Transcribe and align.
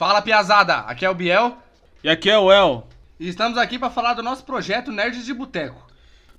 Fala 0.00 0.22
piazada, 0.22 0.76
aqui 0.76 1.04
é 1.04 1.10
o 1.10 1.14
Biel 1.14 1.58
E 2.02 2.08
aqui 2.08 2.30
é 2.30 2.38
o 2.38 2.50
El. 2.50 2.88
e 3.18 3.28
estamos 3.28 3.58
aqui 3.58 3.78
para 3.78 3.90
falar 3.90 4.14
do 4.14 4.22
nosso 4.22 4.42
projeto 4.44 4.90
Nerds 4.90 5.26
de 5.26 5.34
Boteco. 5.34 5.86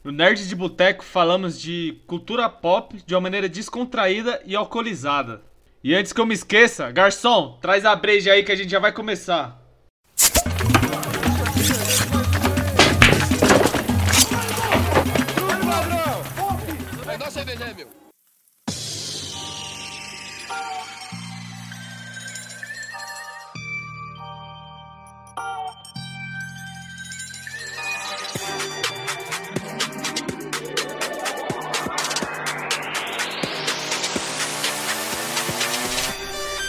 No 0.03 0.11
Nerd 0.11 0.47
de 0.47 0.55
Boteco 0.55 1.03
falamos 1.03 1.61
de 1.61 2.01
cultura 2.07 2.49
pop 2.49 2.99
de 3.05 3.13
uma 3.13 3.21
maneira 3.21 3.47
descontraída 3.47 4.41
e 4.47 4.55
alcoolizada. 4.55 5.43
E 5.83 5.93
antes 5.93 6.11
que 6.11 6.19
eu 6.19 6.25
me 6.25 6.33
esqueça, 6.33 6.89
garçom, 6.89 7.59
traz 7.61 7.85
a 7.85 7.95
breja 7.95 8.31
aí 8.31 8.41
que 8.41 8.51
a 8.51 8.55
gente 8.55 8.71
já 8.71 8.79
vai 8.79 8.91
começar. 8.91 9.60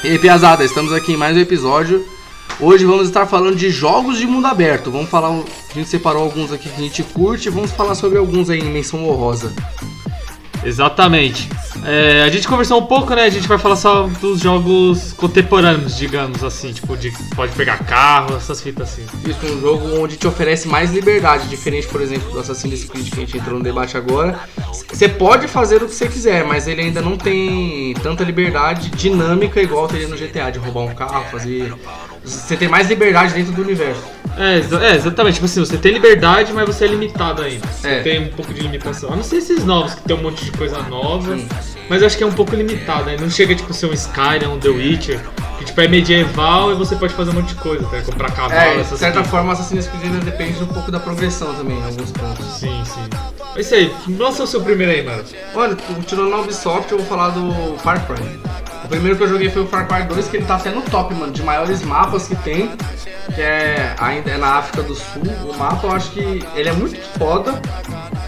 E 0.05 0.19
piazada, 0.19 0.65
estamos 0.65 0.93
aqui 0.93 1.13
em 1.13 1.17
mais 1.17 1.37
um 1.37 1.41
episódio. 1.41 2.05
Hoje 2.59 2.85
vamos 2.85 3.07
estar 3.07 3.25
falando 3.25 3.55
de 3.55 3.71
jogos 3.71 4.19
de 4.19 4.27
mundo 4.27 4.49
aberto. 4.49 4.91
Vamos 4.91 5.09
falar, 5.09 5.29
a 5.29 5.75
gente 5.75 5.89
separou 5.89 6.25
alguns 6.25 6.53
aqui 6.53 6.69
que 6.69 6.75
a 6.75 6.85
gente 6.85 7.05
curte 7.05 7.49
vamos 7.49 7.71
falar 7.71 7.95
sobre 7.95 8.19
alguns 8.19 8.51
aí 8.51 8.59
em 8.59 8.71
menção 8.71 9.09
honrosa. 9.09 9.55
Exatamente. 10.65 11.49
É, 11.85 12.23
a 12.23 12.29
gente 12.29 12.47
conversou 12.47 12.81
um 12.81 12.87
pouco, 12.87 13.15
né? 13.15 13.25
A 13.25 13.31
gente 13.31 13.49
vai 13.49 13.59
falar 13.59 13.77
só 13.77 14.07
dos 14.21 14.41
jogos 14.41 15.13
contemporâneos, 15.13 15.97
digamos 15.97 16.45
assim. 16.45 16.73
Tipo, 16.73 16.97
de 16.97 17.13
pode 17.35 17.53
pegar 17.53 17.79
carro, 17.85 18.37
essas 18.37 18.61
fitas 18.61 18.93
assim. 18.93 19.05
Isso, 19.29 19.45
um 19.47 19.61
jogo 19.61 20.01
onde 20.01 20.17
te 20.17 20.27
oferece 20.27 20.69
mais 20.69 20.93
liberdade, 20.93 21.49
diferente, 21.49 21.89
por 21.89 22.01
exemplo, 22.01 22.31
do 22.31 22.41
Assassin's 22.41 22.85
Creed 22.85 23.11
que 23.11 23.17
a 23.17 23.21
gente 23.21 23.37
entrou 23.37 23.59
no 23.59 23.65
debate 23.65 23.97
agora. 23.97 24.39
Você 24.89 25.09
pode 25.09 25.49
fazer 25.49 25.83
o 25.83 25.87
que 25.87 25.95
você 25.95 26.09
quiser, 26.09 26.45
mas 26.45 26.69
ele 26.69 26.83
ainda 26.83 27.01
não 27.01 27.17
tem 27.17 27.95
tanta 28.03 28.23
liberdade 28.23 28.91
dinâmica 28.91 29.61
igual 29.61 29.89
teria 29.89 30.09
no 30.09 30.17
GTA, 30.17 30.51
de 30.51 30.59
roubar 30.59 30.83
um 30.83 30.95
carro, 30.95 31.25
fazer. 31.31 31.75
Você 32.25 32.57
tem 32.57 32.69
mais 32.69 32.89
liberdade 32.89 33.35
dentro 33.35 33.53
do 33.53 33.63
universo. 33.63 34.01
É, 34.39 34.59
exa- 34.59 34.83
é, 34.83 34.95
exatamente. 34.95 35.35
Tipo 35.35 35.47
assim, 35.47 35.61
você 35.61 35.77
tem 35.77 35.93
liberdade, 35.93 36.53
mas 36.53 36.65
você 36.67 36.85
é 36.85 36.89
limitado 36.89 37.43
ainda. 37.43 37.67
Você 37.67 37.89
É. 37.89 38.01
tem 38.03 38.21
um 38.23 38.29
pouco 38.29 38.55
de 38.55 38.61
limitação. 38.61 39.13
A 39.13 39.17
não 39.17 39.23
ser 39.23 39.37
esses 39.39 39.65
novos, 39.65 39.95
que 39.95 40.03
tem 40.03 40.17
um 40.17 40.23
monte 40.23 40.45
de 40.45 40.53
coisa 40.53 40.81
nova. 40.85 41.37
Sim. 41.37 41.49
Mas 41.91 42.01
eu 42.01 42.07
acho 42.07 42.17
que 42.17 42.23
é 42.25 42.27
um 42.27 42.33
pouco 42.33 42.55
limitado, 42.55 43.05
né? 43.05 43.17
Não 43.21 43.29
chega 43.29 43.55
tipo 43.55 43.75
ser 43.75 43.87
um 43.87 43.93
Skyrim, 43.93 44.47
um 44.47 44.59
The 44.59 44.69
Witcher, 44.69 45.21
que 45.59 45.65
tipo 45.67 45.79
é 45.81 45.89
medieval 45.89 46.71
e 46.73 46.75
você 46.75 46.95
pode 46.97 47.13
fazer 47.13 47.31
um 47.31 47.35
monte 47.35 47.49
de 47.49 47.55
coisa, 47.57 47.85
tá? 47.87 48.01
Comprar 48.01 48.31
cavalo, 48.31 48.55
É, 48.55 48.75
de 48.77 48.81
essas 48.81 48.99
certa 48.99 49.15
coisas. 49.17 49.31
forma, 49.31 49.53
Assassin's 49.53 49.87
Creed 49.89 50.05
ainda 50.05 50.25
depende 50.25 50.63
um 50.63 50.67
pouco 50.69 50.91
da 50.91 51.01
progressão 51.01 51.53
também, 51.55 51.77
em 51.79 51.85
alguns 51.85 52.11
pontos. 52.13 52.47
Sim, 52.59 52.83
sim. 52.87 53.01
É 53.55 53.61
isso 53.61 53.75
aí, 53.75 53.93
lança 54.17 54.45
o 54.45 54.47
seu 54.47 54.63
primeiro 54.63 54.93
aí, 54.93 55.03
mano. 55.03 55.23
Olha, 55.55 55.77
continuando 55.77 56.31
na 56.31 56.39
Ubisoft, 56.39 56.91
eu 56.93 56.99
vou 56.99 57.07
falar 57.07 57.31
do 57.31 57.77
Far 57.79 58.07
Cry. 58.07 58.25
O 58.93 58.95
primeiro 58.95 59.17
que 59.17 59.25
eu 59.25 59.29
joguei 59.29 59.49
foi 59.49 59.63
o 59.63 59.67
Far 59.67 59.89
Cry 59.89 60.03
2, 60.03 60.29
que 60.29 60.37
ele 60.37 60.45
tá 60.45 60.57
até 60.57 60.69
no 60.71 60.83
top, 60.83 61.15
mano, 61.15 61.33
de 61.33 61.43
maiores 61.43 61.83
mapas 61.83 62.29
que 62.29 62.37
tem, 62.37 62.71
que 63.35 63.41
é 63.41 63.95
ainda 63.99 64.31
é 64.33 64.37
na 64.37 64.57
África 64.59 64.83
do 64.83 64.95
Sul. 64.95 65.23
O 65.51 65.57
mapa 65.57 65.87
eu 65.87 65.93
acho 65.93 66.11
que 66.11 66.45
ele 66.55 66.69
é 66.69 66.73
muito 66.73 67.01
foda, 67.19 67.55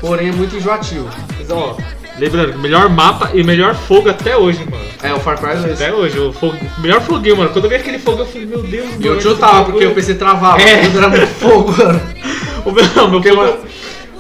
porém 0.00 0.30
é 0.30 0.32
muito 0.32 0.56
enjoativo. 0.56 1.06
Mas 1.38 1.50
ó, 1.50 1.76
lembrando, 2.18 2.58
melhor 2.58 2.88
mapa 2.88 3.28
e 3.34 3.44
melhor 3.44 3.74
fogo 3.74 4.08
até 4.08 4.38
hoje, 4.38 4.64
mano. 4.64 4.82
É, 5.02 5.12
o 5.12 5.20
Far 5.20 5.38
Cry 5.38 5.54
2. 5.54 5.74
Até 5.74 5.92
hoje, 5.92 6.18
o 6.18 6.32
fogo, 6.32 6.56
melhor 6.78 7.02
foguinho, 7.02 7.36
mano. 7.36 7.50
Quando 7.50 7.64
eu 7.66 7.70
vi 7.70 7.76
aquele 7.76 7.98
fogo, 7.98 8.20
eu 8.22 8.26
falei, 8.26 8.46
meu 8.46 8.62
Deus, 8.62 8.88
E 8.98 9.06
eu 9.06 9.20
chutava, 9.20 9.56
esse 9.56 9.64
porque 9.70 9.84
bagulho- 9.84 9.94
PC 9.94 10.14
travava, 10.14 10.62
É. 10.62 10.86
era 10.86 11.08
muito 11.10 11.26
fogo, 11.26 11.74
mano. 11.76 12.00
O 12.64 12.72
meu, 12.72 12.82
não, 12.96 13.10
meu 13.10 13.22
fogo... 13.22 13.58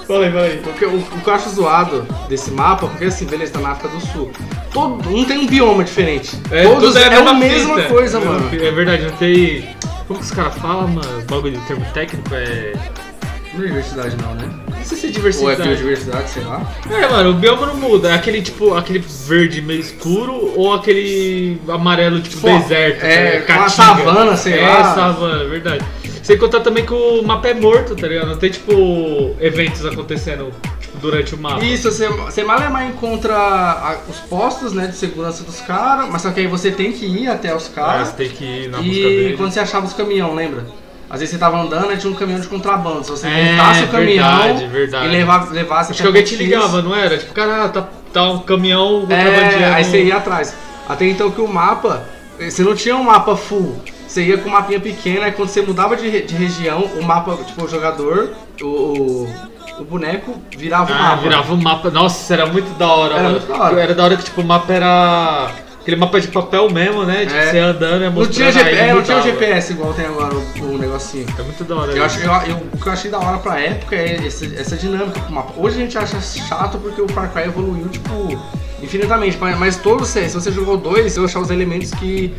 fala 0.06 0.26
aí. 0.26 0.60
Porque 0.62 0.84
o, 0.84 0.96
o 0.96 1.20
que 1.22 1.26
eu 1.28 1.34
acho 1.34 1.48
zoado 1.50 2.06
desse 2.28 2.50
mapa, 2.50 2.86
porque 2.86 3.04
assim, 3.04 3.26
beleza, 3.26 3.52
tá 3.52 3.60
na 3.60 3.70
África 3.70 3.88
do 3.94 4.00
Sul. 4.06 4.30
Todo, 4.72 5.08
não 5.10 5.24
tem 5.24 5.38
um 5.38 5.46
bioma 5.46 5.84
diferente. 5.84 6.36
Todos 6.64 6.94
tudo 6.94 6.98
é, 6.98 7.10
mesma 7.10 7.30
a 7.30 7.34
mesma 7.34 7.76
fita. 7.76 7.88
coisa, 7.88 8.18
É, 8.18 8.24
mano. 8.24 8.50
É 8.52 8.70
verdade, 8.70 9.02
não 9.04 9.16
tem... 9.16 9.68
Como 10.06 10.18
que 10.18 10.24
os 10.26 10.30
caras 10.32 10.54
falam, 10.56 10.88
mano? 10.88 11.18
O 11.20 11.22
bagulho 11.22 11.58
de 11.58 11.66
termo 11.66 11.84
técnico 11.94 12.34
é... 12.34 12.72
Não 13.54 13.62
é 13.62 13.66
diversidade 13.68 14.16
não, 14.20 14.34
né? 14.34 14.50
Não 14.68 14.84
sei 14.84 14.98
se 14.98 15.06
é 15.06 15.08
Ou 15.08 15.10
é 15.10 15.12
diversidade. 15.12 15.62
biodiversidade, 15.62 16.28
sei 16.30 16.42
lá. 16.42 16.60
É, 16.90 17.06
mano, 17.08 17.30
o 17.30 17.34
bioma 17.34 17.66
não 17.66 17.76
muda. 17.76 18.10
É 18.10 18.14
aquele 18.14 18.42
tipo, 18.42 18.74
aquele 18.74 18.98
verde 18.98 19.62
meio 19.62 19.78
escuro 19.80 20.52
ou 20.56 20.74
aquele 20.74 21.58
amarelo 21.68 22.20
tipo 22.20 22.40
Pô, 22.40 22.48
deserto. 22.58 23.04
é, 23.04 23.06
né? 23.06 23.40
com 23.42 23.52
a 23.52 23.56
Caatinga. 23.56 23.70
savana, 23.70 24.36
sei 24.36 24.58
é, 24.58 24.68
lá. 24.68 24.94
savana, 24.94 25.44
verdade. 25.44 25.84
Sem 26.24 26.38
contar 26.38 26.60
também 26.60 26.86
que 26.86 26.92
o 26.94 27.22
mapa 27.22 27.48
é 27.48 27.54
morto, 27.54 27.94
tá 27.94 28.08
ligado? 28.08 28.28
Não 28.28 28.36
tem 28.38 28.50
tipo 28.50 28.72
eventos 29.38 29.84
acontecendo 29.84 30.50
tipo, 30.80 30.96
durante 30.98 31.34
o 31.34 31.38
mapa. 31.38 31.62
Isso, 31.62 31.90
você, 31.92 32.08
você 32.08 32.42
malemar 32.42 32.86
encontra 32.88 33.36
a- 33.36 33.98
os 34.08 34.20
postos 34.20 34.72
né, 34.72 34.86
de 34.86 34.96
segurança 34.96 35.44
dos 35.44 35.60
caras, 35.60 36.08
mas 36.10 36.22
só 36.22 36.30
que 36.30 36.40
aí 36.40 36.46
você 36.46 36.70
tem 36.70 36.92
que 36.92 37.04
ir 37.04 37.28
até 37.28 37.54
os 37.54 37.66
Ah, 37.68 37.70
caras. 37.74 38.08
você 38.08 38.14
tem 38.14 38.28
que 38.30 38.42
ir 38.42 38.68
na 38.70 38.78
busca 38.78 38.90
e 38.90 39.02
dele. 39.02 39.36
quando 39.36 39.52
você 39.52 39.60
achava 39.60 39.84
os 39.86 39.92
caminhão, 39.92 40.34
lembra? 40.34 40.64
Às 41.10 41.20
vezes 41.20 41.34
você 41.34 41.38
tava 41.38 41.60
andando 41.60 41.92
e 41.92 41.96
tinha 41.98 42.10
um 42.10 42.16
caminhão 42.16 42.40
de 42.40 42.48
contrabando. 42.48 43.04
Se 43.04 43.10
você 43.10 43.26
É, 43.28 43.52
montasse 43.52 43.84
o 43.84 43.88
caminhão 43.88 44.26
verdade, 44.42 44.66
verdade. 44.68 45.06
e 45.06 45.10
levar, 45.10 45.52
levasse 45.52 45.92
Acho 45.92 46.00
até 46.02 46.02
que 46.02 46.06
alguém 46.06 46.24
te 46.24 46.36
ligava, 46.42 46.80
não 46.80 46.96
era? 46.96 47.18
Tipo, 47.18 47.34
cara, 47.34 47.68
tá, 47.68 47.86
tá 48.12 48.30
um 48.30 48.38
caminhão 48.38 49.06
É, 49.10 49.14
contrabandeando. 49.24 49.74
aí 49.76 49.84
você 49.84 50.02
ia 50.04 50.16
atrás. 50.16 50.56
Até 50.88 51.04
então 51.06 51.30
que 51.30 51.42
o 51.42 51.46
mapa, 51.46 52.02
você 52.40 52.62
não 52.62 52.74
tinha 52.74 52.96
um 52.96 53.04
mapa 53.04 53.36
full. 53.36 53.78
Você 54.14 54.22
ia 54.22 54.38
com 54.38 54.48
um 54.48 54.52
mapinha 54.52 54.78
pequeno, 54.78 55.22
aí 55.24 55.32
quando 55.32 55.48
você 55.48 55.60
mudava 55.60 55.96
de, 55.96 56.08
re- 56.08 56.22
de 56.22 56.36
região, 56.36 56.82
o 56.84 57.02
mapa, 57.02 57.36
tipo, 57.44 57.64
o 57.64 57.68
jogador, 57.68 58.30
o, 58.62 58.64
o, 58.66 59.28
o 59.80 59.84
boneco 59.84 60.36
virava 60.56 60.92
o 60.92 60.94
Ah, 60.94 60.98
mapa. 61.00 61.16
virava 61.22 61.52
um 61.52 61.56
mapa. 61.60 61.90
Nossa, 61.90 62.32
era 62.32 62.46
muito 62.46 62.78
da 62.78 62.86
hora, 62.86 63.14
Era 63.14 63.22
mano. 63.24 63.38
muito 63.40 63.48
da 63.48 63.60
hora. 63.64 63.80
Era 63.82 63.92
da 63.92 64.04
hora 64.04 64.16
que 64.16 64.22
tipo, 64.22 64.40
o 64.40 64.44
mapa 64.44 64.72
era. 64.72 65.50
Aquele 65.80 65.96
mapa 65.96 66.20
de 66.20 66.28
papel 66.28 66.70
mesmo, 66.70 67.02
né? 67.04 67.26
Tipo, 67.26 67.34
É. 67.36 67.50
você 67.50 67.58
andando 67.58 68.04
e 68.04 68.10
Não 68.10 68.26
tinha, 68.28 68.52
GP, 68.52 68.70
é, 68.70 68.94
não 68.94 69.02
tinha 69.02 69.18
o. 69.18 69.22
GPS 69.22 69.72
igual 69.72 69.92
tem 69.92 70.06
agora 70.06 70.32
o, 70.34 70.62
o 70.62 70.78
negocinho. 70.78 71.26
É 71.36 71.42
muito 71.42 71.64
da 71.64 71.74
hora. 71.74 71.90
Eu 71.92 72.06
isso. 72.06 72.16
acho, 72.20 72.20
eu, 72.20 72.54
eu- 72.54 72.62
o 72.72 72.78
que 72.78 72.86
eu 72.86 72.92
achei 72.92 73.10
da 73.10 73.18
hora 73.18 73.38
pra 73.38 73.58
época 73.60 73.96
é 73.96 74.24
esse- 74.24 74.54
essa 74.56 74.76
dinâmica 74.76 75.18
pro 75.18 75.32
mapa. 75.34 75.52
Hoje 75.56 75.76
a 75.76 75.80
gente 75.80 75.98
acha 75.98 76.20
chato 76.20 76.78
porque 76.78 77.02
o 77.02 77.08
Far 77.08 77.32
Cry 77.32 77.42
evoluiu, 77.48 77.88
tipo, 77.88 78.40
infinitamente. 78.80 79.36
Mas, 79.40 79.58
mas 79.58 79.76
todos, 79.76 80.06
se 80.08 80.28
se 80.28 80.34
você 80.36 80.52
jogou 80.52 80.76
dois, 80.76 81.12
você 81.12 81.18
vai 81.18 81.28
achar 81.28 81.40
os 81.40 81.50
elementos 81.50 81.90
que 81.90 82.32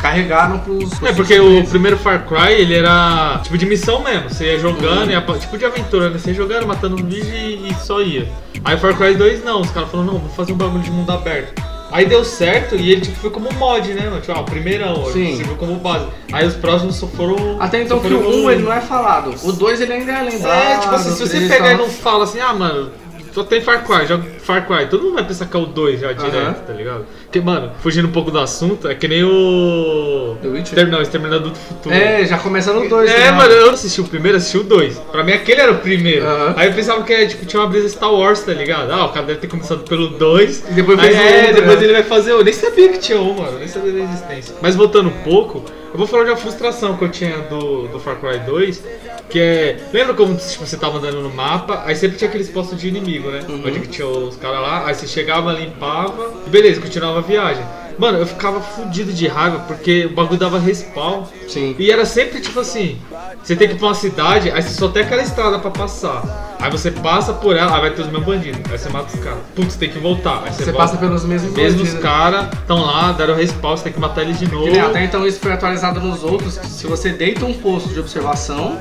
carregaram 0.00 0.58
pros. 0.58 0.90
pros 0.90 1.02
É, 1.02 1.12
porque 1.12 1.38
o 1.38 1.64
primeiro 1.66 1.96
Far 1.98 2.26
Cry, 2.26 2.52
ele 2.52 2.74
era 2.74 3.40
tipo 3.42 3.56
de 3.56 3.66
missão 3.66 4.02
mesmo. 4.02 4.30
Você 4.30 4.46
ia 4.46 4.58
jogando, 4.58 5.10
ia, 5.10 5.20
tipo 5.38 5.58
de 5.58 5.64
aventura, 5.64 6.10
né? 6.10 6.18
Você 6.18 6.30
ia 6.30 6.34
jogando, 6.34 6.66
matando 6.66 6.96
um 6.96 7.02
bicho 7.02 7.30
e, 7.32 7.70
e 7.70 7.74
só 7.74 8.00
ia. 8.00 8.28
Aí 8.64 8.74
o 8.74 8.78
Far 8.78 8.96
Cry 8.96 9.14
2 9.14 9.44
não, 9.44 9.60
os 9.60 9.70
caras 9.70 9.90
falaram, 9.90 10.12
não, 10.12 10.18
vou 10.18 10.30
fazer 10.30 10.52
um 10.52 10.56
bagulho 10.56 10.82
de 10.82 10.90
mundo 10.90 11.10
aberto. 11.10 11.62
Aí 11.92 12.06
deu 12.06 12.24
certo 12.24 12.76
e 12.76 12.92
ele 12.92 13.00
tipo, 13.00 13.16
foi 13.16 13.30
como 13.30 13.52
mod, 13.54 13.92
né? 13.92 14.04
mano? 14.04 14.20
Tipo, 14.20 14.32
ah, 14.32 14.40
o 14.40 14.44
primeirão, 14.44 15.06
Sim. 15.06 15.36
serviu 15.36 15.56
como 15.56 15.74
base. 15.76 16.06
Aí 16.32 16.46
os 16.46 16.54
próximos 16.54 16.94
só 16.96 17.06
foram. 17.08 17.60
Até 17.60 17.82
então 17.82 18.00
só 18.00 18.08
que 18.08 18.14
o 18.14 18.22
foram 18.22 18.44
1 18.44 18.50
ele 18.50 18.62
não 18.62 18.72
é 18.72 18.80
falado. 18.80 19.34
O 19.42 19.52
2 19.52 19.80
ele 19.80 19.92
ainda 19.94 20.12
é 20.12 20.22
lembrado. 20.22 20.62
É, 20.62 20.78
tipo 20.78 20.94
assim, 20.94 21.10
se 21.10 21.22
o 21.22 21.26
você 21.26 21.48
pegar 21.48 21.72
e 21.72 21.76
não 21.76 21.88
fala 21.88 22.24
assim, 22.24 22.38
ah, 22.38 22.54
mano, 22.54 22.92
só 23.32 23.44
tem 23.44 23.60
Far 23.60 23.84
Cry, 23.84 24.06
joga 24.06 24.24
Far 24.40 24.66
Cry, 24.66 24.86
todo 24.88 25.02
mundo 25.04 25.14
vai 25.14 25.24
pensar 25.24 25.46
que 25.46 25.56
é 25.56 25.60
o 25.60 25.66
2 25.66 26.00
já 26.00 26.12
direto, 26.12 26.66
tá 26.66 26.72
ligado? 26.72 27.06
Porque, 27.24 27.40
mano, 27.40 27.70
fugindo 27.80 28.08
um 28.08 28.12
pouco 28.12 28.30
do 28.30 28.38
assunto, 28.38 28.88
é 28.88 28.94
que 28.94 29.06
nem 29.06 29.22
o. 29.22 30.36
The 30.42 30.48
Witcher? 30.48 30.88
Não, 30.88 31.00
Exterminador 31.00 31.50
do 31.50 31.56
Futuro. 31.56 31.94
É, 31.94 32.24
já 32.26 32.38
começa 32.38 32.72
no 32.72 32.88
2. 32.88 33.10
É, 33.10 33.30
mano, 33.30 33.52
eu 33.52 33.70
assisti 33.70 34.00
o 34.00 34.04
primeiro, 34.04 34.36
assisti 34.38 34.58
o 34.58 34.62
2. 34.64 34.98
Pra 35.12 35.22
mim 35.22 35.32
aquele 35.32 35.60
era 35.60 35.72
o 35.72 35.78
primeiro. 35.78 36.26
Aham. 36.26 36.54
Aí 36.56 36.68
eu 36.68 36.74
pensava 36.74 37.02
que 37.04 37.26
tipo, 37.28 37.46
tinha 37.46 37.62
uma 37.62 37.68
brisa 37.68 37.88
Star 37.88 38.12
Wars, 38.12 38.40
tá 38.40 38.52
ligado? 38.52 38.90
Ah, 38.90 39.06
o 39.06 39.08
cara 39.10 39.26
deve 39.26 39.38
ter 39.40 39.46
começado 39.46 39.80
pelo 39.84 40.08
2. 40.08 40.64
E 40.70 40.72
depois 40.74 40.98
Aí, 40.98 41.14
fez 41.14 41.18
o 41.18 41.22
É, 41.22 41.38
outro, 41.40 41.54
depois 41.54 41.78
né? 41.78 41.84
ele 41.84 41.92
vai 41.92 42.02
fazer. 42.02 42.32
Eu 42.32 42.44
nem 42.44 42.52
sabia 42.52 42.88
que 42.88 42.98
tinha 42.98 43.18
um, 43.20 43.34
mano. 43.34 43.58
Nem 43.58 43.68
sabia 43.68 43.92
da 43.92 44.00
existência. 44.00 44.54
Mas 44.60 44.74
voltando 44.74 45.08
um 45.08 45.22
pouco, 45.22 45.64
eu 45.92 45.98
vou 45.98 46.06
falar 46.06 46.24
de 46.24 46.30
uma 46.30 46.36
frustração 46.36 46.96
que 46.96 47.04
eu 47.04 47.10
tinha 47.10 47.38
do, 47.42 47.88
do 47.88 47.98
Far 47.98 48.16
Cry 48.16 48.38
2. 48.40 48.82
Que 49.28 49.38
é. 49.38 49.80
Lembra 49.92 50.14
como 50.14 50.34
tipo, 50.34 50.66
você 50.66 50.76
tava 50.76 50.98
andando 50.98 51.20
no 51.20 51.30
mapa, 51.30 51.82
aí 51.84 51.94
sempre 51.94 52.16
tinha 52.16 52.28
aqueles 52.28 52.48
postos 52.48 52.80
de 52.80 52.88
inimigo, 52.88 53.30
né? 53.30 53.44
Uhum. 53.48 53.62
Onde 53.64 53.80
que 53.80 53.88
tinha 53.88 54.06
os 54.06 54.36
caras 54.36 54.60
lá, 54.60 54.86
aí 54.86 54.94
você 54.94 55.06
chegava, 55.06 55.52
limpava, 55.52 56.32
e 56.46 56.50
beleza, 56.50 56.80
continuava 56.80 57.18
a 57.18 57.22
viagem. 57.22 57.64
Mano, 57.98 58.18
eu 58.18 58.26
ficava 58.26 58.60
fudido 58.60 59.12
de 59.12 59.26
raiva 59.26 59.60
porque 59.68 60.06
o 60.06 60.10
bagulho 60.10 60.38
dava 60.38 60.58
respawn. 60.58 61.24
Sim. 61.46 61.76
E 61.78 61.90
era 61.90 62.04
sempre 62.04 62.40
tipo 62.40 62.58
assim: 62.58 62.98
você 63.42 63.54
tem 63.54 63.68
que 63.68 63.74
ir 63.74 63.78
pra 63.78 63.88
uma 63.88 63.94
cidade, 63.94 64.50
aí 64.50 64.62
você 64.62 64.74
só 64.74 64.88
tem 64.88 65.02
aquela 65.02 65.22
estrada 65.22 65.58
pra 65.58 65.70
passar. 65.70 66.49
Aí 66.60 66.70
você 66.70 66.90
passa 66.90 67.32
por 67.32 67.56
ela, 67.56 67.74
aí 67.74 67.80
vai 67.80 67.90
ter 67.90 68.02
os 68.02 68.08
mesmos 68.08 68.26
bandidos. 68.26 68.60
Aí 68.70 68.78
você 68.78 68.88
mata 68.90 69.14
os 69.14 69.20
caras. 69.24 69.38
Putz, 69.54 69.76
tem 69.76 69.88
que 69.90 69.98
voltar. 69.98 70.42
Aí 70.44 70.52
você, 70.52 70.64
Você 70.64 70.72
volta. 70.72 70.78
passa 70.78 70.96
pelos 70.98 71.24
mesmos 71.24 71.52
Mesmos 71.52 71.94
caras 71.94 72.46
estão 72.52 72.84
lá, 72.84 73.12
deram 73.12 73.34
respawn, 73.34 73.76
você 73.76 73.84
tem 73.84 73.92
que 73.92 74.00
matar 74.00 74.22
eles 74.22 74.38
de 74.38 74.50
novo. 74.50 74.68
Até 74.80 75.04
então 75.04 75.26
isso 75.26 75.40
foi 75.40 75.52
atualizado 75.52 76.00
nos 76.00 76.22
outros. 76.22 76.54
Se 76.54 76.86
você 76.86 77.10
deita 77.10 77.44
um 77.44 77.54
posto 77.54 77.88
de 77.88 78.00
observação, 78.00 78.78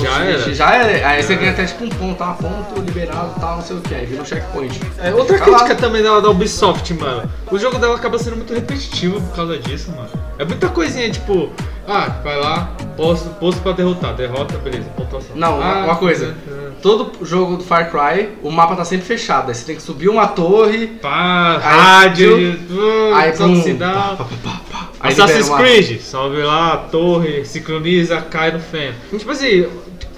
Já 0.00 0.24
era. 0.24 0.54
Já 0.54 0.74
era. 0.76 1.08
Aí 1.08 1.22
você 1.22 1.34
ganha 1.34 1.50
até 1.50 1.64
tipo 1.66 1.84
um 1.84 1.88
ponto, 1.88 2.22
ah, 2.22 2.36
ponto 2.40 2.80
liberado 2.80 3.34
tal, 3.40 3.56
não 3.56 3.62
sei 3.62 3.76
o 3.76 3.80
que. 3.80 3.94
Aí 3.94 4.06
vira 4.06 4.22
um 4.22 4.24
checkpoint. 4.24 4.80
É, 4.98 5.12
outra 5.12 5.36
Fica 5.38 5.50
lá. 5.50 5.58
crítica 5.64 5.74
também 5.80 6.02
da, 6.02 6.20
da 6.20 6.30
Ubisoft, 6.30 6.94
mano. 6.94 7.28
O 7.50 7.58
jogo 7.58 7.78
dela 7.78 7.96
acaba 7.96 8.16
sendo 8.18 8.36
muito 8.36 8.54
repetitivo 8.54 9.20
por 9.20 9.34
causa 9.34 9.58
disso, 9.58 9.90
mano. 9.90 10.08
É 10.38 10.44
muita 10.44 10.68
coisinha, 10.68 11.10
tipo. 11.10 11.50
Ah, 11.86 12.10
vai 12.22 12.38
lá, 12.38 12.70
posto, 12.96 13.28
posto 13.40 13.60
pra 13.62 13.72
derrotar. 13.72 14.14
Derrota, 14.14 14.56
beleza, 14.58 14.84
pontuação. 14.96 15.34
Não, 15.34 15.56
uma- 15.58 15.64
ah, 15.80 15.84
uma 15.84 15.96
coisa. 15.96 16.34
é, 16.46 16.67
Todo 16.82 17.24
jogo 17.24 17.56
do 17.56 17.64
Far 17.64 17.90
Cry, 17.90 18.30
o 18.42 18.50
mapa 18.50 18.76
tá 18.76 18.84
sempre 18.84 19.06
fechado. 19.06 19.48
Aí 19.48 19.54
você 19.54 19.64
tem 19.64 19.76
que 19.76 19.82
subir 19.82 20.08
uma 20.08 20.28
torre, 20.28 20.86
Pá, 20.86 21.56
Aí, 21.56 21.78
rádio, 21.78 22.36
aí, 22.36 23.14
aí, 23.14 23.32
pum, 23.36 23.62
sinal. 23.62 24.16
pá, 24.16 24.24
pá, 24.24 24.30
pá, 24.44 24.60
pá. 24.70 24.88
Aí 25.00 25.10
libera 25.10 25.24
Assassin's. 25.38 25.56
Creed, 25.56 26.00
sobe 26.00 26.36
lá, 26.42 26.74
a 26.74 26.76
torre, 26.76 27.44
sincroniza, 27.44 28.20
cai 28.20 28.52
no 28.52 28.60
feno. 28.60 28.94
Tipo 29.16 29.30
assim, 29.30 29.66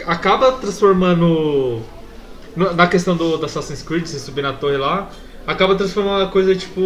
acaba 0.07 0.53
transformando. 0.53 1.81
Na 2.57 2.87
questão 2.87 3.17
do, 3.17 3.37
do 3.39 3.47
Assassin's 3.47 3.83
Creed, 3.83 4.07
você 4.07 4.19
subir 4.19 4.43
na 4.43 4.53
torre 4.53 4.77
lá, 4.77 5.09
acaba 5.47 5.75
transformando 5.75 6.25
a 6.25 6.29
coisa 6.29 6.55
tipo. 6.55 6.81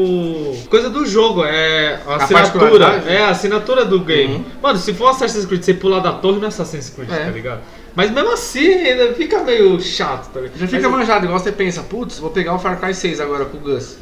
Coisa 0.71 0.89
do 0.91 1.05
jogo, 1.07 1.45
é 1.45 2.01
a, 2.07 2.17
assinatura. 2.17 2.61
particularidade? 2.61 3.09
É 3.09 3.19
a 3.25 3.29
assinatura 3.31 3.85
do 3.85 4.01
game. 4.01 4.35
Uhum. 4.37 4.45
Mano, 4.63 4.79
se 4.79 4.93
for 4.95 5.09
Assassin's 5.09 5.45
Creed, 5.47 5.63
você 5.63 5.75
pular 5.75 6.01
da 6.01 6.13
torre 6.13 6.37
não 6.39 6.45
é 6.45 6.49
Assassin's 6.49 6.91
Creed, 6.91 7.11
É. 7.11 7.25
tá 7.25 7.31
ligado? 7.31 7.61
Mas 7.95 8.11
mesmo 8.11 8.33
assim, 8.33 8.67
ainda 8.73 9.13
fica 9.15 9.43
meio 9.45 9.81
chato, 9.81 10.33
tá 10.33 10.41
ligado? 10.41 10.59
Já 10.59 10.67
fica 10.67 10.89
Mas- 10.89 10.99
manjado, 11.01 11.25
igual 11.27 11.39
você 11.39 11.53
pensa, 11.53 11.83
putz, 11.83 12.19
vou 12.19 12.31
pegar 12.31 12.55
o 12.55 12.59
Far 12.59 12.81
Cry 12.81 12.93
6 12.95 13.21
agora 13.21 13.45
com 13.45 13.57
o 13.57 13.61
Gus. 13.61 13.99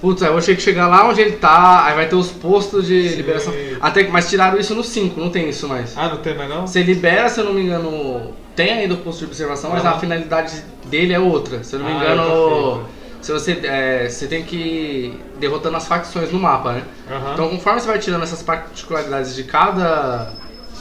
Putz, 0.00 0.22
aí 0.22 0.28
eu 0.28 0.34
vou 0.34 0.42
ter 0.42 0.54
que 0.54 0.60
chegar 0.62 0.86
lá 0.86 1.08
onde 1.08 1.20
ele 1.22 1.32
tá, 1.32 1.86
aí 1.86 1.94
vai 1.94 2.06
ter 2.06 2.14
os 2.14 2.30
postos 2.30 2.86
de 2.86 3.08
Sim. 3.08 3.16
liberação. 3.16 3.54
Até, 3.80 4.06
mas 4.06 4.28
tiraram 4.28 4.58
isso 4.58 4.74
no 4.74 4.84
5, 4.84 5.18
não 5.18 5.30
tem 5.30 5.48
isso 5.48 5.66
mais. 5.66 5.94
Ah, 5.96 6.08
não 6.08 6.18
tem 6.18 6.36
mais 6.36 6.48
não? 6.50 6.66
Você 6.66 6.82
libera, 6.82 7.28
se 7.28 7.40
eu 7.40 7.44
não 7.46 7.54
me 7.54 7.62
engano, 7.62 8.32
tem 8.54 8.70
ainda 8.70 8.94
o 8.94 8.98
posto 8.98 9.20
de 9.20 9.24
observação, 9.24 9.70
mas 9.70 9.84
a 9.84 9.98
finalidade 9.98 10.62
dele 10.84 11.12
é 11.14 11.18
outra. 11.18 11.64
Se 11.64 11.74
eu 11.74 11.80
não 11.80 11.86
me 11.86 11.92
Ah, 11.92 11.96
engano, 11.96 12.84
se 13.24 13.32
você, 13.32 13.58
é, 13.62 14.06
você 14.06 14.26
tem 14.26 14.42
que 14.44 14.54
ir 14.54 15.20
derrotando 15.40 15.78
as 15.78 15.88
facções 15.88 16.30
no 16.30 16.38
mapa, 16.38 16.74
né? 16.74 16.82
Aham. 17.10 17.32
Então, 17.32 17.48
conforme 17.48 17.80
você 17.80 17.86
vai 17.86 17.98
tirando 17.98 18.22
essas 18.22 18.42
particularidades 18.42 19.34
de 19.34 19.44
cada 19.44 20.30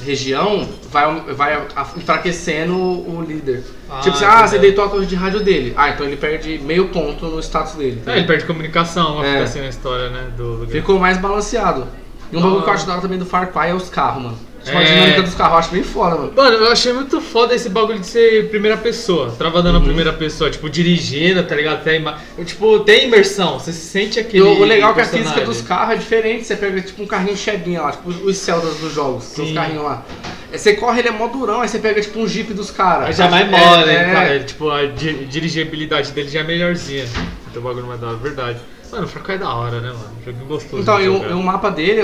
região, 0.02 0.68
vai, 0.92 1.22
vai 1.34 1.66
enfraquecendo 1.96 2.76
o 2.76 3.24
líder. 3.26 3.64
Ah, 3.90 4.02
tipo 4.02 4.18
assim, 4.18 4.26
ah, 4.26 4.46
você 4.46 4.60
deitou 4.60 4.84
a 4.84 4.90
torre 4.90 5.06
de 5.06 5.16
rádio 5.16 5.40
dele. 5.40 5.74
Ah, 5.78 5.92
então 5.92 6.06
ele 6.06 6.18
perde 6.18 6.60
meio 6.60 6.90
ponto 6.90 7.28
no 7.28 7.40
status 7.40 7.76
dele. 7.76 8.04
É, 8.06 8.18
ele 8.18 8.28
perde 8.28 8.44
comunicação, 8.44 9.16
uma 9.16 9.26
É. 9.26 9.44
assim 9.44 9.62
na 9.62 9.70
história, 9.70 10.10
né? 10.10 10.28
Do, 10.36 10.66
do. 10.66 10.68
Ficou 10.68 11.00
mais 11.00 11.18
balanceado. 11.18 11.88
E 12.30 12.36
um 12.36 12.42
bagulho 12.42 12.64
que 12.64 12.70
eu 12.70 12.74
acho 12.74 12.86
da 12.86 12.92
hora 12.92 13.02
também 13.02 13.20
do 13.20 13.26
Far 13.26 13.54
Cry 13.54 13.70
é 13.70 13.74
os 13.74 13.88
carros, 13.88 14.22
mano. 14.22 14.38
Tipo, 14.64 14.78
a 14.78 14.82
É. 14.82 14.86
dinâmica 14.86 15.22
dos 15.24 15.40
acho 15.42 15.72
bem 15.72 15.84
foda, 15.84 16.16
mano. 16.16 16.34
Mano, 16.36 16.56
eu 16.58 16.72
achei 16.72 16.94
muito 16.94 17.20
foda 17.20 17.54
esse 17.54 17.68
bagulho 17.70 18.00
de 18.00 18.08
ser 18.08 18.50
primeira 18.50 18.78
pessoa, 18.78 19.30
travando 19.38 19.68
Uhum. 19.68 19.74
na 19.74 19.82
primeira 19.82 20.14
pessoa, 20.14 20.50
tipo, 20.50 20.70
dirigindo, 20.70 21.44
tá 21.44 21.54
ligado? 21.56 21.84
Tem, 21.84 22.00
ima- 22.00 22.18
tipo, 22.46 22.80
tem 22.80 23.08
imersão, 23.08 23.60
você 23.60 23.74
se 23.74 23.86
sente 23.88 24.20
aquele. 24.20 24.44
o, 24.44 24.62
o 24.62 24.64
legal 24.64 24.92
é 24.92 24.94
que 24.94 25.02
a 25.02 25.06
física 25.06 25.42
dos 25.42 25.62
carros 25.62 25.96
é 25.96 25.98
diferente. 25.98 26.46
Você 26.46 26.56
pega 26.56 26.80
tipo 26.82 27.04
um 27.04 27.06
carrinho 27.08 27.36
cheguinha 27.36 27.82
lá, 27.82 27.92
tipo 27.92 28.10
os 28.10 28.38
Celtas 28.38 28.78
dos 28.78 28.94
jogos, 28.94 29.26
são 29.26 29.44
os 29.44 29.50
Sim. 29.50 29.56
carrinhos 29.56 29.84
lá. 29.84 30.06
Aí 30.52 30.58
Você 30.58 30.74
corre, 30.76 31.00
ele 31.00 31.10
é 31.10 31.12
mó 31.12 31.28
durão, 31.28 31.62
aí 31.62 31.68
você 31.68 31.80
pega 31.80 32.00
tipo 32.00 32.20
um 32.20 32.28
Jeep 32.28 32.54
dos 32.54 32.72
caras. 32.72 33.08
Aí 33.08 33.14
já 33.14 33.28
vai 33.28 33.42
É, 33.42 33.46
mole, 33.46 33.92
é, 33.92 34.06
né? 34.08 34.14
cara? 34.14 34.40
Tipo, 34.40 34.70
a 34.70 34.86
di- 34.86 35.26
dirigibilidade 35.26 36.12
dele 36.12 36.30
já 36.30 36.40
é 36.40 36.44
melhorzinha. 36.44 37.06
Então 37.52 37.62
o 37.62 37.66
bagulho 37.66 37.86
mais 37.88 38.00
da 38.00 38.14
verdade. 38.14 38.60
Mano, 38.92 39.08
o 39.08 39.10
Cry 39.10 39.34
é 39.34 39.38
da 39.40 39.54
hora, 39.54 39.82
né, 39.82 39.88
mano? 39.90 40.12
Joguinho 40.24 40.46
gostoso. 40.46 40.82
Então, 40.84 41.02
e 41.02 41.10
o, 41.10 41.42
mapa 41.42 41.70
dele, 41.72 42.02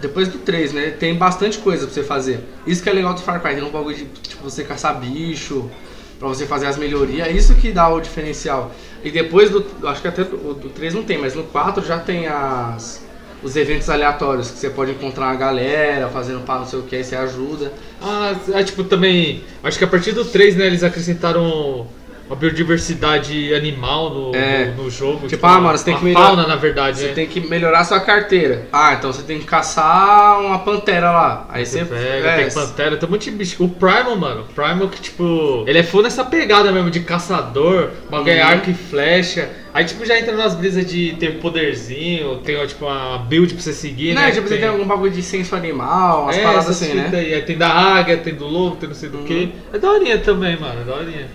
depois 0.00 0.28
do 0.28 0.38
3, 0.38 0.72
né? 0.72 0.90
Tem 0.90 1.14
bastante 1.14 1.58
coisa 1.58 1.84
pra 1.84 1.94
você 1.94 2.02
fazer. 2.02 2.40
Isso 2.66 2.82
que 2.82 2.88
é 2.88 2.92
legal 2.92 3.14
do 3.14 3.20
Far 3.20 3.40
Cry, 3.40 3.54
tem 3.54 3.62
um 3.62 3.70
bagulho 3.70 3.96
de 3.96 4.04
tipo, 4.04 4.42
você 4.42 4.64
caçar 4.64 4.98
bicho, 4.98 5.70
pra 6.18 6.28
você 6.28 6.46
fazer 6.46 6.66
as 6.66 6.76
melhorias, 6.76 7.26
é 7.26 7.32
isso 7.32 7.54
que 7.54 7.72
dá 7.72 7.88
o 7.88 8.00
diferencial. 8.00 8.70
E 9.02 9.10
depois 9.10 9.50
do. 9.50 9.64
Acho 9.88 10.02
que 10.02 10.08
até 10.08 10.22
do, 10.22 10.54
do 10.54 10.68
3 10.68 10.94
não 10.94 11.02
tem, 11.02 11.18
mas 11.18 11.34
no 11.34 11.44
4 11.44 11.84
já 11.84 11.98
tem 11.98 12.26
as. 12.28 13.08
Os 13.42 13.56
eventos 13.56 13.88
aleatórios, 13.88 14.50
que 14.50 14.58
você 14.58 14.68
pode 14.68 14.90
encontrar 14.90 15.28
uma 15.28 15.34
galera 15.34 16.10
fazendo 16.10 16.44
pá, 16.44 16.58
não 16.58 16.66
sei 16.66 16.78
o 16.78 16.82
que, 16.82 16.94
aí 16.94 17.02
você 17.02 17.16
ajuda. 17.16 17.72
Ah, 17.98 18.36
é, 18.52 18.62
tipo, 18.62 18.84
também. 18.84 19.42
Acho 19.64 19.78
que 19.78 19.84
a 19.84 19.86
partir 19.86 20.12
do 20.12 20.26
3, 20.26 20.56
né, 20.56 20.66
eles 20.66 20.84
acrescentaram 20.84 21.86
uma 22.30 22.36
biodiversidade 22.36 23.52
animal 23.52 24.10
no, 24.10 24.36
É. 24.36 24.66
no, 24.76 24.84
no 24.84 24.90
jogo. 24.90 25.26
Tipo, 25.26 25.44
ah, 25.46 25.60
mano, 25.60 25.76
você 25.76 25.84
tem 25.84 25.96
que 25.96 26.04
melhorar- 26.04 26.26
fauna, 26.26 26.46
na 26.46 26.54
verdade. 26.54 26.98
Você 27.00 27.06
né? 27.08 27.12
tem 27.12 27.26
que 27.26 27.40
melhorar 27.40 27.82
sua 27.82 27.98
carteira. 27.98 28.68
Ah, 28.72 28.94
então 28.94 29.12
você 29.12 29.22
tem 29.22 29.40
que 29.40 29.44
caçar 29.44 30.40
uma 30.40 30.60
pantera 30.60 31.10
lá. 31.10 31.46
Aí 31.48 31.66
você, 31.66 31.80
Você 31.84 31.92
pega, 31.92 32.28
é, 32.28 32.44
tem 32.44 32.54
pantera, 32.54 32.96
tem 32.96 33.08
um 33.08 33.12
monte 33.12 33.30
de 33.30 33.36
bicho. 33.36 33.64
O 33.64 33.68
Primal, 33.68 34.16
mano, 34.16 34.42
o 34.42 34.54
Primal 34.54 34.88
que, 34.88 35.00
tipo, 35.00 35.64
ele 35.66 35.78
é 35.78 35.82
full 35.82 36.02
nessa 36.02 36.24
pegada 36.24 36.70
mesmo 36.70 36.88
de 36.88 37.00
caçador, 37.00 37.90
bagulho 38.08 38.30
é 38.30 38.44
Uhum. 38.44 38.48
arco 38.48 38.70
e 38.70 38.74
flecha. 38.74 39.50
Aí, 39.74 39.84
tipo, 39.84 40.04
já 40.04 40.18
entra 40.18 40.36
nas 40.36 40.54
brisas 40.54 40.84
de 40.86 41.14
ter 41.18 41.38
poderzinho, 41.38 42.36
tem, 42.38 42.64
tipo, 42.66 42.86
uma 42.86 43.18
build 43.18 43.54
pra 43.54 43.62
você 43.62 43.72
seguir, 43.72 44.14
Né, 44.14 44.26
né? 44.26 44.30
tipo, 44.32 44.48
você 44.48 44.56
tem 44.56 44.68
algum 44.68 44.84
bagulho 44.84 45.12
de 45.12 45.22
senso 45.22 45.54
animal, 45.54 46.24
umas 46.24 46.36
é, 46.38 46.42
paradas 46.42 46.70
assim, 46.70 46.94
né? 46.94 47.08
Aí. 47.12 47.34
Aí 47.34 47.42
tem 47.42 47.56
da 47.56 47.68
águia, 47.68 48.16
tem 48.16 48.34
do 48.34 48.46
lobo, 48.46 48.76
tem 48.76 48.88
não 48.88 48.96
sei 48.96 49.08
do 49.08 49.18
Uhum. 49.18 49.24
que. 49.24 49.52
É 49.72 49.78
daorinha 49.78 50.18
também, 50.18 50.56
mano, 50.58 50.80
é 50.80 50.84
daorinha. 50.84 51.26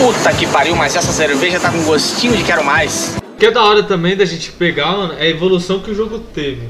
Puta 0.00 0.32
que 0.32 0.46
pariu, 0.46 0.74
mas 0.76 0.96
essa 0.96 1.12
cerveja 1.12 1.60
tá 1.60 1.70
com 1.70 1.82
gostinho 1.84 2.36
de 2.36 2.42
quero 2.42 2.64
mais. 2.64 3.16
O 3.34 3.36
que 3.36 3.46
é 3.46 3.50
da 3.50 3.62
hora 3.62 3.82
também 3.82 4.16
da 4.16 4.24
gente 4.24 4.50
pegar, 4.52 4.92
mano, 4.96 5.14
é 5.18 5.22
a 5.22 5.28
evolução 5.28 5.80
que 5.80 5.90
o 5.90 5.94
jogo 5.94 6.18
teve. 6.18 6.62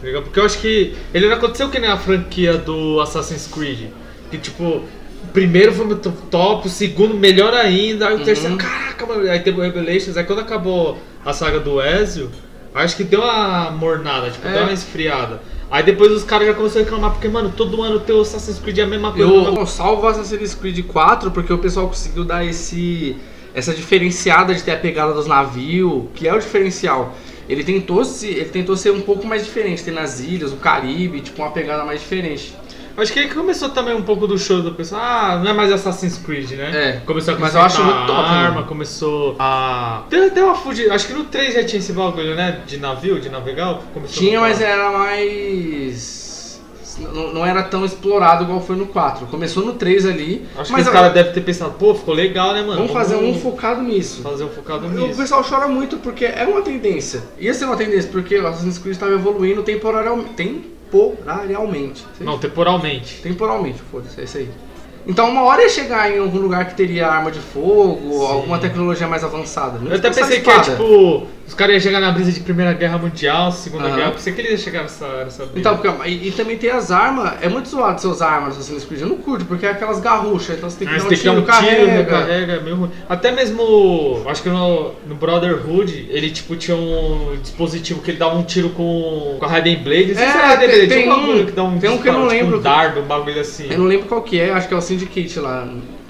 tá? 0.00 0.20
Porque 0.22 0.38
eu 0.40 0.44
acho 0.44 0.58
que 0.58 0.94
ele 1.12 1.26
não 1.28 1.36
aconteceu 1.36 1.68
que 1.68 1.78
nem 1.78 1.90
a 1.90 1.96
franquia 1.96 2.54
do 2.56 3.00
Assassin's 3.00 3.46
Creed. 3.52 3.90
Que 4.30 4.38
tipo, 4.38 4.62
o 4.64 4.84
primeiro 5.32 5.72
foi 5.72 5.86
muito 5.86 6.10
top, 6.30 6.66
o 6.66 6.70
segundo 6.70 7.14
melhor 7.14 7.52
ainda, 7.54 8.08
aí 8.08 8.14
o 8.14 8.18
Uhum. 8.18 8.24
terceiro, 8.24 8.56
caraca, 8.56 9.04
mano, 9.06 9.28
aí 9.30 9.40
teve 9.40 9.58
o 9.58 9.62
Revelations, 9.62 10.16
aí 10.16 10.24
quando 10.24 10.40
acabou 10.40 10.98
a 11.24 11.32
saga 11.32 11.58
do 11.60 11.82
Ezio, 11.82 12.30
acho 12.74 12.96
que 12.96 13.04
deu 13.04 13.20
uma 13.22 13.70
mornada, 13.70 14.30
tipo, 14.30 14.46
É. 14.46 14.52
deu 14.52 14.62
uma 14.62 14.72
esfriada. 14.72 15.40
Aí 15.70 15.82
depois 15.82 16.10
os 16.12 16.24
caras 16.24 16.46
já 16.46 16.54
começaram 16.54 16.80
a 16.80 16.84
reclamar, 16.84 17.10
porque, 17.12 17.28
mano, 17.28 17.52
todo 17.54 17.82
ano 17.82 18.00
tem 18.00 18.16
o 18.16 18.22
Assassin's 18.22 18.58
Creed 18.58 18.78
é 18.78 18.82
a 18.82 18.86
mesma 18.86 19.12
coisa. 19.12 19.30
mesma 19.30 19.60
Eu 19.60 19.66
salvo 19.66 20.02
o 20.02 20.08
Assassin's 20.08 20.54
Creed 20.54 20.86
4 20.86 21.30
porque 21.30 21.52
o 21.52 21.58
pessoal 21.58 21.88
conseguiu 21.88 22.24
dar 22.24 22.44
esse 22.44 23.16
essa 23.54 23.74
diferenciada 23.74 24.54
de 24.54 24.62
ter 24.62 24.72
a 24.72 24.76
pegada 24.76 25.12
dos 25.12 25.26
navios, 25.26 26.04
que 26.14 26.28
é 26.28 26.34
o 26.34 26.38
diferencial. 26.38 27.14
Ele 27.48 27.64
tentou 27.64 28.04
se 28.04 28.28
ele 28.28 28.50
tentou 28.50 28.76
ser 28.76 28.92
um 28.92 29.00
pouco 29.00 29.26
mais 29.26 29.44
diferente, 29.44 29.82
tem 29.82 29.92
nas 29.92 30.20
ilhas, 30.20 30.52
o 30.52 30.56
Caribe, 30.56 31.20
tipo 31.20 31.42
uma 31.42 31.50
pegada 31.50 31.84
mais 31.84 32.00
diferente. 32.00 32.54
Acho 32.98 33.12
que 33.12 33.20
aí 33.20 33.28
começou 33.28 33.68
também 33.70 33.94
um 33.94 34.02
pouco 34.02 34.26
do 34.26 34.36
show 34.36 34.60
do 34.60 34.72
pessoal. 34.72 35.00
Ah, 35.02 35.40
não 35.42 35.50
é 35.50 35.54
mais 35.54 35.70
Assassin's 35.72 36.18
Creed, 36.18 36.50
né? 36.52 36.70
É. 36.74 36.92
Começou 37.06 37.34
a 37.34 37.38
Mas 37.38 37.54
eu 37.54 37.60
acho 37.60 37.82
muito 37.82 38.06
top, 38.06 38.28
arma, 38.28 38.54
mano. 38.56 38.66
começou 38.66 39.36
a. 39.38 40.02
Deu, 40.10 40.30
deu 40.30 40.46
uma 40.46 40.54
fugida. 40.56 40.92
Acho 40.94 41.06
que 41.06 41.12
no 41.12 41.24
3 41.24 41.54
já 41.54 41.64
tinha 41.64 41.78
esse 41.78 41.92
bagulho, 41.92 42.34
né? 42.34 42.60
De 42.66 42.76
navio, 42.78 43.20
de 43.20 43.28
navegar. 43.28 43.78
Começou 43.94 44.18
Tinha, 44.22 44.40
mas 44.40 44.60
era 44.60 44.90
mais 44.90 46.28
não, 47.00 47.32
não 47.32 47.46
era 47.46 47.62
tão 47.62 47.84
explorado 47.84 48.42
igual 48.44 48.60
foi 48.60 48.74
no 48.74 48.86
4. 48.86 49.26
Começou 49.26 49.64
no 49.64 49.74
3 49.74 50.04
ali, 50.06 50.46
Acho 50.58 50.72
mas 50.72 50.82
que 50.82 50.88
os 50.88 50.92
caras 50.94 51.12
devem 51.14 51.32
ter 51.32 51.40
pensado, 51.42 51.74
pô, 51.78 51.94
ficou 51.94 52.12
legal, 52.12 52.52
né, 52.52 52.60
mano? 52.62 52.74
vamos 52.76 52.92
fazer 52.92 53.14
um 53.14 53.38
focado 53.40 53.80
nisso. 53.82 54.20
Fazer 54.22 54.42
um 54.44 54.48
focado 54.48 54.86
O 54.86 54.90
nisso. 54.90 55.16
pessoal 55.16 55.44
chora 55.48 55.68
muito 55.68 55.98
porque 55.98 56.24
é 56.24 56.44
uma 56.44 56.60
tendência. 56.62 57.22
Ia 57.38 57.54
ser 57.54 57.66
uma 57.66 57.76
tendência 57.76 58.10
porque 58.10 58.36
o 58.38 58.46
Assassin's 58.46 58.78
Creed 58.78 58.94
estava 58.96 59.12
evoluindo 59.12 59.62
temporarial- 59.62 60.18
temporarialmente. 60.90 62.06
Não, 62.20 62.38
temporalmente. 62.38 63.20
Temporalmente, 63.22 63.80
foda-se, 63.90 64.20
é 64.20 64.24
isso 64.24 64.38
aí. 64.38 64.48
Então 65.06 65.30
uma 65.30 65.42
hora 65.42 65.62
ia 65.62 65.68
chegar 65.70 66.10
em 66.10 66.18
algum 66.18 66.38
lugar 66.38 66.66
que 66.66 66.74
teria 66.74 67.06
arma 67.08 67.30
de 67.30 67.38
fogo, 67.38 68.12
Sim. 68.12 68.26
alguma 68.26 68.58
tecnologia 68.58 69.08
mais 69.08 69.24
avançada. 69.24 69.78
Não 69.78 69.90
Eu 69.90 69.96
até 69.96 70.10
pensei 70.10 70.40
que 70.40 70.50
é 70.50 70.60
tipo. 70.60 71.26
Os 71.48 71.54
caras 71.54 71.72
iam 71.74 71.80
chegar 71.80 71.98
na 71.98 72.12
brisa 72.12 72.30
de 72.30 72.40
Primeira 72.40 72.74
Guerra 72.74 72.98
Mundial, 72.98 73.50
Segunda 73.50 73.86
Aham. 73.86 73.96
Guerra. 73.96 74.08
Eu 74.10 74.12
pensei 74.12 74.32
que 74.34 74.40
eles 74.42 74.50
iam 74.52 74.58
chegar 74.58 74.82
nessa, 74.82 75.24
nessa 75.24 75.46
brisa. 75.46 75.58
Então, 75.58 75.76
porque, 75.78 76.08
e, 76.08 76.28
e 76.28 76.30
também 76.30 76.58
tem 76.58 76.70
as 76.70 76.90
armas, 76.90 77.32
é 77.42 77.48
muito 77.48 77.70
zoado 77.70 77.98
seus 78.00 78.20
armas 78.20 78.54
no 78.54 78.60
Assassin's 78.60 78.84
Creed, 78.84 79.00
eu 79.00 79.08
não 79.08 79.16
curto, 79.16 79.46
porque 79.46 79.64
é 79.64 79.70
aquelas 79.70 79.98
garruchas, 79.98 80.56
então 80.58 80.68
você 80.68 80.78
tem 80.80 80.86
que 80.88 80.94
Ah, 80.94 80.98
dar 80.98 81.04
um 81.04 81.08
tem 81.08 81.16
tiro, 81.18 81.32
um 81.32 81.34
tiro, 81.36 81.46
carrega. 81.46 81.86
recarrega, 81.92 82.52
é 82.52 82.60
meio 82.60 82.76
ruim. 82.76 82.90
Até 83.08 83.32
mesmo, 83.32 84.22
acho 84.26 84.42
que 84.42 84.50
no, 84.50 84.92
no 85.06 85.14
Brotherhood, 85.14 86.06
ele 86.10 86.30
tipo 86.30 86.54
tinha 86.54 86.76
um 86.76 87.38
dispositivo 87.40 88.02
que 88.02 88.10
ele 88.10 88.18
dava 88.18 88.36
um 88.36 88.42
tiro 88.42 88.68
com, 88.70 89.36
com 89.38 89.44
a 89.44 89.48
Raiden 89.48 89.82
Blade. 89.82 90.08
Não 90.08 90.14
sei 90.16 90.24
É, 90.24 90.28
a 90.28 90.46
Raiden 90.48 90.68
tem- 90.68 90.76
Blade, 90.78 90.86
tinha 90.92 90.98
tem 91.02 91.10
um 91.10 91.16
bagulho 91.16 91.42
um- 91.42 91.46
que 91.46 91.52
dá 91.52 91.62
um 91.64 91.78
tem 91.78 91.90
um 91.90 91.98
que 91.98 92.08
eu 92.08 92.12
não 92.12 92.20
disparo, 92.28 92.38
tipo 92.38 92.44
lembro. 92.44 92.58
um 92.58 92.62
dardo, 92.62 93.00
um 93.00 93.04
bagulho 93.04 93.40
assim. 93.40 93.66
Eu 93.70 93.78
não 93.78 93.86
lembro 93.86 94.06
qual 94.06 94.20
que 94.22 94.38
é, 94.38 94.50
acho 94.52 94.68
que 94.68 94.74
é 94.74 94.76
o 94.76 94.80
Syndicate 94.82 95.38
lá. 95.40 95.66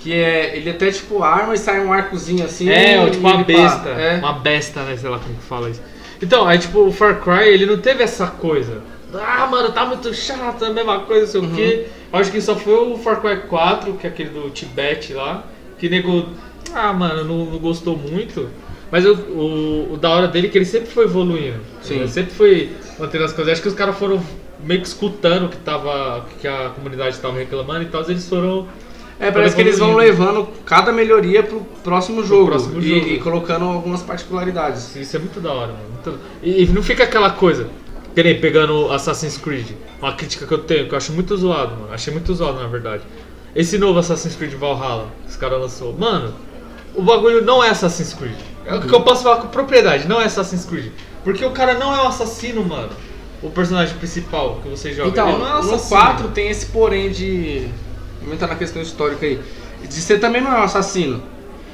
Que 0.09 0.15
é. 0.15 0.57
Ele 0.57 0.71
até 0.71 0.91
tipo 0.91 1.23
arma 1.23 1.55
e 1.55 1.59
sai 1.59 1.81
um 1.85 1.93
arcozinho 1.93 2.43
assim. 2.45 2.69
É, 2.71 3.07
e 3.07 3.11
tipo 3.11 3.27
uma 3.27 3.45
besta. 3.45 3.89
É. 3.91 4.17
Uma 4.19 4.33
besta, 4.33 4.83
né? 4.83 4.97
Sei 4.97 5.11
lá 5.11 5.19
como 5.19 5.35
que 5.35 5.43
fala 5.43 5.69
isso. 5.69 5.83
Então, 6.23 6.49
aí 6.49 6.59
tipo, 6.59 6.81
o 6.81 6.91
Far 6.93 7.21
Cry, 7.21 7.49
ele 7.49 7.67
não 7.67 7.77
teve 7.77 8.03
essa 8.03 8.27
coisa. 8.27 8.81
Ah, 9.15 9.47
mano, 9.47 9.71
tá 9.73 9.85
muito 9.85 10.13
chato, 10.15 10.65
é 10.65 10.69
a 10.69 10.73
mesma 10.73 11.01
coisa, 11.01 11.25
não 11.25 11.31
sei 11.31 11.41
Uhum. 11.41 11.53
o 11.53 11.57
quê. 11.57 11.87
Eu 12.13 12.19
acho 12.19 12.31
que 12.31 12.41
só 12.41 12.57
foi 12.57 12.75
o 12.75 12.97
Far 12.97 13.21
Cry 13.21 13.43
4, 13.49 13.93
que 13.95 14.07
é 14.07 14.11
aquele 14.11 14.31
do 14.31 14.49
Tibete 14.51 15.13
lá, 15.13 15.45
que 15.79 15.89
nego. 15.91 16.27
Ah, 16.75 16.93
mano, 16.93 17.25
não, 17.25 17.45
não 17.45 17.59
gostou 17.59 17.97
muito. 17.97 18.49
Mas 18.91 19.05
o, 19.05 19.13
o, 19.15 19.93
o 19.93 19.97
da 19.99 20.09
hora 20.11 20.29
dele 20.29 20.47
é 20.47 20.51
que 20.51 20.57
ele 20.57 20.65
sempre 20.65 20.89
foi 20.91 21.05
evoluindo. 21.05 21.61
Sim. 21.83 21.97
Ele 21.97 22.09
sempre 22.09 22.33
foi 22.33 22.71
mantendo 22.99 23.25
as 23.25 23.33
coisas. 23.35 23.53
Acho 23.53 23.63
que 23.63 23.69
os 23.69 23.75
caras 23.75 23.97
foram 23.99 24.23
meio 24.65 24.81
que 24.81 24.87
escutando 24.89 25.45
o 25.45 25.49
que, 25.51 25.59
tava, 25.59 26.27
que 26.41 26.49
a 26.49 26.71
comunidade 26.75 27.19
tava 27.19 27.39
reclamando 27.39 27.83
e 27.83 27.87
tal, 27.87 28.03
eles 28.09 28.27
foram. 28.27 28.67
É, 29.21 29.31
parece 29.31 29.57
que 29.57 29.61
eles 29.61 29.79
vão 29.79 29.97
levando 29.97 30.49
cada 30.65 30.93
melhoria 30.93 31.43
pro 31.43 31.61
próximo 31.83 32.25
jogo. 32.25 32.47
próximo 32.47 32.81
e, 32.81 33.01
jogo. 33.01 33.07
e 33.09 33.19
colocando 33.19 33.65
algumas 33.65 34.03
particularidades. 34.03 34.95
Isso 34.95 35.17
é 35.17 35.19
muito 35.19 35.41
da 35.41 35.53
hora, 35.53 35.73
mano. 35.73 36.19
E, 36.43 36.63
e 36.63 36.67
não 36.69 36.83
fica 36.83 37.05
aquela 37.05 37.31
coisa. 37.31 37.69
Que 38.15 38.23
nem 38.23 38.41
pegando 38.41 38.91
Assassin's 38.93 39.37
Creed. 39.37 39.71
Uma 40.01 40.13
crítica 40.13 40.47
que 40.47 40.53
eu 40.53 40.59
tenho, 40.59 40.87
que 40.89 40.95
eu 40.95 40.97
acho 40.97 41.13
muito 41.13 41.37
zoado, 41.37 41.73
mano. 41.75 41.93
Achei 41.93 42.13
muito 42.13 42.33
zoado, 42.35 42.61
na 42.61 42.67
verdade. 42.67 43.03
Esse 43.55 43.79
novo 43.79 43.99
Assassin's 43.99 44.37
Creed 44.37 44.55
Valhalla, 44.55 45.09
que 45.25 45.31
os 45.31 45.37
caras 45.37 45.61
lançou. 45.61 45.93
Mano, 45.97 46.35
o 46.95 47.03
bagulho 47.03 47.45
não 47.45 47.63
é 47.63 47.71
Assassin's 47.71 48.15
Creed. 48.15 48.37
É 48.65 48.75
o 48.75 48.83
que 48.83 48.93
eu 48.93 49.01
posso 49.01 49.23
falar 49.23 49.37
com 49.37 49.49
propriedade, 49.49 50.07
não 50.07 50.21
é 50.21 50.25
Assassin's 50.27 50.65
Creed. 50.65 50.93
Porque 51.25 51.45
o 51.45 51.51
cara 51.51 51.75
não 51.75 51.95
é 51.95 52.03
um 52.03 52.09
assassino, 52.09 52.65
mano. 52.65 52.91
O 53.43 53.51
personagem 53.51 53.97
principal 53.97 54.61
que 54.63 54.69
você 54.69 54.93
joga. 54.93 55.11
Então, 55.11 55.29
ele 55.29 55.39
não 55.39 55.47
é 55.47 55.51
um 55.61 55.63
no 55.63 55.75
assassino. 55.75 56.01
4 56.01 56.29
tem 56.29 56.49
esse 56.49 56.67
porém 56.67 57.11
de. 57.11 57.69
Entrar 58.33 58.49
na 58.49 58.55
questão 58.57 58.81
histórica 58.83 59.25
aí. 59.27 59.41
De 59.83 59.93
você 59.95 60.19
também 60.19 60.41
não 60.43 60.53
é 60.53 60.59
um 60.61 60.63
assassino. 60.65 61.23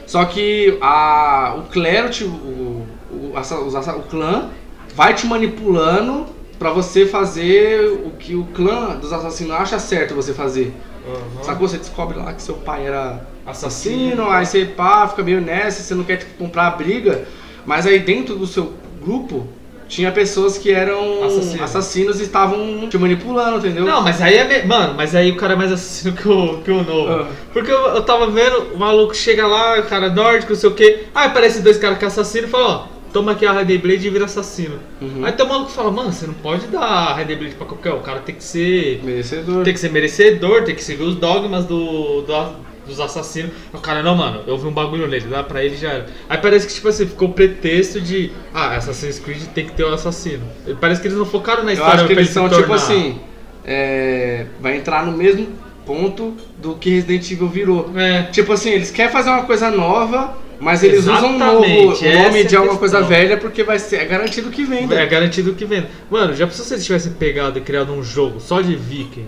Só 0.07 0.25
que 0.27 0.77
a, 0.81 1.55
o 1.59 1.63
clero, 1.71 2.11
te- 2.11 2.25
o, 2.25 2.87
o, 3.11 3.33
assa- 3.37 3.95
o 3.97 4.03
clã, 4.03 4.51
vai 4.95 5.15
te 5.15 5.27
manipulando 5.27 6.27
pra 6.59 6.71
você 6.71 7.07
fazer 7.07 7.81
o 8.05 8.11
que 8.19 8.35
o 8.35 8.45
clã 8.55 8.97
dos 8.97 9.13
assassinos 9.13 9.53
acha 9.57 9.79
certo 9.79 10.15
você 10.15 10.33
fazer. 10.33 10.73
Aham. 11.07 11.43
Sacou? 11.45 11.69
Você 11.69 11.79
descobre 11.79 12.19
lá 12.19 12.33
que 12.33 12.43
seu 12.43 12.55
pai 12.57 12.87
era 12.87 13.27
Assassino. 13.47 14.23
assassino, 14.25 14.31
aí 14.31 14.47
você 14.47 14.65
pá, 14.65 15.07
fica 15.09 15.23
meio 15.23 15.41
nessa, 15.41 15.83
você 15.83 15.95
não 15.95 16.05
quer 16.05 16.19
tipo, 16.19 16.35
comprar 16.39 16.67
a 16.69 16.71
briga, 16.71 17.25
mas 17.67 17.87
aí 17.87 17.99
dentro 17.99 18.37
do 18.37 18.47
seu 18.47 18.73
grupo 19.03 19.47
tinha 19.95 20.11
pessoas 20.13 20.59
que 20.59 20.71
eram 20.73 21.25
Assassino. 21.25 21.63
assassinos 21.65 22.21
e 22.21 22.25
estavam 22.25 22.89
te 22.89 22.99
manipulando, 22.99 23.59
entendeu? 23.59 23.85
Não, 23.85 24.03
mas 24.03 24.21
aí 24.21 24.35
é. 24.37 24.45
me- 24.63 24.67
Mano, 24.69 24.95
mas 24.97 25.15
aí 25.15 25.31
o 25.31 25.37
cara 25.37 25.53
é 25.53 25.57
mais 25.57 25.71
assassino 25.73 26.15
que 26.15 26.29
o, 26.29 26.59
que 26.63 26.71
o 26.71 26.83
novo. 26.83 27.13
Ah. 27.13 27.29
Porque 27.53 27.71
eu, 27.71 27.79
eu 27.89 28.03
tava 28.03 28.27
vendo, 28.31 28.75
o 28.75 28.79
maluco 28.79 29.15
chega 29.15 29.47
lá, 29.47 29.79
o 29.79 29.85
cara 29.85 30.11
nórdico, 30.11 30.53
não 30.53 30.59
sei 30.59 30.69
o 30.71 30.75
quê. 30.75 31.05
Aí 31.15 31.27
aparece 31.29 31.63
dois 31.63 31.79
caras 31.79 31.99
que 31.99 32.05
é 32.05 32.09
assassino 32.09 32.47
e 32.47 32.51
fala, 32.51 32.69
ó, 32.69 32.87
toma 33.13 33.33
aqui 33.33 33.47
a 33.47 33.53
Red 33.53 33.79
Blade 33.79 34.07
e 34.07 34.11
vira 34.11 34.25
assassino. 34.25 34.79
Uhum. 35.01 35.25
Aí 35.25 35.33
tem 35.33 35.47
um 35.47 35.49
maluco 35.49 35.69
que 35.71 35.77
fala, 35.77 35.91
mano, 35.91 36.13
você 36.13 36.27
não 36.27 36.35
pode 36.35 36.67
dar 36.67 36.81
a 36.83 37.15
Red 37.15 37.37
Blade 37.37 37.55
pra 37.55 37.67
qualquer 37.67 37.93
um. 37.93 37.99
O 37.99 38.01
cara 38.01 38.19
tem 38.21 38.35
que 38.35 38.43
ser. 38.43 39.01
Merecedor. 39.05 39.63
Tem 39.65 39.73
que 39.73 39.79
ser 39.81 39.91
merecedor, 39.93 40.63
tem 40.65 40.75
que 40.75 40.83
seguir 40.83 41.05
os 41.05 41.15
dogmas 41.15 41.65
do, 41.65 42.23
do- 42.23 42.65
dos 42.87 43.01
assassinos. 43.01 43.51
O 43.73 43.79
cara, 43.79 44.03
não, 44.03 44.15
mano, 44.15 44.43
eu 44.47 44.57
vi 44.59 44.67
um 44.67 44.73
bagulho 44.73 45.07
nele, 45.07 45.27
dá 45.29 45.43
pra 45.43 45.65
ele 45.65 45.77
já 45.77 45.91
era. 45.91 46.07
Aí 46.29 46.39
parece 46.39 46.67
que, 46.67 46.75
tipo 46.75 46.89
assim, 46.89 47.07
ficou 47.07 47.31
pretexto 47.31 48.01
de, 48.01 48.31
ah, 48.53 48.77
Assassin's 48.77 49.19
Creed 49.19 49.43
tem 49.55 49.67
que 49.67 49.73
ter 49.73 49.85
o 49.85 49.93
assassino. 49.93 50.45
Parece 50.81 51.01
que 51.01 51.09
eles 51.09 51.19
não 51.19 51.27
focaram 51.27 51.65
na 51.65 51.71
Eu 51.71 51.75
história 51.75 51.95
acho 51.95 52.07
que 52.07 52.13
eles 52.13 52.27
ele 52.27 52.35
são 52.35 52.49
tipo 52.49 52.73
assim. 52.73 53.19
é, 53.65 54.47
vai 54.61 54.77
entrar 54.77 55.05
no 55.07 55.13
mesmo 55.13 55.47
ponto 55.87 56.35
do 56.59 56.75
que 56.75 56.91
Resident 56.91 57.31
Evil 57.31 57.49
virou. 57.49 57.91
É. 57.97 58.23
Tipo 58.25 58.53
assim, 58.53 58.71
eles 58.71 58.91
querem 58.91 59.13
fazer 59.13 59.31
uma 59.31 59.43
coisa 59.43 59.71
nova, 59.71 60.37
mas 60.61 60.83
eles 60.83 61.01
usam 61.01 61.35
um 61.35 61.39
novo, 61.39 61.65
Exatamente, 61.65 62.07
o 62.07 62.23
nome 62.23 62.41
é 62.41 62.45
de 62.45 62.57
alguma 62.57 62.79
coisa 62.79 63.03
velha 63.03 63.37
porque 63.37 63.63
vai 63.63 63.79
ser 63.79 63.97
é 63.97 64.05
garantido 64.05 64.51
que 64.51 64.65
venda. 64.65 64.95
É 64.95 65.07
garantido 65.07 65.53
que 65.55 65.65
venda. 65.65 65.89
Mano, 66.11 66.35
já 66.35 66.47
pensou 66.47 66.65
se 66.65 66.75
eles 66.75 66.85
tivessem 66.85 67.13
pegado 67.13 67.59
e 67.59 67.63
criado 67.63 67.93
um 67.93 68.03
jogo 68.03 68.41
só 68.41 68.61
de 68.61 68.75
viking? 68.75 69.27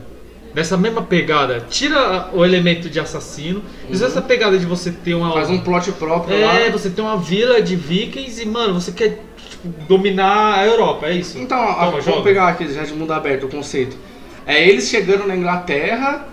Nessa 0.57 0.75
mesma 0.75 1.03
pegada, 1.03 1.67
tira 1.69 2.31
o 2.33 2.43
elemento 2.43 2.89
de 2.89 2.99
assassino, 2.99 3.63
usa 3.91 4.07
essa 4.07 4.23
pegada 4.23 4.59
de 4.59 4.65
você 4.65 4.91
ter 4.91 5.13
uma. 5.15 5.27
Uhum. 5.29 5.35
Faz 5.35 5.51
um 5.51 5.59
plot 5.59 5.93
próprio 5.93 6.35
É, 6.35 6.47
lá. 6.65 6.71
você 6.73 6.89
tem 6.89 7.05
uma 7.05 7.19
vila 7.19 7.61
de 7.61 7.77
vikings 7.77 8.43
e, 8.43 8.47
mano, 8.47 8.73
você 8.81 8.91
quer 8.91 9.23
tipo, 9.37 9.69
dominar 9.87 10.55
a 10.59 10.65
Europa, 10.67 11.09
é 11.09 11.13
isso? 11.13 11.39
Então, 11.39 11.59
Toma, 11.59 11.91
vamos 11.91 12.05
joga. 12.07 12.23
pegar 12.23 12.49
aqui 12.49 12.73
já 12.73 12.85
de 12.85 12.95
mundo 12.95 13.13
aberto 13.13 13.45
o 13.45 13.49
conceito. 13.51 13.99
É 14.47 14.67
eles 14.67 14.89
chegando 14.89 15.27
na 15.27 15.37
Inglaterra 15.37 16.27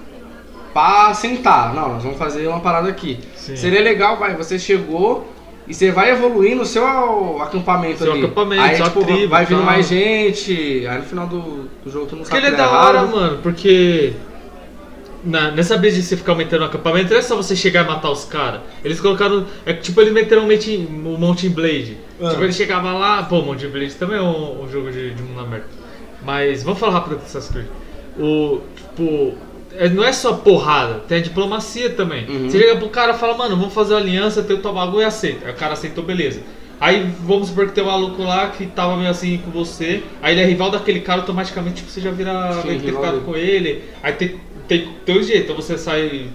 pra 0.73 1.13
sentar. 1.13 1.73
Não, 1.73 1.89
nós 1.89 2.03
vamos 2.03 2.17
fazer 2.17 2.47
uma 2.47 2.61
parada 2.61 2.87
aqui. 2.87 3.19
Sim. 3.35 3.57
Seria 3.57 3.81
legal, 3.81 4.15
vai, 4.17 4.37
você 4.37 4.57
chegou 4.57 5.27
e 5.67 5.73
você 5.73 5.91
vai 5.91 6.11
evoluindo 6.11 6.61
o 6.61 6.65
seu 6.65 6.85
acampamento 7.41 7.99
Seu 8.03 8.11
ali. 8.11 8.23
acampamento, 8.25 8.61
aí, 8.61 8.75
sua 8.77 8.85
tipo, 8.87 9.05
tribo 9.05 9.27
vai 9.29 9.45
vindo 9.45 9.57
tal. 9.57 9.65
mais 9.65 9.87
gente. 9.87 10.85
Aí 10.87 10.97
no 10.97 11.03
final 11.05 11.27
do, 11.27 11.69
do 11.83 11.89
jogo 11.91 12.05
tu 12.07 12.15
não 12.15 12.23
Porque 12.23 12.35
sabe 12.35 12.47
ele 12.47 12.55
é 12.55 12.57
da 12.57 12.65
dá 12.67 12.71
hora, 12.87 12.97
errado. 12.99 13.11
mano, 13.15 13.37
porque 13.41 14.13
na- 15.23 15.51
nessa 15.51 15.77
brisa 15.77 15.95
de 15.97 16.03
você 16.03 16.17
ficar 16.17 16.33
aumentando 16.33 16.63
o 16.63 16.65
acampamento, 16.65 17.11
não 17.11 17.17
é 17.17 17.21
só 17.21 17.35
você 17.35 17.55
chegar 17.55 17.85
e 17.85 17.87
matar 17.87 18.09
os 18.11 18.25
caras. 18.25 18.59
Eles 18.83 18.99
colocaram. 18.99 19.45
É 19.65 19.71
tipo, 19.73 20.01
eles 20.01 20.11
meteram 20.13 20.43
o 20.43 21.17
Mountain- 21.17 21.49
Blade. 21.51 21.97
Ah. 22.21 22.29
Tipo, 22.29 22.43
ele 22.43 22.51
chegava 22.53 22.91
lá. 22.91 23.23
Pô, 23.23 23.39
o 23.39 23.45
Mountain 23.45 23.69
Blade 23.69 23.95
também 23.95 24.17
é 24.17 24.21
um, 24.21 24.63
um 24.63 24.69
jogo 24.69 24.91
de, 24.91 25.11
de 25.13 25.21
mundo 25.23 25.39
aberto. 25.39 25.67
Mas 26.25 26.63
vamos 26.63 26.79
falar 26.79 26.93
rápido 26.93 27.17
do 27.17 27.23
Assassin's 27.23 27.51
Creed. 27.53 27.67
O. 28.19 28.59
Tipo. 28.75 29.33
É- 29.77 29.89
Não 29.89 30.03
é 30.03 30.11
só 30.13 30.33
porrada, 30.33 30.99
tem 31.07 31.17
a 31.19 31.21
diplomacia 31.21 31.89
também. 31.91 32.27
Uhum. 32.29 32.49
Você 32.49 32.57
liga 32.57 32.75
pro 32.77 32.89
cara 32.89 33.13
e 33.13 33.17
fala, 33.17 33.35
mano, 33.37 33.55
vamos 33.57 33.73
fazer 33.73 33.93
uma 33.93 33.99
aliança, 33.99 34.43
tem 34.43 34.55
o 34.55 34.61
teu 34.61 34.73
bagulho 34.73 35.01
e 35.01 35.05
aceita. 35.05 35.45
Aí 35.47 35.51
o 35.53 35.55
cara 35.55 35.73
aceitou, 35.73 36.03
beleza. 36.03 36.41
Aí 36.79 37.09
vamos 37.21 37.47
supor 37.47 37.67
que 37.67 37.73
tem 37.73 37.83
um 37.83 37.87
maluco 37.87 38.21
lá 38.23 38.49
que 38.49 38.65
tava 38.65 38.97
meio 38.97 39.09
assim 39.09 39.37
com 39.37 39.51
você, 39.51 40.03
aí 40.21 40.33
ele 40.33 40.41
é 40.41 40.45
rival 40.45 40.69
daquele 40.69 40.99
cara, 40.99 41.21
automaticamente 41.21 41.77
tipo, 41.77 41.89
você 41.89 42.01
já 42.01 42.11
vira. 42.11 42.61
Sim, 42.61 42.67
ter 42.67 42.77
rival 42.77 43.03
ficado 43.03 43.21
com 43.21 43.35
ele. 43.37 43.83
Aí 44.01 44.11
tem, 44.13 44.39
tem 44.67 44.89
teu 45.05 45.23
jeito, 45.23 45.43
então 45.43 45.55
você 45.55 45.77
sai 45.77 46.27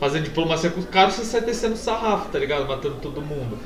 fazendo 0.00 0.24
diplomacia 0.24 0.70
com 0.70 0.80
os 0.80 0.86
caras, 0.86 1.14
você 1.14 1.24
sai 1.24 1.42
descendo 1.42 1.76
sarrafo, 1.76 2.28
tá 2.30 2.38
ligado? 2.38 2.66
Matando 2.66 2.96
todo 3.00 3.20
mundo. 3.20 3.56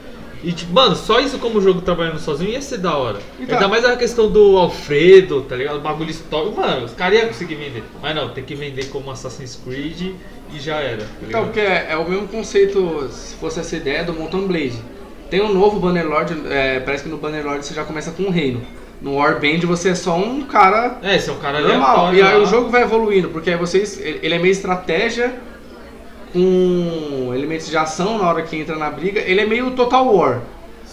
E 0.42 0.52
tipo, 0.52 0.72
mano, 0.72 0.94
só 0.94 1.18
isso 1.20 1.38
como 1.38 1.60
jogo 1.60 1.80
trabalhando 1.80 2.18
sozinho 2.20 2.50
ia 2.50 2.60
ser 2.62 2.78
da 2.78 2.96
hora. 2.96 3.18
Então- 3.40 3.56
Ainda 3.56 3.68
mais 3.68 3.84
a 3.84 3.96
questão 3.96 4.30
do 4.30 4.56
Alfredo, 4.56 5.42
tá 5.42 5.56
ligado? 5.56 5.78
O 5.78 5.80
bagulho 5.80 6.10
histórico. 6.10 6.60
Mano, 6.60 6.84
os 6.86 6.92
caras 6.92 7.18
iam 7.18 7.28
conseguir 7.28 7.56
vender. 7.56 7.82
Mas 8.00 8.14
não, 8.14 8.28
tem 8.30 8.44
que 8.44 8.54
vender 8.54 8.86
como 8.86 9.10
Assassin's 9.10 9.58
Creed 9.64 10.12
e 10.54 10.58
já 10.60 10.76
era. 10.76 10.98
Tá 11.02 11.06
Então, 11.26 11.44
porque 11.44 11.60
é, 11.60 11.88
é 11.90 11.96
o 11.96 12.08
mesmo 12.08 12.28
conceito, 12.28 13.08
se 13.10 13.34
fosse 13.36 13.58
essa 13.60 13.76
ideia 13.76 14.04
do 14.04 14.12
Mountain 14.14 14.46
Blade. 14.46 14.78
Tem 15.30 15.42
um 15.42 15.52
novo 15.52 15.78
Bannerlord, 15.78 16.34
é, 16.48 16.80
parece 16.80 17.04
que 17.04 17.10
no 17.10 17.18
Bannerlord 17.18 17.66
você 17.66 17.74
já 17.74 17.84
começa 17.84 18.10
com 18.12 18.22
um 18.22 18.30
reino. 18.30 18.62
No 19.02 19.16
Warband 19.16 19.60
você 19.66 19.90
é 19.90 19.94
só 19.94 20.16
um 20.16 20.42
cara 20.42 20.98
É, 21.02 21.16
esse 21.16 21.28
é 21.30 21.32
um 21.32 21.38
cara 21.38 21.60
normal. 21.60 22.14
E 22.14 22.20
aí 22.22 22.36
lá. 22.38 22.42
o 22.42 22.46
jogo 22.46 22.68
vai 22.70 22.82
evoluindo, 22.82 23.28
porque 23.28 23.50
aí 23.50 23.56
vocês. 23.56 23.98
Ele 24.00 24.34
é 24.34 24.38
meio 24.38 24.50
estratégia 24.50 25.34
com 26.38 27.34
elementos 27.34 27.68
de 27.68 27.76
ação 27.76 28.18
na 28.18 28.28
hora 28.28 28.42
que 28.42 28.56
entra 28.56 28.76
na 28.76 28.88
briga. 28.90 29.20
Ele 29.20 29.40
é 29.40 29.46
meio 29.46 29.72
Total 29.72 30.06
War. 30.14 30.40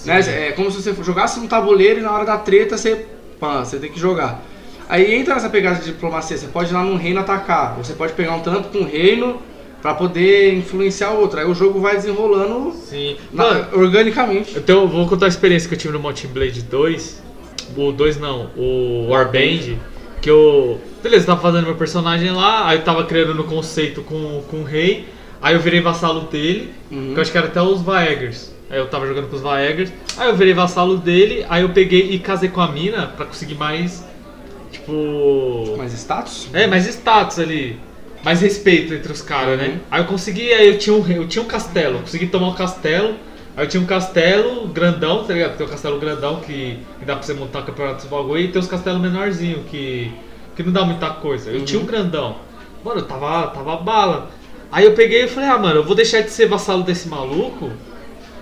Né? 0.05 0.19
É 0.47 0.51
como 0.51 0.71
se 0.71 0.81
você 0.81 0.93
jogasse 1.03 1.39
um 1.39 1.47
tabuleiro 1.47 1.99
e 1.99 2.03
na 2.03 2.11
hora 2.11 2.25
da 2.25 2.37
treta 2.37 2.77
você. 2.77 3.05
Pã, 3.39 3.63
você 3.63 3.77
tem 3.77 3.91
que 3.91 3.99
jogar. 3.99 4.41
Aí 4.87 5.15
entra 5.15 5.33
nessa 5.33 5.49
pegada 5.49 5.79
de 5.79 5.85
diplomacia, 5.85 6.37
você 6.37 6.47
pode 6.47 6.69
ir 6.69 6.73
lá 6.73 6.83
num 6.83 6.95
reino 6.95 7.19
atacar, 7.19 7.75
você 7.75 7.93
pode 7.93 8.13
pegar 8.13 8.35
um 8.35 8.39
trampo 8.41 8.69
com 8.69 8.79
um 8.79 8.85
reino 8.87 9.41
pra 9.81 9.95
poder 9.95 10.53
influenciar 10.53 11.09
outro. 11.11 11.39
Aí 11.39 11.45
o 11.45 11.55
jogo 11.55 11.79
vai 11.79 11.95
desenrolando 11.95 12.71
Sim. 12.71 13.17
na- 13.33 13.67
organicamente. 13.73 14.57
Então, 14.57 14.81
eu 14.83 14.87
vou 14.87 15.07
contar 15.07 15.25
a 15.25 15.29
experiência 15.29 15.67
que 15.67 15.73
eu 15.75 15.79
tive 15.79 15.93
no 15.93 15.99
Mountain 15.99 16.29
Blade 16.31 16.61
2. 16.61 17.23
O 17.75 17.91
2 17.91 18.19
não, 18.19 18.51
o 18.55 19.07
Warband. 19.09 19.77
Que 20.21 20.29
eu. 20.29 20.79
Beleza, 21.03 21.25
tava 21.27 21.41
fazendo 21.41 21.65
meu 21.65 21.75
personagem 21.75 22.31
lá, 22.31 22.67
aí 22.67 22.77
eu 22.77 22.83
tava 22.83 23.03
criando 23.05 23.33
no 23.33 23.43
conceito 23.43 24.01
com, 24.01 24.43
com 24.49 24.57
o 24.57 24.63
rei. 24.63 25.05
Aí 25.45 25.53
eu 25.53 25.59
virei 25.59 25.79
vassalo 25.79 26.21
dele, 26.21 26.73
Uhum. 26.89 27.11
que 27.13 27.19
eu 27.19 27.21
acho 27.21 27.31
que 27.31 27.37
era 27.37 27.45
até 27.45 27.61
os 27.61 27.79
Vaegers. 27.83 28.51
Aí 28.67 28.79
eu 28.79 28.87
tava 28.87 29.05
jogando 29.05 29.29
com 29.29 29.35
os 29.35 29.43
Vaegers. 29.43 29.91
Aí 30.17 30.27
eu 30.27 30.35
virei 30.35 30.55
vassalo 30.55 30.97
dele, 30.97 31.45
aí 31.47 31.61
eu 31.61 31.69
peguei 31.69 32.09
e 32.09 32.17
casei 32.17 32.49
com 32.49 32.61
a 32.61 32.67
mina 32.71 33.05
pra 33.15 33.27
conseguir 33.27 33.53
mais. 33.53 34.03
Tipo. 34.71 35.75
Mais 35.77 35.93
status? 35.93 36.49
É, 36.51 36.65
mais 36.65 36.87
status 36.87 37.37
ali. 37.37 37.79
Mais 38.23 38.41
respeito 38.41 38.91
entre 38.91 39.11
os 39.11 39.21
caras, 39.21 39.59
né? 39.59 39.79
Aí 39.91 40.01
eu 40.01 40.05
consegui, 40.05 40.51
aí 40.51 40.67
eu 40.67 40.79
tinha 40.79 40.95
um, 40.95 41.07
eu 41.07 41.27
tinha 41.27 41.43
um 41.43 41.47
castelo, 41.47 41.99
consegui 41.99 42.25
tomar 42.25 42.47
um 42.47 42.53
castelo. 42.55 43.13
Aí 43.55 43.65
eu 43.65 43.69
tinha 43.69 43.81
um 43.83 43.85
castelo 43.85 44.67
grandão, 44.69 45.25
tá 45.25 45.33
ligado? 45.33 45.57
Tem 45.57 45.67
um 45.67 45.69
castelo 45.69 45.99
grandão 45.99 46.39
que, 46.39 46.79
que 46.97 47.05
dá 47.05 47.13
pra 47.15 47.21
você 47.23 47.35
montar 47.35 47.61
campeonato 47.61 47.97
dos 47.97 48.05
bagulho 48.07 48.41
e 48.41 48.47
tem 48.47 48.59
uns 48.59 48.67
castelos 48.67 48.99
menorzinhos 48.99 49.61
que, 49.69 50.11
que 50.55 50.63
não 50.63 50.73
dá 50.73 50.83
muita 50.83 51.11
coisa. 51.11 51.51
Eu 51.51 51.63
tinha 51.63 51.79
um 51.79 51.85
grandão. 51.85 52.37
Mano, 52.83 53.01
eu 53.01 53.05
tava, 53.05 53.45
tava 53.49 53.77
bala. 53.77 54.31
Aí 54.71 54.85
eu 54.85 54.93
peguei 54.93 55.23
e 55.23 55.27
falei, 55.27 55.49
ah, 55.49 55.57
mano, 55.57 55.79
eu 55.79 55.83
vou 55.83 55.95
deixar 55.95 56.21
de 56.21 56.31
ser 56.31 56.47
vassalo 56.47 56.83
desse 56.83 57.07
maluco 57.07 57.71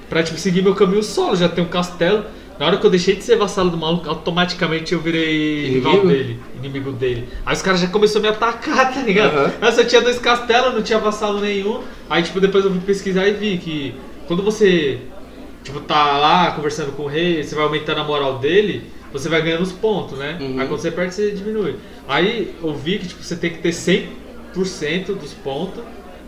pra, 0.10 0.24
tipo, 0.24 0.38
seguir 0.38 0.62
meu 0.62 0.76
caminho 0.76 1.04
solo. 1.04 1.36
Já 1.36 1.50
tenho 1.50 1.68
um 1.68 1.70
castelo. 1.70 2.26
Na 2.60 2.68
hora 2.68 2.78
que 2.78 2.86
eu 2.86 2.90
deixei 2.90 3.16
de 3.16 3.24
ser 3.24 3.36
vassalo 3.36 3.70
do 3.72 3.78
maluco, 3.78 4.08
automaticamente 4.08 4.94
eu 4.94 5.00
virei 5.00 5.70
rival 5.70 5.94
Inimigo? 5.94 6.08
dele, 6.08 6.40
inimigo 6.60 6.92
dele. 6.92 7.28
Aí 7.46 7.56
os 7.56 7.62
caras 7.62 7.82
já 7.82 7.88
começaram 7.88 8.28
a 8.28 8.32
me 8.32 8.38
atacar, 8.38 8.94
tá 8.94 9.02
ligado? 9.02 9.60
Nossa, 9.60 9.82
eu 9.82 9.88
tinha 9.88 10.02
dois 10.02 10.20
castelos, 10.20 10.74
não 10.74 10.84
tinha 10.84 11.00
vassalo 11.00 11.40
nenhum. 11.42 11.82
Aí, 12.10 12.22
tipo, 12.22 12.40
depois 12.40 12.64
eu 12.64 12.72
fui 12.72 12.80
pesquisar 12.82 13.28
e 13.28 13.34
vi 13.34 13.58
que 13.58 13.96
quando 14.28 14.44
você, 14.44 15.00
tipo, 15.64 15.80
tá 15.80 16.18
lá 16.18 16.52
conversando 16.52 16.92
com 16.92 17.04
o 17.04 17.08
rei, 17.08 17.44
você 17.44 17.56
vai 17.56 17.64
aumentando 17.64 18.02
a 18.02 18.04
moral 18.04 18.38
dele, 18.38 18.84
você 19.12 19.28
vai 19.28 19.42
ganhando 19.42 19.64
os 19.64 19.72
pontos, 19.72 20.18
né? 20.18 20.38
Uhum. 20.40 20.60
Aí 20.60 20.68
quando 20.68 20.80
você 20.80 20.92
perde, 20.92 21.14
você 21.16 21.32
diminui. 21.32 21.76
Aí 22.08 22.54
eu 22.62 22.74
vi 22.76 23.00
que, 23.00 23.08
tipo, 23.08 23.24
você 23.24 23.36
tem 23.36 23.50
que 23.50 23.58
ter 23.60 23.72
100% 23.72 25.16
dos 25.16 25.34
pontos 25.34 25.84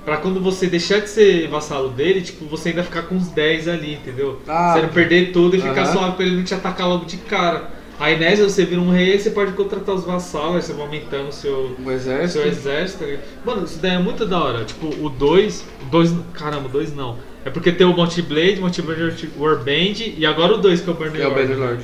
pra 0.06 0.18
quando 0.18 0.40
você 0.40 0.68
deixar 0.68 1.00
de 1.00 1.10
ser 1.10 1.48
vassalo 1.50 1.90
dele, 1.90 2.22
tipo, 2.22 2.46
você 2.46 2.70
ainda 2.70 2.84
ficar 2.84 3.02
com 3.04 3.16
uns 3.16 3.28
10 3.30 3.68
ali, 3.68 3.94
entendeu? 3.96 4.40
Ah, 4.48 4.74
você 4.74 4.82
não 4.84 4.90
perder 4.90 5.32
tudo 5.32 5.56
e 5.56 5.62
ficar 5.62 5.86
suave 5.88 6.16
pra 6.16 6.26
ele 6.26 6.36
não 6.38 6.44
te 6.44 6.54
atacar 6.54 6.88
logo 6.88 7.06
de 7.06 7.18
cara. 7.18 7.72
Aí 7.98 8.20
nessa 8.20 8.44
você 8.44 8.66
vira 8.66 8.82
um 8.82 8.92
rei, 8.92 9.18
você 9.18 9.30
pode 9.30 9.54
contratar 9.54 9.96
os 9.96 10.04
vassalos, 10.04 10.56
aí 10.56 10.62
você 10.62 10.74
vai 10.74 10.86
aumentando 10.86 11.30
o 11.30 11.32
seu, 11.32 11.76
O 11.84 11.92
exército. 11.92 12.42
seu 12.42 12.48
exército. 12.48 13.06
Mano, 13.46 13.64
isso 13.64 13.80
daí 13.82 13.96
é 13.96 14.00
muito 14.00 14.26
da 14.26 14.42
hora. 14.44 14.66
Tipo, 14.66 14.88
o 15.02 15.10
2. 15.10 15.66
O 15.82 15.86
2. 15.86 16.14
Caramba, 16.34 16.68
o 16.68 16.72
2 16.72 16.94
não. 16.94 17.18
É 17.46 17.50
porque 17.50 17.72
tem 17.72 17.88
o 17.88 17.94
Monty 17.96 18.22
Blade, 18.22 18.60
Monty 18.60 18.82
Blade 18.82 19.30
Warband 19.38 20.14
e 20.18 20.26
agora 20.26 20.56
o 20.56 20.58
2 20.58 20.82
que 20.82 20.90
é 20.90 20.94
o 20.94 20.96
Burning 20.96 21.20
É 21.20 21.28
o 21.28 21.60
Lord. 21.60 21.84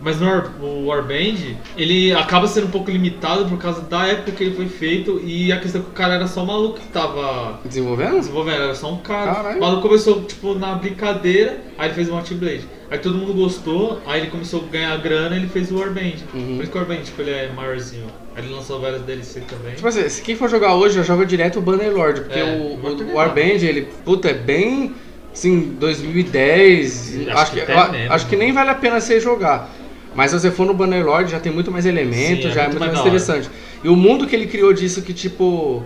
Mas 0.00 0.20
no 0.20 0.26
War- 0.26 0.50
o 0.62 0.86
Warband, 0.86 1.56
ele 1.76 2.12
acaba 2.12 2.46
sendo 2.46 2.66
um 2.66 2.70
pouco 2.70 2.90
limitado 2.90 3.46
por 3.46 3.58
causa 3.58 3.80
da 3.80 4.06
época 4.06 4.32
que 4.32 4.44
ele 4.44 4.54
foi 4.54 4.66
feito 4.68 5.20
e 5.24 5.50
a 5.50 5.58
questão 5.58 5.80
é 5.80 5.84
que 5.84 5.90
o 5.90 5.94
cara 5.94 6.14
era 6.14 6.26
só 6.26 6.42
um 6.42 6.46
maluco 6.46 6.78
que 6.78 6.86
tava 6.88 7.60
Desenvolvendo? 7.64 8.18
desenvolvendo, 8.18 8.62
era 8.62 8.74
só 8.74 8.92
um 8.92 8.98
cara. 8.98 9.34
Caralho. 9.34 9.56
O 9.56 9.60
maluco 9.60 9.82
começou, 9.88 10.22
tipo, 10.24 10.54
na 10.54 10.74
brincadeira, 10.74 11.58
aí 11.78 11.88
ele 11.88 11.94
fez 11.94 12.08
o 12.08 12.12
Mount 12.12 12.30
Blade. 12.34 12.68
Aí 12.90 12.98
todo 12.98 13.16
mundo 13.16 13.32
gostou, 13.34 14.00
aí 14.06 14.20
ele 14.20 14.30
começou 14.30 14.62
a 14.68 14.70
ganhar 14.70 14.96
grana 14.98 15.34
e 15.34 15.38
ele 15.40 15.48
fez 15.48 15.72
o 15.72 15.78
Warband. 15.78 16.12
Uhum. 16.34 16.56
Por 16.56 16.62
isso 16.62 16.70
que 16.72 16.78
o 16.78 16.80
Warband, 16.80 17.02
tipo, 17.02 17.22
ele 17.22 17.30
é 17.30 17.50
maiorzinho. 17.56 18.06
Aí 18.36 18.44
ele 18.44 18.52
lançou 18.54 18.78
várias 18.78 19.00
DLC 19.02 19.40
também. 19.40 19.74
Tipo 19.74 19.88
assim, 19.88 20.08
se 20.08 20.22
quem 20.22 20.36
for 20.36 20.48
jogar 20.48 20.74
hoje, 20.74 20.94
já 20.96 21.02
joga 21.02 21.24
direto 21.26 21.58
o 21.58 21.62
Bannerlord, 21.62 22.20
porque 22.20 22.38
É, 22.38 22.44
o, 22.44 22.74
o 22.84 22.88
legal. 22.96 23.16
Warband, 23.16 23.64
ele, 23.64 23.88
puta, 24.04 24.28
é 24.28 24.34
bem, 24.34 24.94
assim, 25.32 25.74
2010, 25.80 27.28
Acho 27.28 27.38
acho, 27.38 27.50
que 27.52 27.60
que, 27.64 27.72
até 27.72 28.06
acho 28.08 28.26
que 28.28 28.36
nem 28.36 28.52
vale 28.52 28.70
a 28.70 28.74
pena 28.74 29.00
você 29.00 29.18
jogar. 29.18 29.70
Mas 30.16 30.30
se 30.30 30.40
você 30.40 30.50
for 30.50 30.66
no 30.66 30.72
Bannerlord, 30.74 31.30
já 31.30 31.38
tem 31.38 31.52
muito 31.52 31.70
mais 31.70 31.84
elementos, 31.86 32.44
Sim, 32.44 32.48
é 32.50 32.52
já 32.52 32.62
é 32.62 32.64
muito 32.68 32.78
muito 32.80 32.80
mais 32.80 32.92
mais 32.94 33.00
interessante. 33.06 33.50
E 33.84 33.88
o 33.88 33.94
mundo 33.94 34.26
que 34.26 34.34
ele 34.34 34.46
criou 34.46 34.72
disso 34.72 35.02
que, 35.02 35.12
tipo, 35.12 35.82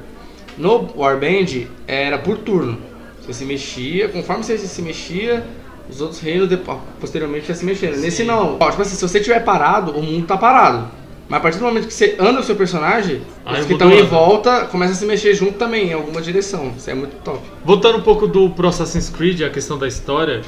no 0.57 0.89
Warband, 0.97 1.67
era 1.87 2.17
por 2.19 2.39
turno. 2.39 2.79
Você 3.21 3.33
se 3.35 3.45
mexia, 3.45 4.09
conforme 4.09 4.45
você 4.45 4.57
se 4.57 4.81
mexia, 4.83 5.45
os 5.91 6.01
outros 6.01 6.21
reinos 6.21 6.49
depo- 6.49 6.81
posteriormente 7.01 7.49
ia 7.49 7.55
se 7.55 7.65
mexendo. 7.65 7.97
Nesse 7.97 8.19
Sim. 8.19 8.25
não. 8.25 8.57
Ó, 8.61 8.71
tipo 8.71 8.81
assim, 8.83 8.95
se 8.95 9.03
você 9.03 9.19
estiver 9.19 9.41
parado, 9.45 9.93
o 9.99 10.03
mundo 10.03 10.27
tá 10.27 10.37
parado. 10.37 10.89
Mas 11.29 11.39
a 11.39 11.41
partir 11.43 11.59
do 11.59 11.65
momento 11.65 11.87
que 11.87 11.93
você 11.95 12.17
anda 12.19 12.41
o 12.41 12.43
seu 12.43 12.57
personagem, 12.57 13.23
Aí 13.45 13.61
os 13.61 13.67
que 13.67 13.73
estão 13.75 13.93
em 13.93 14.03
volta 14.03 14.65
começam 14.67 14.95
a 14.95 14.99
se 14.99 15.07
mexer 15.07 15.33
junto 15.35 15.53
também, 15.53 15.91
em 15.91 15.93
alguma 15.93 16.21
direção. 16.21 16.73
Isso 16.77 16.91
é 16.91 16.95
muito 16.95 17.15
top. 17.23 17.41
Voltando 17.65 17.99
um 17.99 18.03
pouco 18.03 18.27
do 18.27 18.51
pro 18.51 18.67
Assassin's 18.69 19.09
Creed, 19.11 19.43
a 19.43 19.51
questão 19.51 19.79
da 19.79 19.87
história, 19.87 20.41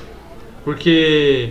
porque 0.65 1.51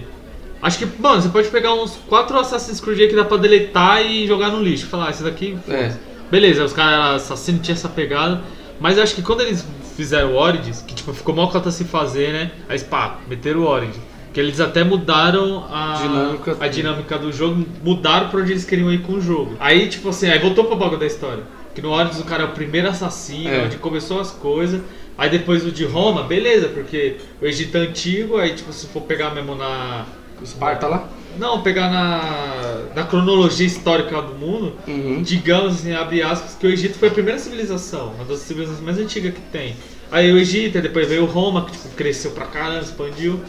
acho 0.62 0.78
que, 0.80 0.86
mano, 1.02 1.22
você 1.22 1.30
pode 1.30 1.48
pegar 1.50 1.74
uns 1.74 1.98
quatro 2.08 2.38
Assassin's 2.40 2.80
Creed 2.80 3.10
que 3.10 3.16
dá 3.16 3.26
pra 3.26 3.38
deletar 3.38 4.06
e 4.06 4.28
jogar 4.28 4.50
no 4.50 4.62
lixo. 4.62 4.88
Falar, 4.88 5.08
ah, 5.08 5.10
esse 5.12 5.24
daqui, 5.24 5.58
É. 5.68 5.94
beleza, 6.30 6.64
os 6.64 6.74
caras 6.74 7.24
assassinos 7.24 7.62
tinham 7.62 7.76
essa 7.76 7.90
pegada, 7.90 8.42
mas 8.80 8.98
acho 8.98 9.16
que 9.16 9.22
quando 9.22 9.42
eles 9.42 9.66
fizeram 9.96 10.32
o 10.34 10.36
Origins, 10.38 10.82
que 10.82 10.94
tipo, 10.96 11.14
ficou 11.14 11.36
mal 11.36 11.50
cota 11.50 11.70
se 11.72 11.84
fazer, 11.86 12.32
né? 12.34 12.52
Aí, 12.70 12.80
pá, 12.80 13.20
meteram 13.28 13.62
o 13.62 13.68
Origins. 13.68 13.98
Que 14.34 14.40
eles 14.40 14.62
até 14.62 14.82
mudaram 14.82 15.66
a 15.70 16.00
Dinâmica. 16.02 16.58
a 16.58 16.68
dinâmica 16.70 17.18
do 17.20 17.34
jogo, 17.34 17.66
mudaram 17.84 18.30
pra 18.30 18.40
onde 18.40 18.52
eles 18.54 18.64
queriam 18.64 18.90
ir 18.94 19.02
com 19.02 19.14
o 19.16 19.22
jogo. 19.22 19.58
Aí, 19.60 19.90
tipo 19.90 20.08
assim, 20.08 20.30
aí 20.30 20.40
voltou 20.40 20.64
pro 20.64 20.78
bagulho 20.78 21.00
da 21.00 21.06
história. 21.06 21.44
Que 21.76 21.82
no 21.82 21.90
Origins 21.92 22.22
o 22.22 22.24
cara 22.24 22.44
é 22.44 22.46
o 22.46 22.50
primeiro 22.52 22.88
assassino, 22.88 23.50
É. 23.50 23.64
onde 23.66 23.76
começou 23.76 24.22
as 24.22 24.32
coisas. 24.32 24.82
Aí 25.18 25.30
depois 25.30 25.66
o 25.66 25.72
de 25.72 25.84
Roma, 25.84 26.24
beleza, 26.24 26.70
porque 26.70 27.18
o 27.42 27.46
Egito 27.46 27.76
é 27.78 27.82
antigo, 27.82 28.38
aí 28.38 28.54
tipo, 28.56 28.72
se 28.72 28.88
for 28.88 29.02
pegar 29.02 29.32
mesmo 29.36 29.54
na. 29.54 30.06
Esparta 30.44 30.88
lá. 30.88 31.08
Não, 31.40 31.62
pegar 31.62 31.90
na, 31.90 32.82
na 32.96 33.04
cronologia 33.04 33.66
histórica 33.66 34.22
do 34.22 34.34
mundo, 34.36 34.74
Uhum. 34.88 35.22
digamos 35.22 35.76
assim, 35.76 35.94
abre 35.94 36.22
aspas, 36.22 36.56
que 36.60 36.68
o 36.68 36.70
Egito 36.70 36.98
foi 37.00 37.08
a 37.08 37.12
primeira 37.12 37.40
civilização, 37.40 38.12
uma 38.16 38.26
das 38.26 38.40
civilizações 38.40 38.84
mais 38.84 38.98
antigas 39.00 39.34
que 39.34 39.40
tem. 39.52 39.76
Aí 40.12 40.32
o 40.32 40.38
Egito, 40.38 40.78
aí 40.78 40.82
depois 40.82 41.08
veio 41.08 41.26
Roma, 41.26 41.66
que 41.66 41.72
tipo, 41.72 41.88
cresceu 41.96 42.32
pra 42.32 42.46
caramba, 42.46 42.82
expandiu. 42.82 43.40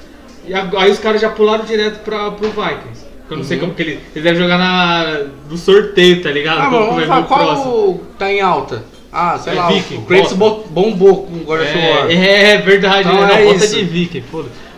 E 0.46 0.54
aí 0.54 0.90
os 0.90 0.98
caras 1.00 1.20
já 1.20 1.28
pularam 1.30 1.64
direto 1.64 2.04
pra, 2.04 2.30
pro 2.30 2.48
Vikings. 2.50 3.04
Eu 3.28 3.36
não 3.38 3.44
sei 3.44 3.56
Uhum. 3.56 3.62
como 3.64 3.74
que 3.74 3.82
ele. 3.82 4.00
Ele 4.14 4.22
deve 4.24 4.38
jogar 4.38 4.58
na, 4.58 5.24
no 5.50 5.56
sorteio, 5.56 6.22
tá 6.22 6.30
ligado? 6.30 6.60
Ah, 6.60 6.66
Como 6.66 6.86
vamos 7.00 7.06
qual 7.06 7.24
próximo. 7.24 8.00
tá 8.18 8.30
em 8.30 8.40
alta? 8.40 8.84
Ah, 9.12 9.38
sei 9.38 9.52
É 9.54 9.56
lá, 9.56 9.68
Viking, 9.68 9.96
o 9.98 10.02
Kratos 10.02 10.32
bombou 10.34 11.26
com 11.26 11.38
God 11.38 11.60
of 11.60 11.76
War. 11.76 12.10
É, 12.10 12.52
é 12.52 12.58
verdade, 12.58 13.08
Então 13.08 13.20
né? 13.26 13.34
é 13.34 13.44
Não, 13.44 13.52
bota 13.52 13.64
isso. 13.64 13.74
de 13.76 13.84
Viking, 13.84 14.22
foda 14.30 14.48
É 14.48 14.71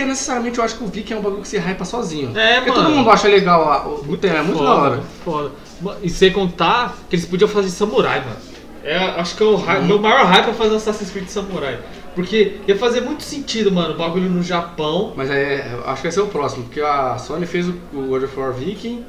porque 0.00 0.10
necessariamente 0.10 0.58
eu 0.58 0.64
acho 0.64 0.76
que 0.78 0.84
o 0.84 0.86
Viking 0.86 1.14
é 1.14 1.16
um 1.16 1.22
bagulho 1.22 1.42
que 1.42 1.48
se 1.48 1.58
hypa 1.58 1.84
sozinho. 1.84 2.36
É, 2.38 2.56
porque 2.56 2.70
mano. 2.70 2.82
todo 2.84 2.94
mundo 2.94 3.10
acha 3.10 3.28
legal 3.28 4.02
o, 4.08 4.12
o 4.12 4.16
tema, 4.16 4.38
é 4.38 4.42
muito 4.42 4.58
foda, 4.58 4.68
da 4.70 4.74
hora. 4.80 5.02
foda. 5.24 5.50
E 6.02 6.08
sem 6.10 6.32
contar 6.32 6.96
que 7.08 7.16
eles 7.16 7.26
podiam 7.26 7.48
fazer 7.48 7.68
samurai, 7.70 8.20
mano. 8.20 8.36
É, 8.82 8.96
acho 8.96 9.36
que 9.36 9.42
é 9.42 9.46
o 9.46 9.50
Uhum. 9.56 9.64
hy- 9.66 9.80
meu 9.86 9.98
maior 9.98 10.24
hype 10.24 10.48
é 10.50 10.52
fazer 10.54 10.76
Assassin's 10.76 11.10
Creed 11.10 11.28
Samurai. 11.28 11.78
Porque 12.14 12.56
ia 12.66 12.76
fazer 12.76 13.02
muito 13.02 13.22
sentido, 13.22 13.70
mano, 13.70 13.94
o 13.94 13.96
bagulho 13.96 14.28
no 14.28 14.42
Japão. 14.42 15.12
Mas 15.14 15.30
é, 15.30 15.78
acho 15.86 15.96
que 15.96 16.02
vai 16.02 16.12
ser 16.12 16.20
o 16.20 16.26
próximo, 16.28 16.64
porque 16.64 16.80
a 16.80 17.16
Sony 17.18 17.46
fez 17.46 17.68
o, 17.68 17.74
o 17.92 18.02
God 18.08 18.24
of 18.24 18.40
War 18.40 18.52
Viking, 18.52 19.04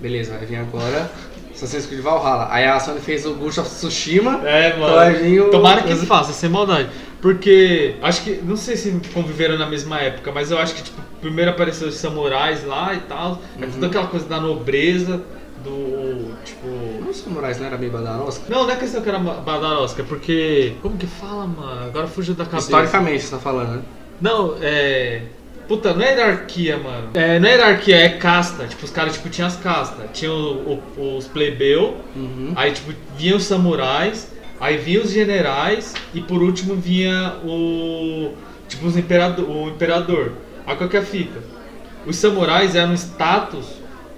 beleza, 0.00 0.36
vai 0.36 0.46
vir 0.46 0.56
agora 0.56 1.10
Assassin's 1.56 1.86
Creed 1.86 2.02
Valhalla. 2.02 2.48
Aí 2.50 2.64
a 2.66 2.78
Sony 2.78 3.00
fez 3.00 3.24
o 3.26 3.34
Ghost 3.34 3.60
of 3.60 3.68
Tsushima, 3.68 4.40
É, 4.44 4.68
então 4.76 4.94
vai 4.94 5.14
vir 5.14 5.40
o... 5.40 5.50
Tomara 5.50 5.82
que 5.82 5.94
faça, 5.96 6.32
sem 6.32 6.48
maldade. 6.50 6.88
Porque 7.20 7.96
acho 8.02 8.22
que. 8.22 8.40
Não 8.42 8.56
sei 8.56 8.76
se 8.76 8.92
conviveram 9.12 9.58
na 9.58 9.66
mesma 9.66 9.98
época, 10.00 10.30
mas 10.32 10.50
eu 10.50 10.58
acho 10.58 10.74
que 10.74 10.82
tipo, 10.82 11.00
primeiro 11.20 11.50
apareceu 11.50 11.88
os 11.88 11.94
samurais 11.96 12.64
lá 12.64 12.94
e 12.94 13.00
tal. 13.00 13.40
É 13.60 13.64
Uhum. 13.64 13.70
toda 13.72 13.86
aquela 13.86 14.06
coisa 14.06 14.26
da 14.28 14.38
nobreza, 14.38 15.22
do. 15.64 16.34
Tipo. 16.44 17.08
Os 17.08 17.16
samurais 17.16 17.58
não 17.58 17.66
era 17.66 17.78
meio 17.78 17.90
badarosca? 17.90 18.44
Não, 18.48 18.64
não 18.64 18.70
é 18.70 18.76
questão 18.76 19.00
que 19.02 19.08
era 19.08 19.18
badarosca, 19.18 20.02
é 20.02 20.04
porque. 20.04 20.74
Como 20.82 20.96
que 20.98 21.06
fala, 21.06 21.46
mano? 21.46 21.86
Agora 21.86 22.06
fugiu 22.06 22.34
da 22.34 22.44
cabeça. 22.44 22.66
Historicamente, 22.66 23.24
você 23.24 23.30
tá 23.30 23.38
falando, 23.38 23.76
né? 23.76 23.82
Não, 24.20 24.54
é. 24.60 25.22
Puta, 25.68 25.92
não 25.92 26.02
é 26.02 26.10
hierarquia, 26.12 26.78
mano. 26.78 27.10
É, 27.14 27.38
não 27.40 27.48
é 27.48 27.52
hierarquia, 27.52 27.96
é 27.96 28.08
casta. 28.10 28.66
Tipo, 28.66 28.84
os 28.84 28.90
caras 28.90 29.14
tipo, 29.14 29.28
tinham 29.28 29.48
as 29.48 29.56
castas. 29.56 30.06
Tinha 30.12 30.32
o- 30.32 30.80
o- 30.96 31.16
os 31.16 31.26
plebeu, 31.26 31.96
Uhum. 32.14 32.52
aí 32.54 32.70
tipo, 32.72 32.92
vinham 33.16 33.36
os 33.36 33.44
samurais, 33.44 34.30
aí 34.60 34.76
vinham 34.76 35.02
os 35.02 35.10
generais 35.10 35.92
e 36.14 36.20
por 36.20 36.40
último 36.42 36.74
vinha 36.76 37.34
o. 37.44 38.32
Tipo, 38.68 38.86
os 38.86 38.96
imperador, 38.96 39.48
o 39.50 39.68
imperador. 39.68 40.32
Aí 40.66 40.76
qual 40.76 40.88
que 40.88 40.96
é 40.96 41.00
a 41.00 41.04
fita? 41.04 41.40
Os 42.06 42.16
samurais 42.16 42.76
eram 42.76 42.94
status 42.94 43.66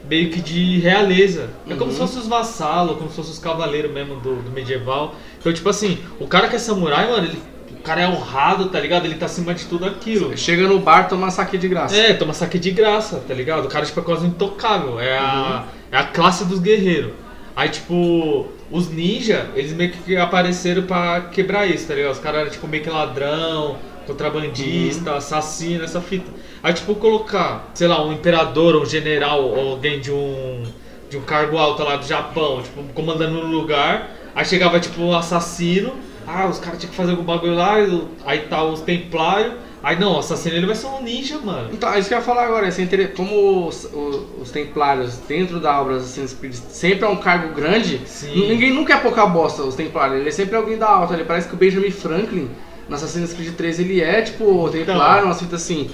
meio 0.08 0.30
que 0.30 0.40
de 0.40 0.78
realeza. 0.80 1.48
É 1.66 1.70
como 1.74 1.86
Uhum. 1.86 1.90
se 1.92 1.98
fossem 1.98 2.20
os 2.20 2.26
vassalos, 2.28 2.96
como 2.98 3.08
se 3.10 3.16
fossem 3.16 3.32
os 3.32 3.38
cavaleiros 3.38 3.90
mesmo 3.90 4.16
do, 4.16 4.36
do 4.36 4.50
medieval. 4.50 5.14
Então, 5.38 5.52
tipo 5.52 5.68
assim, 5.68 5.98
o 6.20 6.26
cara 6.26 6.48
que 6.48 6.56
é 6.56 6.58
samurai, 6.58 7.10
mano, 7.10 7.26
ele, 7.26 7.38
o 7.78 7.82
cara 7.82 8.02
é 8.02 8.08
honrado, 8.08 8.68
tá 8.68 8.80
ligado? 8.80 9.06
Ele 9.06 9.14
tá 9.14 9.26
acima 9.26 9.54
de 9.54 9.64
tudo 9.66 9.86
aquilo. 9.86 10.36
Chega 10.36 10.66
no 10.66 10.80
bar, 10.80 11.08
toma 11.08 11.30
saque 11.30 11.56
de 11.56 11.68
graça. 11.68 11.96
É, 11.96 12.12
toma 12.12 12.34
saque 12.34 12.58
de 12.58 12.72
graça, 12.72 13.22
tá 13.26 13.32
ligado? 13.32 13.66
O 13.66 13.68
cara, 13.68 13.86
tipo, 13.86 14.00
é 14.00 14.02
quase 14.02 14.26
intocável. 14.26 14.98
É 14.98 15.16
a, 15.16 15.64
é 15.92 15.96
a 15.96 16.04
classe 16.04 16.44
dos 16.44 16.58
guerreiros. 16.58 17.12
Aí, 17.54 17.68
tipo, 17.68 18.46
os 18.70 18.90
ninja, 18.90 19.48
eles 19.54 19.72
meio 19.72 19.92
que 19.92 20.16
apareceram 20.16 20.82
pra 20.82 21.22
quebrar 21.32 21.66
isso, 21.66 21.86
tá 21.86 21.94
ligado? 21.94 22.12
Os 22.12 22.18
caras 22.18 22.40
eram, 22.40 22.50
tipo, 22.50 22.66
meio 22.66 22.82
que 22.82 22.90
ladrão, 22.90 23.76
contrabandista, 24.06 25.14
assassino, 25.14 25.84
essa 25.84 26.00
fita. 26.00 26.30
Aí, 26.62 26.72
tipo, 26.72 26.94
colocar, 26.96 27.70
sei 27.74 27.86
lá, 27.86 28.04
um 28.04 28.12
imperador, 28.12 28.76
um 28.76 28.84
general, 28.84 29.44
ou 29.44 29.70
alguém 29.70 30.00
de 30.00 30.10
um, 30.10 30.64
de 31.08 31.16
um 31.16 31.22
cargo 31.22 31.56
alto 31.56 31.82
lá 31.84 31.96
do 31.96 32.06
Japão, 32.06 32.60
tipo, 32.62 32.82
comandando 32.92 33.34
no 33.34 33.46
lugar. 33.46 34.10
Aí 34.34 34.44
chegava, 34.44 34.80
tipo, 34.80 35.00
um 35.00 35.16
assassino. 35.16 36.07
Ah, 36.30 36.46
os 36.46 36.58
caras 36.58 36.78
tinham 36.78 36.90
que 36.90 36.96
fazer 36.96 37.12
algum 37.12 37.22
bagulho 37.24 37.54
lá. 37.54 37.76
Aí 38.26 38.40
tá 38.40 38.62
os 38.62 38.80
templários. 38.82 39.54
Aí 39.82 39.98
não, 39.98 40.16
o 40.16 40.18
assassino 40.18 40.56
ele 40.56 40.66
vai 40.66 40.74
ser 40.74 40.88
um 40.88 41.00
ninja, 41.02 41.38
mano. 41.38 41.70
Então, 41.72 41.92
é 41.94 41.98
isso 42.00 42.08
que 42.08 42.14
eu 42.14 42.18
ia 42.18 42.24
falar 42.24 42.44
agora, 42.46 42.66
assim, 42.66 42.86
como 43.16 43.66
os, 43.68 43.84
o- 43.84 44.26
os 44.42 44.50
templários 44.50 45.14
dentro 45.28 45.60
da 45.60 45.80
obra 45.80 45.96
Assassin's 45.96 46.32
Creed 46.34 46.52
sempre 46.52 47.04
é 47.04 47.08
um 47.08 47.16
cargo 47.16 47.54
grande, 47.54 48.00
Sim. 48.04 48.48
ninguém 48.48 48.72
nunca 48.72 48.94
é 48.94 48.96
pouca 48.96 49.24
bosta, 49.24 49.62
os 49.62 49.76
templários, 49.76 50.18
ele 50.18 50.28
é 50.28 50.32
sempre 50.32 50.56
alguém 50.56 50.76
da 50.76 50.88
alta, 50.88 51.14
ele 51.14 51.22
parece 51.24 51.46
que 51.48 51.54
o 51.54 51.56
Benjamin 51.56 51.92
Franklin, 51.92 52.50
no 52.88 52.94
Assassin's 52.96 53.32
Creed 53.32 53.54
3, 53.54 53.78
ele 53.78 54.02
é, 54.02 54.20
tipo, 54.20 54.68
templário, 54.70 55.26
uma 55.26 55.34
fita 55.34 55.54
assim. 55.54 55.88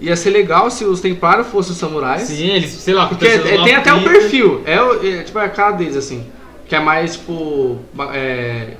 Ia 0.00 0.16
ser 0.16 0.30
legal 0.30 0.70
se 0.70 0.84
os 0.86 1.00
templários 1.02 1.46
fossem 1.48 1.72
os 1.72 1.78
samurais, 1.78 2.22
Sim, 2.22 2.48
eles, 2.48 2.70
sei 2.70 2.94
lá, 2.94 3.06
porque 3.06 3.26
é- 3.26 3.38
tem 3.38 3.74
até 3.74 3.92
o 3.92 4.00
briga. 4.00 4.12
perfil, 4.18 4.62
é, 4.64 4.76
é, 5.18 5.22
tipo, 5.22 5.38
é 5.38 5.44
a 5.44 5.48
cara 5.50 5.72
deles, 5.72 5.96
assim, 5.96 6.26
que 6.66 6.74
é 6.74 6.80
mais, 6.80 7.16
tipo, 7.16 7.78
é, 8.14 8.76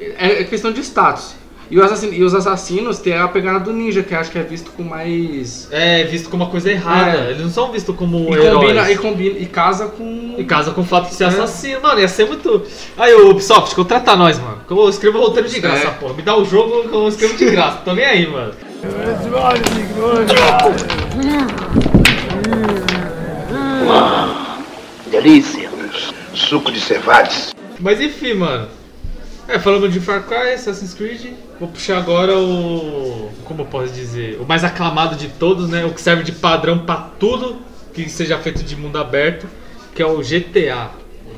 é 0.00 0.44
questão 0.44 0.72
de 0.72 0.80
status. 0.80 1.34
E 1.70 1.78
os, 1.78 1.84
assassinos, 1.84 2.16
e 2.16 2.22
os 2.22 2.34
assassinos 2.34 2.98
têm 2.98 3.12
a 3.14 3.28
pegada 3.28 3.60
do 3.60 3.74
ninja, 3.74 4.02
que 4.02 4.14
eu 4.14 4.18
acho 4.18 4.30
que 4.30 4.38
é 4.38 4.42
visto 4.42 4.70
com 4.70 4.82
mais... 4.82 5.68
É 5.70 6.02
visto 6.04 6.30
como 6.30 6.42
uma 6.42 6.50
coisa 6.50 6.70
errada. 6.72 7.18
É. 7.26 7.30
Eles 7.32 7.42
não 7.42 7.50
são 7.50 7.70
vistos 7.70 7.94
como 7.94 8.34
E 8.34 8.38
heróis. 8.38 8.54
combina, 8.54 8.90
e 8.90 8.96
combina 8.96 9.38
e 9.38 9.44
casa 9.44 9.86
com. 9.88 10.34
E 10.38 10.44
casa 10.44 10.70
com 10.70 10.80
o 10.80 10.84
fato 10.84 11.10
de 11.10 11.14
ser 11.14 11.24
É. 11.24 11.26
assassino, 11.26 11.82
mano, 11.82 12.00
ia 12.00 12.08
ser 12.08 12.24
muito. 12.26 12.62
Aí, 12.96 13.12
ô 13.12 13.28
Ubisoft, 13.28 13.74
contrata 13.74 14.16
nós, 14.16 14.38
mano. 14.38 14.62
Que 14.66 14.72
eu 14.72 14.88
escrevo 14.88 15.18
roteiro 15.20 15.46
de 15.46 15.60
graça, 15.60 15.88
É. 15.88 15.90
porra. 15.90 16.14
Me 16.14 16.22
dá 16.22 16.34
o 16.38 16.44
jogo 16.46 16.88
que 16.88 16.94
eu 16.94 17.06
escrevo 17.06 17.36
de 17.36 17.44
graça. 17.50 17.82
Tô 17.84 17.92
nem 17.92 18.04
aí, 18.06 18.26
mano. 18.26 18.54
Delícia. 25.10 25.68
Suco 26.34 26.70
de 26.70 26.80
cevades. 26.80 27.54
Mas 27.80 28.00
enfim, 28.00 28.34
mano. 28.34 28.68
É, 29.48 29.58
falando 29.58 29.88
de 29.88 29.98
Far 29.98 30.24
Cry, 30.24 30.52
Assassin's 30.52 30.92
Creed, 30.92 31.32
vou 31.58 31.70
puxar 31.70 31.96
agora 31.96 32.38
o. 32.38 33.30
Como 33.44 33.62
eu 33.62 33.66
posso 33.66 33.92
dizer? 33.94 34.38
O 34.38 34.44
mais 34.44 34.62
aclamado 34.62 35.16
de 35.16 35.28
todos, 35.28 35.70
né? 35.70 35.86
O 35.86 35.90
que 35.90 36.00
serve 36.02 36.22
de 36.22 36.32
padrão 36.32 36.80
pra 36.80 36.96
tudo 37.18 37.56
que 37.94 38.10
seja 38.10 38.38
feito 38.38 38.62
de 38.62 38.76
mundo 38.76 38.98
aberto, 38.98 39.46
que 39.94 40.02
é 40.02 40.06
o 40.06 40.18
GTA. 40.18 40.90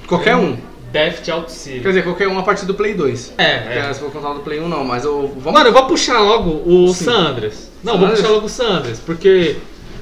Qualquer 0.09 0.35
um. 0.35 0.59
Death 0.93 1.29
Auto 1.29 1.53
City. 1.53 1.79
Quer 1.79 1.89
dizer, 1.89 2.03
qualquer 2.03 2.27
um 2.27 2.37
a 2.37 2.43
partir 2.43 2.67
do 2.67 2.75
Play 2.75 2.95
2. 2.95 3.35
É, 3.39 3.59
Porque, 3.59 3.79
é. 3.79 3.93
Se 3.93 4.01
for 4.01 4.11
contar 4.11 4.33
do 4.33 4.41
Play 4.41 4.59
1, 4.59 4.69
não, 4.69 4.83
mas 4.83 5.05
eu. 5.05 5.33
Vamos... 5.37 5.53
Mano, 5.53 5.69
eu 5.69 5.73
vou 5.73 5.87
puxar 5.87 6.19
logo 6.19 6.69
o 6.69 6.89
Sim. 6.89 7.05
San 7.05 7.29
Andreas. 7.29 7.71
Não, 7.85 7.93
San 7.93 7.99
vou 7.99 8.09
Andreas? 8.09 8.21
puxar 8.23 8.35
logo 8.35 8.47
o 8.47 8.49
San 8.49 8.69
Andreas, 8.69 8.99
porque 8.99 9.57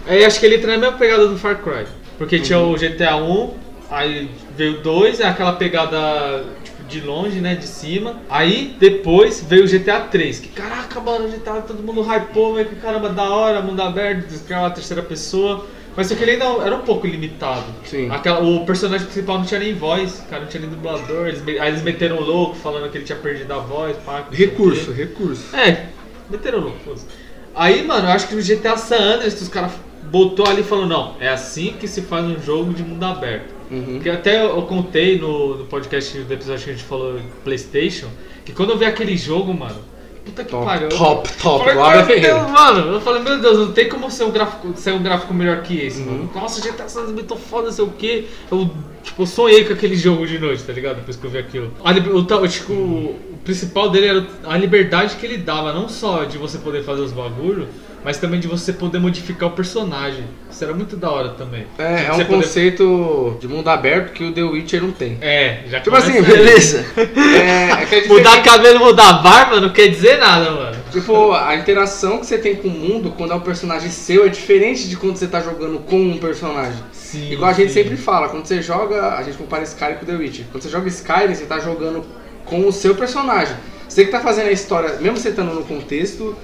aí 0.06 0.24
acho 0.24 0.40
que 0.40 0.46
ele 0.46 0.56
entra 0.56 0.72
na 0.72 0.78
mesma 0.78 0.96
pegada 0.96 1.28
do 1.28 1.36
Far 1.36 1.58
Cry. 1.62 1.86
Porque 2.16 2.38
tinha 2.38 2.58
o 2.58 2.74
GTA 2.74 3.16
1, 3.16 3.54
aí 3.90 4.30
veio 4.56 4.78
o 4.78 4.82
2, 4.82 5.20
é 5.20 5.26
aquela 5.26 5.52
pegada 5.52 6.42
de 6.88 7.00
longe, 7.00 7.40
né? 7.40 7.54
De 7.54 7.66
cima. 7.66 8.16
Aí 8.28 8.76
depois 8.80 9.44
veio 9.46 9.64
o 9.64 9.68
GTA 9.68 10.00
3. 10.00 10.40
Que 10.40 10.48
caraca, 10.48 11.00
mano, 11.00 11.28
GTA 11.28 11.60
todo 11.60 11.82
mundo 11.82 12.02
hypou, 12.02 12.54
velho, 12.54 12.68
que 12.68 12.76
caramba, 12.76 13.10
da 13.10 13.28
hora, 13.28 13.60
mundo 13.60 13.80
aberto, 13.80 14.26
uma 14.50 14.70
terceira 14.70 15.02
pessoa. 15.02 15.66
Mas 15.96 16.06
só 16.06 16.14
que 16.14 16.22
ele 16.22 16.32
ainda 16.32 16.44
era 16.64 16.76
um 16.76 16.82
pouco 16.82 17.06
limitado. 17.06 17.64
Sim. 17.84 18.08
Aquela, 18.08 18.40
o 18.40 18.64
personagem 18.64 19.04
principal 19.04 19.38
não 19.38 19.44
tinha 19.44 19.58
nem 19.58 19.74
voz, 19.74 20.20
o 20.20 20.30
cara 20.30 20.42
não 20.42 20.48
tinha 20.48 20.60
nem 20.60 20.70
dublador. 20.70 21.26
Eles, 21.26 21.42
aí 21.60 21.68
eles 21.68 21.82
meteram 21.82 22.20
louco 22.20 22.54
falando 22.54 22.88
que 22.90 22.98
ele 22.98 23.04
tinha 23.04 23.18
perdido 23.18 23.52
a 23.52 23.58
voz. 23.58 23.96
Pá, 24.06 24.24
Recurso, 24.30 24.92
recurso. 24.92 25.54
É, 25.56 25.86
meteram 26.30 26.60
louco, 26.60 26.78
foda-se. 26.84 27.06
Aí, 27.54 27.84
mano, 27.84 28.06
eu 28.06 28.12
acho 28.12 28.28
que 28.28 28.34
no 28.36 28.42
GTA 28.42 28.76
San 28.76 28.96
Andreas 28.96 29.40
os 29.40 29.48
caras 29.48 29.72
botou 30.04 30.46
ali 30.46 30.60
e 30.60 30.64
falou, 30.64 30.86
não, 30.86 31.16
é 31.18 31.28
assim 31.28 31.74
que 31.78 31.88
se 31.88 32.02
faz 32.02 32.24
um 32.24 32.40
jogo 32.40 32.72
de 32.72 32.84
mundo 32.84 33.04
aberto. 33.04 33.57
Uhum. 33.70 33.94
Porque 33.94 34.10
até 34.10 34.42
eu 34.44 34.62
contei 34.62 35.18
no, 35.18 35.58
no 35.58 35.64
podcast 35.66 36.18
do 36.18 36.32
episódio 36.32 36.64
que 36.64 36.70
a 36.70 36.72
gente 36.74 36.84
falou 36.84 37.18
Playstation, 37.44 38.08
que 38.44 38.52
quando 38.52 38.70
eu 38.70 38.78
vi 38.78 38.84
aquele 38.86 39.16
jogo, 39.16 39.52
mano, 39.52 39.76
puta 40.24 40.44
que 40.44 40.50
Top, 40.50 40.64
pariu. 40.64 40.88
top, 40.88 41.28
top, 41.40 41.58
falei, 41.64 41.74
Guarda 41.74 42.04
Ferreira. 42.04 42.42
Mano, 42.48 42.92
eu 42.94 43.00
falei, 43.00 43.22
meu 43.22 43.38
Deus, 43.40 43.58
não 43.58 43.72
tem 43.72 43.88
como 43.88 44.10
ser 44.10 44.24
um 44.24 44.30
gráfico, 44.30 44.72
ser 44.76 44.92
um 44.92 45.02
gráfico 45.02 45.32
melhor 45.34 45.62
que 45.62 45.78
esse, 45.80 46.00
Uhum. 46.00 46.06
mano. 46.12 46.30
Nossa, 46.34 46.60
GTA 46.60 46.88
San 46.88 47.00
Andreas 47.00 47.14
muito 47.14 47.36
foda, 47.36 47.66
não 47.66 47.72
sei 47.72 47.84
o 47.84 47.90
que. 47.90 48.28
Eu, 48.50 48.70
tipo, 49.02 49.26
sonhei 49.26 49.64
com 49.64 49.72
aquele 49.74 49.96
jogo 49.96 50.26
de 50.26 50.38
noite, 50.38 50.62
tá 50.62 50.72
ligado? 50.72 50.96
Depois 50.96 51.16
que 51.16 51.24
eu 51.24 51.30
vi 51.30 51.38
aquilo. 51.38 51.72
A 51.84 51.92
o, 51.92 52.48
tipo, 52.48 52.72
o 52.72 53.38
principal 53.44 53.90
dele 53.90 54.06
era 54.06 54.26
a 54.44 54.56
liberdade 54.56 55.16
que 55.16 55.24
ele 55.26 55.38
dava, 55.38 55.72
não 55.72 55.88
só 55.88 56.24
de 56.24 56.36
você 56.38 56.58
poder 56.58 56.82
fazer 56.84 57.02
os 57.02 57.12
bagulhos, 57.12 57.66
mas 58.04 58.18
também 58.18 58.38
de 58.40 58.46
você 58.48 58.72
poder 58.72 58.98
modificar 58.98 59.48
o 59.48 59.52
personagem. 59.52 60.24
Isso 60.50 60.62
era 60.64 60.72
muito 60.72 60.96
da 60.96 61.10
hora 61.10 61.30
também. 61.30 61.66
É, 61.78 62.04
é 62.06 62.12
um 62.12 62.16
poder- 62.18 62.26
conceito 62.26 63.36
de 63.40 63.48
mundo 63.48 63.68
aberto 63.68 64.12
que 64.12 64.24
o 64.24 64.32
The 64.32 64.42
Witcher 64.42 64.82
não 64.82 64.92
tem. 64.92 65.18
É, 65.20 65.60
já 65.68 65.80
Tipo 65.80 65.96
assim, 65.96 66.12
aí. 66.12 66.22
beleza. 66.22 66.84
É, 66.96 67.82
é 67.82 67.86
que 67.86 67.94
é 67.94 68.06
Mudar 68.08 68.42
cabelo, 68.42 68.78
mudar 68.80 69.14
barba 69.22 69.60
não 69.60 69.70
quer 69.70 69.88
dizer 69.88 70.18
nada, 70.18 70.50
mano. 70.50 70.78
Tipo, 70.90 71.32
a 71.32 71.54
interação 71.54 72.18
que 72.18 72.26
você 72.26 72.38
tem 72.38 72.56
com 72.56 72.68
o 72.68 72.70
mundo 72.70 73.12
quando 73.16 73.32
é 73.32 73.36
um 73.36 73.40
personagem 73.40 73.90
seu 73.90 74.24
é 74.24 74.28
diferente 74.28 74.88
de 74.88 74.96
quando 74.96 75.16
você 75.16 75.26
tá 75.26 75.40
jogando 75.40 75.78
com 75.80 75.96
um 76.00 76.16
personagem. 76.18 76.78
Sim, 76.92 77.30
Igual 77.32 77.50
a 77.50 77.54
gente 77.54 77.68
sim. 77.72 77.82
sempre 77.82 77.96
fala, 77.96 78.28
quando 78.28 78.46
você 78.46 78.62
joga, 78.62 79.14
a 79.16 79.22
gente 79.22 79.36
compara 79.36 79.62
Skyrim 79.64 79.94
com 79.96 80.06
The 80.06 80.12
Witcher. 80.14 80.44
Quando 80.50 80.62
você 80.62 80.68
joga 80.70 80.88
Skyrim, 80.88 81.34
você 81.34 81.44
tá 81.44 81.58
jogando 81.58 82.04
com 82.46 82.66
o 82.66 82.72
seu 82.72 82.94
personagem. 82.94 83.54
Você 83.86 84.04
que 84.06 84.10
tá 84.10 84.20
fazendo 84.20 84.48
a 84.48 84.52
história, 84.52 84.94
mesmo 85.00 85.16
você 85.18 85.28
estando 85.30 85.52
no 85.54 85.62
contexto 85.64 86.34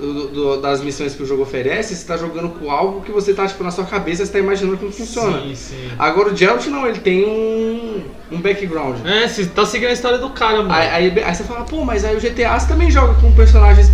do- 0.00 0.28
do- 0.28 0.60
das 0.60 0.80
missões 0.82 1.14
que 1.14 1.22
o 1.22 1.26
jogo 1.26 1.42
oferece, 1.42 1.94
você 1.94 2.06
tá 2.06 2.16
jogando 2.16 2.48
com 2.50 2.70
algo 2.70 3.02
que 3.02 3.12
você 3.12 3.34
tá, 3.34 3.46
tipo, 3.46 3.62
na 3.62 3.70
sua 3.70 3.84
cabeça, 3.84 4.24
você 4.24 4.32
tá 4.32 4.38
imaginando 4.38 4.76
como 4.78 4.90
funciona. 4.90 5.40
Sim, 5.42 5.54
sim. 5.54 5.88
Agora 5.98 6.32
o 6.32 6.36
Geralt 6.36 6.66
não, 6.66 6.86
ele 6.86 6.98
tem 7.00 7.24
um, 7.24 8.02
um 8.32 8.40
background. 8.40 8.96
É, 9.04 9.28
você 9.28 9.46
tá 9.46 9.64
seguindo 9.66 9.90
a 9.90 9.92
história 9.92 10.18
do 10.18 10.30
cara, 10.30 10.58
mano. 10.58 10.72
Aí, 10.72 10.88
aí, 10.88 11.22
aí 11.22 11.34
você 11.34 11.44
fala, 11.44 11.64
pô, 11.64 11.84
mas 11.84 12.04
aí 12.04 12.16
o 12.16 12.20
GTA 12.20 12.58
você 12.58 12.66
também 12.68 12.90
joga 12.90 13.14
com 13.20 13.30
personagens 13.34 13.90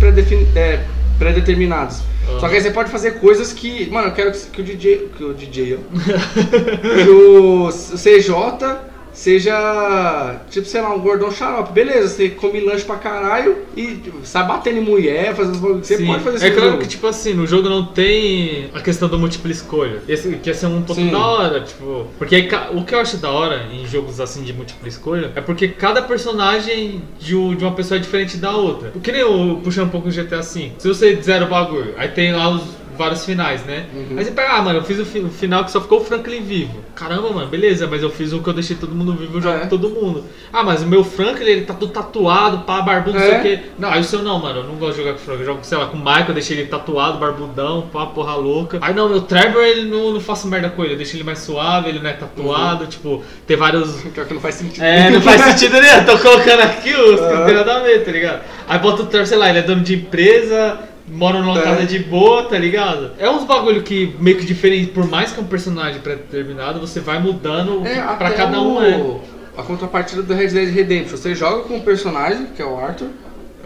é, 0.55 0.83
pré-determinados. 1.19 2.01
Ah. 2.29 2.39
Só 2.39 2.47
que 2.49 2.55
aí 2.55 2.61
você 2.61 2.71
pode 2.71 2.91
fazer 2.91 3.19
coisas 3.19 3.53
que. 3.53 3.89
Mano, 3.89 4.07
eu 4.09 4.11
quero 4.13 4.31
que, 4.31 4.39
que 4.47 4.61
o 4.61 4.63
DJ. 4.63 5.09
Que 5.17 5.23
o 5.23 5.33
DJ, 5.33 5.75
ó. 5.75 7.03
que 7.03 7.09
o, 7.09 7.67
o 7.67 7.69
CJ 7.71 8.86
seja. 9.17 10.41
Tipo, 10.49 10.67
sei 10.67 10.81
lá, 10.81 10.93
um 10.93 10.99
gordão 10.99 11.31
xarope. 11.31 11.73
Beleza, 11.73 12.07
você 12.09 12.29
come 12.29 12.59
lanche 12.61 12.85
pra 12.85 12.95
caralho 12.97 13.57
e 13.75 13.95
tipo, 13.95 14.19
sai 14.23 14.45
batendo 14.47 14.77
em 14.77 14.81
mulher, 14.81 15.35
fazendo. 15.35 15.57
Você 15.83 15.97
Sim. 15.97 16.05
pode 16.05 16.23
fazer 16.23 16.37
isso 16.37 16.45
É 16.45 16.51
claro 16.51 16.69
jogo. 16.71 16.81
que, 16.81 16.87
tipo 16.87 17.07
assim, 17.07 17.33
no 17.33 17.45
jogo 17.47 17.67
não 17.69 17.85
tem 17.85 18.69
a 18.73 18.79
questão 18.81 19.09
da 19.09 19.17
múltipla 19.17 19.51
escolha. 19.51 20.01
Esse 20.07 20.29
que 20.37 20.49
ia 20.49 20.53
ser 20.53 20.67
um 20.67 20.81
ponto 20.81 20.95
Sim. 20.95 21.09
da 21.11 21.19
hora, 21.19 21.61
tipo. 21.61 22.07
Porque 22.17 22.35
aí 22.35 22.49
o 22.73 22.83
que 22.83 22.93
eu 22.95 22.99
acho 22.99 23.17
da 23.17 23.29
hora 23.31 23.67
em 23.71 23.85
jogos 23.87 24.19
assim 24.19 24.43
de 24.43 24.53
múltipla 24.53 24.87
escolha 24.87 25.31
é 25.35 25.41
porque 25.41 25.67
cada 25.67 26.01
personagem 26.01 27.01
de, 27.19 27.35
um- 27.35 27.57
uma 27.57 27.71
pessoa 27.71 27.97
é 27.97 28.01
diferente 28.01 28.37
da 28.37 28.51
outra. 28.55 28.91
O 28.95 28.99
que 28.99 29.11
nem 29.11 29.21
eu 29.21 29.59
puxando 29.63 29.87
um 29.87 29.89
pouco 29.89 30.07
do 30.09 30.13
GTA 30.13 30.41
V. 30.41 30.71
Se 30.77 30.87
você 30.87 31.15
zera 31.21 31.45
o 31.45 31.47
bagulho, 31.49 31.93
aí 31.97 32.07
tem 32.09 32.31
lá 32.33 32.49
os 32.49 32.63
vários 32.97 33.23
finais, 33.25 33.63
né? 33.65 33.85
Uhum. 33.93 34.17
Aí 34.17 34.25
você 34.25 34.31
pega, 34.31 34.53
ah, 34.53 34.61
mano, 34.61 34.79
eu 34.79 34.83
fiz 34.83 34.99
o, 34.99 35.05
fi- 35.05 35.19
o 35.19 35.29
final 35.29 35.63
que 35.63 35.71
só 35.71 35.79
ficou 35.81 35.99
o 35.99 36.03
Franklin 36.03 36.41
vivo. 36.41 36.79
Caramba, 36.95 37.29
mano, 37.31 37.47
beleza, 37.47 37.87
mas 37.87 38.01
eu 38.01 38.09
fiz 38.09 38.33
o 38.33 38.39
que 38.41 38.49
eu 38.49 38.53
deixei 38.53 38.75
todo 38.75 38.93
mundo 38.95 39.13
vivo, 39.13 39.37
eu 39.37 39.41
jogo 39.41 39.55
É. 39.57 39.59
com 39.61 39.67
todo 39.67 39.89
mundo. 39.89 40.23
Ah, 40.51 40.63
mas 40.63 40.81
o 40.81 40.87
meu 40.87 41.03
Franklin, 41.03 41.45
ele 41.45 41.61
tá 41.61 41.73
todo 41.73 41.91
tatuado, 41.91 42.59
pá, 42.59 42.81
barbudo, 42.81 43.17
não 43.17 43.25
sei 43.25 43.35
É. 43.35 43.39
o 43.39 43.41
quê. 43.41 43.59
Não, 43.77 43.89
aí 43.91 44.01
o 44.01 44.03
seu 44.03 44.21
não, 44.23 44.39
mano, 44.39 44.59
eu 44.59 44.63
não 44.63 44.75
gosto 44.75 44.93
de 44.97 45.03
jogar 45.03 45.13
com 45.13 45.19
o 45.19 45.21
Franklin. 45.23 45.41
Eu 45.41 45.45
jogo, 45.45 45.59
sei 45.63 45.77
lá, 45.77 45.85
com 45.87 45.97
o 45.97 45.99
Michael, 45.99 46.25
eu 46.29 46.33
deixei 46.33 46.57
ele 46.57 46.67
tatuado, 46.67 47.17
barbudão, 47.19 47.87
pá, 47.93 48.05
porra 48.07 48.35
louca. 48.35 48.79
Aí 48.81 48.93
não, 48.93 49.07
meu 49.09 49.21
Trevor, 49.21 49.63
ele 49.63 49.89
não, 49.89 50.13
não 50.13 50.19
faço 50.21 50.47
merda 50.47 50.69
com 50.69 50.83
ele, 50.83 50.93
eu 50.93 50.97
deixo 50.97 51.15
ele 51.15 51.23
mais 51.23 51.39
suave, 51.39 51.89
ele 51.89 51.99
não 51.99 52.09
é 52.09 52.13
tatuado, 52.13 52.87
tipo, 52.87 53.23
tem 53.45 53.55
vários. 53.57 54.01
Pior 54.13 54.25
que 54.25 54.33
não 54.33 54.41
faz 54.41 54.55
sentido. 54.55 54.83
É, 54.83 55.09
não 55.09 55.21
faz 55.21 55.41
sentido 55.41 55.79
nenhum, 55.79 55.95
eu 55.97 56.05
tô 56.05 56.17
colocando 56.17 56.61
aqui 56.61 56.93
os 56.93 57.19
que 57.19 57.33
não 57.33 57.45
tem 57.45 57.53
nada 57.55 57.75
a 57.75 57.79
ver, 57.81 58.03
tá 58.03 58.11
ligado? 58.11 58.41
Aí 58.67 58.79
bota 58.79 59.03
o 59.03 59.05
Trevor, 59.05 59.27
sei 59.27 59.37
lá, 59.37 59.49
ele 59.49 59.59
é 59.59 59.61
dono 59.61 59.81
de 59.81 59.95
empresa, 59.95 60.79
mora 61.07 61.39
numa 61.41 61.57
É. 61.59 61.63
casa 61.63 61.85
de 61.85 61.99
boa, 61.99 62.43
tá 62.43 62.57
ligado? 62.57 63.11
É 63.17 63.29
uns 63.29 63.43
bagulho 63.45 63.81
que 63.83 64.15
meio 64.19 64.37
que 64.37 64.45
diferente, 64.45 64.87
por 64.91 65.07
mais 65.07 65.31
que 65.31 65.39
é 65.39 65.43
um 65.43 65.47
personagem 65.47 66.01
pré-determinado, 66.01 66.79
você 66.79 66.99
vai 66.99 67.19
mudando 67.19 67.85
É, 67.85 68.01
pra 68.17 68.31
cada 68.31 68.61
um, 68.61 68.77
o- 68.77 68.81
né? 68.81 69.19
A 69.57 69.63
contrapartida 69.63 70.21
do 70.21 70.33
Red 70.33 70.49
Dead 70.49 70.69
Redemption. 70.73 71.17
Você 71.17 71.33
joga 71.33 71.63
com 71.63 71.75
um 71.77 71.81
personagem, 71.81 72.47
que 72.55 72.61
é 72.61 72.65
o 72.65 72.77
Arthur, 72.77 73.07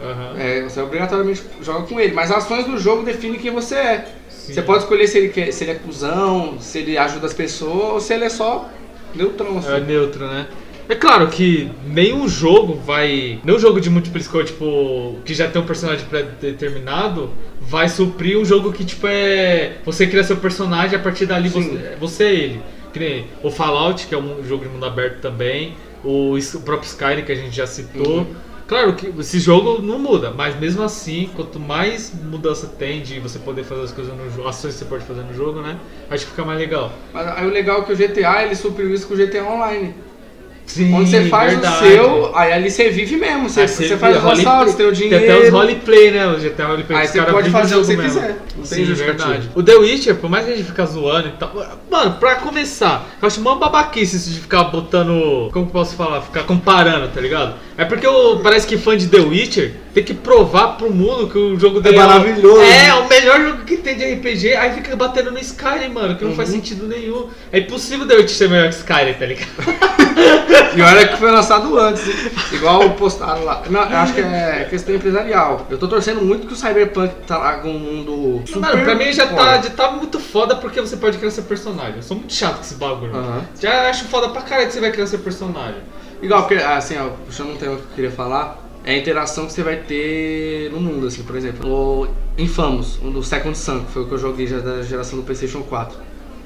Aham. 0.02 0.38
é, 0.38 0.62
você 0.62 0.80
obrigatoriamente 0.80 1.42
joga 1.60 1.82
com 1.86 2.00
ele. 2.00 2.14
Mas 2.14 2.30
as 2.30 2.38
ações 2.44 2.64
do 2.64 2.78
jogo 2.78 3.02
definem 3.02 3.38
quem 3.38 3.50
você 3.50 3.74
é. 3.74 4.08
Sim. 4.30 4.54
Você 4.54 4.62
pode 4.62 4.84
escolher 4.84 5.06
se 5.06 5.18
ele, 5.18 5.28
quer, 5.28 5.52
se 5.52 5.64
ele 5.64 5.72
é 5.72 5.74
cuzão, 5.74 6.56
se 6.58 6.78
ele 6.78 6.96
ajuda 6.96 7.26
as 7.26 7.34
pessoas, 7.34 7.92
ou 7.92 8.00
se 8.00 8.12
ele 8.14 8.24
é 8.24 8.28
só 8.30 8.68
neutrão, 9.14 9.58
assim. 9.58 9.70
É 9.74 9.80
neutro, 9.80 10.26
né? 10.26 10.46
É 10.88 10.94
claro 10.94 11.28
que 11.28 11.70
nenhum 11.86 12.28
jogo 12.28 12.74
vai. 12.74 13.40
Nenhum 13.44 13.58
jogo 13.58 13.80
de 13.80 13.88
múltipla 13.88 14.20
escolha, 14.20 14.44
tipo, 14.44 15.18
que 15.24 15.34
já 15.34 15.48
tem 15.48 15.62
um 15.62 15.66
personagem 15.66 16.04
pré-determinado, 16.06 17.30
vai 17.60 17.88
suprir 17.88 18.38
um 18.38 18.44
jogo 18.44 18.72
que, 18.72 18.84
tipo, 18.84 19.06
é. 19.06 19.78
Você 19.84 20.06
cria 20.06 20.24
seu 20.24 20.36
personagem 20.36 20.92
e 20.92 20.96
a 20.96 20.98
partir 20.98 21.26
dali 21.26 21.48
você, 21.48 21.96
você 21.98 22.24
é 22.24 22.34
ele. 22.34 22.62
O 23.42 23.50
Fallout, 23.50 24.06
que 24.06 24.14
é 24.14 24.18
um 24.18 24.44
jogo 24.44 24.64
de 24.64 24.70
mundo 24.70 24.84
aberto 24.84 25.20
também, 25.20 25.74
o 26.04 26.36
próprio 26.64 26.86
Skyrim, 26.86 27.22
que 27.22 27.32
a 27.32 27.36
gente 27.36 27.56
já 27.56 27.66
citou. 27.66 28.18
Uhum. 28.18 28.26
Claro 28.66 28.94
que 28.94 29.12
esse 29.18 29.38
jogo 29.38 29.82
não 29.82 29.98
muda, 29.98 30.30
mas 30.30 30.58
mesmo 30.58 30.82
assim, 30.82 31.28
quanto 31.34 31.60
mais 31.60 32.12
mudança 32.14 32.66
tem 32.66 33.02
de 33.02 33.20
você 33.20 33.38
poder 33.38 33.64
fazer 33.64 33.82
as 33.82 33.92
coisas 33.92 34.16
no 34.16 34.30
jogo, 34.30 34.48
ações 34.48 34.74
que 34.74 34.78
você 34.80 34.84
pode 34.86 35.04
fazer 35.04 35.22
no 35.22 35.34
jogo, 35.34 35.60
né? 35.60 35.78
Acho 36.10 36.24
que 36.24 36.30
fica 36.30 36.44
mais 36.44 36.58
legal. 36.58 36.90
Mas 37.12 37.26
aí 37.26 37.46
o 37.46 37.50
legal 37.50 37.82
é 37.82 37.84
que 37.84 37.92
o 37.92 37.96
GTA, 37.96 38.44
ele 38.44 38.54
supriu 38.54 38.94
isso 38.94 39.06
com 39.06 39.14
o 39.14 39.16
GTA 39.16 39.44
Online. 39.44 39.94
Sim, 40.72 40.90
Quando 40.90 41.06
você 41.06 41.28
faz 41.28 41.52
verdade. 41.52 41.74
o 41.74 41.78
seu, 41.88 42.36
aí 42.36 42.52
ali 42.52 42.70
você 42.70 42.88
vive 42.88 43.16
mesmo. 43.16 43.48
Você, 43.48 43.68
você 43.68 43.96
faz 43.96 44.16
os 44.16 44.24
assaltos, 44.24 44.74
tem 44.74 44.86
o 44.86 44.92
dinheiro. 44.92 45.18
Tem 45.24 45.30
até 45.30 45.44
os 45.44 45.50
roleplay, 45.50 46.10
né? 46.10 46.26
O 46.28 46.38
GTA 46.38 46.66
roleplay. 46.66 46.98
Aí 46.98 47.06
você 47.06 47.22
pode 47.22 47.50
fazer 47.50 47.76
o 47.76 47.80
que 47.80 47.84
você 47.86 47.96
mesmo. 47.96 48.20
quiser. 48.20 48.36
Não 48.56 48.64
tem 48.64 48.78
Sim, 48.78 48.84
justificativa. 48.84 49.28
verdade. 49.30 49.50
O 49.54 49.62
The 49.62 49.74
Witcher, 49.74 50.14
por 50.16 50.30
mais 50.30 50.46
que 50.46 50.52
a 50.52 50.56
gente 50.56 50.66
fica 50.66 50.86
zoando 50.86 51.28
e 51.28 51.32
tal. 51.32 51.52
Mano, 51.90 52.12
pra 52.18 52.36
começar, 52.36 53.06
eu 53.20 53.26
acho 53.26 53.40
uma 53.40 53.56
babaquice 53.56 54.16
isso 54.16 54.30
de 54.30 54.40
ficar 54.40 54.64
botando. 54.64 55.50
Como 55.52 55.66
que 55.66 55.70
eu 55.70 55.72
posso 55.72 55.94
falar? 55.94 56.22
Ficar 56.22 56.44
comparando, 56.44 57.08
tá 57.08 57.20
ligado? 57.20 57.54
É 57.76 57.84
porque 57.86 58.06
o, 58.06 58.38
parece 58.40 58.66
que 58.66 58.76
fã 58.76 58.96
de 58.96 59.08
The 59.08 59.18
Witcher 59.20 59.74
tem 59.94 60.04
que 60.04 60.12
provar 60.12 60.76
pro 60.76 60.90
mundo 60.90 61.28
que 61.28 61.38
o 61.38 61.58
jogo 61.58 61.80
dele 61.80 61.96
maravilhoso. 61.96 62.60
É, 62.60 62.88
é 62.88 62.94
o 62.94 63.08
melhor 63.08 63.40
jogo 63.40 63.64
que 63.64 63.78
tem 63.78 63.96
de 63.96 64.04
RPG. 64.14 64.54
Aí 64.56 64.72
fica 64.74 64.94
batendo 64.94 65.30
no 65.30 65.38
Skyrim, 65.38 65.88
mano, 65.88 66.16
que 66.16 66.24
não 66.24 66.34
faz 66.34 66.50
Uhum. 66.50 66.56
sentido 66.56 66.86
nenhum. 66.86 67.28
É 67.50 67.60
impossível 67.60 68.06
The 68.06 68.14
Witcher 68.16 68.36
ser 68.36 68.48
melhor 68.50 68.68
que 68.68 68.74
Skyrim, 68.76 69.14
tá 69.14 69.26
ligado? 69.26 69.48
E 70.74 70.80
olha 70.80 71.06
que 71.06 71.16
foi 71.18 71.30
lançado 71.30 71.78
antes, 71.78 72.02
igual 72.52 72.90
postaram 72.92 73.44
lá. 73.44 73.62
Não, 73.68 73.82
eu 73.82 73.96
acho 73.98 74.14
que 74.14 74.20
é 74.20 74.66
questão 74.70 74.94
empresarial. 74.94 75.66
Eu 75.68 75.76
tô 75.76 75.86
torcendo 75.86 76.22
muito 76.22 76.46
que 76.46 76.54
o 76.54 76.56
Cyberpunk 76.56 77.12
tá 77.26 77.36
lá 77.36 77.52
com 77.58 77.68
um 77.70 77.78
mundo 77.78 78.42
super 78.46 78.60
Mano, 78.60 78.82
pra 78.84 78.94
mim 78.94 79.12
já 79.12 79.26
tá, 79.26 79.60
já 79.60 79.68
tá 79.70 79.90
muito 79.90 80.18
foda 80.18 80.56
porque 80.56 80.80
você 80.80 80.96
pode 80.96 81.18
criar 81.18 81.30
seu 81.30 81.42
personagem. 81.44 81.96
Eu 81.96 82.02
sou 82.02 82.16
muito 82.16 82.32
chato 82.32 82.56
com 82.56 82.62
esse 82.62 82.74
bagulho. 82.76 83.14
Aham. 83.14 83.42
Já 83.60 83.90
acho 83.90 84.04
foda 84.06 84.30
pra 84.30 84.40
caralho 84.42 84.68
que 84.68 84.72
você 84.72 84.80
vai 84.80 84.90
criar 84.92 85.06
seu 85.06 85.18
personagem. 85.18 85.80
Igual, 86.22 86.42
porque, 86.46 86.54
assim, 86.62 86.96
ó, 86.96 87.08
puxando 87.26 87.50
um 87.50 87.56
tema 87.56 87.76
que 87.76 87.82
eu 87.82 87.88
queria 87.96 88.10
falar, 88.12 88.62
é 88.84 88.94
a 88.94 88.96
interação 88.96 89.46
que 89.46 89.52
você 89.52 89.62
vai 89.62 89.76
ter 89.76 90.70
no 90.70 90.80
mundo, 90.80 91.08
assim, 91.08 91.24
por 91.24 91.34
exemplo, 91.36 91.68
o 91.68 92.08
Infamous, 92.38 93.00
um 93.02 93.10
do 93.10 93.22
Second 93.22 93.58
Sun, 93.58 93.80
que 93.80 93.92
foi 93.92 94.02
o 94.02 94.06
que 94.06 94.12
eu 94.12 94.18
joguei 94.18 94.46
já 94.46 94.60
da 94.60 94.82
geração 94.82 95.18
do 95.18 95.24
Playstation 95.24 95.62
4. 95.62 95.98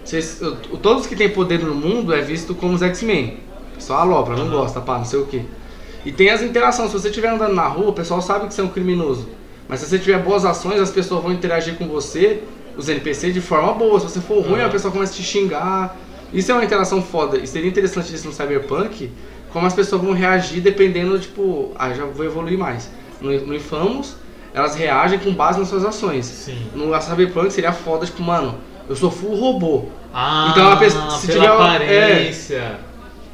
Vocês, 0.03 0.41
todos 0.83 1.07
que 1.07 1.15
têm 1.15 1.29
poder 1.29 1.59
no 1.61 1.75
mundo 1.75 2.15
é 2.15 2.23
visto 2.23 2.55
como 2.55 2.75
os 2.75 2.83
X-Men. 2.83 3.39
Só 3.79 3.97
alopra, 3.97 4.35
não 4.35 4.49
gosta, 4.49 4.81
pá, 4.81 4.97
não 4.97 5.05
sei 5.05 5.19
o 5.19 5.27
que. 5.27 5.43
E 6.07 6.12
tem 6.12 6.31
as 6.31 6.41
interações, 6.41 6.91
se 6.91 6.99
você 6.99 7.09
estiver 7.09 7.29
andando 7.29 7.55
na 7.55 7.67
rua, 7.67 7.91
o 7.91 7.93
pessoal 7.93 8.23
sabe 8.23 8.47
que 8.47 8.55
você 8.55 8.62
é 8.62 8.65
um 8.65 8.69
criminoso. 8.69 9.29
Mas 9.69 9.81
se 9.81 9.87
você 9.87 9.99
tiver 9.99 10.19
boas 10.21 10.45
ações, 10.45 10.81
as 10.81 10.91
pessoas 10.91 11.23
vão 11.23 11.33
interagir 11.33 11.75
com 11.75 11.87
você, 11.89 12.43
os 12.77 12.89
NPC, 12.89 13.33
de 13.33 13.41
forma 13.41 13.73
boa. 13.75 13.99
Se 13.99 14.09
você 14.09 14.21
for 14.21 14.41
ruim, 14.41 14.62
a 14.62 14.69
pessoa 14.69 14.93
começa 14.93 15.12
a 15.12 15.17
te 15.17 15.23
xingar. 15.23 15.97
Isso 16.33 16.51
é 16.53 16.55
uma 16.55 16.65
interação 16.65 17.03
foda. 17.03 17.39
E 17.39 17.47
seria 17.47 17.69
interessante 17.69 18.15
isso 18.15 18.27
no 18.27 18.33
Cyberpunk, 18.33 19.11
como 19.57 19.66
as 19.66 19.73
pessoas 19.73 20.03
vão 20.03 20.12
reagir 20.12 20.61
dependendo, 20.61 21.19
tipo, 21.19 21.73
ah, 21.79 21.90
já 21.90 22.05
vou 22.05 22.27
evoluir 22.27 22.59
mais. 22.59 22.90
No, 23.23 23.33
no 23.47 23.55
Infamous, 23.55 24.14
elas 24.53 24.75
reagem 24.75 25.19
com 25.19 25.33
base 25.33 25.59
nas 25.59 25.69
suas 25.69 25.83
ações. 25.83 26.27
Sim. 26.27 26.59
No 26.75 26.92
Cyberpunk 27.01 27.51
seria 27.51 27.73
foda, 27.73 28.05
tipo, 28.05 28.23
mano, 28.23 28.57
eu 28.87 28.95
sou 28.95 29.11
full 29.11 29.35
robô. 29.35 29.87
Ah, 30.12 30.49
Então, 30.53 30.71
a 30.73 30.77
pessoa- 30.77 31.11
se 31.12 31.29
tiver- 31.29 31.47
aparência. 31.47 32.81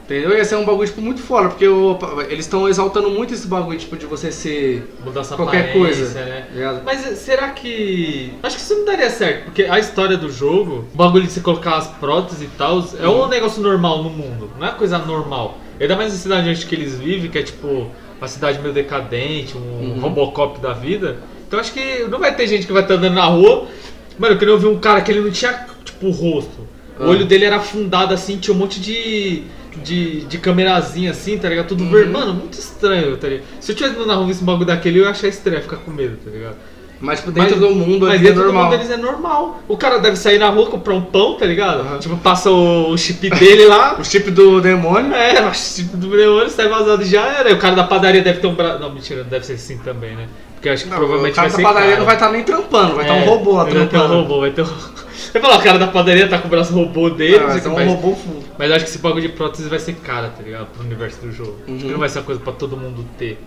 Entendeu? 0.05 0.37
Ia 0.37 0.45
ser 0.45 0.57
um 0.57 0.65
bagulho, 0.65 0.87
tipo, 0.89 1.01
muito 1.01 1.21
foda, 1.23 1.49
porque 1.49 1.67
o- 1.67 1.97
eles 2.29 2.45
estão 2.45 2.69
exaltando 2.69 3.09
muito 3.11 3.33
esse 3.35 3.47
bagulho, 3.49 3.79
tipo, 3.79 3.97
de 3.97 4.05
você 4.07 4.31
ser 4.31 4.95
qualquer 5.37 5.73
coisa. 5.73 6.21
né? 6.21 6.47
tá? 6.55 6.83
Mas 6.85 7.01
será 7.19 7.51
que. 7.51 8.33
Acho 8.43 8.57
que 8.57 8.63
isso 8.63 8.75
não 8.77 8.85
daria 8.85 9.09
certo, 9.11 9.45
porque 9.47 9.65
a 9.65 9.79
história 9.79 10.17
do 10.17 10.31
jogo, 10.31 10.85
o 10.93 10.97
bagulho 10.97 11.25
de 11.25 11.33
você 11.33 11.41
colocar 11.41 11.77
as 11.79 11.87
próteses 11.89 12.43
e 12.43 12.47
tal, 12.59 12.85
é 13.01 13.09
um 13.09 13.27
negócio 13.27 13.61
normal 13.63 14.03
no 14.05 14.11
mundo, 14.11 14.51
não 14.59 14.67
é 14.69 14.71
coisa 14.73 14.99
normal. 14.99 15.59
Ainda 15.83 15.97
mais 15.97 16.13
na 16.13 16.19
cidade 16.19 16.49
onde 16.49 16.65
que 16.65 16.75
eles 16.75 16.95
vivem, 16.99 17.31
que 17.31 17.39
é 17.39 17.43
tipo 17.43 17.91
uma 18.19 18.29
cidade 18.29 18.61
meio 18.61 18.73
decadente, 18.73 19.57
um 19.57 19.61
Uhum. 19.95 20.01
Robocop 20.01 20.61
da 20.61 20.73
vida. 20.73 21.17
Então 21.47 21.59
acho 21.59 21.73
que 21.73 22.05
não 22.09 22.19
vai 22.21 22.35
ter 22.35 22.47
gente 22.47 22.67
que 22.67 22.73
vai 22.73 22.83
estar 22.83 22.95
andando 22.95 23.15
na 23.15 23.25
rua. 23.27 23.67
Mano, 24.19 24.35
eu 24.35 24.39
queria 24.39 24.55
ouvir 24.55 24.67
um 24.69 24.79
cara 24.79 25.01
que 25.01 25.11
ele 25.11 25.21
não 25.21 25.31
tinha, 25.31 25.67
tipo, 25.85 26.11
rosto. 26.11 26.61
O 27.01 27.05
Ah. 27.05 27.09
olho 27.09 27.25
dele 27.25 27.45
era 27.47 27.57
afundado 27.57 28.15
assim, 28.15 28.37
tinha 28.39 28.55
um 28.55 28.59
monte 28.59 28.81
de. 28.81 29.43
De, 29.83 30.21
de 30.27 30.37
câmerazinha 30.37 31.13
assim, 31.13 31.39
tá 31.39 31.49
ligado? 31.49 31.69
Tudo 31.69 31.83
Uhum. 31.85 31.91
verde. 31.91 32.11
Mano, 32.11 32.35
muito 32.35 32.59
estranho, 32.59 33.17
tá 33.17 33.27
ligado? 33.27 33.47
Se 33.59 33.73
eu 33.73 33.77
tivesse 33.77 33.95
andando 33.97 34.07
na 34.09 34.15
rua 34.17 34.31
e 34.31 34.35
um 34.35 34.45
bagulho 34.45 34.67
daquele, 34.67 34.99
eu 34.99 35.05
ia 35.05 35.11
achar 35.11 35.29
estranho, 35.29 35.57
ia 35.57 35.63
ficar 35.63 35.79
com 35.79 35.91
medo, 35.91 36.19
tá 36.23 36.31
ligado? 36.31 36.57
Mas, 37.03 37.19
tipo, 37.19 37.33
dentro 37.33 37.59
Mas- 37.59 37.69
do 37.69 37.75
mundo 37.75 38.07
Mas 38.07 38.15
ali 38.15 38.19
é 38.19 38.29
dentro 38.29 38.35
do 38.43 38.45
normal. 38.47 38.63
mundo 38.65 38.71
deles 38.79 38.91
é 38.91 38.97
normal. 38.97 39.61
O 39.67 39.77
cara 39.77 39.99
deve 39.99 40.17
sair 40.17 40.39
na 40.39 40.49
rua 40.49 40.67
comprar 40.67 40.95
um 40.95 41.03
pão, 41.03 41.35
tá 41.35 41.45
ligado? 41.45 41.81
Aham. 41.81 41.99
Tipo, 41.99 42.17
passa 42.17 42.49
o, 42.51 42.97
chip 42.97 43.29
dele 43.29 43.67
lá. 43.67 43.97
O 44.01 44.05
chip 44.05 44.31
do 44.31 44.61
demônio. 44.61 45.13
É, 45.13 45.45
o 45.47 45.53
chip 45.53 45.97
do 45.97 46.09
demônio 46.17 46.49
sai 46.49 46.69
vazado 46.69 47.05
já 47.05 47.27
era. 47.27 47.51
E 47.51 47.55
o 47.55 47.59
cara 47.59 47.75
da 47.75 47.85
padaria 47.85 48.23
deve 48.23 48.39
ter 48.41 48.47
um 48.47 48.55
braço. 48.55 48.79
Não, 48.79 48.93
mentira, 48.95 49.25
deve 49.25 49.45
ser 49.45 49.55
assim 49.55 49.79
também, 49.79 50.15
né? 50.15 50.29
Porque 50.55 50.69
eu 50.69 50.75
acho 50.75 50.85
que 50.85 50.91
Não, 50.91 50.97
provavelmente 50.97 51.33
o 51.33 51.35
cara 51.35 51.49
vai 51.49 51.51
da 51.51 51.57
ser. 51.57 51.63
padaria 51.75 51.89
cara. 51.89 51.99
não 51.99 52.07
vai 52.07 52.15
estar 52.15 52.31
nem 52.31 52.45
trampando, 52.45 52.95
vai 52.95 53.05
estar 53.05 53.17
É, 53.17 53.21
um 53.21 53.25
robô 53.25 53.53
lá 53.57 53.65
Vai 53.65 53.73
ter 53.73 53.79
um 53.81 53.87
trampando. 53.89 54.15
robô, 54.15 54.41
vai 54.41 54.51
ter 54.53 54.63
um. 54.63 54.67
Você 55.33 55.41
falar, 55.41 55.59
o 55.59 55.63
cara 55.63 55.79
da 55.79 55.87
padaria 55.89 56.29
tá 56.29 56.39
com 56.39 56.47
o 56.47 56.51
braço 56.51 56.73
robô 56.75 57.09
dele, 57.11 57.39
Ah, 57.43 57.47
vai 57.47 57.59
ser 57.61 57.69
um 57.69 57.75
mas, 57.75 57.89
robô 57.89 58.15
full. 58.15 58.45
mas 58.59 58.69
eu 58.71 58.77
acho 58.77 58.85
que 58.85 58.91
esse 58.91 58.99
bagulho 58.99 59.23
de 59.23 59.29
prótese 59.31 59.69
vai 59.69 59.79
ser 59.79 59.95
cara, 59.95 60.29
tá 60.29 60.43
ligado? 60.43 60.67
Pro 60.67 60.85
universo 60.85 61.21
do 61.23 61.33
jogo. 61.33 61.57
Acho 61.67 61.77
que 61.79 61.85
Uhum. 61.87 61.91
não 61.93 61.99
vai 61.99 62.09
ser 62.09 62.19
uma 62.21 62.25
coisa 62.27 62.41
pra 62.41 62.53
todo 62.53 62.77
mundo 62.77 63.05
ter. 63.19 63.41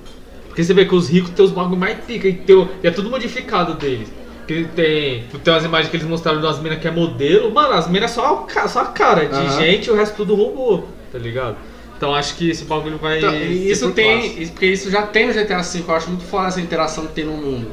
Porque 0.56 0.64
você 0.64 0.74
vê 0.74 0.86
que 0.86 0.96
os 0.96 1.10
ricos 1.10 1.32
têm 1.32 1.44
os 1.44 1.52
bagulho 1.52 1.76
mais 1.78 1.98
pica 2.06 2.30
e, 2.30 2.34
tem, 2.34 2.56
e 2.82 2.88
é 2.88 2.92
tudo 2.92 3.10
modificado 3.10 3.74
deles. 3.74 4.10
Que 4.48 4.64
tem, 4.74 5.24
tem 5.44 5.54
umas 5.54 5.66
imagens 5.66 5.90
que 5.90 5.98
eles 5.98 6.08
mostraram 6.08 6.40
das 6.40 6.60
minas 6.62 6.80
que 6.80 6.88
é 6.88 6.92
modelo. 6.92 7.54
Mano, 7.54 7.74
as 7.74 7.90
minas 7.90 8.12
é 8.12 8.14
só, 8.14 8.48
só 8.70 8.80
a 8.80 8.86
cara 8.86 9.26
de 9.26 9.36
Aham. 9.36 9.60
gente 9.60 9.88
e 9.88 9.92
o 9.92 9.96
resto 9.96 10.16
tudo 10.16 10.34
robô, 10.34 10.84
tá 11.12 11.18
ligado? 11.20 11.58
Então 11.98 12.16
acho 12.16 12.36
que 12.36 12.50
esse 12.52 12.64
bagulho 12.64 12.98
vai. 12.98 13.18
Então, 13.18 13.36
isso 13.36 13.92
tem. 13.92 14.30
classe. 14.32 14.52
Porque 14.52 14.68
isso 14.68 14.90
já 14.90 15.02
tem 15.04 15.28
no 15.28 15.34
GTA 15.34 15.62
V, 15.62 15.84
eu 15.86 15.94
acho 15.94 16.10
muito 16.10 16.24
foda 16.24 16.48
essa 16.48 16.62
interação 16.62 17.06
que 17.08 17.14
tem 17.14 17.26
no 17.26 17.34
mundo. 17.34 17.68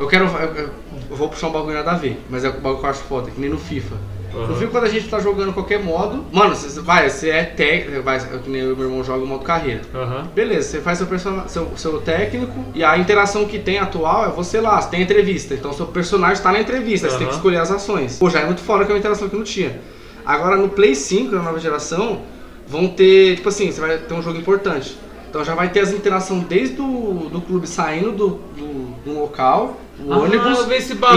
Eu 0.00 0.08
quero. 0.08 0.24
Eu, 0.24 0.54
eu- 0.56 0.70
eu 1.10 1.16
vou 1.16 1.28
puxar 1.28 1.46
um 1.46 1.52
bagulho 1.52 1.74
nada 1.74 1.92
a 1.92 1.96
ver, 1.96 2.18
mas 2.28 2.44
é 2.44 2.48
o 2.48 2.54
bagulho 2.54 2.78
que 2.80 2.86
eu 2.86 2.90
acho 2.90 3.02
foda, 3.04 3.30
que 3.30 3.40
nem 3.40 3.50
no 3.50 3.58
FIFA. 3.58 3.94
Aham. 4.34 4.46
No 4.48 4.54
FIFA, 4.54 4.70
quando 4.70 4.84
a 4.84 4.88
gente 4.88 5.08
tá 5.08 5.18
jogando 5.18 5.52
qualquer 5.52 5.82
modo, 5.82 6.24
mano, 6.32 6.54
você 6.54 6.80
vai, 6.80 7.08
você 7.08 7.30
é 7.30 7.44
técnico, 7.44 8.02
vai, 8.02 8.18
que 8.18 8.50
nem 8.50 8.62
eu 8.62 8.72
e 8.72 8.76
meu 8.76 8.86
irmão 8.86 9.04
joga 9.04 9.24
o 9.24 9.26
modo 9.26 9.44
carreira. 9.44 9.82
Aham. 9.94 10.28
Beleza, 10.34 10.68
você 10.68 10.80
faz 10.80 10.98
seu, 10.98 11.06
person... 11.06 11.48
seu, 11.48 11.72
seu 11.76 12.00
técnico 12.00 12.64
e 12.74 12.84
a 12.84 12.96
interação 12.96 13.44
que 13.46 13.58
tem 13.58 13.78
atual 13.78 14.26
é 14.26 14.28
você 14.30 14.60
lá, 14.60 14.80
você 14.80 14.90
tem 14.90 15.02
entrevista. 15.02 15.54
Então 15.54 15.72
seu 15.72 15.86
personagem 15.86 16.42
tá 16.42 16.52
na 16.52 16.60
entrevista, 16.60 17.10
você 17.10 17.18
tem 17.18 17.26
que 17.26 17.34
escolher 17.34 17.58
as 17.58 17.70
ações. 17.70 18.18
Pô, 18.18 18.30
já 18.30 18.40
é 18.40 18.46
muito 18.46 18.60
fora 18.60 18.84
que 18.84 18.92
é 18.92 18.94
uma 18.94 18.98
interação 18.98 19.28
que 19.28 19.36
não 19.36 19.44
tinha. 19.44 19.80
Agora 20.24 20.56
no 20.56 20.68
Play 20.68 20.94
5, 20.94 21.34
na 21.34 21.42
nova 21.42 21.58
geração, 21.58 22.20
vão 22.66 22.86
ter, 22.88 23.36
tipo 23.36 23.48
assim, 23.48 23.70
você 23.72 23.80
vai 23.80 23.98
ter 23.98 24.14
um 24.14 24.22
jogo 24.22 24.38
importante. 24.38 24.96
Então 25.28 25.44
já 25.44 25.54
vai 25.54 25.68
ter 25.68 25.80
as 25.80 25.92
interações 25.92 26.44
desde 26.44 26.80
o 26.80 27.28
do 27.32 27.40
clube 27.40 27.66
saindo 27.66 28.10
do, 28.12 28.28
do, 28.28 28.94
do 29.04 29.20
local, 29.20 29.80
o 30.06 30.12
Ah, 30.12 30.18
ônibus, 30.18 30.58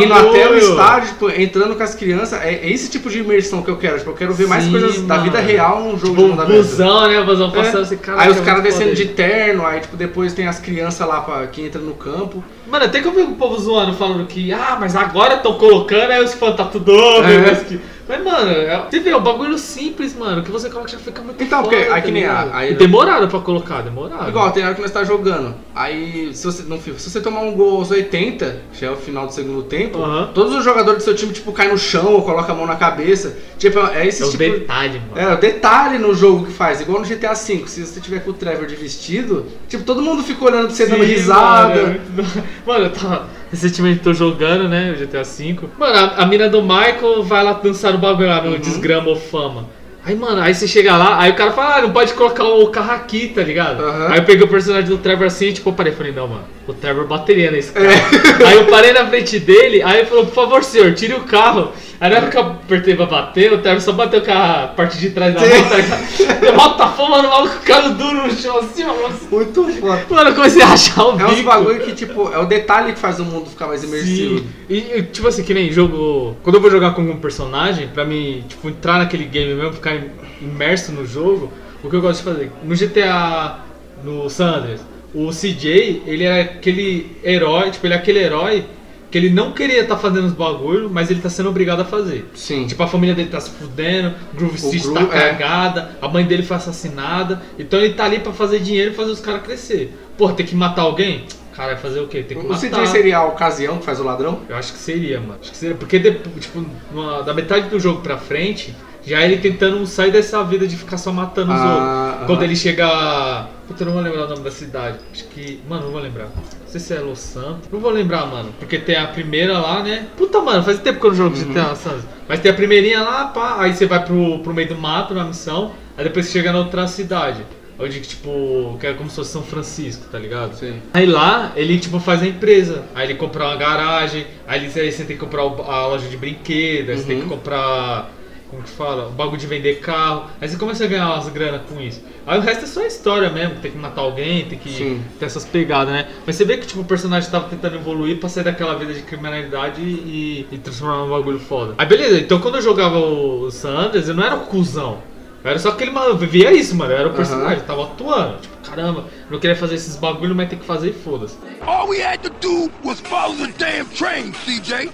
indo 0.02 0.14
até 0.14 0.50
o 0.50 0.58
estádio, 0.58 1.10
tipo, 1.10 1.30
entrando 1.30 1.76
com 1.76 1.84
as 1.84 1.96
crianças. 1.96 2.42
É, 2.42 2.54
é 2.54 2.70
esse 2.72 2.90
tipo 2.90 3.10
de 3.10 3.20
imersão 3.20 3.62
que 3.62 3.70
eu 3.72 3.78
quero. 3.78 3.98
Tipo, 3.98 4.12
eu 4.12 4.16
quero 4.16 4.34
ver 4.34 4.48
mais 4.48 4.64
Sim, 4.66 4.72
coisas 4.72 5.02
da 5.02 5.16
mano. 5.16 5.24
vida 5.24 5.40
real 5.40 5.80
num 5.82 5.98
jogo 5.98 6.16
de 6.16 6.22
Tipo, 6.22 6.22
mundo 6.28 6.42
aberto. 6.42 6.58
busão, 6.62 7.08
né? 7.08 7.22
Busão 7.24 7.48
É. 7.50 7.52
passando 7.52 7.82
assim, 7.84 7.98
cara. 7.98 8.22
Aí 8.22 8.30
os 8.30 8.40
caras 8.42 8.64
descendo 8.64 8.94
de 8.96 9.06
terno, 9.06 9.66
aí 9.66 9.80
tipo, 9.80 9.96
depois 9.96 10.34
tem 10.34 10.48
as 10.48 10.60
crianças 10.60 11.08
lá 11.08 11.22
pra, 11.22 11.48
que 11.48 11.62
entram 11.66 11.82
no 11.84 11.94
campo. 11.94 12.44
Mano, 12.70 12.86
até 12.86 13.00
que 13.02 13.08
eu 13.08 13.12
vi 13.14 13.22
o 13.22 13.36
povo 13.36 13.58
zoando, 13.60 13.94
falando 13.94 14.26
que, 14.26 14.52
ah, 14.52 14.78
mas 14.80 14.96
agora 14.96 15.36
estão 15.36 15.54
colocando, 15.54 16.12
aí 16.12 16.24
os 16.24 16.34
fãs 16.34 16.56
tá 16.56 16.64
tudo 16.66 16.92
over, 16.94 17.30
É. 17.32 17.38
mas 17.52 17.64
que... 17.64 17.80
Mas, 18.08 18.24
mano, 18.24 18.52
é- 18.52 18.84
você 18.90 19.00
vê, 19.00 19.12
é 19.12 19.18
um 19.18 19.22
bagulho 19.22 19.58
simples, 19.58 20.14
mano, 20.16 20.44
que 20.44 20.52
você 20.52 20.70
coloca 20.70 20.90
já 20.92 20.98
fica 20.98 21.22
muito 21.22 21.42
Então, 21.42 21.64
foda, 21.64 21.76
porque 21.78 21.92
aí 21.92 22.02
que 22.02 22.12
nem 22.12 22.26
a- 22.26 22.50
aí- 22.52 22.72
E 22.72 22.76
demoraram 22.76 23.28
pra 23.30 23.40
colocar, 23.40 23.82
demoraram. 23.82 24.28
Igual, 24.28 24.52
tem 24.52 24.64
hora 24.66 24.76
que 24.76 24.82
nós 24.82 24.92
tá 24.92 25.04
jogando. 25.04 25.56
Aí, 25.74 26.32
se 26.34 26.46
você, 26.46 26.64
FIFA, 26.64 27.00
se 27.00 27.10
você 27.10 27.22
tomar 27.22 27.42
um 27.42 27.54
gol 27.54 27.78
aos 27.78 27.92
80, 27.92 28.58
já 28.74 28.88
é 28.88 28.90
o 28.92 28.96
final 28.98 29.26
do 29.28 29.34
segundo 29.34 29.64
tempo, 29.64 30.00
todos 30.34 30.54
os 30.56 30.64
jogadores 30.64 31.00
do 31.02 31.04
seu 31.06 31.16
time, 31.16 31.32
tipo, 31.32 31.52
caem 31.54 31.72
no 31.72 31.78
chão 31.78 32.14
ou 32.14 32.22
colocam 32.24 32.54
a 32.54 32.58
mão 32.58 32.68
na 32.68 32.76
cabeça. 32.76 33.38
Tipo, 33.58 33.80
é 33.80 34.06
esse 34.06 34.22
É 34.22 34.26
o 34.26 34.30
tipo... 34.32 34.44
detalhe, 34.44 35.02
mano. 35.10 35.30
É, 35.30 35.34
o 35.34 35.38
detalhe 35.38 35.98
no 35.98 36.14
jogo 36.14 36.46
que 36.46 36.52
faz, 36.52 36.82
igual 36.82 37.00
no 37.00 37.06
GTA 37.06 37.34
V, 37.34 37.64
se 37.68 37.86
você 37.86 38.02
tiver 38.02 38.20
com 38.20 38.32
o 38.32 38.34
Trevor 38.34 38.66
de 38.68 38.76
vestido, 38.76 39.46
tipo, 39.70 39.84
todo 39.84 40.02
mundo 40.02 40.22
fica 40.24 40.44
olhando 40.44 40.66
pra 40.68 40.76
você 40.76 40.86
dando 40.86 41.04
Sim, 41.06 41.10
risada. 41.14 41.70
Mano, 41.70 41.82
é 41.82 41.86
muito- 42.18 42.44
mano, 42.68 42.86
eu 42.86 42.90
tava. 42.92 43.43
Recentemente 43.54 44.00
tô 44.00 44.16
jogando, 44.16 44.68
né? 44.68 44.92
O 44.92 45.00
GTA 45.00 45.22
V. 45.22 45.60
Mano, 45.78 45.96
a, 45.96 46.24
a 46.24 46.26
mina 46.26 46.50
do 46.50 46.60
Michael 46.64 47.22
vai 47.22 47.44
lá 47.44 47.54
dançar 47.54 47.94
no 47.94 48.00
bagulho 48.00 48.28
lá 48.28 48.42
no 48.42 48.58
Desgrama 48.58 49.10
ou 49.10 49.16
Fama. 49.16 49.70
Aí, 50.04 50.16
mano, 50.16 50.42
aí 50.42 50.56
você 50.56 50.68
chega 50.68 50.98
lá, 50.98 51.22
aí 51.22 51.32
o 51.32 51.36
cara 51.36 51.52
fala, 51.52 51.76
ah, 51.76 51.82
não 51.84 51.92
pode 51.92 52.14
colocar 52.14 52.44
o 52.44 52.68
carro 52.70 52.92
aqui, 52.94 53.28
tá 53.28 53.44
ligado? 53.44 53.84
Aham. 53.84 54.08
Aí 54.10 54.20
eu 54.20 54.26
peguei 54.26 54.44
o 54.44 54.50
personagem 54.50 54.90
do 54.90 54.98
Trevor 54.98 55.28
assim 55.28 55.50
e 55.50 55.54
tipo, 55.54 55.72
parei, 55.72 55.94
falei, 55.94 56.12
não, 56.12 56.28
mano, 56.28 56.44
o 56.68 56.74
Trevor 56.74 57.06
bateria 57.08 57.52
nesse 57.52 57.72
cara. 57.72 57.88
É. 57.88 58.48
Aí 58.48 58.56
eu 58.58 58.66
parei 58.68 58.94
na 58.94 59.06
frente 59.08 59.40
dele, 59.40 59.82
aí 59.84 60.00
ele 60.00 60.08
falou, 60.08 60.26
por 60.26 60.34
favor, 60.34 60.64
senhor, 60.64 60.94
tire 60.94 61.14
o 61.14 61.22
carro. 61.22 61.72
Aí 62.00 62.10
na 62.10 62.18
hora 62.18 62.30
que 62.30 62.36
eu 62.38 62.42
apertei 62.42 62.96
pra 62.96 63.06
bater, 63.06 63.54
o 63.54 63.60
Trevor 63.60 63.82
só 63.82 63.92
bateu 63.94 64.22
com 64.22 64.32
a 64.32 64.68
parte 64.76 64.98
de 64.98 65.10
trás 65.12 65.34
da 65.34 65.40
moto, 65.42 65.70
tá 65.70 65.76
ligado? 65.78 66.48
A 66.50 66.52
moto 66.54 66.78
tá 66.78 66.88
fumando, 66.90 67.28
o 67.28 67.30
maluco 67.32 67.56
caiu 67.66 67.94
duro 67.94 68.28
no 68.28 68.32
chão 68.34 68.58
assim, 68.58 68.84
mano. 68.84 69.10
Muito 69.32 69.64
foda. 69.80 70.06
Mano, 70.10 70.30
eu 70.30 70.36
comecei 70.36 70.62
a 70.62 70.68
achar 70.74 71.04
o 71.06 71.20
É 71.20 71.26
uns 71.26 71.36
bico. 71.36 71.50
bagulho 71.50 71.80
que, 71.82 71.94
tipo, 71.94 72.30
é 72.34 72.38
o 72.40 72.46
detalhe 72.46 72.94
que 72.94 73.00
faz 73.00 73.20
o 73.20 73.26
mundo 73.26 73.50
ficar 73.50 73.68
mais 73.68 73.84
imersivo. 73.84 74.40
Sim. 74.40 74.46
E, 74.70 75.02
tipo 75.04 75.28
assim, 75.28 75.44
que 75.44 75.54
nem 75.54 75.72
jogo. 75.72 76.36
Quando 76.44 76.56
eu 76.56 76.62
vou 76.62 76.70
jogar 76.72 76.92
com 76.94 77.02
um 77.02 77.18
personagem, 77.18 77.88
pra 77.88 78.04
mim, 78.06 78.44
tipo, 78.50 78.68
entrar 78.70 78.98
naquele 79.00 79.26
game 79.26 79.54
mesmo, 79.54 79.74
ficar 79.74 79.96
im- 79.96 80.10
imerso 80.42 80.92
no 80.92 81.06
jogo, 81.06 81.52
o 81.84 81.90
que 81.90 81.96
eu 81.96 82.02
gosto 82.02 82.20
de 82.20 82.26
fazer? 82.26 82.52
No 82.64 82.76
GTA, 82.76 83.60
no 84.04 84.30
San 84.30 84.56
Andreas, 84.56 84.82
o 85.14 85.30
CJ, 85.30 86.04
ele 86.06 86.24
é 86.24 86.42
aquele 86.42 87.16
herói, 87.24 87.72
tipo, 87.72 87.86
ele 87.86 87.94
é 87.94 87.98
aquele 87.98 88.20
herói 88.20 88.66
que 89.12 89.18
ele 89.20 89.30
não 89.30 89.52
queria 89.52 89.82
estar 89.82 89.96
fazendo 89.98 90.26
os 90.26 90.34
bagulho, 90.34 90.90
mas 90.90 91.12
ele 91.12 91.22
tá 91.22 91.30
sendo 91.30 91.48
obrigado 91.50 91.82
a 91.82 91.86
fazer. 91.86 92.26
Sim. 92.34 92.66
Tipo, 92.66 92.82
a 92.82 92.88
família 92.88 93.14
dele 93.14 93.30
tá 93.30 93.40
se 93.40 93.52
fudendo, 93.52 94.16
Groove 94.34 94.56
Street 94.56 94.82
Groove, 94.84 95.06
tá 95.06 95.16
é. 95.16 95.30
cagada, 95.30 95.92
a 96.02 96.08
mãe 96.08 96.26
dele 96.26 96.42
foi 96.42 96.58
assassinada, 96.58 97.40
então 97.60 97.80
ele 97.80 97.94
tá 97.94 98.06
ali 98.06 98.20
pra 98.20 98.34
fazer 98.34 98.60
dinheiro 98.60 98.92
e 98.92 98.96
fazer 98.96 99.12
os 99.12 99.20
caras 99.20 99.44
crescer. 99.44 99.94
Porra, 100.18 100.34
tem 100.34 100.46
que 100.46 100.56
matar 100.56 100.82
alguém? 100.82 101.26
Cara, 101.56 101.78
fazer 101.78 102.00
o 102.00 102.08
quê? 102.08 102.24
Tem 102.24 102.36
que 102.36 102.44
O 102.44 102.50
matar. 102.50 102.60
CJ 102.68 102.88
seria 102.88 103.18
a 103.20 103.26
ocasião 103.26 103.78
que 103.78 103.86
faz 103.86 104.00
o 104.00 104.04
ladrão? 104.04 104.40
Eu 104.50 104.56
acho 104.56 104.74
que 104.74 104.80
seria, 104.80 105.20
mano. 105.20 105.38
Acho 105.40 105.52
que 105.52 105.58
seria. 105.58 105.76
Porque, 105.76 106.00
tipo, 106.40 106.66
numa- 106.92 107.22
da 107.22 107.32
metade 107.36 107.70
do 107.70 107.80
jogo 107.80 108.02
pra 108.02 108.18
frente, 108.18 108.74
já 109.06 109.22
ele 109.24 109.38
tentando 109.38 109.86
sair 109.86 110.12
dessa 110.12 110.44
vida 110.44 110.66
de 110.68 110.76
ficar 110.76 110.98
só 110.98 111.12
matando 111.12 111.52
os 111.54 111.60
Ah, 111.60 112.10
outros. 112.14 112.28
Quando 112.28 112.44
ele 112.44 112.56
chega. 112.56 113.48
Puta, 113.68 113.84
eu 113.84 113.86
não 113.88 113.94
vou 113.94 114.02
lembrar 114.02 114.26
o 114.26 114.30
nome 114.30 114.44
da 114.44 114.52
cidade. 114.52 114.98
Acho 115.12 115.26
que. 115.26 115.60
Mano, 115.68 115.84
não 115.86 115.92
vou 115.92 116.02
lembrar. 116.02 116.26
Não 116.26 116.68
sei 116.68 116.80
se 116.80 116.94
é 116.94 117.00
Los 117.00 117.20
Santos. 117.20 117.70
Não 117.72 117.80
vou 117.80 117.92
lembrar, 117.92 118.26
mano. 118.26 118.54
Porque 118.60 118.78
tem 118.78 118.96
a 118.96 119.08
primeira 119.08 119.58
lá, 119.60 119.82
né? 119.84 120.08
Puta, 120.18 120.42
mano, 120.42 120.64
faz 120.64 120.80
tempo 120.80 121.00
que 121.00 121.06
eu 121.06 121.12
não 121.12 121.18
jogo 121.18 121.36
Uhum. 121.38 121.54
GTA 121.54 121.76
Santos. 121.76 122.04
Mas 122.28 122.40
tem 122.40 122.52
a 122.52 122.54
primeirinha 122.54 123.02
lá, 123.02 123.26
pá. 123.28 123.58
Aí 123.60 123.74
você 123.76 123.86
vai 123.86 124.04
pro, 124.04 124.40
pro 124.40 124.54
meio 124.54 124.68
do 124.70 124.76
mato 124.78 125.14
na 125.14 125.24
missão. 125.24 125.72
Aí 125.98 126.04
depois 126.04 126.26
você 126.26 126.32
chega 126.34 126.52
na 126.52 126.60
outra 126.60 126.88
cidade. 126.88 127.44
Onde, 127.80 128.00
tipo, 128.02 128.78
que 128.80 128.86
é 128.86 128.94
como 128.94 129.10
se 129.10 129.16
fosse 129.16 129.32
São 129.32 129.42
Francisco, 129.42 130.06
tá 130.12 130.20
ligado? 130.20 130.54
Sim. 130.56 130.76
Aí 130.94 131.08
lá, 131.08 131.52
ele 131.56 131.80
tipo 131.80 132.00
faz 132.00 132.22
a 132.22 132.28
empresa. 132.28 132.84
Aí 132.94 133.08
ele 133.08 133.16
compra 133.16 133.46
uma 133.46 133.56
garagem, 133.56 134.28
aí, 134.48 134.64
ele- 134.64 134.80
aí 134.80 134.92
você 134.92 135.04
tem 135.04 135.16
que 135.18 135.22
comprar 135.24 135.42
a 135.42 135.88
loja 135.88 136.08
de 136.08 136.16
brinquedos, 136.16 136.90
aí 136.92 136.98
você 136.98 137.04
tem 137.04 137.18
que 137.18 137.24
Uhum. 137.24 137.30
comprar. 137.30 138.12
Como 138.54 138.64
que 138.64 138.70
fala? 138.70 139.08
O 139.08 139.12
bagulho 139.12 139.40
de 139.40 139.48
vender 139.48 139.80
carro. 139.80 140.30
Aí 140.40 140.48
você 140.48 140.58
começa 140.58 140.84
a 140.84 140.88
ganhar 140.88 141.08
umas 141.08 141.28
grana 141.30 141.60
com 141.60 141.82
isso. 141.82 142.04
Aí 142.26 142.38
o 142.38 142.42
resto 142.42 142.66
é 142.66 142.68
só 142.68 142.86
história 142.86 143.30
mesmo, 143.32 143.56
tem 143.56 143.72
que 143.72 143.78
matar 143.78 144.02
alguém, 144.02 144.46
tem 144.46 144.60
que 144.60 144.70
Sim. 144.70 145.02
ter 145.20 145.26
essas 145.26 145.44
pegadas, 145.44 145.92
né? 145.92 146.08
Mas 146.26 146.36
você 146.36 146.46
vê 146.46 146.58
que 146.58 146.68
tipo, 146.68 146.82
o 146.82 146.86
personagem 146.86 147.32
tava 147.32 147.50
tentando 147.50 147.76
evoluir 147.78 148.20
pra 148.20 148.30
sair 148.30 148.44
daquela 148.44 148.76
vida 148.76 148.94
de 148.94 149.02
criminalidade 149.02 149.82
e, 149.82 150.48
e 150.52 150.58
transformar 150.60 150.98
num 150.98 151.10
bagulho 151.10 151.40
foda. 151.40 151.74
Aí 151.80 151.86
beleza, 151.88 152.20
então 152.20 152.40
quando 152.40 152.56
eu 152.56 152.62
jogava 152.62 152.98
o 152.98 153.50
San 153.50 153.72
Andreas, 153.72 154.08
eu 154.08 154.14
não 154.14 154.24
era 154.24 154.36
o 154.36 154.42
cuzão. 154.42 155.00
Eu 155.44 155.50
era 155.50 155.60
só 155.60 155.70
aquele 155.70 155.90
mano, 155.90 156.16
vivia 156.16 156.54
isso, 156.54 156.76
mano. 156.76 156.94
Eu 156.94 156.98
era 157.00 157.10
o 157.10 157.14
personagem, 157.14 157.58
eu 157.58 157.66
tava 157.66 157.84
atuando. 157.84 158.38
Tipo, 158.38 158.56
caramba, 158.70 159.00
eu 159.00 159.32
não 159.32 159.40
queria 159.40 159.56
fazer 159.56 159.76
esses 159.76 159.98
bagulho, 159.98 160.36
mas 160.36 160.48
tem 160.48 160.60
que 160.60 160.66
fazer 160.66 160.92
e 160.92 160.94
foda-se. 160.94 161.38
All 161.66 161.90
we 161.90 162.02
had 162.02 162.20
to 162.20 162.30
do 162.40 162.72
was 162.84 163.00
follow 163.02 163.36
the 163.36 163.52
damn 163.58 163.86
train, 163.88 164.32
CJ. 164.32 164.92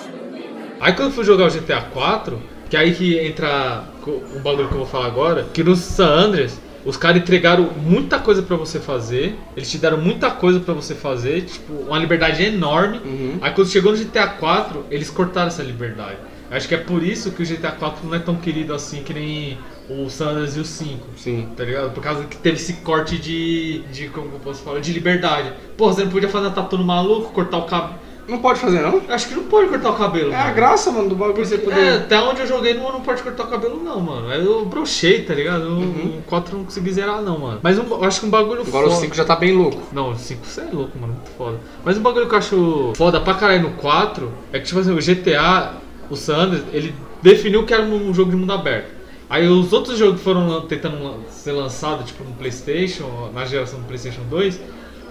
Aí 0.80 0.94
quando 0.94 1.10
eu 1.10 1.12
fui 1.12 1.26
jogar 1.26 1.46
o 1.46 1.52
GTA 1.52 1.82
4, 1.82 2.42
que 2.70 2.78
aí 2.78 2.94
que 2.94 3.18
entra 3.20 3.84
um 4.08 4.42
bagulho 4.42 4.68
que 4.68 4.74
eu 4.74 4.80
vou 4.80 4.88
falar 4.88 5.08
agora, 5.08 5.48
que 5.54 5.64
no 5.64 5.76
San 5.76 6.08
Andreas, 6.08 6.60
os 6.86 6.96
caras 6.96 7.22
entregaram 7.22 7.70
muita 7.84 8.20
coisa 8.20 8.42
pra 8.42 8.56
você 8.56 8.80
fazer, 8.80 9.36
eles 9.56 9.70
te 9.70 9.78
deram 9.78 9.98
muita 9.98 10.32
coisa 10.32 10.60
pra 10.60 10.74
você 10.74 10.96
fazer, 10.96 11.42
tipo, 11.42 11.74
uma 11.74 11.98
liberdade 11.98 12.44
enorme. 12.44 13.00
Uhum. 13.04 13.38
Aí 13.42 13.52
quando 13.52 13.68
chegou 13.70 13.92
no 13.92 13.98
GTA 13.98 14.28
4, 14.28 14.86
eles 14.90 15.10
cortaram 15.10 15.48
essa 15.48 15.64
liberdade. 15.64 16.18
Acho 16.52 16.68
que 16.68 16.74
é 16.74 16.78
por 16.78 17.04
isso 17.04 17.32
que 17.32 17.44
o 17.44 17.46
GTA 17.46 17.72
4 17.72 18.08
não 18.08 18.16
é 18.16 18.20
tão 18.20 18.36
querido 18.36 18.74
assim 18.74 19.04
que 19.04 19.14
nem 19.14 19.58
o 19.88 20.10
San 20.10 20.30
Andreas 20.30 20.58
e 20.58 20.60
o 20.60 20.66
5. 20.66 21.08
Sim. 21.16 21.48
Tá 21.56 21.64
ligado? 21.64 21.92
Por 21.92 22.02
causa 22.02 22.24
que 22.24 22.38
teve 22.38 22.58
esse 22.58 22.74
corte 22.74 23.18
de. 23.18 23.84
de 23.92 24.08
como 24.08 24.32
eu 24.34 24.40
posso 24.40 24.64
falar? 24.64 24.80
De 24.80 24.92
liberdade. 24.92 25.54
Pô, 25.78 25.94
você 25.94 26.04
não 26.04 26.12
podia 26.12 26.30
fazer 26.30 26.50
tatu 26.52 26.78
no 26.78 26.84
maluco, 26.84 27.32
cortar 27.34 27.58
o 27.58 27.66
cabelo. 27.66 28.00
Não 28.30 28.38
pode 28.40 28.60
fazer, 28.60 28.82
não? 28.82 29.02
Acho 29.10 29.28
que 29.28 29.34
não 29.36 29.44
pode 29.46 29.70
cortar 29.70 29.90
o 29.90 29.96
cabelo. 29.96 30.32
É 30.32 30.36
a 30.36 30.44
mano. 30.44 30.56
graça, 30.56 30.92
mano, 30.92 31.10
do 31.10 31.16
bagulho 31.16 31.44
você 31.46 31.56
É, 31.56 31.58
poder. 31.58 31.94
até 31.94 32.20
onde 32.22 32.42
eu 32.42 32.48
joguei 32.48 32.74
não, 32.76 32.92
não 32.92 33.02
pode 33.02 33.24
cortar 33.24 33.44
o 33.44 33.48
cabelo 33.48 33.82
não, 33.84 34.00
mano. 34.00 34.30
Aí 34.30 34.46
eu 34.46 34.66
brochei, 34.66 35.24
tá 35.24 35.34
ligado? 35.34 35.64
Eu- 35.64 35.80
O 36.20 36.22
4 36.28 36.54
eu 36.54 36.60
não 36.60 36.66
consegui 36.66 36.92
zerar 36.94 37.22
não, 37.22 37.40
mano. 37.40 37.60
Mas 37.64 37.80
um- 37.80 37.88
eu 37.90 38.04
acho 38.04 38.20
que 38.20 38.26
um 38.28 38.30
bagulho 38.30 38.62
Agora 38.62 38.86
o 38.86 38.90
foda- 38.90 39.02
5 39.02 39.16
já 39.16 39.26
tá 39.26 39.36
bem 39.36 39.52
louco. 39.56 39.82
Não, 39.92 40.12
o 40.12 40.16
5 40.16 40.46
você 40.46 40.62
é 40.62 40.70
louco, 40.72 40.98
mano, 41.00 41.14
muito 41.14 41.32
foda. 41.38 41.58
Mas 41.84 41.98
um 41.98 42.02
bagulho 42.02 42.28
que 42.28 42.34
eu 42.36 42.38
acho 42.40 42.94
foda 42.96 43.20
pra 43.20 43.34
caralho 43.34 43.64
no 43.64 43.72
4 43.72 44.32
é 44.54 44.60
que, 44.60 44.66
tipo 44.66 44.80
assim, 44.80 44.94
o 44.94 45.02
GTA, 45.02 45.74
o 46.10 46.16
Sanders, 46.16 46.64
ele 46.72 46.94
definiu 47.22 47.66
que 47.66 47.74
era 47.74 47.84
um 47.84 48.14
jogo 48.14 48.30
de 48.32 48.38
mundo 48.38 48.54
aberto. 48.54 49.00
Aí 49.30 49.48
os 49.48 49.74
outros 49.74 49.98
jogos 49.98 50.18
que 50.18 50.24
foram 50.24 50.62
tentando 50.62 50.98
ser 51.30 51.52
lançados, 51.52 52.08
tipo 52.08 52.24
no 52.24 52.32
PlayStation, 52.34 53.30
na 53.34 53.46
geração 53.46 53.80
do 53.80 53.86
PlayStation 53.86 54.22
2, 54.30 54.60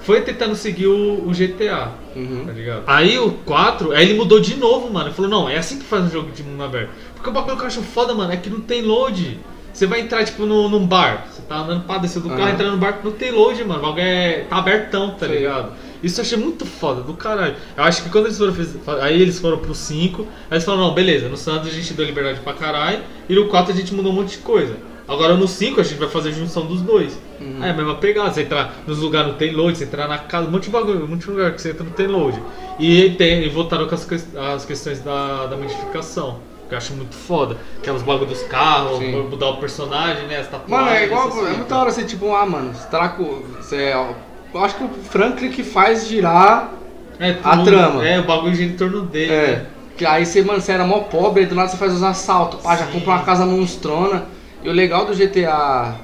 foi 0.09 0.23
tentando 0.23 0.57
seguir 0.57 0.87
o, 0.87 1.29
o 1.29 1.33
GTA, 1.33 1.93
Uhum. 2.17 2.47
tá 2.47 2.53
ligado? 2.53 2.83
Aí 2.87 3.19
o 3.19 3.33
4, 3.45 3.93
aí 3.93 4.07
ele 4.09 4.15
mudou 4.15 4.41
de 4.41 4.57
novo, 4.57 4.91
mano. 4.91 5.09
Ele 5.09 5.15
falou: 5.15 5.31
não, 5.31 5.47
é 5.51 5.59
assim 5.59 5.79
que 5.79 5.85
faz 5.85 6.03
um 6.05 6.11
jogo 6.11 6.31
de 6.33 6.43
mundo 6.43 6.65
aberto. 6.65 6.89
Porque 7.15 7.29
o 7.29 7.33
bagulho 7.33 7.59
que 7.59 7.63
eu 7.63 7.67
acho 7.67 7.83
foda, 7.83 8.15
mano, 8.15 8.33
é 8.33 8.37
que 8.39 8.49
não 8.49 8.59
tem 8.61 8.81
load. 8.81 9.39
Você 9.71 9.87
vai 9.87 10.01
entrar, 10.01 10.25
tipo, 10.25 10.47
no, 10.47 10.67
num 10.71 10.87
bar. 10.87 11.27
Você 11.31 11.43
tá 11.43 11.59
andando 11.59 11.85
pra 11.85 11.99
descer 11.99 12.23
do 12.23 12.31
carro, 12.31 12.49
entrando 12.49 12.73
no 12.73 12.79
bar, 12.79 12.99
não 13.05 13.13
tem 13.13 13.31
load, 13.31 13.63
mano. 13.65 13.81
O 13.81 13.83
bagulho 13.83 14.03
é, 14.03 14.47
tá 14.49 14.57
abertão, 14.57 15.11
tá 15.11 15.27
Sim. 15.27 15.33
ligado? 15.35 15.73
Isso 16.03 16.21
eu 16.21 16.25
achei 16.25 16.39
muito 16.39 16.65
foda, 16.65 17.03
do 17.03 17.13
caralho. 17.13 17.55
Eu 17.77 17.85
acho 17.85 18.03
que 18.03 18.09
quando 18.09 18.25
eles 18.29 18.39
foram. 18.39 18.55
Aí 19.03 19.21
eles 19.21 19.39
foram 19.39 19.59
pro 19.59 19.75
5, 19.75 20.23
aí 20.23 20.57
eles 20.57 20.65
falaram, 20.65 20.87
não, 20.89 20.95
beleza, 20.95 21.29
no 21.29 21.37
Santos 21.37 21.69
a 21.69 21.73
gente 21.73 21.93
deu 21.93 22.07
liberdade 22.07 22.41
pra 22.41 22.55
caralho, 22.55 23.01
e 23.29 23.35
no 23.35 23.47
4 23.49 23.75
a 23.75 23.77
gente 23.77 23.93
mudou 23.95 24.11
um 24.11 24.15
monte 24.15 24.31
de 24.31 24.39
coisa. 24.39 24.75
Agora 25.09 25.35
no 25.35 25.49
5 25.49 25.81
a 25.81 25.83
gente 25.85 25.99
vai 25.99 26.09
fazer 26.09 26.29
a 26.29 26.33
junção 26.33 26.67
dos 26.67 26.83
dois. 26.83 27.19
Uhum. 27.41 27.57
Aí 27.63 27.69
é 27.69 27.73
a 27.73 27.75
mesma 27.75 27.95
pegada, 27.95 28.31
você 28.31 28.43
entrar 28.43 28.75
nos 28.87 28.99
lugares 28.99 29.29
não 29.29 29.39
tem 29.39 29.53
load, 29.55 29.77
você 29.79 29.85
entrar 29.85 30.07
na 30.07 30.19
casa, 30.19 30.47
um 30.49 30.51
monte 30.51 30.65
de 30.65 30.71
bagulho, 30.71 31.05
um 31.05 31.09
monte 31.09 31.25
de 31.25 31.31
lugar 31.31 31.53
que 31.53 31.63
você 31.63 31.71
entra 31.71 31.83
não 31.85 31.93
tem 31.93 32.07
load. 32.07 32.39
E, 32.79 33.11
tem, 33.11 33.43
e 33.43 33.49
voltaram 33.49 33.89
com 33.89 33.95
as, 33.95 34.07
as 34.55 34.65
questões 34.67 35.01
da, 35.01 35.47
da 35.47 35.57
modificação. 35.57 36.41
Que 36.69 36.75
eu 36.75 36.79
acho 36.79 36.93
muito 36.93 37.15
foda. 37.15 37.57
Que 37.83 37.91
os 37.91 38.03
bagulhos 38.03 38.41
dos 38.41 38.43
carros, 38.49 39.01
mudar 39.01 39.49
o 39.49 39.57
personagem, 39.57 40.27
né? 40.27 40.41
As 40.41 40.49
tatuagens. 40.49 40.69
Mano, 40.69 40.91
é 40.91 41.05
igual. 41.07 41.47
É 41.47 41.57
muita 41.57 41.77
hora 41.79 41.91
você, 41.91 42.05
tipo, 42.05 42.35
ah, 42.35 42.45
mano, 42.45 42.75
você 42.75 42.87
tá 42.89 42.99
lá 42.99 43.09
com. 43.09 43.41
Você 43.59 43.77
é, 43.77 43.95
eu 43.95 44.63
acho 44.63 44.77
que 44.77 44.85
o 44.85 44.89
Franklin 45.11 45.51
que 45.51 45.63
faz 45.63 46.07
girar. 46.07 46.75
É, 47.19 47.35
a 47.43 47.57
tudo- 47.57 47.65
trama. 47.65 48.07
É, 48.07 48.21
o 48.21 48.25
bagulho 48.25 48.55
gira 48.55 48.71
em 48.71 48.77
torno 48.77 49.01
dele, 49.01 49.33
É. 49.33 49.47
né? 49.47 49.67
Que 49.97 50.05
aí 50.05 50.25
você, 50.27 50.43
mano, 50.43 50.61
você 50.61 50.71
era 50.71 50.85
mó 50.85 51.01
pobre, 51.01 51.41
aí 51.41 51.49
do 51.49 51.55
nada 51.55 51.69
você 51.69 51.77
faz 51.79 51.93
os 51.95 52.03
assaltos, 52.03 52.61
pá, 52.61 52.77
já 52.77 52.87
compra 52.87 53.15
uma 53.15 53.23
casa 53.25 53.45
monstrona. 53.47 54.27
E 54.63 54.69
o 54.69 54.73
legal 54.73 55.05
do 55.05 55.15
GTA 55.15 55.95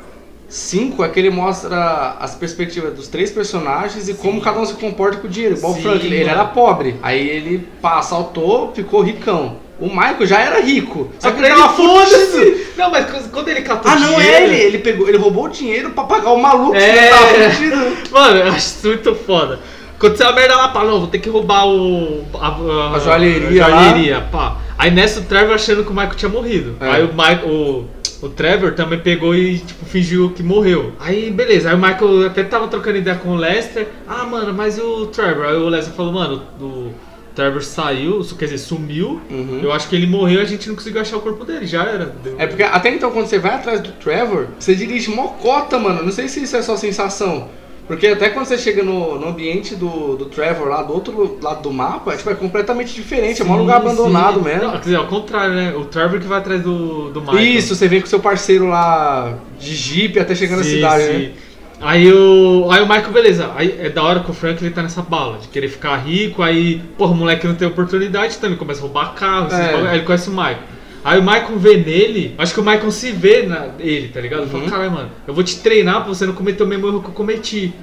V 0.48 0.94
é 1.04 1.08
que 1.08 1.18
ele 1.18 1.30
mostra 1.30 2.16
as 2.20 2.34
perspectivas 2.34 2.94
dos 2.94 3.08
três 3.08 3.30
personagens 3.30 4.08
e 4.08 4.14
como 4.14 4.40
cada 4.40 4.60
um 4.60 4.64
se 4.64 4.74
comporta 4.74 5.16
com 5.18 5.26
o 5.26 5.30
dinheiro. 5.30 5.56
Igual 5.56 5.72
Sim, 5.74 5.78
o 5.80 5.82
Franklin, 5.82 6.06
ele 6.06 6.18
mano. 6.24 6.30
era 6.30 6.44
pobre. 6.44 6.96
Aí 7.02 7.28
ele 7.28 7.66
pá, 7.82 7.98
assaltou, 7.98 8.72
ficou 8.74 9.00
ricão. 9.02 9.56
O 9.80 9.86
Michael 9.88 10.24
já 10.26 10.40
era 10.40 10.60
rico. 10.60 11.10
Só 11.18 11.32
que 11.32 11.40
ele 11.42 11.48
tava 11.48 11.72
fudido. 11.72 12.64
Não, 12.76 12.90
mas 12.92 13.26
quando- 13.26 13.48
ele 13.48 13.62
catou 13.62 13.90
Ah, 13.90 13.96
não 13.96 14.08
dinheiro, 14.14 14.32
é 14.32 14.42
ele! 14.44 14.56
Ele 14.62 14.78
pegou, 14.78 15.08
ele 15.08 15.18
roubou 15.18 15.46
o 15.46 15.48
dinheiro 15.48 15.90
pra 15.90 16.04
pagar 16.04 16.30
o 16.30 16.40
maluco 16.40 16.76
É. 16.76 16.92
que 16.92 17.08
tava 17.10 17.26
fudido. 17.50 17.96
Mano, 18.12 18.36
eu 18.38 18.46
acho 18.48 18.58
isso 18.58 18.86
muito 18.86 19.14
foda. 19.16 19.58
Aconteceu 19.96 20.28
a 20.28 20.32
merda 20.32 20.54
lá, 20.56 20.68
pá, 20.68 20.84
não, 20.84 20.98
vou 21.00 21.08
ter 21.08 21.18
que 21.18 21.28
roubar 21.28 21.66
o. 21.66 22.24
A, 22.40 22.94
A 22.94 22.98
joalheria 23.00 23.64
a 23.66 23.70
joalheria, 23.70 24.20
pá. 24.30 24.58
Aí 24.78 24.90
nessa 24.92 25.20
o 25.20 25.24
Trevor 25.24 25.54
achando 25.54 25.82
que 25.82 25.90
o 25.90 25.94
Michael 25.94 26.14
tinha 26.14 26.28
morrido. 26.28 26.76
É. 26.80 26.90
Aí 26.90 27.02
o 27.04 27.08
Michael. 27.08 27.48
O, 27.48 27.84
o 28.24 28.28
Trevor 28.30 28.72
também 28.72 28.98
pegou 28.98 29.34
e, 29.34 29.58
tipo, 29.58 29.84
fingiu 29.84 30.30
que 30.30 30.42
morreu. 30.42 30.92
Aí, 30.98 31.30
beleza. 31.30 31.68
Aí 31.68 31.74
o 31.74 31.78
Michael 31.78 32.26
até 32.26 32.42
tava 32.42 32.68
trocando 32.68 32.96
ideia 32.96 33.16
com 33.16 33.30
o 33.30 33.36
Lester. 33.36 33.86
Ah, 34.08 34.24
mano, 34.24 34.54
mas 34.54 34.78
o 34.78 35.06
Trevor? 35.06 35.44
Aí 35.46 35.56
o 35.56 35.68
Lester 35.68 35.94
falou, 35.94 36.12
mano, 36.12 36.42
o 36.58 36.92
Trevor 37.34 37.62
saiu, 37.62 38.24
quer 38.38 38.46
dizer, 38.46 38.58
sumiu. 38.58 39.20
Uhum. 39.30 39.60
Eu 39.62 39.72
acho 39.72 39.88
que 39.88 39.96
ele 39.96 40.06
morreu 40.06 40.40
e 40.40 40.42
a 40.42 40.46
gente 40.46 40.68
não 40.68 40.74
conseguiu 40.74 41.02
achar 41.02 41.18
o 41.18 41.20
corpo 41.20 41.44
dele, 41.44 41.66
já 41.66 41.84
era. 41.84 42.14
É 42.38 42.46
porque 42.46 42.62
até 42.62 42.94
então 42.94 43.10
quando 43.10 43.26
você 43.26 43.38
vai 43.38 43.54
atrás 43.54 43.80
do 43.80 43.92
Trevor, 43.92 44.46
você 44.58 44.74
dirige 44.74 45.10
mocota, 45.10 45.78
mano. 45.78 46.02
Não 46.02 46.12
sei 46.12 46.28
se 46.28 46.42
isso 46.42 46.56
é 46.56 46.62
só 46.62 46.76
sensação. 46.76 47.48
Porque 47.86 48.06
até 48.06 48.30
quando 48.30 48.46
você 48.46 48.56
chega 48.56 48.82
no, 48.82 49.18
no 49.18 49.28
ambiente 49.28 49.74
do, 49.74 50.16
do 50.16 50.24
Trevor 50.26 50.68
lá 50.68 50.82
do 50.82 50.92
outro 50.92 51.38
lado 51.42 51.62
do 51.62 51.70
mapa, 51.70 52.14
é, 52.14 52.16
tipo, 52.16 52.30
é 52.30 52.34
completamente 52.34 52.94
diferente, 52.94 53.42
é 53.42 53.44
um 53.44 53.48
Sim, 53.48 53.56
lugar 53.58 53.76
abandonado 53.76 54.38
sim. 54.38 54.44
mesmo. 54.44 54.62
Não, 54.62 54.72
quer 54.72 54.78
dizer, 54.78 54.96
ao 54.96 55.06
contrário, 55.06 55.54
né? 55.54 55.74
O 55.76 55.84
Trevor 55.84 56.18
que 56.18 56.26
vai 56.26 56.38
atrás 56.38 56.62
do, 56.62 57.10
do 57.10 57.20
Michael. 57.20 57.40
Isso, 57.40 57.74
você 57.74 57.86
vem 57.86 58.00
com 58.00 58.06
seu 58.06 58.20
parceiro 58.20 58.68
lá 58.68 59.34
de 59.60 59.74
Jeep 59.74 60.18
até 60.18 60.34
chegar 60.34 60.56
na 60.56 60.64
Sim, 60.64 60.70
cidade, 60.70 61.04
sim. 61.04 61.12
né? 61.12 61.32
Aí 61.80 62.10
o, 62.10 62.68
aí 62.70 62.82
o 62.82 62.88
Michael, 62.88 63.12
beleza. 63.12 63.50
Aí 63.54 63.76
é 63.78 63.90
da 63.90 64.02
hora 64.02 64.20
que 64.20 64.30
o 64.30 64.34
Frank 64.34 64.64
ele 64.64 64.72
tá 64.72 64.82
nessa 64.82 65.02
bala 65.02 65.38
de 65.38 65.48
querer 65.48 65.68
ficar 65.68 65.96
rico. 65.96 66.42
Aí, 66.42 66.80
porra, 66.96 67.12
o 67.12 67.16
moleque 67.16 67.46
não 67.46 67.54
tem 67.54 67.68
oportunidade 67.68 68.38
também, 68.38 68.56
começa 68.56 68.80
a 68.80 68.82
roubar 68.82 69.14
carro. 69.14 69.52
É. 69.52 69.88
Aí 69.90 69.96
ele 69.98 70.06
conhece 70.06 70.30
o 70.30 70.32
Michael. 70.32 70.73
Aí 71.04 71.18
o 71.18 71.22
Michael 71.22 71.58
vê 71.58 71.76
nele, 71.76 72.34
acho 72.38 72.54
que 72.54 72.60
o 72.60 72.64
Michael 72.64 72.90
se 72.90 73.12
vê 73.12 73.42
na, 73.42 73.68
ele, 73.78 74.08
tá 74.08 74.20
ligado? 74.22 74.42
Ele 74.44 74.50
fala, 74.50 74.64
Uhum. 74.64 74.70
caralho, 74.70 74.90
mano, 74.90 75.10
eu 75.28 75.34
vou 75.34 75.44
te 75.44 75.58
treinar 75.60 75.96
pra 76.00 76.08
você 76.08 76.24
não 76.24 76.32
cometer 76.34 76.62
o 76.62 76.66
mesmo 76.66 76.86
erro 76.88 77.02
que 77.02 77.08
eu 77.08 77.12
cometi. 77.12 77.74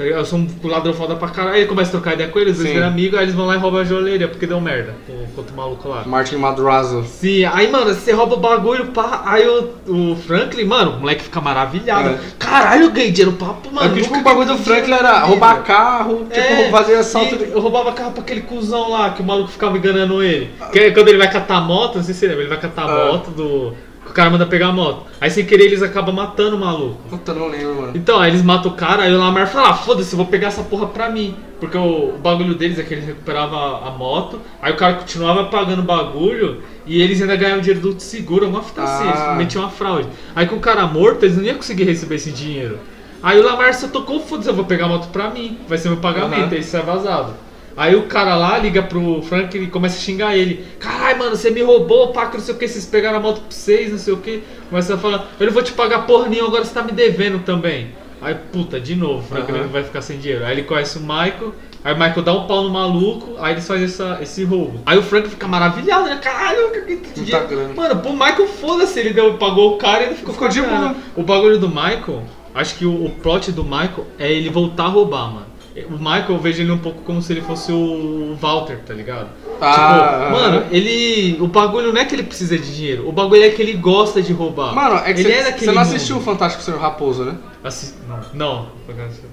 Tá 0.00 0.04
ligado? 0.04 0.20
Eu 0.20 0.24
sou 0.24 0.38
um 0.38 0.48
ladrão 0.64 0.94
foda 0.94 1.14
pra 1.14 1.28
caralho. 1.28 1.56
Aí 1.56 1.66
começa 1.66 1.90
a 1.90 1.92
trocar 2.00 2.14
ideia 2.14 2.30
com 2.30 2.38
eles, 2.38 2.56
eles 2.58 2.68
Sim. 2.68 2.74
viram 2.74 2.88
amigos, 2.88 3.18
aí 3.18 3.24
eles 3.26 3.34
vão 3.34 3.44
lá 3.44 3.54
e 3.54 3.58
roubam 3.58 3.80
a 3.80 3.84
joalheria, 3.84 4.28
porque 4.28 4.46
deu 4.46 4.58
merda 4.58 4.94
com, 5.06 5.12
com 5.12 5.40
outro 5.42 5.54
maluco 5.54 5.88
lá. 5.90 6.04
Martin 6.06 6.36
Madrazo. 6.36 7.04
Sim, 7.04 7.44
aí, 7.44 7.70
mano, 7.70 7.92
você 7.92 8.10
rouba 8.12 8.36
o 8.36 8.40
bagulho, 8.40 8.86
pá. 8.86 9.22
Aí 9.26 9.46
o, 9.46 9.68
o 10.12 10.16
Franklin, 10.16 10.64
mano, 10.64 10.92
o 10.92 11.00
moleque 11.00 11.24
fica 11.24 11.38
maravilhado. 11.42 12.08
É. 12.08 12.18
Caralho, 12.38 12.84
eu 12.84 12.90
ganhei 12.92 13.10
dinheiro, 13.10 13.36
papo, 13.36 13.68
mano. 13.70 13.86
é 13.86 13.88
porque, 13.90 14.02
tipo, 14.04 14.16
o 14.18 14.22
bagulho 14.22 14.46
do 14.48 14.56
Franklin 14.56 14.94
era 14.94 15.18
roubar 15.20 15.62
carro, 15.64 16.20
tipo, 16.30 16.34
É, 16.40 16.70
fazer 16.70 16.94
assalto. 16.94 17.36
de- 17.36 17.50
Eu 17.50 17.60
roubava 17.60 17.92
carro 17.92 18.12
pra 18.12 18.22
aquele 18.22 18.40
cuzão 18.40 18.88
lá, 18.90 19.10
que 19.10 19.20
o 19.20 19.24
maluco 19.26 19.50
ficava 19.50 19.76
enganando 19.76 20.22
ele. 20.22 20.48
Que 20.72 20.92
quando 20.92 21.08
ele 21.08 21.18
vai 21.18 21.30
catar 21.30 21.56
a 21.56 21.60
moto, 21.60 21.96
não 21.96 22.02
sei 22.02 22.14
se 22.14 22.20
você 22.20 22.26
lembra, 22.28 22.42
ele 22.44 22.48
vai 22.48 22.58
catar 22.60 22.84
a 22.84 22.86
Ah. 22.86 23.12
moto 23.12 23.30
do. 23.32 23.74
O 24.10 24.12
cara 24.12 24.28
manda 24.28 24.44
pegar 24.44 24.66
a 24.68 24.72
moto. 24.72 25.06
Aí 25.20 25.30
sem 25.30 25.46
querer 25.46 25.66
eles 25.66 25.82
acabam 25.82 26.12
matando 26.14 26.56
o 26.56 26.58
maluco. 26.58 26.98
Puta, 27.08 27.32
não 27.32 27.46
lembro, 27.48 27.74
mano. 27.76 27.92
Então, 27.94 28.18
aí 28.18 28.30
eles 28.30 28.42
matam 28.42 28.72
o 28.72 28.74
cara, 28.74 29.04
aí 29.04 29.14
o 29.14 29.18
Lamar 29.18 29.46
fala, 29.46 29.70
ah, 29.70 29.74
foda-se, 29.74 30.12
eu 30.12 30.16
vou 30.16 30.26
pegar 30.26 30.48
essa 30.48 30.62
porra 30.64 30.86
pra 30.88 31.08
mim. 31.08 31.36
Porque 31.60 31.78
o, 31.78 32.14
o 32.14 32.18
bagulho 32.18 32.54
deles 32.54 32.78
é 32.78 32.82
que 32.82 32.92
eles 32.92 33.06
recuperavam 33.06 33.56
a, 33.58 33.88
a 33.88 33.90
moto, 33.92 34.40
aí 34.60 34.72
o 34.72 34.76
cara 34.76 34.94
continuava 34.94 35.44
pagando 35.44 35.80
o 35.80 35.84
bagulho 35.84 36.62
e 36.86 37.00
eles 37.00 37.20
ainda 37.22 37.36
ganhavam 37.36 37.60
dinheiro 37.60 37.80
do 37.92 38.00
seguro, 38.00 38.46
alguma 38.46 38.62
fita 38.64 38.82
assim, 38.82 39.04
Ah. 39.08 39.26
eles 39.26 39.38
metiam 39.38 39.62
uma 39.62 39.70
fraude. 39.70 40.08
Aí 40.34 40.46
com 40.46 40.56
o 40.56 40.60
cara 40.60 40.86
morto, 40.86 41.24
eles 41.24 41.36
não 41.36 41.44
iam 41.44 41.54
conseguir 41.56 41.84
receber 41.84 42.16
esse 42.16 42.32
dinheiro. 42.32 42.78
Aí 43.22 43.38
o 43.38 43.44
Lamar 43.44 43.74
só 43.74 43.86
tocou, 43.86 44.18
foda-se, 44.20 44.48
eu 44.48 44.54
vou 44.54 44.64
pegar 44.64 44.86
a 44.86 44.88
moto 44.88 45.08
pra 45.12 45.30
mim, 45.30 45.58
vai 45.68 45.78
ser 45.78 45.88
meu 45.90 45.98
pagamento, 45.98 46.44
Aham. 46.46 46.52
aí 46.54 46.60
isso 46.60 46.76
é 46.76 46.80
vazado. 46.80 47.34
Aí 47.76 47.94
o 47.94 48.02
cara 48.02 48.36
lá 48.36 48.58
liga 48.58 48.82
pro 48.82 49.22
Frank 49.22 49.56
e 49.56 49.66
começa 49.68 49.96
a 49.96 50.00
xingar 50.00 50.36
ele. 50.36 50.66
Caralho, 50.78 51.18
mano, 51.18 51.36
você 51.36 51.50
me 51.50 51.62
roubou, 51.62 52.08
pá, 52.08 52.26
que 52.26 52.36
não 52.36 52.44
sei 52.44 52.54
o 52.54 52.58
que, 52.58 52.68
vocês 52.68 52.84
pegaram 52.86 53.18
a 53.18 53.20
moto 53.20 53.40
pra 53.40 53.50
vocês, 53.50 53.90
não 53.90 53.98
sei 53.98 54.12
o 54.12 54.18
que. 54.18 54.42
Começa 54.68 54.94
a 54.94 54.98
falar, 54.98 55.28
eu 55.38 55.46
não 55.46 55.52
vou 55.52 55.62
te 55.62 55.72
pagar 55.72 56.06
porra 56.06 56.28
nenhuma, 56.28 56.48
agora 56.48 56.64
você 56.64 56.74
tá 56.74 56.82
me 56.82 56.92
devendo 56.92 57.40
também. 57.44 57.88
Aí, 58.20 58.34
puta, 58.52 58.78
de 58.78 58.94
novo, 58.94 59.20
o 59.20 59.22
Frank 59.22 59.50
Aham. 59.50 59.68
vai 59.68 59.82
ficar 59.82 60.02
sem 60.02 60.18
dinheiro. 60.18 60.44
Aí 60.44 60.52
ele 60.52 60.62
conhece 60.64 60.98
o 60.98 61.00
Michael, 61.00 61.54
aí 61.82 61.94
o 61.94 61.98
Michael 61.98 62.22
dá 62.22 62.32
um 62.34 62.46
pau 62.46 62.62
no 62.64 62.70
maluco, 62.70 63.36
aí 63.38 63.54
eles 63.54 63.66
fazem 63.66 63.84
essa, 63.84 64.18
esse 64.20 64.44
roubo. 64.44 64.78
Aí 64.84 64.98
o 64.98 65.02
Frank 65.02 65.28
fica 65.28 65.48
maravilhado, 65.48 66.04
né? 66.04 66.18
Caralho, 66.22 66.70
que, 66.70 66.96
que, 66.96 67.20
dinheiro. 67.20 67.48
grana. 67.48 67.74
Mano, 67.74 68.02
pro 68.02 68.12
Michael, 68.12 68.46
foda-se, 68.46 69.00
ele 69.00 69.14
deu, 69.14 69.34
pagou 69.38 69.74
o 69.74 69.78
cara 69.78 70.02
e 70.02 70.06
ele 70.08 70.14
ficou, 70.16 70.34
Ficou 70.34 70.48
de 70.48 70.60
boa. 70.60 70.94
O 71.16 71.22
bagulho 71.22 71.58
do 71.58 71.68
Michael, 71.68 72.22
acho 72.54 72.74
que 72.74 72.84
o, 72.84 73.06
o 73.06 73.10
plot 73.10 73.52
do 73.52 73.64
Michael 73.64 74.06
é 74.18 74.30
ele 74.30 74.50
voltar 74.50 74.84
a 74.84 74.88
roubar, 74.88 75.32
mano. 75.32 75.49
O 75.88 75.98
Michael, 75.98 76.24
eu 76.30 76.38
vejo 76.38 76.62
ele 76.62 76.72
um 76.72 76.78
pouco 76.78 77.02
como 77.02 77.22
se 77.22 77.32
ele 77.32 77.42
fosse 77.42 77.70
o 77.70 78.36
Walter, 78.40 78.78
tá 78.84 78.92
ligado? 78.92 79.28
Ah, 79.60 80.22
tipo, 80.24 80.32
mano, 80.32 80.66
ele. 80.72 81.36
O 81.40 81.46
bagulho 81.46 81.92
não 81.92 82.00
é 82.00 82.04
que 82.04 82.14
ele 82.14 82.24
precisa 82.24 82.58
de 82.58 82.74
dinheiro, 82.74 83.08
o 83.08 83.12
bagulho 83.12 83.44
é 83.44 83.50
que 83.50 83.62
ele 83.62 83.74
gosta 83.74 84.20
de 84.20 84.32
roubar. 84.32 84.74
Mano, 84.74 84.96
é 84.96 85.12
que 85.12 85.22
você 85.22 85.30
é 85.32 85.66
não 85.66 85.74
mundo. 85.74 85.78
assistiu 85.78 86.16
o 86.16 86.20
Fantástico 86.20 86.62
Senhor 86.64 86.80
Raposo, 86.80 87.24
né? 87.24 87.36
Assi- 87.62 87.94
Não, 88.08 88.16
não. 88.32 88.66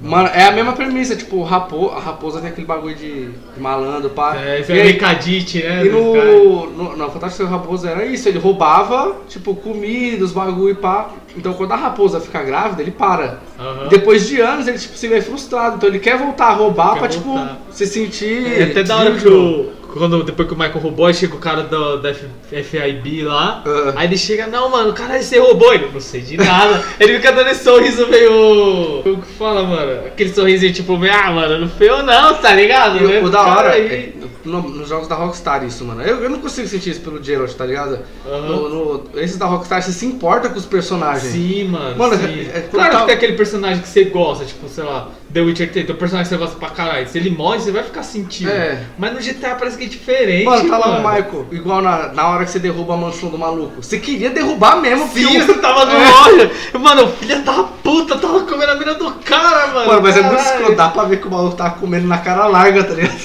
não. 0.02 0.10
Mano, 0.10 0.30
é 0.34 0.44
a 0.46 0.52
mesma 0.52 0.74
premissa, 0.74 1.16
tipo, 1.16 1.42
rapo, 1.44 1.90
a 1.90 2.00
raposa 2.00 2.42
tem 2.42 2.50
aquele 2.50 2.68
bagulho 2.68 2.94
de, 2.96 3.30
de 3.30 3.60
malandro, 3.60 4.10
pá. 4.10 4.36
É, 4.36 4.60
E 4.68 4.72
é 4.80 4.84
Recadite, 4.84 5.64
né? 5.64 5.86
E 5.86 5.90
no, 5.90 6.66
no, 6.72 6.98
no 6.98 7.10
Fantástico 7.10 7.46
Raposo 7.50 7.88
era 7.88 8.06
isso, 8.06 8.28
ele 8.28 8.38
roubava, 8.38 9.16
tipo, 9.30 9.56
comida, 9.56 10.26
os 10.26 10.34
bagulho 10.34 10.72
e 10.72 10.76
pá. 10.76 11.10
Então 11.38 11.54
quando 11.54 11.72
a 11.72 11.76
raposa 11.76 12.20
fica 12.20 12.42
grávida, 12.44 12.82
ele 12.82 12.92
para. 12.92 13.40
Aham. 13.60 13.88
Depois 13.90 14.28
de 14.28 14.42
anos, 14.42 14.68
ele 14.68 14.78
tipo, 14.78 14.98
se 14.98 15.08
vê 15.08 15.22
frustrado. 15.22 15.78
Então 15.78 15.88
ele 15.88 16.00
quer 16.00 16.18
voltar 16.18 16.48
a 16.48 16.54
roubar 16.54 16.94
Quer 16.96 17.00
pra, 17.00 17.08
voltar. 17.20 17.48
tipo, 17.48 17.58
se 17.72 17.86
sentir. 17.88 18.60
É 18.60 18.64
até 18.64 18.84
da 18.84 18.98
hora 18.98 19.12
que 19.16 19.28
o, 19.28 19.72
quando, 19.94 20.24
depois 20.24 20.48
que 20.48 20.54
o 20.54 20.58
Michael 20.58 20.80
roubou, 20.80 21.06
aí 21.06 21.14
chega 21.14 21.36
o 21.36 21.40
cara 21.40 21.64
do, 21.64 21.98
da 21.98 22.10
F- 22.10 22.28
FIB 22.64 23.24
lá. 23.24 23.64
Ah. 23.66 23.94
Aí 23.96 24.08
ele 24.08 24.18
chega, 24.18 24.48
não, 24.48 24.70
mano, 24.70 24.94
caralho, 24.94 25.24
você 25.24 25.40
roubou. 25.40 25.74
Ele, 25.74 25.90
não 25.94 26.00
sei 26.02 26.22
de 26.22 26.38
nada. 26.38 26.84
ele 27.00 27.16
fica 27.16 27.32
dando 27.32 27.50
esse 27.50 27.64
sorriso 27.64 28.08
meio. 28.08 29.02
Como 29.04 29.22
que 29.22 29.28
fala, 29.34 29.64
mano? 29.64 30.08
Aquele 30.08 30.34
sorrisinho 30.34 30.74
tipo, 30.74 30.98
meio, 30.98 31.14
ah, 31.14 31.32
mano, 31.32 31.60
não 31.60 31.70
foi 31.70 31.90
eu 31.90 32.04
não, 32.04 32.36
tá 32.36 32.54
ligado? 32.54 32.98
O- 33.04 33.08
Né? 33.08 33.22
o 33.22 33.30
da 33.30 33.40
Cara, 33.44 33.58
hora, 33.60 33.72
aí- 33.74 33.88
é, 33.88 34.28
no- 34.46 34.62
nos 34.62 34.88
jogos 34.88 35.08
da 35.08 35.16
Rockstar 35.16 35.64
isso, 35.66 35.84
mano. 35.84 36.02
Eu, 36.02 36.24
eu 36.24 36.30
não 36.30 36.40
consigo 36.40 36.68
sentir 36.68 36.92
isso 36.92 37.02
pelo 37.02 37.22
Geralt, 37.24 37.52
tá 37.54 37.66
ligado? 37.66 38.00
No, 38.26 38.70
no- 38.70 39.04
esses 39.20 39.38
da 39.38 39.46
Rockstar, 39.46 39.82
você 39.82 39.92
se 39.92 40.06
importa 40.06 40.48
com 40.50 40.58
os 40.58 40.66
personagens. 40.66 41.34
Sim, 41.34 41.66
mano. 41.66 41.98
Mano, 41.98 42.16
sim. 42.16 42.48
é- 42.54 42.58
é- 42.60 42.68
claro 42.72 43.00
que 43.00 43.06
tem 43.08 43.16
aquele 43.16 43.34
personagem 43.34 43.82
que 43.82 43.88
você 43.90 44.06
gosta, 44.06 44.46
tipo, 44.46 44.68
sei 44.70 44.84
lá, 44.84 45.10
The 45.38 45.44
Witcher 45.44 45.72
3, 45.72 45.86
tem 45.86 45.96
um 45.96 46.00
personagem 46.00 46.30
que 46.32 46.36
você 46.36 46.44
gosta 46.44 46.60
pra 46.60 46.70
caralho. 46.72 47.08
Se 47.08 47.16
ele 47.16 47.30
morre, 47.30 47.60
você 47.60 47.72
vai 47.72 47.84
ficar 47.84 48.02
sentindo. 48.02 48.50
É. 48.50 48.82
Mas 48.98 49.14
no 49.14 49.20
GTA 49.20 49.54
parece 49.54 49.78
que 49.78 49.84
é 49.84 49.88
diferente. 49.88 50.46
Mano, 50.46 50.68
tá 50.68 50.78
lá 50.80 50.98
o. 50.98 50.98
Michael, 50.98 51.46
igual 51.52 51.80
na, 51.80 52.08
na 52.12 52.28
hora 52.30 52.44
que 52.44 52.50
você 52.50 52.58
derruba 52.58 52.96
a 52.96 52.98
mansão 52.98 53.30
do 53.30 53.38
maluco. 53.38 53.84
Você 53.84 54.00
queria 54.00 54.32
derrubar 54.32 54.82
mesmo, 54.82 55.06
Sim, 55.10 55.28
filho. 55.28 55.46
você 55.46 55.54
tava 55.60 55.86
no 55.86 55.92
É. 55.92 56.12
olho. 56.24 56.52
Mano, 56.80 57.04
o 57.04 57.08
filho 57.12 57.40
da 57.44 57.64
puta 57.84 58.18
tava 58.18 58.40
comendo 58.42 58.72
a 58.72 58.76
mina 58.76 58.96
do 58.96 59.12
cara, 59.24 59.68
mano. 59.68 59.88
Mano, 59.88 60.02
mas 60.02 60.18
é 60.18 60.22
muito 60.24 60.36
Caralho. 60.38 60.54
escroto. 60.56 60.76
Dá 60.76 60.90
pra 60.90 61.04
ver 61.04 61.22
que 61.22 61.28
o 61.28 61.32
maluco 61.32 61.56
tava 61.56 61.76
comendo 61.76 62.08
na 62.08 62.18
cara 62.18 62.48
larga, 62.48 62.84
tá 62.84 62.94
ligado? 62.96 63.20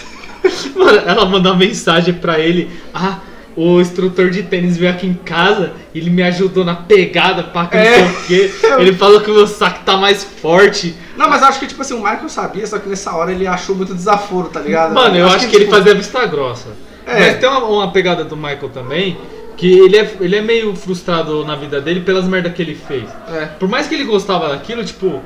Mano, 0.76 1.02
ela 1.06 1.24
mandou 1.24 1.52
uma 1.52 1.58
mensagem 1.58 2.12
pra 2.12 2.38
ele. 2.38 2.68
Ah, 2.92 3.20
o 3.56 3.80
instrutor 3.80 4.30
de 4.30 4.42
tênis 4.42 4.76
veio 4.76 4.90
aqui 4.92 5.06
em 5.06 5.14
casa 5.14 5.72
e 5.94 5.98
ele 5.98 6.10
me 6.10 6.22
ajudou 6.22 6.64
na 6.64 6.74
pegada, 6.74 7.42
pá, 7.44 7.66
que 7.66 7.76
não 7.76 7.82
É. 7.82 7.94
sei 7.94 8.06
o 8.06 8.26
quê. 8.26 8.50
Ele 8.78 8.92
falou 8.94 9.20
que 9.20 9.30
o 9.30 9.34
meu 9.34 9.46
saco 9.46 9.80
tá 9.84 9.96
mais 9.96 10.24
forte. 10.24 10.94
Não, 11.16 11.28
mas 11.28 11.42
acho 11.42 11.60
que, 11.60 11.66
tipo 11.66 11.82
assim, 11.82 11.94
o 11.94 11.98
Michael 11.98 12.28
sabia, 12.28 12.66
só 12.66 12.78
que 12.78 12.88
nessa 12.88 13.14
hora 13.14 13.30
ele 13.30 13.46
achou 13.46 13.76
muito 13.76 13.94
desaforo, 13.94 14.48
tá 14.48 14.60
ligado? 14.60 14.94
Mano, 14.94 15.16
eu 15.16 15.26
acho 15.26 15.48
que 15.48 15.56
ele 15.56 15.64
tipo, 15.66 15.76
fazia 15.76 15.94
vista 15.94 16.24
grossa. 16.26 16.68
É. 17.06 17.18
Mas 17.18 17.38
tem 17.38 17.48
uma, 17.48 17.64
uma 17.64 17.92
pegada 17.92 18.24
do 18.24 18.36
Michael 18.36 18.70
também, 18.70 19.18
que 19.56 19.70
ele 19.78 19.96
é, 19.98 20.10
ele 20.20 20.36
é 20.36 20.40
meio 20.40 20.74
frustrado 20.74 21.44
na 21.44 21.54
vida 21.54 21.80
dele 21.80 22.00
pelas 22.00 22.24
merdas 22.24 22.52
que 22.54 22.62
ele 22.62 22.74
fez. 22.74 23.04
É. 23.28 23.46
Por 23.46 23.68
mais 23.68 23.86
que 23.86 23.94
ele 23.94 24.04
gostava 24.04 24.48
daquilo, 24.48 24.84
tipo. 24.84 25.20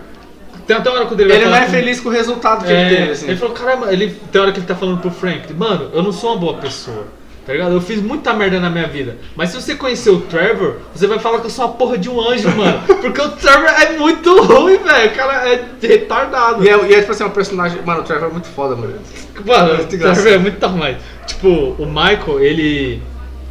Tem 0.66 0.76
até 0.76 0.90
uma 0.90 0.98
hora 0.98 1.08
ele 1.12 1.28
vai 1.28 1.36
Ele 1.36 1.44
não 1.46 1.54
é 1.56 1.68
feliz 1.68 2.00
com 2.00 2.08
o 2.08 2.12
resultado 2.12 2.64
que 2.64 2.72
É, 2.72 2.80
ele 2.80 2.96
teve, 2.96 3.10
assim. 3.12 3.28
Ele 3.28 3.36
falou, 3.36 3.54
caramba, 3.54 3.92
ele, 3.92 4.20
tem 4.32 4.40
hora 4.40 4.50
que 4.50 4.58
ele 4.58 4.66
tá 4.66 4.74
falando 4.74 5.00
pro 5.00 5.12
Frank, 5.12 5.52
mano, 5.52 5.90
eu 5.94 6.02
não 6.02 6.10
sou 6.10 6.30
uma 6.32 6.38
boa 6.40 6.54
pessoa. 6.54 7.06
Tá 7.46 7.52
ligado? 7.52 7.74
Eu 7.74 7.80
fiz 7.80 8.02
muita 8.02 8.34
merda 8.34 8.58
na 8.58 8.68
minha 8.68 8.88
vida. 8.88 9.18
Mas 9.36 9.50
se 9.50 9.60
você 9.60 9.76
conhecer 9.76 10.10
o 10.10 10.20
Trevor, 10.22 10.78
você 10.92 11.06
vai 11.06 11.20
falar 11.20 11.38
que 11.38 11.46
eu 11.46 11.50
sou 11.50 11.64
uma 11.64 11.74
porra 11.74 11.96
de 11.96 12.10
um 12.10 12.20
anjo, 12.20 12.50
mano. 12.50 12.82
Porque 13.00 13.20
o 13.20 13.30
Trevor 13.30 13.68
é 13.68 13.96
muito 13.96 14.42
ruim, 14.42 14.78
velho. 14.78 15.12
O 15.12 15.14
cara 15.14 15.48
é 15.48 15.64
retardado. 15.80 16.64
E 16.64 16.68
é, 16.68 16.88
e 16.88 16.94
é, 16.94 17.00
tipo 17.00 17.12
assim, 17.12 17.22
um 17.22 17.30
personagem. 17.30 17.80
Mano, 17.86 18.00
o 18.00 18.04
Trevor 18.04 18.30
é 18.30 18.32
muito 18.32 18.48
foda, 18.48 18.74
mano. 18.74 18.94
Mano, 19.44 19.76
Muito 19.76 19.94
o. 19.94 19.98
Trevor 19.98 20.26
é 20.26 20.38
muito 20.38 20.58
tamanho. 20.58 20.96
Tipo, 21.24 21.48
o 21.78 21.86
Michael, 21.86 22.40
ele. 22.40 23.02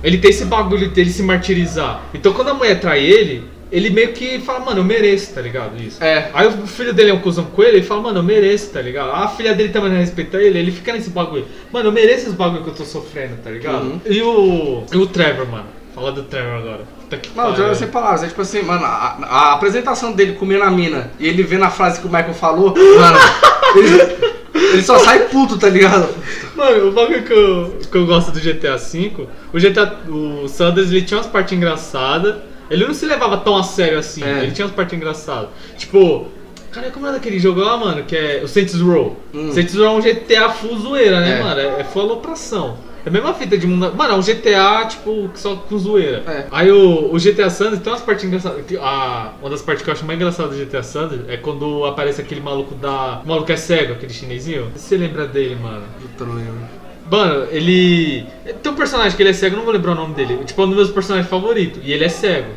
Ele 0.04 0.18
tem 0.18 0.30
esse 0.30 0.46
bagulho 0.46 0.89
dele 0.89 1.10
se 1.10 1.24
martirizar. 1.24 2.02
Então 2.14 2.34
quando 2.34 2.50
a 2.50 2.54
mulher 2.54 2.80
trai 2.80 3.04
ele, 3.04 3.43
ele 3.76 3.89
meio 3.89 4.13
que 4.13 4.39
fala, 4.39 4.61
mano, 4.61 4.80
eu 4.80 4.84
mereço, 4.86 5.34
tá 5.34 5.41
ligado? 5.41 5.76
Isso. 5.82 6.01
É. 6.01 6.32
Aí 6.34 6.47
o 6.47 6.65
filho 6.65 6.93
dele 6.93 7.11
é 7.11 7.13
um 7.13 7.19
cuzão 7.19 7.43
com 7.43 7.61
ele, 7.61 7.78
ele 7.78 7.86
fala, 7.86 8.03
mano, 8.03 8.19
eu 8.19 8.23
mereço, 8.23 8.71
tá 8.71 8.82
ligado? 8.82 9.11
A 9.11 9.28
filha 9.28 9.53
dele 9.53 9.67
também 9.67 9.91
não 9.91 9.97
respeita 9.97 10.41
ele, 10.41 10.57
ele 10.57 10.71
fica 10.71 10.93
nesse 10.93 11.09
bagulho. 11.09 11.45
Mano, 11.73 11.89
eu 11.89 11.91
mereço 11.91 12.28
esse 12.28 12.36
bagulho 12.38 12.63
que 12.63 12.69
eu 12.69 12.73
tô 12.73 12.86
sofrendo, 12.86 13.36
tá 13.43 13.49
ligado? 13.51 13.84
Uhum. 13.84 14.01
E 14.05 14.21
o. 14.21 14.84
E 14.93 14.97
o 14.97 15.05
Trevor, 15.07 15.45
mano. 15.49 15.65
Fala 15.93 16.13
do 16.13 16.23
Trevor 16.23 16.53
agora. 16.53 16.82
Puta 17.01 17.17
que 17.17 17.36
Mano, 17.36 17.49
o. 17.49 17.53
Trevor 17.53 17.76
sem 17.76 17.88
palavras. 17.89 18.23
É 18.23 18.28
tipo 18.28 18.41
assim, 18.41 18.61
mano, 18.61 18.86
a, 18.86 19.17
a 19.21 19.53
apresentação 19.55 20.13
dele 20.13 20.38
comendo 20.39 20.63
a 20.63 20.71
mina 20.71 21.11
e 21.19 21.28
ele 21.28 21.43
vendo 21.43 21.65
a 21.65 21.69
frase 21.69 21.99
que 21.99 22.07
o 22.07 22.09
Michael 22.09 22.34
falou, 22.34 22.73
mano, 22.73 23.17
ele, 23.76 24.71
ele 24.71 24.84
só 24.84 24.97
sai 24.99 25.28
puto, 25.28 25.57
tá 25.57 25.67
ligado? 25.67 26.07
Mano, 26.55 26.88
o 26.88 26.91
bagulho 26.93 27.23
que 27.23 27.34
eu, 27.34 27.78
que 27.91 27.97
eu 27.97 28.05
gosto 28.05 28.32
do 28.32 28.39
GTA 28.39 28.78
V, 28.78 29.28
o 29.51 29.59
GTA. 29.59 29.97
O 30.07 30.47
Sanders 30.47 30.91
ele 30.91 31.01
tinha 31.01 31.17
umas 31.17 31.28
partes 31.28 31.51
engraçadas. 31.57 32.36
Ele 32.70 32.86
não 32.86 32.93
se 32.93 33.05
levava 33.05 33.38
tão 33.38 33.55
a 33.57 33.63
sério 33.63 33.99
assim, 33.99 34.24
É. 34.24 34.43
ele 34.43 34.51
tinha 34.51 34.66
umas 34.66 34.76
partes 34.76 34.95
engraçadas. 34.97 35.49
Tipo, 35.78 36.28
cara, 36.72 36.89
como 36.91 37.07
é 37.07 37.11
daquele 37.11 37.39
jogo 37.39 37.61
lá, 37.61 37.78
mano, 37.78 38.03
que 38.03 38.16
é 38.16 38.41
o 38.43 38.47
Saints 38.47 38.80
Row. 38.80 39.18
Hum. 39.34 39.51
Saints 39.51 39.76
Row 39.76 39.86
é 39.86 39.89
um 39.91 40.01
GTA 40.01 40.49
full 40.49 40.78
zoeira, 40.78 41.20
né, 41.20 41.39
É. 41.39 41.43
mano? 41.43 41.59
É, 41.59 41.82
é 41.82 41.84
full 41.84 42.01
alopração. 42.03 42.78
É 43.05 43.09
a 43.09 43.11
mesma 43.11 43.36
fita 43.36 43.55
de 43.55 43.68
mundo. 43.68 43.93
Mano, 43.95 44.16
é 44.16 44.18
um 44.18 44.22
GTA, 44.24 44.84
tipo, 44.89 45.30
só 45.36 45.55
com 45.55 45.78
zoeira. 45.78 46.24
É. 46.28 46.47
Aí 46.49 46.72
o, 46.72 47.13
o 47.13 47.20
GTA 47.20 47.51
Sanders 47.51 47.80
tem 47.84 47.93
umas 47.93 48.01
partes 48.01 48.26
engraçadas. 48.26 48.63
A, 48.82 49.34
uma 49.39 49.49
das 49.51 49.61
partes 49.61 49.84
que 49.84 49.89
eu 49.91 49.93
acho 49.93 50.03
mais 50.05 50.18
engraçadas 50.18 50.57
do 50.57 50.66
GTA 50.66 50.82
Sanders 50.82 51.22
é 51.28 51.38
quando 51.38 51.86
aparece 51.86 52.20
aquele 52.20 52.41
maluco 52.41 52.74
da. 52.74 53.22
O 53.24 53.28
maluco 53.28 53.51
é 53.51 53.55
cego, 53.57 53.93
aquele 53.93 54.11
chinesinho. 54.11 54.72
Você 54.76 54.97
lembra 54.97 55.28
dele, 55.28 55.53
mano? 55.55 55.84
Puta, 56.01 56.26
não 56.26 56.34
lembro. 56.34 56.61
Mano, 57.10 57.47
ele. 57.51 58.26
Tem 58.62 58.72
um 58.72 58.76
personagem 58.76 59.16
que 59.16 59.22
ele 59.22 59.30
é 59.30 59.34
cego, 59.34 59.56
não 59.56 59.64
vou 59.64 59.74
lembrar 59.74 59.91
o 59.91 59.95
nome 59.95 60.16
dele. 60.16 60.39
Tipo, 60.43 60.62
é 60.62 60.66
um 60.66 60.68
dos 60.70 60.78
meus 60.78 60.91
personagens 60.91 61.30
favoritos. 61.30 61.82
E 61.84 61.91
ele 61.91 62.03
é 62.03 62.10
cego. 62.10 62.49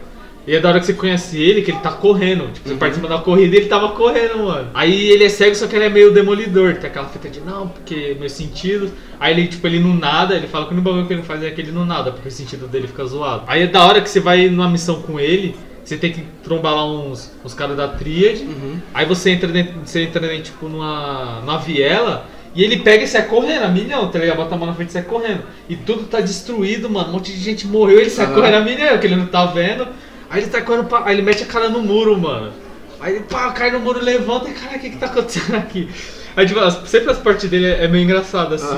E 0.47 0.57
é 0.57 0.61
da 0.61 0.71
hora 0.71 0.81
que 0.81 0.87
você 0.87 0.95
conhece 0.95 1.39
ele 1.39 1.61
que 1.61 1.71
ele 1.71 1.81
tá 1.81 1.93
correndo. 1.93 2.51
Tipo, 2.55 2.71
você 2.71 2.75
participa 2.77 3.07
da 3.07 3.19
corrida 3.19 3.55
e 3.55 3.59
ele 3.59 3.69
tava 3.69 3.91
correndo, 3.91 4.45
mano. 4.45 4.71
Aí 4.73 5.11
ele 5.11 5.25
é 5.25 5.29
cego, 5.29 5.55
só 5.55 5.67
que 5.67 5.77
ele 5.77 5.85
é 5.85 5.91
meio 5.91 6.11
demolidor. 6.11 6.77
Tem 6.77 6.89
aquela 6.89 7.07
fita 7.07 7.29
de 7.29 7.41
não, 7.41 7.69
porque 7.69 8.17
meus 8.19 8.33
sentidos. 8.33 8.91
Aí 9.21 9.35
ele, 9.35 9.47
tipo, 9.49 9.67
ele 9.67 9.79
não 9.79 9.95
nada, 9.95 10.35
ele 10.35 10.47
fala 10.47 10.65
que 10.65 10.71
o 10.71 10.75
único 10.75 10.89
bagulho 10.89 11.07
que 11.07 11.13
ele 11.13 11.23
faz 11.23 11.43
é 11.43 11.51
que 11.51 11.61
ele 11.61 11.71
não 11.71 11.85
nada, 11.85 12.13
porque 12.13 12.29
o 12.29 12.33
sentido 12.33 12.67
dele 12.67 12.87
fica 12.87 13.05
zoado. 13.05 13.43
Aí 13.47 13.65
é 13.65 13.67
da 13.67 13.85
hora 13.85 14.01
que 14.01 14.09
você 14.09 14.21
vai 14.21 14.49
numa 14.49 14.71
missão 14.71 15.03
com 15.03 15.21
ele. 15.21 15.55
Você 15.85 15.99
tem 15.99 16.13
que 16.13 16.23
trombar 16.43 16.75
lá 16.75 16.87
uns, 16.87 17.31
uns 17.45 17.53
caras 17.53 17.77
da 17.77 17.89
tríade. 17.89 18.43
Uhum. 18.43 18.79
Aí 18.95 19.05
você 19.05 19.31
entra 19.31 19.49
dentro, 19.49 19.75
você 19.85 20.03
entra 20.03 20.27
dentro, 20.27 20.45
tipo, 20.45 20.67
numa, 20.67 21.41
numa 21.41 21.59
viela 21.59 22.27
e 22.59 22.65
ele 22.65 22.79
pega 22.79 23.05
e 23.05 23.07
sai 23.07 23.23
correndo, 23.23 23.63
a 23.63 23.69
milhão, 23.69 24.11
tá 24.11 24.19
ligado? 24.19 24.37
Bota 24.37 24.57
a 24.57 24.59
mão 24.59 24.67
na 24.67 24.75
frente 24.75 24.89
e 24.89 24.93
sai 24.93 25.03
correndo. 25.03 25.45
E 25.69 25.77
tudo 25.77 26.07
tá 26.07 26.21
destruído, 26.21 26.91
mano. 26.91 27.11
Um 27.11 27.13
monte 27.13 27.33
de 27.33 27.39
gente 27.39 27.65
morreu, 27.69 28.01
ele 28.01 28.11
sai 28.11 28.35
correndo 28.35 28.57
a 28.57 28.61
milhão, 28.61 28.99
que 28.99 29.07
ele 29.07 29.15
não 29.15 29.27
tá 29.27 29.47
vendo. 29.47 29.87
Aí 30.29 30.43
ele 30.43 30.51
tá 30.51 30.61
correndo, 30.61 30.87
pra, 30.87 31.05
aí 31.05 31.15
ele 31.15 31.23
mete 31.23 31.45
a 31.45 31.47
cara 31.47 31.69
no 31.69 31.81
muro, 31.81 32.19
mano. 32.19 32.53
Aí 32.99 33.15
ele 33.15 33.25
pá, 33.31 33.53
cai 33.53 33.71
no 33.71 33.79
muro, 33.79 34.03
levanta 34.03 34.51
e 34.51 34.55
cara, 34.55 34.77
o 34.77 34.81
que 34.81 34.91
que 34.91 34.97
tá 34.97 35.07
acontecendo 35.07 35.55
aqui? 35.55 35.89
Aí 36.37 36.47
tipo, 36.47 36.61
sempre 36.85 37.13
as 37.13 37.19
partes 37.19 37.49
dele 37.49 37.67
é 37.67 37.85
é 37.85 37.87
meio 37.87 38.03
engraçado 38.03 38.53
assim. 38.53 38.77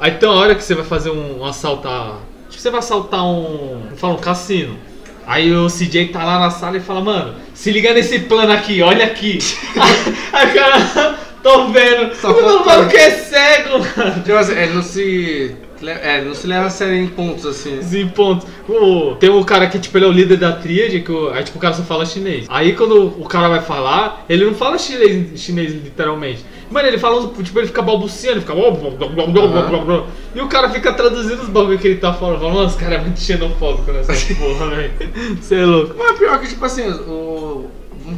Aí 0.00 0.12
tem 0.12 0.26
uma 0.26 0.38
hora 0.38 0.54
que 0.54 0.64
você 0.64 0.74
vai 0.74 0.86
fazer 0.86 1.10
um, 1.10 1.40
um 1.40 1.44
assaltar. 1.44 2.20
Tipo, 2.48 2.62
você 2.62 2.70
vai 2.70 2.78
assaltar 2.78 3.22
um. 3.26 3.90
Falar, 3.98 4.14
um 4.14 4.18
cassino. 4.18 4.74
Aí 5.26 5.52
o 5.52 5.66
CJ 5.66 6.08
tá 6.08 6.24
lá 6.24 6.40
na 6.40 6.50
sala 6.50 6.78
e 6.78 6.80
fala, 6.80 7.02
mano, 7.02 7.34
se 7.52 7.70
liga 7.70 7.92
nesse 7.92 8.20
plano 8.20 8.50
aqui, 8.50 8.80
olha 8.80 9.04
aqui. 9.04 9.38
Aí 10.32 10.50
o 10.50 10.54
cara, 10.54 11.17
tô 11.48 11.68
vendo. 11.68 12.14
Só 12.16 12.30
o 12.32 12.64
maluco 12.66 12.96
é 12.96 13.10
cego, 13.10 13.78
mano. 13.96 14.22
Tipo 14.22 14.34
assim, 14.36 14.52
ele 14.52 14.74
não 14.74 14.82
se. 14.82 15.54
É, 16.02 16.20
não 16.22 16.34
se 16.34 16.44
leva 16.48 16.66
a 16.66 16.70
sério 16.70 16.96
em 16.96 17.06
pontos, 17.06 17.46
assim. 17.46 17.80
Sim, 17.82 18.08
ponto. 18.08 18.44
O- 18.68 19.14
tem 19.14 19.30
um 19.30 19.44
cara 19.44 19.68
que, 19.68 19.78
tipo, 19.78 19.96
ele 19.96 20.06
é 20.06 20.08
o 20.08 20.12
líder 20.12 20.36
da 20.36 20.50
tríade, 20.52 21.00
que 21.02 21.12
o, 21.12 21.30
aí, 21.30 21.44
tipo, 21.44 21.56
o 21.56 21.60
cara 21.60 21.72
só 21.72 21.84
fala 21.84 22.04
chinês. 22.04 22.46
Aí, 22.48 22.72
quando 22.74 23.06
o 23.16 23.24
cara 23.28 23.48
vai 23.48 23.60
falar, 23.60 24.24
ele 24.28 24.44
não 24.44 24.54
fala 24.54 24.76
chinês, 24.76 25.40
chinês 25.40 25.72
literalmente. 25.72 26.44
Mano, 26.68 26.86
ele 26.88 26.98
fala, 26.98 27.28
tipo, 27.42 27.58
ele 27.60 27.68
fica 27.68 27.80
balbuciando, 27.80 28.38
ele 28.38 28.40
fica... 28.40 28.54
blá. 28.54 30.04
E 30.34 30.40
o 30.40 30.48
cara 30.48 30.68
fica 30.70 30.92
traduzindo 30.92 31.42
os 31.42 31.48
bagulho 31.48 31.78
que 31.78 31.86
ele 31.88 31.96
tá 32.00 32.12
falando. 32.12 32.40
Fala, 32.40 32.54
mano, 32.54 32.66
esse 32.66 32.76
cara 32.76 32.96
é 32.96 32.98
muito 32.98 33.20
xenofóbico 33.20 33.90
nessa 33.92 34.12
porra, 34.34 34.66
velho. 34.70 34.92
Você 35.40 35.54
é 35.54 35.64
louco. 35.64 35.94
Mas 35.96 36.18
pior 36.18 36.40
que, 36.40 36.48
tipo 36.48 36.64
assim, 36.64 36.88
o. 36.90 37.66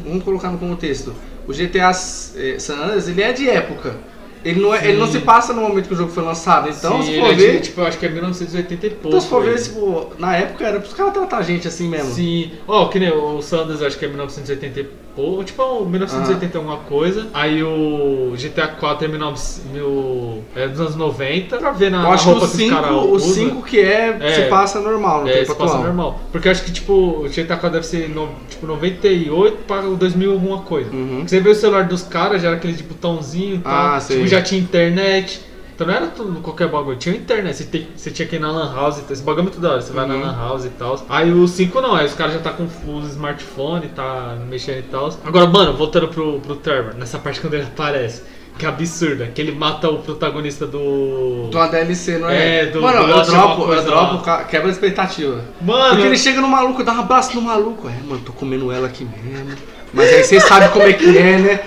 Vamos 0.07 0.23
colocar 0.25 0.51
no 0.51 0.59
contexto. 0.59 1.13
O 1.49 1.53
GTA 1.53 1.91
eh, 2.37 2.59
San 2.59 2.75
Andreas, 2.75 3.09
ele 3.09 3.23
é 3.23 3.33
de 3.33 3.49
época. 3.49 3.97
Ele 4.43 4.61
não, 4.61 4.75
é, 4.75 4.89
ele 4.89 4.99
não 4.99 5.07
se 5.07 5.19
passa 5.19 5.53
no 5.53 5.61
momento 5.61 5.87
que 5.87 5.93
o 5.93 5.97
jogo 5.97 6.11
foi 6.11 6.23
lançado. 6.23 6.71
Então, 6.71 6.99
Sim, 7.03 7.09
se 7.09 7.13
ele 7.13 7.21
for 7.21 7.31
é 7.31 7.35
de, 7.35 7.47
ver. 7.47 7.61
tipo, 7.61 7.81
eu 7.83 7.87
acho 7.87 7.99
que 7.99 8.07
é 8.07 8.09
1980 8.09 8.87
e 8.87 8.91
pouco. 8.91 9.09
então, 9.09 9.21
se 9.21 9.29
for 9.29 9.45
ver, 9.45 9.51
ele. 9.51 9.63
tipo, 9.63 10.13
na 10.19 10.35
época 10.37 10.67
era 10.67 10.81
pros 10.81 10.95
caras 10.95 11.13
tratar 11.13 11.39
a 11.39 11.43
gente 11.43 11.69
assim 11.69 11.89
mesmo. 11.89 12.15
Sim, 12.15 12.53
ó, 12.67 12.89
que 12.89 12.99
nem 12.99 13.13
o 13.13 13.43
Sanders, 13.43 13.83
acho 13.83 13.99
que 13.99 14.05
é 14.07 14.09
1980 14.09 14.81
e 14.81 14.89
pouco, 15.15 15.45
tipo, 15.45 15.61
é 15.63 15.65
um 15.65 15.85
1980 15.87 16.59
alguma 16.59 16.77
coisa. 16.79 17.27
Aí 17.33 17.63
o 17.63 18.33
GTA 18.37 18.69
4 18.69 19.05
é 19.05 19.09
19, 19.09 19.41
mil, 19.73 20.43
é 20.57 20.69
dos 20.69 20.81
anos 20.81 20.97
90, 20.97 21.57
pra 21.59 21.71
ver 21.73 21.91
na, 21.91 21.99
Eu 21.99 22.03
na 22.05 22.09
acho 22.11 22.25
que 22.25 22.31
roupa 22.31 22.47
o 22.47 22.51
que 22.51 22.65
os 22.65 22.71
caras 22.71 22.89
5, 22.91 23.01
o 23.01 23.13
usam. 23.13 23.35
5 23.35 23.63
que 23.63 23.81
é, 23.81 24.17
É. 24.21 24.35
se 24.35 24.43
passa 24.49 24.81
normal, 24.81 25.23
no 25.23 25.29
É, 25.29 25.43
esse 25.43 25.55
passa 25.55 25.79
normal. 25.79 26.21
Porque 26.33 26.49
eu 26.49 26.53
acho 26.53 26.65
que, 26.65 26.73
tipo, 26.73 26.93
o 26.93 27.29
GTA 27.29 27.57
4 27.57 27.71
deve 27.71 27.87
ser, 27.87 28.09
no, 28.09 28.29
tipo, 28.49 28.67
98 28.67 29.59
para 29.67 29.87
o 29.89 29.97
2000 29.97 30.33
alguma 30.33 30.59
coisa. 30.63 30.91
Uhum. 30.91 31.25
Você 31.27 31.41
vê 31.41 31.51
o 31.51 31.55
celular 31.55 31.85
dos 31.85 32.03
caras, 32.03 32.43
já 32.43 32.49
era 32.49 32.57
aquele 32.57 32.73
de 32.73 32.83
botãozinho 32.83 33.57
e 33.57 33.59
tal. 33.59 33.73
Ah, 33.73 34.01
tipo, 34.01 34.27
já 34.27 34.41
tinha 34.43 34.61
internet. 34.61 35.41
Então 35.81 35.89
não 35.89 35.95
era 35.95 36.09
tudo 36.09 36.41
qualquer 36.43 36.69
bagulho, 36.69 36.99
tinha 36.99 37.17
internet, 37.17 37.57
você, 37.57 37.65
tem- 37.65 37.89
você 37.97 38.11
tinha 38.11 38.29
que 38.29 38.37
ir 38.37 38.39
na 38.39 38.53
lan 38.53 38.71
house, 38.75 38.99
e 38.99 39.01
tal. 39.01 39.13
esse 39.15 39.23
bagulho 39.23 39.41
é 39.41 39.43
muito 39.45 39.61
da 39.61 39.71
hora, 39.71 39.81
você 39.81 39.95
vai 39.95 40.07
na 40.07 40.13
Uhum. 40.15 40.21
lan 40.21 40.37
house 40.37 40.65
e 40.67 40.69
tal. 40.69 41.03
Aí 41.09 41.33
o 41.33 41.49
5 41.49 41.81
não, 41.81 41.95
aí 41.95 42.05
os 42.05 42.13
caras 42.13 42.35
já 42.35 42.41
tá 42.41 42.51
com 42.51 42.65
os 42.65 43.07
smartphone, 43.13 43.89
tá 43.89 44.37
mexendo 44.47 44.81
e 44.81 44.83
tal. 44.83 45.09
Agora, 45.25 45.47
mano, 45.47 45.73
voltando 45.73 46.09
pro, 46.09 46.39
pro 46.41 46.57
Trevor, 46.57 46.93
nessa 46.99 47.19
parte 47.19 47.41
quando 47.41 47.55
ele 47.55 47.63
aparece, 47.63 48.25
que 48.59 48.67
absurda, 48.67 49.29
que 49.35 49.41
ele 49.41 49.53
mata 49.53 49.89
o 49.89 50.01
protagonista 50.01 50.67
do... 50.67 51.49
De 51.51 51.57
uma 51.57 51.67
DLC, 51.69 52.19
não 52.19 52.29
é? 52.29 52.59
É, 52.59 52.67
do- 52.67 52.83
Mano, 52.83 53.07
do 53.07 53.11
eu 53.13 53.23
dropo, 53.23 53.73
eu 53.73 53.83
dropo, 53.83 54.27
lá. 54.31 54.45
quebra 54.45 54.69
a 54.69 54.71
expectativa. 54.71 55.41
Mano, 55.63 55.95
Porque 55.95 56.07
ele 56.09 56.19
chega 56.19 56.43
no 56.43 56.49
maluco, 56.49 56.85
dá 56.85 56.93
um 56.93 57.01
abraço 57.01 57.35
no 57.35 57.41
maluco. 57.41 57.89
É, 57.89 58.07
mano, 58.07 58.21
tô 58.21 58.35
comendo 58.35 58.71
ela 58.71 58.87
aqui 58.87 59.05
mesmo. 59.25 59.57
Mas 59.95 60.13
aí 60.13 60.23
você 60.25 60.39
sabe 60.41 60.69
como 60.69 60.85
é 60.85 60.93
que 60.93 61.17
é, 61.17 61.39
né? 61.39 61.61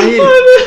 Aí, 0.00 0.20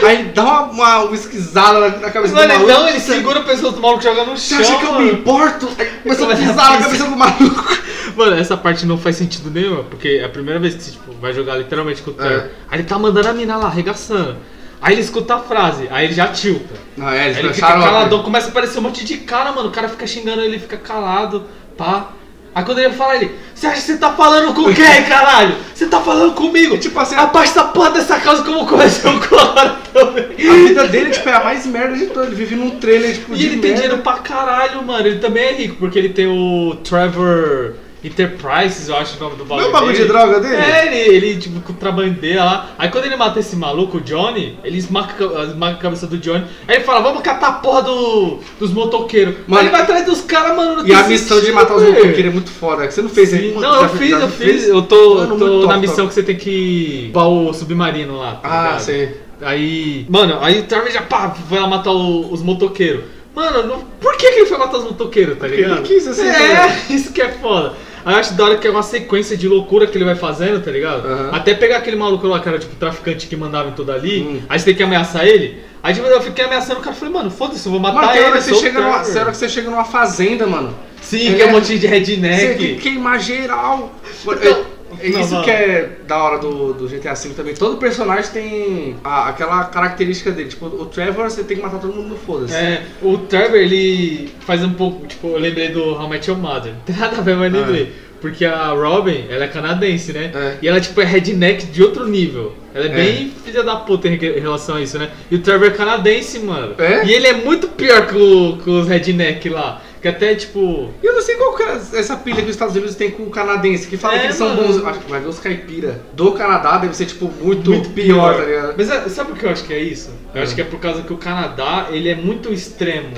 aí 0.06 0.24
dá 0.34 0.43
uma, 0.43 0.62
uma 0.64 1.04
whiskyzada 1.04 1.80
na, 1.80 1.98
na 1.98 2.12
cabeça 2.12 2.34
Mano, 2.34 2.48
do 2.48 2.54
maluco. 2.54 2.72
não, 2.72 2.89
ele 2.89 3.00
segura 3.00 3.39
o 3.39 3.43
pessoal 3.43 3.72
do 3.72 3.82
maluco 3.82 4.02
e 4.02 4.04
joga 4.04 4.24
no 4.26 4.38
Você 4.38 4.56
chão. 4.56 4.60
acha 4.62 4.78
que 4.78 4.86
eu 4.86 5.00
me 5.00 5.12
importo? 5.12 5.70
Aí 5.78 5.88
a 6.12 6.16
Começa 6.16 6.26
a 6.26 6.36
pisar 6.36 6.72
na 6.72 6.78
cabeça 6.78 7.04
do 7.06 7.16
maluco. 7.16 7.78
Mano, 8.16 8.38
essa 8.38 8.56
parte 8.56 8.86
não 8.86 8.98
faz 8.98 9.16
sentido 9.18 9.50
nenhum, 9.52 9.84
porque 9.84 10.20
é 10.22 10.26
a 10.26 10.30
primeira 10.30 10.60
vez 10.60 10.76
que 10.76 10.84
você 10.84 10.91
tipo, 10.91 11.14
vai 11.14 11.34
jogar 11.34 11.56
literalmente 11.58 12.02
com 12.02 12.12
o 12.12 12.14
Trevor. 12.14 12.46
É. 12.46 12.50
Aí 12.70 12.80
ele 12.80 12.88
tá 12.88 12.98
mandando 12.98 13.28
a 13.28 13.34
mina 13.34 13.58
lá, 13.58 13.68
arregaçando. 13.68 14.38
Aí 14.82 14.93
ele 14.93 15.02
escuta 15.02 15.36
a 15.36 15.39
frase, 15.39 15.88
aí 15.89 16.06
ele 16.06 16.14
já 16.14 16.28
tilta. 16.28 16.76
Não, 16.96 17.10
é, 17.10 17.26
eles 17.26 17.38
Aí 17.38 17.43
ele 17.46 17.54
fica 17.54 17.68
caladão, 17.68 18.22
começa 18.24 18.48
a 18.48 18.50
aparecer 18.50 18.78
um 18.80 18.84
monte 18.84 19.04
de 19.04 19.18
cara, 19.18 19.52
mano. 19.52 19.70
O 19.70 19.72
cara 19.72 19.89
fica 19.89 20.06
xingando 20.06 20.41
ele, 20.41 20.60
fica 20.60 20.78
calado, 20.78 21.46
pá. 21.78 22.12
Aí 22.56 22.64
quando 22.64 22.80
ele 22.80 22.93
fala, 22.93 23.18
ele, 23.18 23.36
você 23.53 23.68
acha 23.68 23.76
que 23.76 23.82
você 23.82 23.97
tá 23.97 24.14
falando 24.14 24.53
com 24.53 24.74
quem, 24.74 25.03
caralho? 25.03 25.56
Você 25.74 25.88
tá 25.88 25.99
falando 25.99 26.34
comigo? 26.34 26.78
Tipo 26.78 26.97
assim, 27.01 27.14
Abaixa 27.16 27.51
essa 27.51 27.64
porra 27.66 27.91
dessa 27.91 28.18
casa 28.18 28.43
que 28.43 28.49
eu 28.49 28.53
vou 28.53 28.66
comer 28.66 28.89
seu 28.89 29.12
coração 29.20 29.76
também. 29.93 30.24
A 30.49 30.53
vida 30.68 30.88
dele 30.88 31.10
tipo, 31.10 31.28
é 31.28 31.34
a 31.34 31.43
mais 31.43 31.66
merda 31.66 31.97
de 31.97 32.06
todas. 32.08 32.28
Ele 32.28 32.38
vive 32.38 32.56
num 32.56 32.72
trailer 32.80 33.14
tipo, 33.14 33.36
E 33.36 33.45
ele 33.45 33.49
tem 33.58 33.72
merda. 33.72 33.76
dinheiro 33.76 33.97
pra 33.97 34.14
caralho, 34.14 34.82
mano. 34.84 35.06
Ele 35.06 35.20
também 35.20 35.43
é 35.43 35.51
rico, 35.51 35.76
porque 35.76 35.99
ele 35.99 36.10
tem 36.10 36.28
o 36.28 36.76
Trevor 36.78 37.74
Enterprises, 38.06 38.88
eu 38.89 38.95
acho 38.95 39.18
o 39.18 39.20
nome 39.20 39.36
do 39.36 39.45
bagulho. 39.45 39.62
Não 39.62 39.66
é 39.66 39.70
o 39.70 39.72
bagulho 39.74 39.93
dele. 39.93 40.03
de 40.06 40.10
droga 40.12 40.39
dele? 40.39 40.56
É, 40.56 40.86
ele, 40.88 41.16
ele 41.16 41.38
tipo, 41.39 41.60
contrabandeia 41.62 42.43
lá. 42.43 42.70
Aí 42.78 42.89
quando 42.89 43.06
ele 43.06 43.16
mata 43.16 43.39
esse 43.39 43.56
maluco, 43.56 43.97
o 43.97 44.01
Johnny, 44.01 44.58
ele 44.64 44.78
esmaga, 44.78 45.14
a 45.62 45.74
cabeça 45.76 46.08
do 46.08 46.18
Johnny. 46.18 46.43
Aí 46.68 46.76
ele 46.76 46.84
fala, 46.84 47.01
vamos 47.01 47.22
catar 47.22 47.47
a 47.47 47.51
porra 47.53 47.82
do, 47.84 48.39
dos 48.60 48.72
motoqueiros. 48.72 49.36
Mano, 49.47 49.62
aí 49.62 49.66
ele 49.68 49.72
vai 49.72 49.82
atrás 49.82 50.06
dos 50.06 50.22
caras, 50.22 50.56
mano. 50.56 50.88
E 50.88 50.93
a 50.93 51.03
missão 51.08 51.39
de 51.41 51.51
matar 51.51 51.76
os 51.76 51.82
velho. 51.82 51.93
motoqueiros 51.95 52.26
é 52.26 52.34
muito 52.34 52.49
foda. 52.51 52.89
Você 52.89 53.01
não 53.01 53.10
fez 53.10 53.30
Sim, 53.30 53.36
aí? 53.38 53.51
Não, 53.56 53.82
eu 53.84 53.89
fiz, 53.89 54.12
eu 54.12 54.30
fiz. 54.30 54.68
Eu 54.68 54.82
tô, 54.84 55.16
Mano, 55.16 55.38
tô 55.38 55.62
na 55.62 55.68
top, 55.74 55.80
missão 55.80 55.95
top. 55.97 56.08
que 56.10 56.14
você 56.14 56.24
tem 56.24 56.36
que 56.36 57.12
roubar 57.14 57.28
o 57.30 57.53
submarino 57.53 58.18
lá. 58.18 58.36
tá 58.36 58.49
Ah, 58.49 58.64
ligado? 58.68 58.80
sei. 58.82 59.26
Aí, 59.41 60.06
mano, 60.10 60.38
aí 60.41 60.60
o 60.60 60.64
Trevor 60.64 60.89
já 60.91 61.01
pá, 61.01 61.36
vai 61.49 61.60
lá 61.60 61.68
matar 61.68 61.91
o- 61.91 62.32
os 62.32 62.41
motoqueiros. 62.41 63.03
Mano, 63.36 63.68
não- 63.68 63.80
por 63.99 64.16
que, 64.16 64.32
que 64.32 64.39
ele 64.39 64.45
foi 64.45 64.58
matar 64.58 64.78
os 64.78 64.86
motoqueiros, 64.86 65.38
tá 65.38 65.45
ligado? 65.45 65.80
ele 65.80 65.82
quis, 65.82 66.08
assim, 66.08 66.22
É, 66.26 66.39
né? 66.53 66.82
isso 66.89 67.12
que 67.12 67.22
é 67.22 67.30
foda. 67.34 67.74
Aí 68.06 68.14
eu 68.14 68.20
acho 68.20 68.34
da 68.36 68.43
hora 68.45 68.58
que 68.58 68.68
é 68.68 68.70
uma 68.70 68.84
sequência 68.84 69.36
de 69.36 69.47
loucura 69.47 69.88
que 69.88 69.97
ele 69.97 70.06
vai 70.06 70.16
fazendo, 70.16 70.64
tá 70.64 70.70
ligado? 70.70 71.08
Aham. 71.08 71.30
Até 71.34 71.56
pegar 71.56 71.78
aquele 71.78 71.95
maluco 71.95 72.28
lá, 72.28 72.39
que 72.39 72.47
era 72.47 72.60
tipo 72.60 72.76
traficante 72.76 73.26
que 73.28 73.36
mandava 73.36 73.70
em 73.70 73.72
tudo 73.74 73.91
ali, 73.91 74.22
Hum. 74.22 74.41
aí 74.47 74.60
você 74.60 74.66
tem 74.66 74.76
que 74.76 74.84
ameaçar 74.84 75.26
ele. 75.26 75.58
Aí 75.82 75.93
tipo, 75.93 76.06
eu 76.06 76.22
fiquei 76.22 76.45
ameaçando 76.45 76.80
o 76.80 76.84
cara, 76.84 76.95
falei, 76.95 77.14
mano, 77.14 77.32
foda-se, 77.32 77.66
eu 77.66 77.72
vou 77.72 77.82
matar 77.82 78.06
Mano, 78.06 78.18
ele. 78.20 78.32
que 78.34 78.41
você 78.43 78.56
chega 78.56 78.80
numa, 78.80 78.99
que 78.99 79.38
você 79.38 79.49
chega 79.49 79.70
numa 79.72 79.86
fazenda, 79.86 80.45
mano. 80.45 80.76
Sim, 81.01 81.34
É, 81.34 81.36
que 81.36 81.41
é 81.41 81.45
um 81.47 81.51
monte 81.51 81.68
de 81.68 81.80
Você 81.80 81.88
redneck. 81.88 82.45
tem 82.47 82.58
que 82.58 82.76
queimar 82.76 83.20
geral. 83.20 83.93
Mano, 84.24 84.39
Então- 84.39 84.51
é- 84.58 84.62
é 84.62 84.66
Não, 85.04 85.22
isso 85.22 85.32
mano. 85.34 85.43
que 85.43 85.52
é 85.52 85.89
da 86.08 86.24
hora 86.24 86.38
do, 86.39 86.74
do 86.74 86.88
GTA 86.88 87.14
V 87.14 87.30
também. 87.36 87.54
Todo 87.54 87.78
personagem 87.78 88.32
tem 88.32 88.96
a- 89.04 89.30
aquela 89.30 89.64
característica 89.66 90.32
dele. 90.32 90.50
Tipo, 90.50 90.66
o 90.68 90.86
Trevor 90.86 91.30
você 91.30 91.43
tem 91.43 91.58
que 91.58 91.64
matar 91.64 91.80
todo 91.80 91.93
mundo 91.93 92.10
no 92.10 92.16
foda-se. 92.18 92.54
É, 92.56 92.82
o 93.02 93.18
Trevor, 93.18 93.58
ele 93.58 94.30
faz 94.41 94.64
um 94.64 94.74
pouco, 94.74 95.06
tipo, 95.08 95.28
eu 95.28 95.39
lembrei 95.39 95.70
do 95.70 95.82
How 95.93 96.06
I 96.06 96.10
Met 96.10 96.30
Your 96.30 96.39
Mother. 96.39 96.74
Não 96.76 96.82
tem 96.86 96.96
nada 96.96 97.18
a 97.18 97.22
ver, 97.22 97.36
mas 97.36 97.54
Ah. 97.54 97.58
lembrei. 97.58 97.91
Porque 98.22 98.43
a 98.46 98.70
Robin, 98.70 99.26
ela 99.30 99.43
é 99.43 99.48
canadense, 99.48 100.12
né? 100.12 100.32
É. 100.34 100.56
E 100.62 100.68
ela, 100.68 100.80
tipo, 100.82 101.00
é 101.00 101.04
redneck 101.06 101.66
de 101.68 101.84
outro 101.84 102.08
nível. 102.08 102.54
Ela 102.74 102.86
é, 102.86 102.88
É. 102.88 102.91
bem 102.91 103.32
filha 103.43 103.62
da 103.62 103.76
puta 103.76 104.08
em 104.08 104.16
re- 104.16 104.39
relação 104.39 104.78
a 104.78 104.82
isso, 104.82 104.98
né? 104.98 105.12
E 105.30 105.36
o 105.36 105.39
Trevor 105.39 105.68
é 105.68 105.72
canadense, 105.72 106.39
mano. 106.39 106.74
É? 106.80 107.06
E 107.06 107.14
ele 107.14 107.28
é 107.28 107.34
muito 107.34 107.68
pior 107.68 108.08
que, 108.08 108.18
o- 108.18 108.58
que 108.64 108.70
os 108.70 108.88
redneck 108.88 109.48
lá. 109.50 109.80
Que 110.06 110.10
até, 110.10 110.36
tipo... 110.36 110.91
Eu 111.01 111.14
não 111.16 111.22
sei 111.24 111.34
qual 111.36 111.56
que 111.56 111.64
é 111.64 111.74
essa 111.99 112.16
pilha 112.16 112.36
que 112.36 112.43
os 112.43 112.51
Estados 112.51 112.76
Unidos 112.76 112.93
tem 112.93 113.10
com 113.10 113.24
o 113.24 113.32
canadense, 113.32 113.88
que 113.88 113.97
fala 113.97 114.14
É, 114.14 114.20
que 114.20 114.26
eles 114.28 114.36
são 114.36 114.49
mano. 114.49 114.62
bons. 114.68 114.86
Acho 114.86 114.99
que 114.99 115.10
vai 115.10 115.20
ver 115.20 115.28
os 115.28 115.39
caipira 115.39 115.99
do 116.14 116.32
Canadá 116.34 116.78
deve 116.78 116.95
ser, 116.95 117.08
tipo, 117.08 117.26
muito, 117.41 117.72
Muito 117.72 117.89
pior, 117.89 118.36
tá 118.36 118.43
ligado? 118.43 118.76
Mas 118.78 118.91
é- 118.91 119.10
sabe 119.10 119.32
o 119.32 119.36
que 119.36 119.43
eu 119.43 119.49
acho 119.49 119.64
que 119.64 119.74
é 119.74 119.80
isso? 119.80 120.12
Eu 120.32 120.41
É. 120.41 120.43
acho 120.43 120.53
que 120.53 120.62
é 120.62 120.64
por 120.64 120.80
causa 120.80 121.01
que 121.01 121.12
o 121.12 121.18
Canadá, 121.18 121.88
ele 121.89 122.08
é 122.08 122.14
muito 122.16 122.53
extremo 122.53 123.16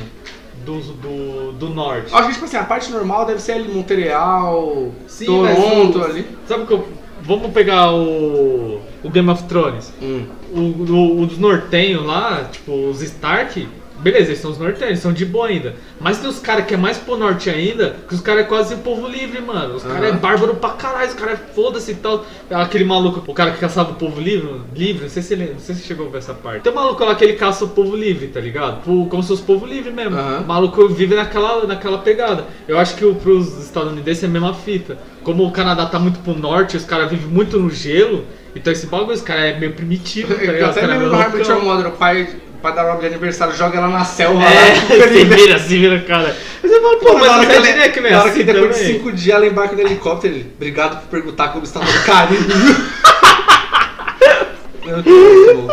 do, 0.66 0.80
do, 0.80 1.52
do 1.52 1.70
norte. 1.72 2.08
Acho 2.16 2.28
que, 2.28 2.34
tipo 2.36 2.46
assim, 2.46 2.56
a 2.56 2.64
parte 2.64 2.90
normal 2.90 3.26
deve 3.26 3.42
ser 3.42 3.52
ali 3.52 3.68
Montreal, 3.68 4.94
Sim, 5.08 5.26
Toronto 5.26 6.00
mas 6.00 6.10
ali. 6.12 6.26
Sabe 6.48 6.64
o 6.64 6.68
que 6.68 6.74
eu... 6.74 6.88
Vamos 7.24 7.52
pegar 7.52 7.92
o, 7.92 8.80
o 9.04 9.10
Game 9.10 9.30
of 9.30 9.44
Thrones. 9.44 9.92
Hum. 10.02 10.26
O, 10.54 10.60
o, 10.60 11.22
os 11.24 11.38
nortenhos 11.38 12.06
lá, 12.06 12.48
tipo, 12.50 12.72
os 12.90 13.02
Stark, 13.02 13.68
beleza, 14.00 14.28
eles 14.28 14.40
são 14.40 14.52
os 14.52 14.58
nortenhos, 14.58 14.90
eles 14.90 15.00
são 15.00 15.14
de 15.14 15.26
boa 15.26 15.48
ainda. 15.48 15.76
Mas 16.00 16.20
tem 16.20 16.30
os 16.30 16.40
caras 16.40 16.66
que 16.66 16.74
é 16.74 16.78
mais 16.78 16.98
pro 16.98 17.18
norte 17.18 17.50
ainda, 17.50 17.96
que 18.08 18.14
os 18.16 18.22
caras 18.22 18.42
é 18.42 18.48
quase 18.48 18.76
povo 18.78 19.08
livre, 19.08 19.42
mano. 19.42 19.76
Os 19.76 19.84
caras 19.84 20.04
é 20.04 20.10
Aham. 20.10 20.18
bárbaro 20.18 20.56
pra 20.56 20.70
caralho, 20.72 21.10
os 21.10 21.16
caras 21.16 21.40
é 21.40 21.54
foda-se 21.54 21.92
e 21.92 21.96
tal. 21.96 22.26
Aquele 22.50 22.86
maluco, 22.86 23.24
o 23.26 23.34
cara 23.34 23.52
que 23.52 23.60
caçava 23.60 23.92
o 23.92 23.96
povo 23.96 24.20
livre, 24.20 24.62
livre, 24.76 25.04
não 25.04 25.10
sei 25.10 25.24
se 25.24 25.34
ele, 25.34 25.52
não 25.54 25.60
sei 25.60 25.76
se 25.76 25.84
chegou 25.84 26.08
a 26.08 26.10
ver 26.10 26.18
essa 26.20 26.34
parte. 26.34 26.62
Tem 26.62 26.72
um 26.72 26.76
maluco 26.76 27.04
lá 27.04 27.16
que 27.16 27.24
ele 27.24 27.34
caça 27.34 27.66
o 27.66 27.70
povo 27.70 27.96
livre, 27.96 28.28
tá 28.28 28.40
ligado? 28.40 28.84
Como 28.84 29.22
se 29.22 29.30
fosse 29.30 29.44
povo 29.44 29.66
livre 29.66 29.92
mesmo. 29.92 30.18
O 30.18 30.48
maluco 30.48 30.88
vive 30.88 31.16
naquela, 31.16 31.66
naquela 31.66 31.98
pegada. 31.98 32.46
Eu 32.68 32.78
acho 32.78 32.96
que 32.96 33.06
o, 33.06 33.16
pros 33.16 33.58
estadunidenses 33.64 34.24
é 34.24 34.28
a 34.28 34.30
mesma 34.30 34.54
fita. 34.54 34.98
Como 35.24 35.46
o 35.46 35.52
Canadá 35.52 35.86
tá 35.86 36.00
muito 36.00 36.20
pro 36.20 36.34
norte, 36.34 36.78
os 36.78 36.86
caras 36.86 37.10
vivem 37.10 37.28
muito 37.28 37.60
no 37.60 37.70
gelo, 37.70 38.24
então 38.56 38.72
esse 38.74 38.88
bagulho, 38.88 39.14
os 39.14 39.22
caras 39.22 39.56
é 39.56 39.60
meio 39.60 39.74
primitivo, 39.74 40.34
tá 40.36 40.52
ligado? 40.52 40.72
Até 40.72 40.84
é 40.84 40.98
meio 40.98 41.10
do 41.10 41.16
Harvard 41.16 41.52
Mother, 41.66 41.88
o 41.88 41.92
pai, 41.92 42.30
o 42.58 42.60
pai 42.60 42.74
da 42.74 42.82
Robin 42.84 43.02
de 43.02 43.06
aniversário 43.08 43.56
joga 43.56 43.78
ela 43.78 43.88
na 43.88 44.04
selva 44.04 44.44
É, 44.44 44.74
lá. 44.74 45.06
se 45.08 45.24
vira, 45.26 45.60
se 45.60 45.78
vira, 45.78 46.00
cara. 46.02 46.36
Mas 46.62 46.72
você 46.72 46.82
fala, 46.82 46.98
pô, 46.98 47.14
mas 47.14 47.28
na 47.28 47.38
hora 47.38 47.46
que 47.46 47.52
ele- 47.54 47.68
redneck 47.68 48.00
não 48.00 48.08
é 48.08 48.12
na 48.12 48.20
hora 48.20 48.30
assim 48.30 48.40
que 48.40 48.44
depois 48.46 48.76
de 48.76 48.82
também. 48.82 48.94
cinco 48.98 49.12
dias 49.12 49.36
ela 49.36 49.46
embarca 49.48 49.76
no 49.76 49.82
helicóptero, 49.82 50.34
ele, 50.34 50.52
obrigado 50.56 51.02
por 51.02 51.08
perguntar 51.10 51.50
como 51.50 51.64
estava 51.64 51.86
no 51.86 52.04
carinho. 52.04 52.48
Meu 54.86 55.02
Deus. 55.02 55.68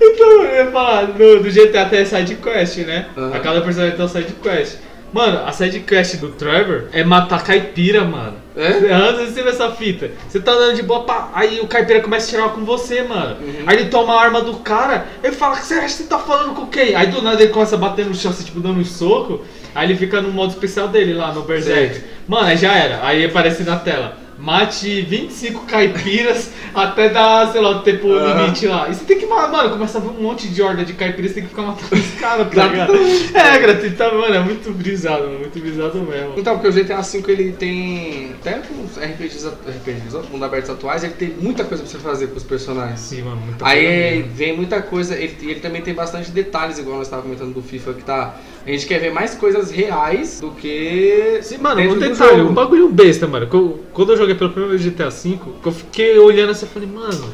Então, 0.00 0.44
eu 0.44 0.64
ia 0.66 0.70
falar, 0.70 1.08
no, 1.08 1.42
do 1.42 1.50
GTA 1.50 1.86
tem 1.86 2.00
a 2.02 2.06
side 2.06 2.34
quest, 2.36 2.76
né? 2.78 3.06
Aham. 3.16 3.34
A 3.34 3.40
cada 3.40 3.60
personagem 3.62 3.96
tem 3.96 4.04
uma 4.04 4.10
side 4.12 4.32
quest. 4.42 4.76
Mano, 5.12 5.40
a 5.46 5.52
side 5.52 5.80
quest 5.80 6.16
do 6.16 6.30
Trevor 6.30 6.84
é 6.92 7.02
matar 7.04 7.42
caipira, 7.42 8.04
mano. 8.04 8.34
É? 8.56 8.92
Antes 8.92 9.26
de 9.26 9.32
você 9.34 9.42
ver 9.42 9.50
essa 9.50 9.70
fita. 9.70 10.10
Você 10.28 10.40
tá 10.40 10.52
andando 10.52 10.76
de 10.76 10.82
boa, 10.82 11.04
pá, 11.04 11.30
aí 11.34 11.60
o 11.60 11.66
caipira 11.66 12.00
começa 12.00 12.26
a 12.26 12.30
tirar 12.30 12.48
com 12.54 12.64
você, 12.64 13.02
mano. 13.02 13.36
Uhum. 13.40 13.64
Aí 13.66 13.76
ele 13.76 13.88
toma 13.88 14.14
a 14.14 14.20
arma 14.20 14.40
do 14.40 14.54
cara, 14.54 15.06
ele 15.22 15.34
fala, 15.34 15.56
você 15.56 15.74
acha 15.74 15.86
que 15.86 15.92
você 15.92 16.04
tá 16.04 16.18
falando 16.18 16.54
com 16.54 16.66
quem? 16.66 16.94
Aí 16.94 17.06
do 17.08 17.22
nada 17.22 17.42
ele 17.42 17.52
começa 17.52 17.76
a 17.76 17.78
bater 17.78 18.06
no 18.06 18.14
chão, 18.14 18.30
assim, 18.30 18.44
tipo, 18.44 18.60
dando 18.60 18.80
um 18.80 18.84
soco. 18.84 19.44
Aí 19.74 19.86
ele 19.88 19.98
fica 19.98 20.22
no 20.22 20.30
modo 20.30 20.52
especial 20.52 20.88
dele 20.88 21.12
lá, 21.12 21.32
no 21.32 21.42
Berserk. 21.42 22.02
Mano, 22.26 22.46
aí 22.46 22.56
já 22.56 22.74
era. 22.74 23.06
Aí 23.06 23.24
aparece 23.24 23.62
na 23.62 23.76
tela. 23.76 24.16
Mate 24.38 25.00
25 25.02 25.64
caipiras 25.66 26.50
até 26.74 27.08
dar, 27.08 27.50
sei 27.52 27.60
lá, 27.60 27.70
o 27.70 27.80
tempo 27.80 28.08
Aham. 28.12 28.42
limite 28.44 28.66
lá. 28.66 28.88
E 28.88 28.94
você 28.94 29.04
tem 29.04 29.18
que, 29.18 29.26
ma- 29.26 29.48
mano, 29.48 29.70
começa 29.70 29.98
a 29.98 30.00
ver 30.00 30.08
um 30.08 30.22
monte 30.22 30.48
de 30.48 30.62
horda 30.62 30.84
de 30.84 30.92
caipiras, 30.92 31.30
você 31.30 31.34
tem 31.36 31.42
que 31.44 31.48
ficar 31.50 31.62
matando 31.62 31.94
os 31.94 32.20
caras, 32.20 32.48
tá 32.54 32.66
ligado? 32.66 32.94
É, 33.34 33.58
gratuitamente, 33.58 34.16
mano, 34.16 34.34
é 34.34 34.40
muito 34.40 34.70
brisado, 34.72 35.24
mano, 35.24 35.38
muito 35.40 35.58
brisado 35.58 35.98
mesmo. 36.00 36.34
Então, 36.36 36.58
porque 36.58 36.68
o 36.68 36.72
GTA 36.84 37.00
V 37.00 37.24
ele 37.32 37.52
tem. 37.52 38.32
Até 38.40 38.58
com 38.58 38.84
os 38.84 38.96
RPGs, 38.98 39.48
RPGs, 39.48 40.28
mundo 40.30 40.44
abertos 40.44 40.70
atuais, 40.70 41.02
ele 41.04 41.14
tem 41.14 41.28
muita 41.30 41.64
coisa 41.64 41.82
pra 41.82 41.92
você 41.92 41.98
fazer 41.98 42.26
com 42.28 42.36
os 42.36 42.44
personagens. 42.44 43.00
Sim, 43.00 43.22
mano, 43.22 43.36
muita 43.36 43.64
coisa 43.64 43.74
Aí 43.78 44.22
vem 44.22 44.56
muita 44.56 44.82
coisa, 44.82 45.14
ele, 45.16 45.36
e 45.42 45.50
ele 45.50 45.60
também 45.60 45.80
tem 45.82 45.94
bastante 45.94 46.30
detalhes, 46.30 46.78
igual 46.78 46.98
nós 46.98 47.06
estávamos 47.06 47.36
comentando 47.36 47.54
do 47.54 47.62
FIFA, 47.62 47.94
que 47.94 48.02
tá. 48.04 48.36
A 48.66 48.70
gente 48.70 48.86
quer 48.86 48.98
ver 48.98 49.12
mais 49.12 49.34
coisas 49.34 49.70
reais 49.70 50.40
do 50.40 50.50
que. 50.50 51.38
Sim, 51.42 51.58
mano, 51.58 51.80
um 51.80 51.98
detalhe, 51.98 52.42
um 52.42 52.52
bagulho 52.52 52.88
besta, 52.88 53.26
mano. 53.26 53.46
Quando 53.92 54.12
eu 54.12 54.16
joguei 54.16 54.25
pela 54.34 54.50
primeira 54.50 54.76
vez 54.76 54.84
GTA 54.92 55.08
V, 55.10 55.38
que 55.62 55.68
eu 55.68 55.72
fiquei 55.72 56.18
olhando 56.18 56.50
assim 56.50 56.66
e 56.66 56.68
falei, 56.68 56.88
mano, 56.88 57.32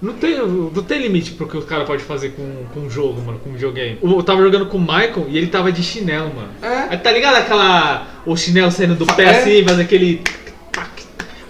não 0.00 0.12
tem, 0.12 0.36
não 0.38 0.82
tem 0.84 1.02
limite 1.02 1.32
pro 1.32 1.48
que 1.48 1.56
o 1.56 1.62
cara 1.62 1.84
pode 1.84 2.02
fazer 2.04 2.30
com, 2.30 2.66
com 2.72 2.80
um 2.80 2.90
jogo, 2.90 3.20
mano, 3.20 3.38
com 3.40 3.50
um 3.50 3.54
videogame. 3.54 3.98
Eu 4.02 4.22
tava 4.22 4.42
jogando 4.42 4.66
com 4.66 4.76
o 4.76 4.80
Michael 4.80 5.26
e 5.28 5.36
ele 5.36 5.48
tava 5.48 5.72
de 5.72 5.82
chinelo, 5.82 6.32
mano. 6.34 6.50
É. 6.62 6.88
Aí 6.90 6.98
tá 6.98 7.10
ligado 7.10 7.34
aquela. 7.36 8.06
O 8.24 8.36
chinelo 8.36 8.70
saindo 8.70 8.94
do 8.94 9.06
pé 9.06 9.24
É. 9.24 9.30
assim, 9.40 9.64
faz 9.64 9.78
aquele. 9.80 10.22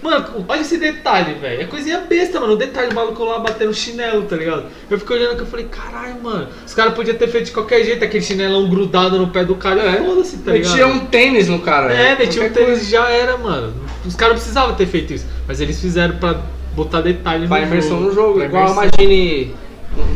Mano, 0.00 0.44
olha 0.48 0.60
esse 0.60 0.78
detalhe, 0.78 1.34
velho. 1.34 1.60
É 1.62 1.64
coisinha 1.64 1.98
besta, 1.98 2.38
mano. 2.40 2.52
O 2.52 2.56
detalhe 2.56 2.94
maluco 2.94 3.22
lá 3.24 3.40
batendo 3.40 3.74
chinelo, 3.74 4.22
tá 4.22 4.36
ligado? 4.36 4.66
Eu 4.88 4.96
fiquei 4.98 5.16
olhando 5.16 5.34
que 5.36 5.42
eu 5.42 5.46
falei, 5.46 5.66
caralho, 5.66 6.22
mano. 6.22 6.48
Os 6.64 6.72
caras 6.72 6.94
podiam 6.94 7.16
ter 7.16 7.26
feito 7.28 7.46
de 7.46 7.50
qualquer 7.50 7.84
jeito, 7.84 8.02
aquele 8.04 8.22
chinelão 8.24 8.68
grudado 8.70 9.18
no 9.18 9.26
pé 9.28 9.44
do 9.44 9.56
cara. 9.56 9.82
É. 9.82 10.00
E 10.00 10.06
foda-se, 10.06 10.38
tá 10.38 10.52
ligado? 10.52 10.70
Metia 10.70 10.86
um 10.86 11.00
tênis 11.06 11.48
no 11.48 11.58
cara. 11.58 11.92
É, 11.92 12.16
metia 12.16 12.42
um 12.42 12.44
Qualquer 12.46 12.64
coisa. 12.64 12.70
tênis 12.80 12.88
já 12.88 13.10
era, 13.10 13.36
mano. 13.36 13.74
Os 14.06 14.14
caras 14.14 14.36
precisavam 14.36 14.74
ter 14.74 14.86
feito 14.86 15.12
isso. 15.12 15.26
Mas 15.46 15.60
eles 15.60 15.80
fizeram 15.80 16.16
pra 16.16 16.40
botar 16.74 17.00
detalhe 17.00 17.42
no 17.42 17.48
Pra 17.48 17.58
jogo. 17.60 17.70
imersão 17.72 18.00
no 18.00 18.12
jogo. 18.14 18.34
Pra 18.34 18.44
Igual, 18.46 18.62
imersão. 18.72 18.84
imagine 18.84 19.54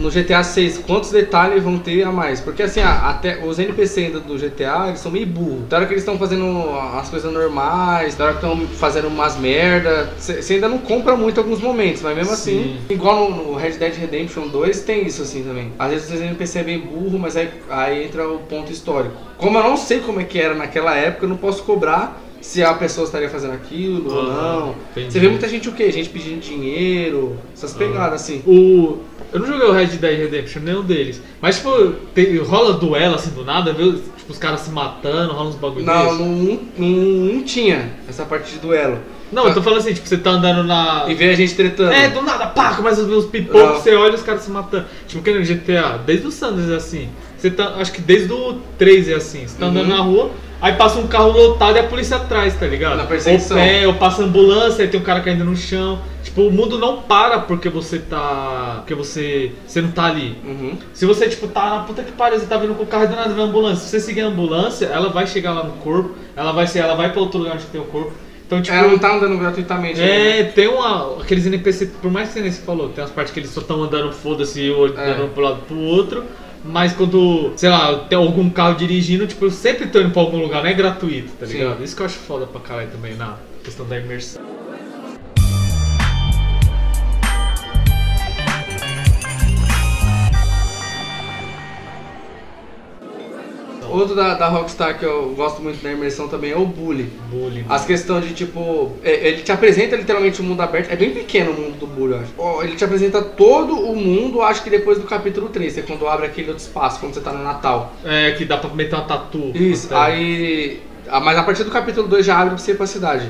no 0.00 0.10
GTA 0.10 0.44
6, 0.44 0.78
quantos 0.78 1.10
detalhes 1.10 1.62
vão 1.62 1.76
ter 1.78 2.04
a 2.04 2.12
mais? 2.12 2.40
Porque 2.40 2.62
assim, 2.62 2.80
a- 2.80 3.08
até 3.08 3.44
os 3.44 3.58
NPC 3.58 4.00
ainda 4.04 4.20
do 4.20 4.38
GTA, 4.38 4.86
eles 4.88 5.00
são 5.00 5.10
meio 5.10 5.26
burros. 5.26 5.66
Da 5.68 5.78
hora 5.78 5.86
que 5.86 5.92
eles 5.92 6.02
estão 6.02 6.16
fazendo 6.18 6.46
as 6.94 7.08
coisas 7.08 7.32
normais, 7.32 8.14
da 8.14 8.24
hora 8.26 8.34
que 8.34 8.44
estão 8.46 8.64
fazendo 8.78 9.08
umas 9.08 9.36
merda, 9.36 10.10
você 10.16 10.54
ainda 10.54 10.68
não 10.68 10.78
compra 10.78 11.16
muito 11.16 11.38
alguns 11.38 11.60
momentos, 11.60 12.00
mas 12.02 12.14
mesmo 12.16 12.32
assim, 12.32 12.76
Sim. 12.88 12.94
igual 12.94 13.28
no, 13.30 13.44
no 13.52 13.54
Red 13.56 13.72
Dead 13.72 13.94
Redemption 13.96 14.46
2, 14.48 14.80
tem 14.82 15.04
isso 15.06 15.22
assim 15.22 15.42
também. 15.42 15.72
Às 15.78 15.90
vezes 15.90 16.10
os 16.12 16.20
NPC 16.20 16.60
é 16.60 16.62
bem 16.64 16.78
burro, 16.78 17.18
mas 17.18 17.36
aí, 17.36 17.48
aí 17.68 18.04
entra 18.04 18.28
o 18.28 18.38
ponto 18.40 18.70
histórico. 18.70 19.14
Como 19.36 19.58
eu 19.58 19.64
não 19.64 19.76
sei 19.76 19.98
como 20.00 20.20
é 20.20 20.24
que 20.24 20.38
era 20.38 20.54
naquela 20.54 20.94
época, 20.94 21.24
eu 21.24 21.28
não 21.30 21.36
posso 21.36 21.64
cobrar 21.64 22.20
se 22.42 22.62
a 22.62 22.74
pessoa 22.74 23.04
estaria 23.06 23.30
fazendo 23.30 23.54
aquilo 23.54 24.12
ou 24.12 24.20
Ah, 24.20 24.24
não. 24.66 24.74
entendi. 24.90 25.12
Você 25.12 25.18
vê 25.20 25.28
muita 25.28 25.48
gente 25.48 25.68
o 25.68 25.72
quê? 25.72 25.90
Gente 25.90 26.10
pedindo 26.10 26.40
dinheiro, 26.40 27.36
Ah. 27.38 27.48
essas 27.54 27.72
pegadas 27.72 28.20
assim. 28.20 28.42
O. 28.46 28.98
Eu 29.32 29.40
não 29.40 29.46
joguei 29.46 29.66
o 29.66 29.72
Red 29.72 29.86
Dead 29.86 30.18
Redemption, 30.18 30.60
nenhum 30.62 30.82
deles. 30.82 31.22
Mas, 31.40 31.56
tipo, 31.56 31.70
tem- 32.14 32.36
rola 32.38 32.74
duelo 32.74 33.14
assim 33.14 33.30
do 33.30 33.42
nada, 33.44 33.72
viu? 33.72 33.94
Tipo, 33.94 34.30
os 34.30 34.36
caras 34.38 34.60
se 34.60 34.70
matando, 34.70 35.32
rola 35.32 35.48
uns 35.48 35.54
bagulho 35.54 35.86
Não, 35.86 36.14
não, 36.14 36.60
não, 36.76 36.88
não 36.88 37.42
tinha 37.42 37.92
essa 38.08 38.24
parte 38.26 38.52
de 38.52 38.58
duelo. 38.58 38.98
Não, 39.32 39.48
eu 39.48 39.54
tô 39.54 39.62
falando 39.62 39.78
assim, 39.78 39.94
tipo, 39.94 40.06
você 40.06 40.18
tá 40.18 40.32
andando 40.32 40.62
na. 40.64 41.06
E 41.08 41.14
ver 41.14 41.30
a 41.30 41.34
gente 41.34 41.54
tretando. 41.54 41.90
É, 41.92 42.08
do 42.08 42.20
nada, 42.20 42.46
pá, 42.48 42.74
começa 42.74 43.00
a 43.00 43.04
ver 43.04 43.14
os 43.14 43.24
pipocos, 43.24 43.82
você 43.82 43.94
olha 43.94 44.14
os 44.14 44.22
caras 44.22 44.42
se 44.42 44.50
matando. 44.50 44.84
Tipo, 45.08 45.22
que 45.22 45.30
no 45.32 45.42
GTA, 45.42 45.98
desde 46.04 46.26
o 46.26 46.30
Sanders 46.30 46.68
é 46.68 46.76
assim. 46.76 47.08
Você 47.38 47.50
tá, 47.50 47.76
acho 47.78 47.92
que 47.92 48.02
desde 48.02 48.30
o 48.30 48.58
3 48.76 49.08
é 49.08 49.14
assim. 49.14 49.46
Você 49.46 49.56
tá 49.58 49.66
andando 49.66 49.84
Uhum. 49.90 49.96
na 49.96 50.02
rua, 50.02 50.30
aí 50.62 50.72
passa 50.74 50.98
um 50.98 51.06
carro 51.06 51.30
lotado 51.32 51.76
e 51.76 51.80
a 51.80 51.84
polícia 51.84 52.16
atrás, 52.16 52.54
tá 52.56 52.66
ligado? 52.66 52.96
Na 52.96 53.04
perseguição. 53.04 53.58
Ou 53.58 53.62
pé, 53.62 53.86
ou 53.86 53.94
passa 53.94 54.22
ambulância, 54.22 54.82
aí 54.84 54.88
tem 54.88 54.98
um 54.98 55.02
cara 55.04 55.20
caindo 55.20 55.44
no 55.44 55.54
chão. 55.54 55.98
Tipo, 56.22 56.42
o 56.42 56.50
mundo 56.50 56.78
não 56.78 57.02
para 57.02 57.40
porque 57.40 57.68
você 57.68 57.98
tá. 57.98 58.76
Porque 58.78 58.94
você. 58.94 59.52
Você 59.66 59.82
não 59.82 59.90
tá 59.90 60.04
ali. 60.06 60.38
Uhum. 60.44 60.78
Se 60.94 61.04
você, 61.04 61.28
tipo, 61.28 61.48
tá 61.48 61.68
na 61.70 61.78
puta 61.80 62.02
que 62.02 62.12
pariu, 62.12 62.38
você 62.38 62.46
tá 62.46 62.56
vindo 62.56 62.74
com 62.74 62.84
o 62.84 62.86
carro 62.86 63.04
e 63.04 63.08
do 63.08 63.16
nada 63.16 63.34
vem 63.34 63.44
a 63.44 63.46
ambulância. 63.48 63.84
Se 63.84 63.90
você 63.90 64.00
seguir 64.00 64.20
a 64.22 64.26
ambulância, 64.28 64.86
ela 64.86 65.08
vai 65.10 65.26
chegar 65.26 65.52
lá 65.52 65.64
no 65.64 65.72
corpo, 65.72 66.14
ela 66.36 66.52
vai 66.52 66.66
ser, 66.66 66.78
ela 66.78 66.94
vai 66.94 67.10
pra 67.12 67.20
outro 67.20 67.38
lugar 67.40 67.54
onde 67.56 67.64
tem 67.66 67.80
o 67.80 67.84
corpo. 67.84 68.12
Então, 68.46 68.62
tipo. 68.62 68.76
Ela 68.76 68.88
não 68.88 68.98
tá 68.98 69.14
andando 69.16 69.36
gratuitamente. 69.38 69.98
né? 69.98 70.40
É, 70.40 70.44
tem 70.44 70.68
uma. 70.68 71.16
Aqueles 71.20 71.44
NPC, 71.46 71.86
por 72.00 72.10
mais 72.10 72.30
que 72.32 72.40
você 72.40 72.62
falou, 72.62 72.88
tem 72.90 73.02
umas 73.02 73.10
partes 73.12 73.32
que 73.34 73.40
eles 73.40 73.50
só 73.50 73.60
estão 73.60 73.82
andando 73.82 74.12
foda-se 74.12 74.60
e 74.60 74.70
o- 74.70 74.86
É. 74.98 75.14
pro 75.34 75.42
lado 75.42 75.62
pro 75.66 75.76
outro. 75.78 76.24
Mas 76.64 76.92
quando, 76.92 77.52
sei 77.56 77.68
lá, 77.68 78.04
tem 78.08 78.16
algum 78.16 78.48
carro 78.48 78.76
dirigindo, 78.76 79.26
tipo, 79.26 79.44
eu 79.44 79.50
sempre 79.50 79.88
tô 79.88 80.00
indo 80.00 80.10
pra 80.10 80.22
algum 80.22 80.38
lugar, 80.38 80.62
não 80.62 80.70
é 80.70 80.72
gratuito, 80.72 81.32
tá 81.38 81.46
Sim. 81.46 81.54
ligado? 81.54 81.82
Isso 81.82 81.96
que 81.96 82.02
eu 82.02 82.06
acho 82.06 82.18
foda 82.18 82.46
pra 82.46 82.60
caralho 82.60 82.90
também 82.90 83.14
na 83.16 83.36
questão 83.64 83.86
da 83.86 83.98
imersão. 83.98 84.42
Outro 93.92 94.14
da, 94.14 94.34
da 94.34 94.48
Rockstar 94.48 94.98
que 94.98 95.04
eu 95.04 95.34
gosto 95.36 95.62
muito 95.62 95.82
da 95.82 95.92
imersão 95.92 96.28
também 96.28 96.50
é 96.52 96.56
o 96.56 96.64
Bully. 96.64 97.10
Bullying. 97.30 97.64
As 97.68 97.84
questões 97.84 98.26
de 98.26 98.34
tipo. 98.34 98.92
é, 99.04 99.28
Ele 99.28 99.42
te 99.42 99.52
apresenta 99.52 99.96
literalmente 99.96 100.40
o 100.40 100.44
mundo 100.44 100.60
aberto. 100.62 100.90
É 100.90 100.96
bem 100.96 101.10
pequeno 101.10 101.52
o 101.52 101.54
mundo 101.60 101.78
do 101.78 101.86
Bully, 101.86 102.12
eu 102.14 102.20
acho. 102.20 102.62
Ele 102.64 102.76
te 102.76 102.84
apresenta 102.84 103.20
todo 103.22 103.74
o 103.74 103.94
mundo, 103.96 104.40
acho 104.42 104.62
que 104.62 104.70
depois 104.70 104.98
do 104.98 105.04
capítulo 105.06 105.48
3, 105.48 105.78
é 105.78 105.82
quando 105.82 106.06
abre 106.08 106.26
aquele 106.26 106.48
outro 106.48 106.62
espaço, 106.62 106.98
quando 107.00 107.14
você 107.14 107.20
tá 107.20 107.32
no 107.32 107.42
Natal. 107.44 107.94
É, 108.04 108.32
que 108.32 108.44
dá 108.44 108.56
pra 108.56 108.70
meter 108.74 108.94
uma 108.96 109.04
tatu. 109.04 109.50
Isso, 109.54 109.86
Até. 109.94 109.96
aí. 110.12 110.80
Mas 111.22 111.36
a 111.36 111.42
partir 111.42 111.64
do 111.64 111.70
capítulo 111.70 112.08
2 112.08 112.24
já 112.24 112.36
abre 112.38 112.50
pra 112.54 112.58
você 112.58 112.70
ir 112.72 112.76
pra 112.76 112.86
cidade. 112.86 113.28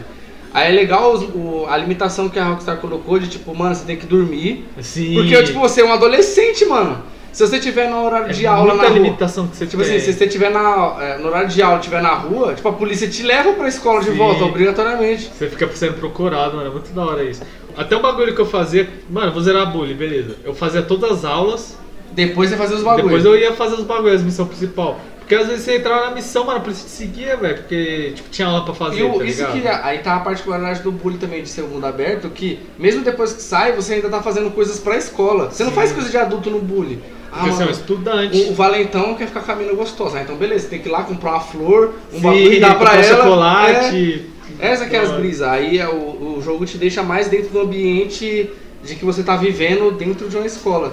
Aí 0.54 0.68
é 0.70 0.74
legal 0.74 1.12
os- 1.14 1.22
o- 1.34 1.66
a 1.68 1.76
limitação 1.78 2.28
que 2.28 2.38
a 2.38 2.44
Rockstar 2.44 2.76
colocou 2.76 3.18
de 3.18 3.26
tipo, 3.26 3.54
mano, 3.56 3.74
você 3.74 3.84
tem 3.86 3.96
que 3.96 4.04
dormir. 4.06 4.66
Sim. 4.80 5.14
Porque, 5.14 5.42
tipo, 5.44 5.58
você 5.58 5.80
é 5.80 5.84
um 5.84 5.92
adolescente, 5.92 6.64
mano. 6.66 7.02
Se 7.32 7.46
você 7.46 7.58
tiver 7.58 7.88
no 7.88 8.04
horário 8.04 8.28
é 8.28 8.32
de 8.32 8.46
aula 8.46 8.74
na 8.74 8.82
rua. 8.84 8.92
limitação 8.92 9.46
que 9.48 9.56
você 9.56 9.66
Tipo 9.66 9.82
tem. 9.82 9.96
assim, 9.96 10.04
se 10.04 10.12
você 10.18 10.26
tiver 10.26 10.50
na, 10.50 10.96
é, 11.00 11.18
no 11.18 11.28
horário 11.28 11.48
de 11.48 11.62
aula 11.62 11.78
estiver 11.78 12.02
na 12.02 12.12
rua, 12.14 12.54
tipo, 12.54 12.68
a 12.68 12.72
polícia 12.72 13.08
te 13.08 13.22
leva 13.22 13.54
pra 13.54 13.68
escola 13.68 14.00
de 14.00 14.10
Sim. 14.10 14.16
volta, 14.16 14.44
obrigatoriamente. 14.44 15.30
Você 15.36 15.48
fica 15.48 15.66
sendo 15.74 15.94
procurado, 15.94 16.56
mano. 16.56 16.68
É 16.68 16.70
muito 16.72 16.92
da 16.92 17.04
hora 17.04 17.24
isso. 17.24 17.40
Até 17.76 17.96
um 17.96 18.02
bagulho 18.02 18.34
que 18.34 18.40
eu 18.40 18.46
fazia. 18.46 18.88
Mano, 19.08 19.28
eu 19.28 19.32
vou 19.32 19.42
zerar 19.42 19.62
a 19.62 19.66
bully, 19.66 19.94
beleza. 19.94 20.36
Eu 20.44 20.54
fazia 20.54 20.82
todas 20.82 21.10
as 21.10 21.24
aulas. 21.24 21.78
Depois 22.12 22.50
você 22.50 22.56
fazer 22.56 22.74
os 22.74 22.82
bagulhos. 22.82 23.06
Depois 23.06 23.24
eu 23.24 23.36
ia 23.38 23.52
fazer 23.54 23.76
os 23.76 23.84
bagulhos, 23.84 24.20
a 24.20 24.24
missão 24.24 24.44
principal. 24.46 25.00
Porque 25.18 25.34
às 25.34 25.46
vezes 25.46 25.64
você 25.64 25.76
entrava 25.78 26.06
na 26.06 26.10
missão, 26.10 26.44
mano, 26.44 26.58
a 26.58 26.60
polícia 26.60 26.84
te 26.84 26.90
seguia, 26.90 27.34
velho. 27.38 27.56
Porque, 27.56 28.12
tipo, 28.14 28.28
tinha 28.28 28.46
aula 28.48 28.64
pra 28.66 28.74
fazer, 28.74 29.00
E 29.00 29.02
o- 29.04 29.18
tá 29.18 29.24
isso 29.24 29.46
que 29.46 29.66
aí 29.66 29.98
tá 30.00 30.16
a 30.16 30.20
particularidade 30.20 30.82
do 30.82 30.92
bullying 30.92 31.16
também 31.16 31.42
de 31.42 31.48
ser 31.48 31.62
um 31.62 31.68
mundo 31.68 31.86
aberto, 31.86 32.28
que 32.28 32.58
mesmo 32.78 33.02
depois 33.02 33.32
que 33.32 33.40
sai, 33.40 33.72
você 33.72 33.94
ainda 33.94 34.10
tá 34.10 34.20
fazendo 34.22 34.50
coisas 34.50 34.78
pra 34.78 34.98
escola. 34.98 35.48
Você 35.50 35.62
não 35.62 35.70
Sim. 35.70 35.76
faz 35.76 35.92
coisa 35.92 36.10
de 36.10 36.18
adulto 36.18 36.50
no 36.50 36.58
bullying. 36.58 37.00
Ah, 37.32 37.38
Porque 37.38 37.50
você 37.52 37.62
é 37.62 37.66
um 37.66 37.70
estudante. 37.70 38.38
o, 38.42 38.50
o 38.50 38.54
valentão 38.54 39.14
quer 39.14 39.26
ficar 39.26 39.40
com 39.40 39.52
a 39.52 39.56
mina 39.56 39.72
gostosa. 39.72 40.18
Ah, 40.18 40.22
então 40.22 40.36
beleza, 40.36 40.64
você 40.64 40.68
tem 40.68 40.80
que 40.80 40.88
ir 40.88 40.92
lá 40.92 41.02
comprar 41.02 41.30
uma 41.32 41.40
flor, 41.40 41.94
um 42.12 42.16
Sim, 42.16 42.20
bagulho 42.22 42.52
e 42.52 42.60
dar 42.60 42.78
pra 42.78 42.94
ela. 42.94 43.02
chocolate. 43.16 44.26
É, 44.60 44.68
essa 44.68 44.86
que 44.86 44.94
é 44.94 45.00
as 45.00 45.10
brisas. 45.12 45.48
Aí 45.48 45.78
é 45.78 45.88
o, 45.88 46.36
o 46.36 46.42
jogo 46.44 46.66
te 46.66 46.76
deixa 46.76 47.02
mais 47.02 47.28
dentro 47.28 47.48
do 47.50 47.60
ambiente 47.60 48.50
de 48.84 48.96
que 48.96 49.04
você 49.04 49.22
tá 49.22 49.36
vivendo 49.36 49.92
dentro 49.92 50.28
de 50.28 50.36
uma 50.36 50.44
escola. 50.46 50.92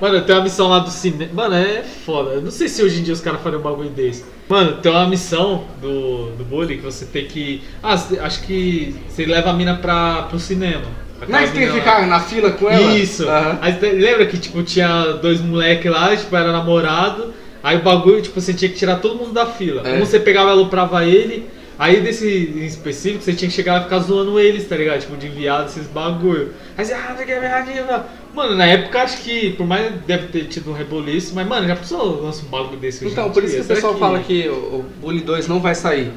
Mano, 0.00 0.20
tem 0.22 0.34
uma 0.34 0.42
missão 0.42 0.68
lá 0.68 0.80
do 0.80 0.90
cinema. 0.90 1.30
Mano, 1.32 1.54
é 1.54 1.82
foda. 1.82 2.30
Eu 2.32 2.42
não 2.42 2.50
sei 2.50 2.68
se 2.68 2.82
hoje 2.82 3.00
em 3.00 3.02
dia 3.04 3.14
os 3.14 3.20
caras 3.20 3.40
fariam 3.40 3.60
um 3.60 3.62
bagulho 3.62 3.88
desse. 3.90 4.24
Mano, 4.48 4.78
tem 4.78 4.90
uma 4.90 5.06
missão 5.06 5.64
do, 5.80 6.32
do 6.32 6.44
bullying 6.44 6.78
que 6.78 6.82
você 6.84 7.04
tem 7.06 7.24
que. 7.26 7.62
Ah, 7.82 7.94
acho 7.94 8.42
que 8.42 8.96
você 9.08 9.24
leva 9.24 9.50
a 9.50 9.52
mina 9.52 9.76
pra, 9.76 10.22
pro 10.22 10.38
cinema. 10.40 10.86
Que 11.26 11.32
você 11.32 11.52
tem 11.52 11.66
que 11.68 11.72
ficar 11.74 12.06
na 12.06 12.20
fila 12.20 12.50
com 12.52 12.68
ela? 12.70 12.96
Isso. 12.96 13.28
Aham. 13.28 13.58
Aí 13.60 13.78
lembra 13.80 14.26
que 14.26 14.38
tipo 14.38 14.62
tinha 14.62 15.12
dois 15.14 15.40
moleques 15.40 15.90
lá, 15.90 16.16
tipo 16.16 16.34
era 16.34 16.52
namorado. 16.52 17.34
Aí 17.62 17.76
o 17.76 17.82
bagulho, 17.82 18.22
tipo, 18.22 18.40
você 18.40 18.54
tinha 18.54 18.70
que 18.70 18.76
tirar 18.76 18.96
todo 18.96 19.16
mundo 19.16 19.32
da 19.32 19.46
fila. 19.46 19.86
É. 19.86 19.96
Um 19.96 20.00
você 20.00 20.18
pegava 20.18 20.48
e 20.48 20.52
aloprava 20.52 21.04
ele. 21.04 21.48
Aí 21.78 22.00
desse 22.00 22.26
em 22.28 22.66
específico, 22.66 23.24
você 23.24 23.32
tinha 23.32 23.48
que 23.48 23.54
chegar 23.54 23.80
e 23.80 23.84
ficar 23.84 24.00
zoando 24.00 24.38
eles, 24.38 24.68
tá 24.68 24.76
ligado? 24.76 25.00
Tipo, 25.00 25.16
de 25.16 25.26
enviado 25.28 25.66
esses 25.66 25.86
bagulho. 25.86 26.52
Aí 26.76 26.84
você, 26.84 26.92
ah, 26.92 27.16
não 27.18 27.24
quer 27.24 27.40
ver 27.40 28.04
Mano, 28.34 28.54
na 28.54 28.66
época 28.66 29.02
acho 29.02 29.22
que, 29.22 29.52
por 29.52 29.66
mais 29.66 29.90
deve 30.06 30.28
ter 30.28 30.44
tido 30.44 30.70
um 30.70 30.74
reboliço, 30.74 31.34
mas 31.34 31.48
mano, 31.48 31.66
já 31.66 31.74
pensou 31.74 32.22
lança 32.22 32.44
um 32.44 32.48
bagulho 32.48 32.78
desse 32.78 33.06
Então, 33.06 33.30
por 33.30 33.42
isso 33.42 33.56
que 33.56 33.62
o 33.62 33.64
pessoal 33.64 33.96
fala 33.96 34.20
que 34.20 34.48
o, 34.48 34.52
o 34.52 34.86
Bully 35.00 35.20
2 35.20 35.48
não 35.48 35.58
vai 35.58 35.74
sair. 35.74 36.12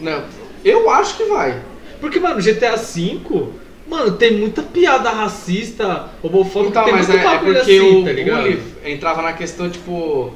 Não, 0.00 0.24
eu 0.64 0.90
acho 0.90 1.16
que 1.16 1.24
vai. 1.24 1.60
Porque, 2.00 2.18
mano, 2.18 2.42
GTA 2.42 2.76
V, 2.76 3.20
mano, 3.86 4.12
tem 4.12 4.36
muita 4.36 4.62
piada 4.62 5.10
racista, 5.10 6.08
homofóbica, 6.22 6.80
Então, 6.80 6.84
tem 6.84 6.94
mas 6.94 7.08
muito 7.08 7.20
é, 7.20 7.34
é 7.34 7.38
porque 7.38 7.58
assim, 7.58 8.00
o 8.00 8.04
tá 8.04 8.12
ligado? 8.12 8.42
Bully 8.42 8.62
entrava 8.84 9.22
na 9.22 9.32
questão, 9.32 9.68
tipo, 9.70 10.32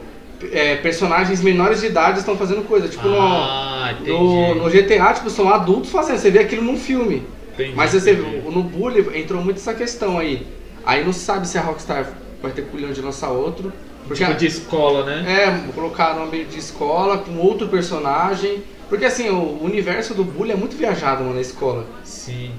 é, 0.53 0.77
personagens 0.77 1.43
menores 1.43 1.81
de 1.81 1.87
idade 1.87 2.21
estão 2.21 2.37
fazendo 2.37 2.67
coisa. 2.67 2.89
Tipo, 2.89 3.09
ah, 3.09 3.95
no, 4.01 4.07
no, 4.07 4.43
entendi. 4.43 4.59
no 4.61 4.71
GTA, 4.71 5.15
tipo, 5.15 5.31
são 5.31 5.49
adultos 5.49 5.91
fazendo. 5.91 6.19
Você 6.19 6.31
vê 6.31 6.41
aquilo 6.41 6.63
num 6.63 6.79
filme. 6.79 7.23
Entendi, 7.55 7.73
Mas 7.75 7.91
você 7.91 8.13
vê, 8.15 8.23
entendi. 8.23 8.55
no 8.55 8.63
Bully 8.63 9.19
entrou 9.19 9.43
muito 9.43 9.57
essa 9.57 9.75
questão 9.75 10.19
aí. 10.19 10.47
Aí 10.87 11.05
não 11.05 11.13
se 11.13 11.21
sabe 11.21 11.47
se 11.47 11.59
a 11.59 11.61
Rockstar 11.61 12.13
vai 12.41 12.53
ter 12.53 12.63
culhão 12.63 12.93
de 12.93 13.01
lançar 13.01 13.31
outro. 13.31 13.73
Porque 14.07 14.25
Tipo 14.25 14.39
de 14.39 14.47
escola, 14.47 15.05
né? 15.05 15.25
É, 15.27 15.73
colocar 15.73 16.15
no 16.15 16.23
ambiente 16.23 16.49
de 16.49 16.59
escola 16.59 17.19
com 17.19 17.37
outro 17.37 17.69
personagem. 17.69 18.63
Porque 18.89 19.05
assim, 19.05 19.29
o 19.29 19.63
universo 19.63 20.15
do 20.15 20.25
Bully 20.25 20.53
é 20.53 20.57
muito 20.57 20.77
viajado 20.77 21.23
mano, 21.23 21.35
na 21.35 21.43
escola. 21.43 21.85
Sim. 22.05 22.53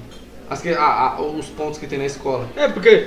As 0.50 0.60
que- 0.60 0.70
a- 0.70 0.82
a- 1.16 1.22
os 1.22 1.46
pontos 1.46 1.78
que 1.78 1.86
tem 1.86 1.96
na 1.98 2.06
escola. 2.06 2.48
É, 2.56 2.66
porque 2.66 3.06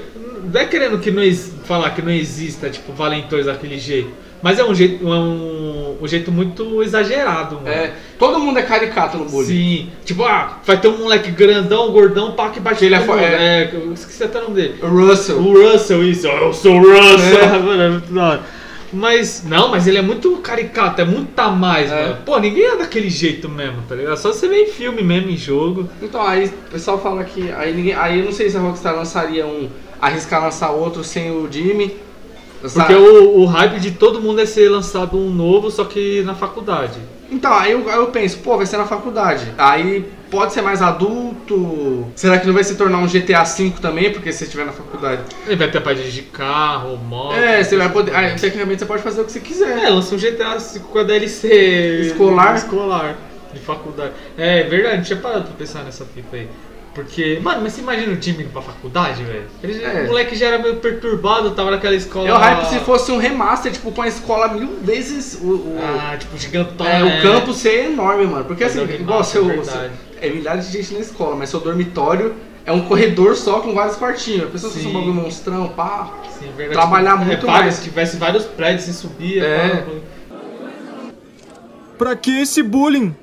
não 0.52 0.62
é 0.62 0.66
querendo 0.66 0.98
que 0.98 1.12
não 1.12 1.22
falar 1.66 1.90
que 1.90 2.02
não 2.02 2.10
exista, 2.12 2.70
tipo, 2.70 2.94
valentões 2.94 3.46
daquele 3.46 3.78
jeito. 3.78 4.12
Mas 4.42 4.60
é 4.60 4.64
um 4.66 4.74
jeito, 4.76 5.06
é 5.06 5.10
um, 5.10 5.98
um 6.02 6.08
jeito 6.08 6.30
muito 6.32 6.84
exagerado, 6.84 7.56
mano. 7.56 7.68
É, 7.70 7.94
todo 8.20 8.40
mundo 8.40 8.60
é 8.60 8.62
caricato 8.62 9.18
no 9.18 9.26
Bully. 9.26 9.48
Sim. 9.48 9.90
Tipo, 10.04 10.24
ah, 10.26 10.58
vai 10.66 10.78
ter 10.80 10.88
um 10.90 10.98
moleque 10.98 11.32
grandão, 11.32 11.92
gordão, 11.92 12.32
pá, 12.34 12.50
que 12.50 12.60
bate 12.60 12.84
Ele 12.84 12.96
é 12.96 12.98
é. 12.98 13.02
É, 13.02 13.70
eu 13.74 13.94
esqueci 13.94 14.24
até 14.24 14.40
o 14.40 14.44
nome 14.44 14.56
dele. 14.56 14.76
O 14.82 14.88
Russell. 14.88 15.38
O 15.38 15.54
Russell, 15.72 16.04
isso. 16.04 16.28
Eu 16.28 16.54
sou 16.54 16.76
o 16.76 16.80
Russell. 16.80 17.40
É. 17.40 17.48
Mano, 17.60 17.82
é 17.82 17.90
muito 17.90 18.14
da 18.14 18.24
hora. 18.30 18.44
Mas, 18.94 19.44
não, 19.44 19.70
mas 19.70 19.88
ele 19.88 19.98
é 19.98 20.02
muito 20.02 20.38
caricato, 20.38 21.02
é 21.02 21.06
muito 21.06 21.38
a 21.40 21.50
mais, 21.50 21.92
É. 21.92 22.04
mano. 22.04 22.18
Pô, 22.26 22.38
ninguém 22.40 22.64
é 22.66 22.78
daquele 22.78 23.10
jeito 23.10 23.50
mesmo, 23.50 23.82
tá 23.90 23.96
ligado? 23.96 24.18
Só 24.18 24.32
você 24.32 24.48
vê 24.48 24.64
em 24.64 24.68
filme 24.68 25.02
mesmo, 25.02 25.30
em 25.32 25.38
jogo. 25.38 25.90
Então 26.02 26.22
aí 26.22 26.46
o 26.46 26.72
pessoal 26.72 27.00
fala 27.02 27.24
que. 27.24 27.52
Aí, 27.52 27.74
ninguém, 27.74 27.94
aí 27.94 28.20
eu 28.20 28.26
não 28.26 28.32
sei 28.32 28.50
se 28.50 28.58
a 28.58 28.60
Rockstar 28.60 28.96
lançaria 28.96 29.46
um. 29.46 29.68
arriscar 30.00 30.42
lançar 30.44 30.70
outro 30.72 31.04
sem 31.04 31.32
o 31.32 31.48
Jimmy. 31.52 31.96
Lançar- 32.62 32.86
Porque 32.88 33.02
o, 33.02 33.40
o 33.40 33.46
hype 33.46 33.80
de 33.80 33.92
todo 33.92 34.22
mundo 34.22 34.40
é 34.42 34.46
ser 34.46 34.70
lançado 34.70 35.18
um 35.18 35.30
novo, 35.30 35.72
só 35.72 35.84
que 35.86 36.22
na 36.24 36.36
faculdade. 36.36 37.00
Então, 37.32 37.52
aí 37.54 37.72
eu, 37.72 37.90
aí 37.90 37.96
eu 37.98 38.08
penso, 38.08 38.38
pô, 38.40 38.58
vai 38.58 38.66
ser 38.66 38.78
na 38.78 38.86
faculdade. 38.86 39.52
Aí 39.58 40.06
pode 40.34 40.52
ser 40.52 40.62
mais 40.64 40.82
adulto. 40.82 42.08
Será 42.16 42.40
que 42.40 42.48
não 42.48 42.54
vai 42.54 42.64
se 42.64 42.76
tornar 42.76 42.98
um 42.98 43.08
GTA 43.08 43.44
V 43.44 43.74
também? 43.82 44.12
Porque 44.12 44.32
se 44.32 44.40
você 44.40 44.44
estiver 44.46 44.66
na 44.66 44.72
faculdade. 44.72 45.22
Ele 45.46 45.56
vai 45.56 45.70
ter 45.70 45.80
parte 45.82 46.02
de 46.12 46.22
carro, 46.24 46.98
moto. 46.98 47.36
É, 47.36 47.64
você 47.64 47.78
vai 47.78 47.90
poder. 47.90 48.16
Aí, 48.16 48.36
tecnicamente 48.36 48.80
você 48.80 48.86
pode 48.86 49.04
fazer 49.04 49.22
o 49.22 49.26
que 49.26 49.32
você 49.32 49.40
quiser. 49.40 49.78
É, 49.86 49.90
lança 49.90 50.16
um 50.16 50.18
GTA 50.18 50.58
V 50.58 50.80
com 50.80 51.00
a 51.00 51.04
DLC 51.04 51.48
Escolar? 52.02 52.56
escolar 52.56 53.16
de 53.54 53.60
faculdade. 53.60 54.14
É 54.38 54.64
verdade, 54.64 54.98
não 54.98 55.04
tinha 55.04 55.20
parado 55.20 55.44
pra 55.46 55.54
pensar 55.54 55.84
nessa 55.84 56.04
fita 56.06 56.36
aí. 56.36 56.48
Porque, 56.96 57.40
mano, 57.42 57.62
mas 57.64 57.74
você 57.74 57.82
imagina 57.82 58.14
o 58.14 58.18
time 58.18 58.44
indo 58.44 58.52
pra 58.52 58.62
faculdade, 58.62 59.24
velho? 59.24 59.46
É. 59.64 60.04
O 60.04 60.08
moleque 60.10 60.36
já 60.36 60.46
era 60.48 60.60
meio 60.60 60.76
perturbado, 60.76 61.50
tava 61.52 61.72
naquela 61.72 61.96
escola. 61.96 62.28
Eu 62.30 62.38
hype 62.38 62.66
se 62.70 62.80
fosse 62.82 63.12
um 63.12 63.18
remaster, 63.18 63.72
tipo, 63.72 63.92
com 63.92 64.04
a 64.04 64.08
escola 64.08 64.50
mil 64.50 64.78
vezes 64.84 65.40
o. 65.42 65.48
o- 65.48 65.80
Ah, 65.82 66.16
tipo, 66.16 66.38
gigantão. 66.38 66.86
é, 66.86 67.02
né? 67.04 67.20
o 67.20 67.22
campo 67.24 67.52
ser 67.52 67.86
enorme, 67.86 68.28
mano. 68.28 68.46
Porque 68.46 68.64
assim, 68.64 68.80
um 68.82 68.86
igual 68.90 69.24
seu. 69.24 69.44
É 70.24 70.30
milhares 70.30 70.72
de 70.72 70.78
gente 70.82 70.94
na 70.94 71.00
escola, 71.02 71.36
mas 71.36 71.50
seu 71.50 71.60
dormitório 71.60 72.34
é 72.66 72.72
um 72.72 72.88
corredor 72.88 73.36
só 73.36 73.60
com 73.60 73.74
vários 73.74 73.98
quartinhos. 73.98 74.44
A 74.46 74.48
pessoa 74.48 74.72
se 74.72 74.88
um 74.88 74.94
bagulho 74.94 75.14
monstrão, 75.14 75.68
pá. 75.68 76.14
Sim, 76.40 76.46
verdade. 76.56 76.72
Trabalhar 76.80 77.14
Tipo, 77.16 77.26
muito 77.26 77.46
vários- 77.46 77.62
mais. 77.64 77.76
Se 77.76 77.84
tivesse 77.84 78.16
vários 78.18 78.46
prédios, 78.46 78.84
você 78.86 78.94
subia. 78.94 79.44
É. 79.44 79.70
pá, 79.82 79.92
Pra 81.98 82.16
que 82.16 82.42
esse 82.42 82.64
bullying? 82.64 83.14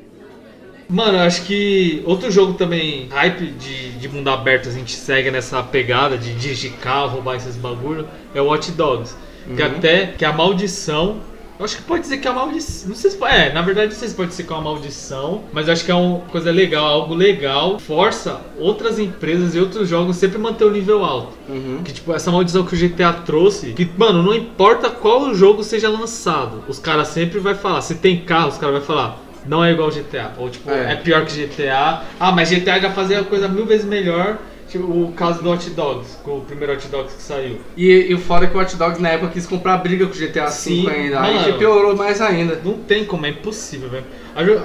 Mano, 0.88 1.18
eu 1.18 1.22
acho 1.22 1.42
que 1.44 2.02
outro 2.04 2.30
jogo 2.30 2.54
também, 2.54 3.08
hype 3.10 3.46
de, 3.52 3.92
de 3.92 4.08
mundo 4.08 4.28
aberto, 4.28 4.68
a 4.68 4.72
gente 4.72 4.92
segue 4.94 5.30
nessa 5.30 5.62
pegada 5.62 6.18
de 6.18 6.34
dirigir 6.34 6.72
carro, 6.82 7.08
roubar 7.14 7.36
esses 7.36 7.56
bagulho, 7.56 8.06
é 8.34 8.40
o 8.42 8.46
Watch 8.46 8.72
Dogs. 8.72 9.14
Que 9.56 9.62
até, 9.62 10.06
que 10.08 10.24
a 10.24 10.32
maldição, 10.32 11.18
eu 11.60 11.64
acho 11.64 11.76
que 11.76 11.82
pode 11.82 12.00
dizer 12.00 12.16
que 12.16 12.26
é 12.26 12.30
uma 12.30 12.46
maldição, 12.46 12.88
não 12.88 12.96
sei 12.96 13.10
se 13.10 13.18
pode, 13.18 13.34
é, 13.34 13.52
na 13.52 13.60
verdade 13.60 13.92
não 13.92 13.98
sei 13.98 14.08
se 14.08 14.14
pode 14.14 14.32
ser 14.32 14.44
que 14.44 14.52
é 14.52 14.56
uma 14.56 14.62
maldição, 14.62 15.44
mas 15.52 15.68
acho 15.68 15.84
que 15.84 15.90
é 15.90 15.94
uma 15.94 16.20
coisa 16.20 16.50
legal, 16.50 16.86
algo 16.86 17.14
legal, 17.14 17.78
força 17.78 18.40
outras 18.58 18.98
empresas 18.98 19.54
e 19.54 19.60
outros 19.60 19.86
jogos 19.86 20.16
sempre 20.16 20.38
manter 20.38 20.64
o 20.64 20.70
nível 20.70 21.04
alto. 21.04 21.36
Uhum. 21.46 21.82
Que 21.84 21.92
tipo, 21.92 22.14
essa 22.14 22.30
maldição 22.30 22.64
que 22.64 22.74
o 22.74 22.78
GTA 22.78 23.12
trouxe, 23.12 23.74
que, 23.74 23.86
mano, 23.98 24.22
não 24.22 24.34
importa 24.34 24.88
qual 24.88 25.34
jogo 25.34 25.62
seja 25.62 25.90
lançado, 25.90 26.64
os 26.66 26.78
caras 26.78 27.08
sempre 27.08 27.38
vai 27.38 27.54
falar, 27.54 27.82
se 27.82 27.96
tem 27.96 28.22
carro, 28.22 28.48
os 28.48 28.56
caras 28.56 28.76
vai 28.76 28.84
falar, 28.86 29.18
não 29.46 29.62
é 29.62 29.70
igual 29.70 29.90
GTA. 29.90 30.32
Ou 30.38 30.48
tipo, 30.48 30.70
É. 30.70 30.92
é. 30.92 30.96
pior 30.96 31.26
que 31.26 31.46
GTA. 31.46 32.04
Ah, 32.18 32.32
mas 32.32 32.50
GTA 32.50 32.80
já 32.80 32.90
fazia 32.90 33.20
a 33.20 33.24
coisa 33.24 33.48
mil 33.48 33.66
vezes 33.66 33.84
melhor. 33.84 34.38
Tipo, 34.70 34.84
o 34.84 35.12
caso 35.16 35.42
do 35.42 35.50
Hot 35.50 35.68
Dogs, 35.70 36.16
com 36.22 36.38
o 36.38 36.40
primeiro 36.42 36.72
Hot 36.72 36.86
Dogs 36.86 37.16
que 37.16 37.22
saiu. 37.22 37.58
E, 37.76 37.90
e 38.08 38.14
o 38.14 38.18
foda 38.18 38.44
é 38.44 38.48
que 38.48 38.56
o 38.56 38.58
Watch 38.58 38.76
Dogs 38.76 39.02
na 39.02 39.08
época 39.08 39.32
quis 39.32 39.44
comprar 39.44 39.78
briga 39.78 40.06
com 40.06 40.12
o 40.12 40.16
GTA 40.16 40.44
V 40.44 40.50
Sim, 40.52 40.88
ainda. 40.88 41.20
Aí 41.20 41.34
mano. 41.34 41.52
que 41.52 41.58
piorou 41.58 41.96
mais 41.96 42.20
ainda. 42.20 42.60
Não 42.64 42.74
tem 42.74 43.04
como, 43.04 43.26
é 43.26 43.30
impossível, 43.30 43.88
velho. 43.88 44.04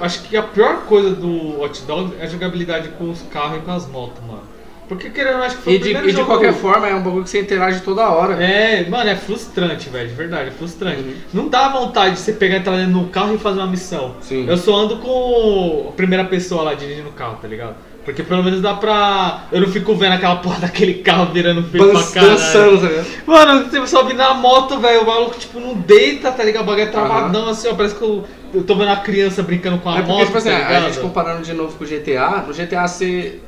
Acho 0.00 0.22
que 0.22 0.36
a 0.36 0.44
pior 0.44 0.82
coisa 0.82 1.10
do 1.10 1.60
Hot 1.60 1.82
Dogs 1.82 2.14
é 2.20 2.24
a 2.24 2.28
jogabilidade 2.28 2.90
com 2.90 3.10
os 3.10 3.20
carros 3.22 3.58
e 3.58 3.60
com 3.62 3.72
as 3.72 3.88
motos, 3.88 4.22
mano. 4.24 4.42
Porque 4.88 5.10
querendo, 5.10 5.42
acho 5.42 5.56
que 5.56 5.62
foi 5.64 5.72
E 5.72 5.76
o 5.76 5.78
de, 5.80 5.84
primeiro 5.86 6.08
e 6.08 6.12
de 6.12 6.24
qualquer 6.24 6.54
forma 6.54 6.86
é 6.86 6.94
um 6.94 7.02
bagulho 7.02 7.24
que 7.24 7.30
você 7.30 7.40
interage 7.40 7.80
toda 7.80 8.08
hora. 8.08 8.40
É, 8.40 8.88
mano, 8.88 9.10
é 9.10 9.16
frustrante, 9.16 9.88
velho, 9.88 10.08
de 10.08 10.14
verdade, 10.14 10.50
é 10.50 10.52
frustrante. 10.52 11.00
Uhum. 11.00 11.14
Não 11.34 11.48
dá 11.48 11.68
vontade 11.68 12.14
de 12.14 12.20
você 12.20 12.32
pegar, 12.32 12.58
entrar 12.58 12.76
no 12.86 13.08
carro 13.08 13.34
e 13.34 13.38
fazer 13.38 13.58
uma 13.58 13.66
missão. 13.66 14.14
Sim. 14.20 14.46
Eu 14.48 14.56
só 14.56 14.76
ando 14.76 14.98
com 14.98 15.86
a 15.88 15.92
primeira 15.92 16.24
pessoa 16.24 16.62
lá 16.62 16.74
dirigindo 16.74 17.08
o 17.08 17.12
carro, 17.12 17.38
tá 17.42 17.48
ligado? 17.48 17.74
Porque 18.06 18.22
pelo 18.22 18.42
menos 18.42 18.62
dá 18.62 18.72
pra. 18.72 19.46
Eu 19.52 19.60
não 19.60 19.68
fico 19.68 19.94
vendo 19.94 20.12
aquela 20.14 20.36
porra 20.36 20.60
daquele 20.60 20.94
carro 20.94 21.30
virando 21.32 21.62
feio 21.64 21.90
pra 21.90 22.02
caralho. 22.04 22.32
dançando, 22.36 22.80
tá 22.80 22.88
ligado? 22.88 23.06
Mano, 23.26 23.64
você 23.68 23.86
sobe 23.88 24.14
na 24.14 24.32
moto, 24.32 24.78
velho, 24.78 25.02
o 25.02 25.06
maluco 25.06 25.36
tipo 25.38 25.60
não 25.60 25.74
deita, 25.74 26.30
tá 26.32 26.42
ligado? 26.44 26.62
O 26.62 26.66
bagulho 26.66 26.84
é 26.84 26.90
travadão 26.90 27.48
assim, 27.48 27.68
ó. 27.68 27.74
Parece 27.74 27.96
que 27.96 28.02
eu, 28.02 28.24
eu 28.54 28.62
tô 28.62 28.74
vendo 28.76 28.86
uma 28.88 28.96
criança 28.96 29.42
brincando 29.42 29.78
com 29.78 29.90
a 29.90 29.94
É 29.98 30.02
porque, 30.02 30.12
moto. 30.12 30.24
tipo 30.26 30.38
assim, 30.38 30.50
tá 30.50 30.68
a 30.68 30.80
gente 30.82 31.00
comparando 31.00 31.42
de 31.42 31.52
novo 31.52 31.76
com 31.76 31.84
o 31.84 31.86
GTA, 31.86 32.44
no 32.46 32.54
GTA 32.54 32.86
você 32.86 33.40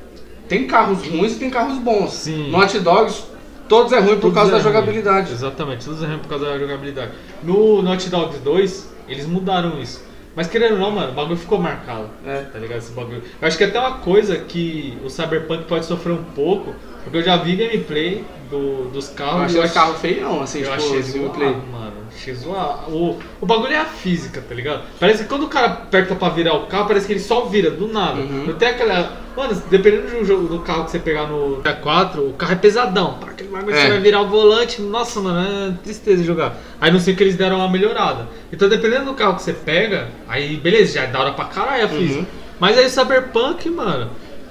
tem 0.49 0.67
carros 0.67 1.07
ruins 1.07 1.37
e 1.37 1.39
tem 1.39 1.51
carros 1.51 1.79
bons. 1.79 2.13
Sim. 2.13 2.51
No 2.51 2.59
Hot 2.59 2.79
Dogs, 2.81 3.23
todos 3.69 3.93
é 3.93 4.01
ruim 4.01 4.15
por 4.17 4.33
Todos 4.33 4.35
causa 4.35 4.51
é 4.51 4.55
da 4.57 4.59
ruim. 4.65 4.73
jogabilidade. 4.73 5.33
Exatamente, 5.33 5.85
todos 5.85 6.03
é 6.03 6.07
ruim 6.07 6.19
por 6.19 6.29
causa 6.31 6.47
da 6.47 6.59
jogabilidade. 6.59 7.13
No 7.45 7.81
Naughty 7.81 8.09
Dogs 8.11 8.39
2, 8.41 8.89
eles 9.09 9.25
mudaram 9.27 9.81
isso. 9.81 10.08
Mas 10.39 10.47
querendo 10.47 10.75
ou 10.75 10.79
não, 10.79 10.93
mano, 10.93 11.11
o 11.11 11.15
bagulho 11.17 11.37
ficou 11.37 11.59
marcado. 11.59 12.09
É. 12.25 12.43
Tá 12.43 12.61
ligado? 12.61 12.79
Esse 12.79 12.93
bagulho. 12.93 13.21
Eu 13.43 13.49
acho 13.49 13.59
que 13.59 13.65
até 13.65 13.77
uma 13.77 13.99
coisa 13.99 14.37
que 14.37 14.97
o 15.05 15.11
Cyberpunk 15.11 15.65
pode 15.65 15.85
sofrer 15.85 16.13
um 16.13 16.23
pouco, 16.23 16.77
porque 17.09 17.19
eu 17.19 17.23
já 17.23 17.37
vi 17.37 17.57
gameplay 17.57 18.25
do, 18.51 18.85
dos 18.91 19.09
Eu 19.09 19.15
carros. 19.15 19.43
achei 19.45 19.61
e 19.61 19.65
o 19.65 19.71
carro 19.73 19.95
feião, 19.95 20.43
assim, 20.43 20.59
eu 20.61 20.65
tipo, 20.65 20.77
achei 20.77 21.03
zoado, 21.03 21.25
gameplay. 21.39 21.49
mano. 21.73 21.93
Achei 22.15 22.35
zoado. 22.35 22.91
O, 22.91 23.19
o 23.41 23.47
bagulho 23.47 23.73
é 23.73 23.79
a 23.79 23.85
física, 23.85 24.43
tá 24.47 24.55
ligado? 24.55 24.83
Parece 24.99 25.23
que 25.23 25.29
quando 25.29 25.45
o 25.45 25.49
cara 25.49 25.67
aperta 25.69 26.15
pra 26.15 26.29
virar 26.31 26.55
o 26.55 26.67
carro, 26.67 26.87
parece 26.89 27.07
que 27.07 27.13
ele 27.13 27.21
só 27.21 27.45
vira, 27.45 27.71
do 27.71 27.87
nada. 27.89 28.21
Uhum. 28.21 28.45
Não 28.49 28.55
tem 28.55 28.69
aquela. 28.69 29.13
Mano, 29.37 29.63
dependendo 29.71 30.19
do, 30.19 30.25
jogo, 30.25 30.49
do 30.49 30.59
carro 30.61 30.85
que 30.87 30.91
você 30.91 30.99
pegar 30.99 31.29
no 31.29 31.63
T4, 31.63 32.19
o 32.19 32.33
carro 32.33 32.53
é 32.53 32.57
pesadão. 32.57 33.15
Pá, 33.21 33.29
aquele 33.29 33.49
bagulho 33.51 33.77
É. 33.77 33.83
você 33.83 33.89
vai 33.91 34.01
virar 34.01 34.23
o 34.23 34.29
volante. 34.29 34.83
Nossa, 34.83 35.21
mano, 35.21 35.69
é 35.71 35.85
tristeza 35.85 36.25
jogar. 36.25 36.57
Aí 36.81 36.91
não 36.91 36.99
sei 36.99 37.15
que 37.15 37.23
eles 37.23 37.37
deram 37.37 37.59
uma 37.59 37.69
melhorada. 37.71 38.27
Então, 38.53 38.69
dependendo 38.69 39.05
do 39.05 39.15
carro 39.15 39.37
que 39.37 39.43
você 39.43 39.53
pega, 39.53 40.09
aí 40.27 40.57
beleza, 40.57 40.95
já 40.95 41.03
é 41.05 41.07
da 41.07 41.21
hora 41.21 41.33
pra 41.33 41.45
caralho 41.45 41.85
a 41.85 41.89
Uhum. 41.89 41.99
física. 41.99 42.27
Mas 42.59 42.77
aí 42.77 42.87
o 42.87 42.91
Cyberpunk, 42.91 43.71
mano. 43.71 44.11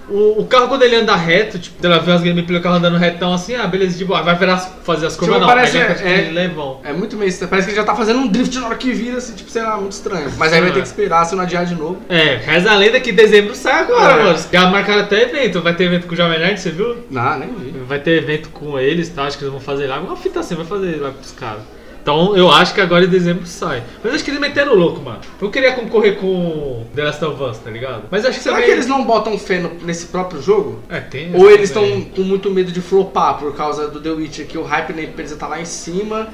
O, 0.10 0.42
o 0.42 0.46
carro 0.48 0.68
quando 0.70 0.84
ele 0.84 0.96
anda 0.96 1.16
reto, 1.16 1.60
tipo, 1.60 1.86
ela 1.86 2.00
vê 2.00 2.12
as 2.14 2.22
gameplay 2.22 2.58
do 2.58 2.64
carro 2.64 2.76
andando 2.78 2.98
retão 2.98 3.34
assim, 3.34 3.56
ah, 3.56 3.68
beleza, 3.68 3.98
de 3.98 4.06
boa, 4.06 4.22
vai 4.22 4.36
virar, 4.36 4.58
fazer 4.58 5.06
as 5.08 5.16
curvas, 5.16 5.36
Tipo, 5.36 5.48
não, 5.48 5.54
parece- 5.54 5.78
é- 5.78 5.82
aquele 5.92 6.32
levão. 6.32 6.80
É 6.84 6.94
muito 6.94 7.18
meio. 7.18 7.32
Parece 7.50 7.68
que 7.68 7.72
ele 7.74 7.80
já 7.82 7.84
tá 7.84 7.94
fazendo 7.94 8.20
um 8.20 8.28
drift 8.28 8.58
na 8.58 8.68
hora 8.68 8.76
que 8.78 8.92
vira, 8.94 9.18
assim, 9.18 9.34
tipo, 9.36 9.50
sei 9.52 9.64
lá, 9.64 9.76
muito 9.78 9.92
estranho. 9.92 10.32
Mas 10.38 10.54
aí 10.54 10.62
vai 10.62 10.70
É. 10.70 10.74
ter 10.74 10.82
que 10.82 10.88
esperar 10.88 11.26
se 11.26 11.36
não 11.36 11.44
adiar 11.44 11.66
de 11.66 11.76
novo. 11.76 11.98
É, 12.08 12.36
reza 12.38 12.72
a 12.72 12.76
lenda 12.76 13.00
que 13.00 13.12
dezembro 13.12 13.54
sai 13.54 13.82
agora, 13.82 14.22
É. 14.22 14.24
mano. 14.24 14.40
Já 14.52 14.68
marcaram 14.70 15.02
até 15.02 15.24
evento, 15.24 15.62
vai 15.62 15.74
ter 15.76 15.84
evento 15.84 16.08
com 16.08 16.14
o 16.14 16.18
Jovem 16.18 16.40
Nerd, 16.40 16.60
você 16.60 16.72
viu? 16.72 16.98
Não, 17.12 17.40
nem 17.40 17.50
vi. 17.54 17.72
Vai 17.88 18.00
ter 18.00 18.12
evento 18.24 18.50
com 18.50 18.80
eles, 18.80 19.10
tá? 19.10 19.24
Acho 19.24 19.38
que 19.38 19.44
eles 19.44 19.52
vão 19.52 19.62
fazer 19.62 19.88
lá. 19.88 20.00
Uma 20.00 20.16
fita 20.16 20.40
assim, 20.40 20.56
vai 20.56 20.66
fazer 20.66 21.02
lá 21.02 21.12
pros 21.12 21.32
caras. 21.32 21.62
Então 22.08 22.38
eu 22.38 22.50
acho 22.50 22.74
que 22.74 22.80
agora 22.80 23.04
em 23.04 23.10
dezembro 23.10 23.46
sai. 23.46 23.84
Mas 24.02 24.14
acho 24.14 24.24
que 24.24 24.32
eles 24.32 24.40
meteram 24.40 24.72
o 24.72 24.76
louco, 24.78 25.02
mano. 25.02 25.20
Eu 25.42 25.52
queria 25.52 25.74
concorrer 25.74 26.16
com 26.16 26.86
The 26.96 27.04
Last 27.04 27.26
of 27.26 27.44
Us, 27.44 27.58
tá 27.58 27.70
ligado? 27.70 28.04
Mas 28.10 28.24
acho 28.24 28.38
que 28.38 28.44
Será 28.46 28.56
também- 28.56 28.70
que 28.70 28.76
eles 28.76 28.88
não 28.88 29.04
botam 29.04 29.38
fé 29.38 29.60
no- 29.60 29.74
nesse 29.86 30.06
próprio 30.06 30.42
jogo? 30.42 30.80
É, 30.90 31.02
tem. 31.02 31.36
Ou 31.36 31.52
eles 31.52 31.70
estão 31.70 31.84
com 32.16 32.22
muito 32.22 32.50
medo 32.50 32.72
de 32.72 32.80
flopar 32.80 33.38
por 33.38 33.54
causa 33.58 33.90
do 33.90 34.00
The 34.00 34.10
Witcher, 34.12 34.48
que 34.48 34.58
o 34.58 34.64
hype 34.64 34.94
na 34.94 35.02
empresa 35.02 35.36
tá 35.36 35.48
lá 35.50 35.60
em 35.60 35.66
cima. 35.66 36.30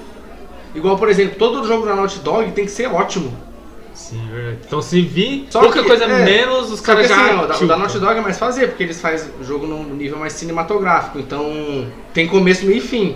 Igual, 0.76 0.96
por 0.96 1.10
exemplo, 1.10 1.38
todo 1.40 1.66
jogo 1.68 1.88
da 1.88 1.96
Naughty 1.96 2.20
Dog 2.20 2.52
tem 2.52 2.66
que 2.66 2.72
ser 2.72 2.86
ótimo. 2.94 3.34
Sim, 3.96 4.22
verdade. 4.32 4.58
Então 4.68 4.80
se 4.80 5.02
vir 5.02 5.48
Só 5.50 5.60
pouca 5.60 5.82
que- 5.82 5.88
coisa 5.88 6.04
é, 6.04 6.24
menos, 6.24 6.72
os 6.72 6.82
caras 6.82 7.10
assim, 7.10 7.20
já. 7.20 7.42
ó, 7.42 7.46
o 7.46 7.48
da, 7.48 7.58
da. 7.58 7.78
Naughty 7.78 7.98
Dog 7.98 8.16
é 8.20 8.22
mais 8.22 8.38
fazer, 8.38 8.68
porque 8.68 8.84
eles 8.84 9.02
fazem 9.02 9.32
o 9.42 9.44
jogo 9.44 9.66
num 9.66 9.84
nível 9.96 10.20
mais 10.20 10.34
cinematográfico. 10.34 11.18
Então 11.18 11.88
tem 12.14 12.28
começo, 12.28 12.64
meio 12.64 12.78
e 12.78 12.82
fim. 12.82 13.16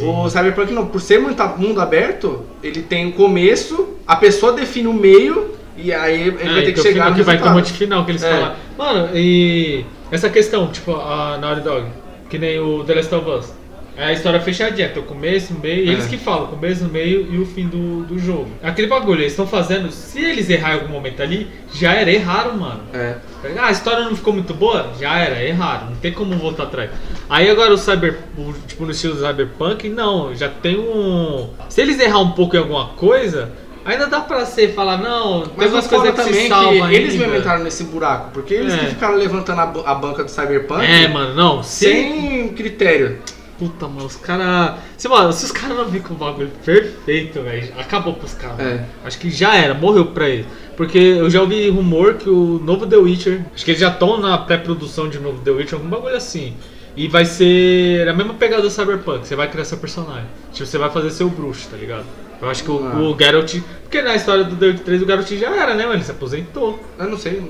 O 0.00 0.28
Cyberpunk 0.28 0.72
não, 0.72 0.86
por 0.86 1.00
ser 1.00 1.18
muito 1.20 1.42
mundo 1.58 1.80
aberto, 1.80 2.42
ele 2.62 2.82
tem 2.82 3.08
o 3.08 3.12
começo, 3.12 3.90
a 4.06 4.16
pessoa 4.16 4.52
define 4.52 4.88
o 4.88 4.92
meio 4.92 5.54
e 5.76 5.92
aí 5.92 6.28
ele 6.28 6.36
É, 6.40 6.52
vai 6.52 6.62
ter 6.62 6.72
que 6.72 6.80
chegar 6.82 7.10
no 7.10 7.16
que 7.16 7.22
vai 7.22 7.36
ter 7.36 7.42
um 7.42 7.46
resultado. 7.46 7.54
monte 7.54 7.66
de 7.72 7.78
final 7.78 8.04
que 8.04 8.10
eles 8.12 8.22
É. 8.22 8.30
falaram. 8.30 8.54
Mano, 8.76 9.08
e 9.16 9.84
essa 10.10 10.28
questão, 10.28 10.66
tipo, 10.68 10.94
a 10.94 11.38
Naughty 11.40 11.60
Dog, 11.62 11.86
que 12.28 12.38
nem 12.38 12.58
o 12.60 12.82
The 12.84 12.94
Last 12.94 13.14
of 13.14 13.28
Us. 13.30 13.52
É 13.96 14.06
a 14.06 14.12
história 14.12 14.40
fechadinha, 14.40 14.88
tem 14.88 15.00
o 15.00 15.06
começo, 15.06 15.54
o 15.54 15.60
meio, 15.60 15.84
e 15.84 15.88
É. 15.88 15.92
eles 15.92 16.06
que 16.06 16.16
falam, 16.18 16.44
o 16.44 16.48
começo, 16.48 16.84
o 16.84 16.88
meio 16.88 17.28
e 17.32 17.38
o 17.38 17.46
fim 17.46 17.68
do, 17.68 18.02
do 18.04 18.18
jogo. 18.18 18.48
Aquele 18.62 18.88
bagulho, 18.88 19.20
eles 19.20 19.32
estão 19.32 19.46
fazendo, 19.46 19.90
se 19.92 20.18
eles 20.20 20.50
errarem 20.50 20.78
em 20.78 20.80
algum 20.80 20.92
momento 20.92 21.22
ali, 21.22 21.48
já 21.72 21.92
era, 21.94 22.10
erraram, 22.10 22.56
mano. 22.56 22.80
É. 22.92 23.14
Ah, 23.56 23.66
a 23.66 23.70
história 23.70 24.04
não 24.04 24.16
ficou 24.16 24.32
muito 24.32 24.52
boa? 24.52 24.90
Já 25.00 25.16
era, 25.18 25.40
erraram, 25.42 25.90
não 25.90 25.96
tem 25.96 26.10
como 26.12 26.34
voltar 26.36 26.64
atrás. 26.64 26.90
Aí 27.30 27.48
agora 27.48 27.72
o 27.72 27.78
Cyber, 27.78 28.18
o- 28.36 28.52
tipo 28.66 28.84
no 28.84 28.90
estilo 28.90 29.14
Cyberpunk, 29.16 29.88
não, 29.88 30.34
já 30.34 30.48
tem 30.48 30.76
um. 30.76 31.48
Se 31.68 31.80
eles 31.80 32.00
errar 32.00 32.18
um 32.20 32.32
pouco 32.32 32.56
em 32.56 32.58
alguma 32.58 32.88
coisa, 32.96 33.52
ainda 33.84 34.08
dá 34.08 34.20
pra 34.20 34.44
você 34.44 34.66
falar, 34.68 34.96
não, 34.98 35.42
tem 35.42 35.52
Mas 35.56 35.72
umas 35.72 35.86
coisas 35.86 36.10
que 36.10 36.16
também 36.16 36.32
se 36.34 36.46
é 36.46 36.48
salva 36.48 36.88
que 36.88 36.94
eles 36.96 37.12
ainda. 37.12 37.24
mesmo 37.26 37.38
entraram 37.38 37.62
nesse 37.62 37.84
buraco, 37.84 38.30
porque 38.32 38.54
eles 38.54 38.74
É. 38.74 38.78
que 38.78 38.86
ficaram 38.86 39.14
levantando 39.14 39.60
a, 39.60 39.92
a 39.92 39.94
banca 39.94 40.24
do 40.24 40.30
Cyberpunk 40.30 40.84
É, 40.84 41.06
mano, 41.06 41.32
não, 41.34 41.62
se... 41.62 41.84
sem 41.84 42.48
critério. 42.54 43.18
Puta, 43.58 43.86
mano, 43.86 44.06
os 44.06 44.16
caras. 44.16 44.80
Se, 44.96 45.08
mano, 45.08 45.32
se 45.32 45.44
os 45.44 45.52
caras 45.52 45.76
não 45.76 45.84
virem 45.84 46.02
com 46.02 46.14
o 46.14 46.16
bagulho 46.16 46.50
perfeito, 46.64 47.40
velho, 47.40 47.72
acabou 47.78 48.14
pros 48.14 48.34
caras. 48.34 48.58
É. 48.58 48.84
Acho 49.04 49.18
que 49.18 49.30
já 49.30 49.54
era, 49.54 49.74
morreu 49.74 50.06
pra 50.06 50.28
eles. 50.28 50.46
Porque 50.76 50.98
eu 50.98 51.30
já 51.30 51.40
ouvi 51.40 51.68
rumor 51.70 52.14
que 52.14 52.28
o 52.28 52.60
novo 52.64 52.84
The 52.86 52.96
Witcher. 52.96 53.42
Acho 53.54 53.64
que 53.64 53.70
eles 53.70 53.80
já 53.80 53.90
estão 53.90 54.18
na 54.18 54.36
pré-produção 54.38 55.08
de 55.08 55.20
novo 55.20 55.38
The 55.40 55.50
Witcher, 55.52 55.74
algum 55.78 55.88
bagulho 55.88 56.16
assim. 56.16 56.54
E 56.96 57.06
vai 57.08 57.24
ser 57.24 58.08
a 58.08 58.12
mesma 58.12 58.34
pegada 58.34 58.62
do 58.62 58.70
Cyberpunk, 58.70 59.26
você 59.26 59.34
vai 59.36 59.48
criar 59.50 59.64
seu 59.64 59.78
personagem. 59.78 60.26
Tipo, 60.52 60.66
você 60.66 60.78
vai 60.78 60.90
fazer 60.90 61.10
seu 61.10 61.28
bruxo, 61.28 61.68
tá 61.68 61.76
ligado? 61.76 62.04
Eu 62.42 62.50
acho 62.50 62.62
que 62.64 62.70
o, 62.70 62.84
Ah. 62.84 62.98
o 63.00 63.16
Geralt. 63.18 63.54
Porque 63.82 64.02
na 64.02 64.14
história 64.16 64.44
do 64.44 64.56
The 64.56 64.66
Witcher 64.66 64.84
3 64.84 65.02
o 65.02 65.06
Geralt 65.06 65.28
já 65.32 65.56
era, 65.56 65.74
né, 65.74 65.84
mano? 65.84 65.94
Ele 65.96 66.04
se 66.04 66.10
aposentou. 66.10 66.78
Eu 66.98 67.08
não 67.08 67.16
sei. 67.18 67.40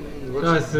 Ah, 0.43 0.59
você 0.59 0.77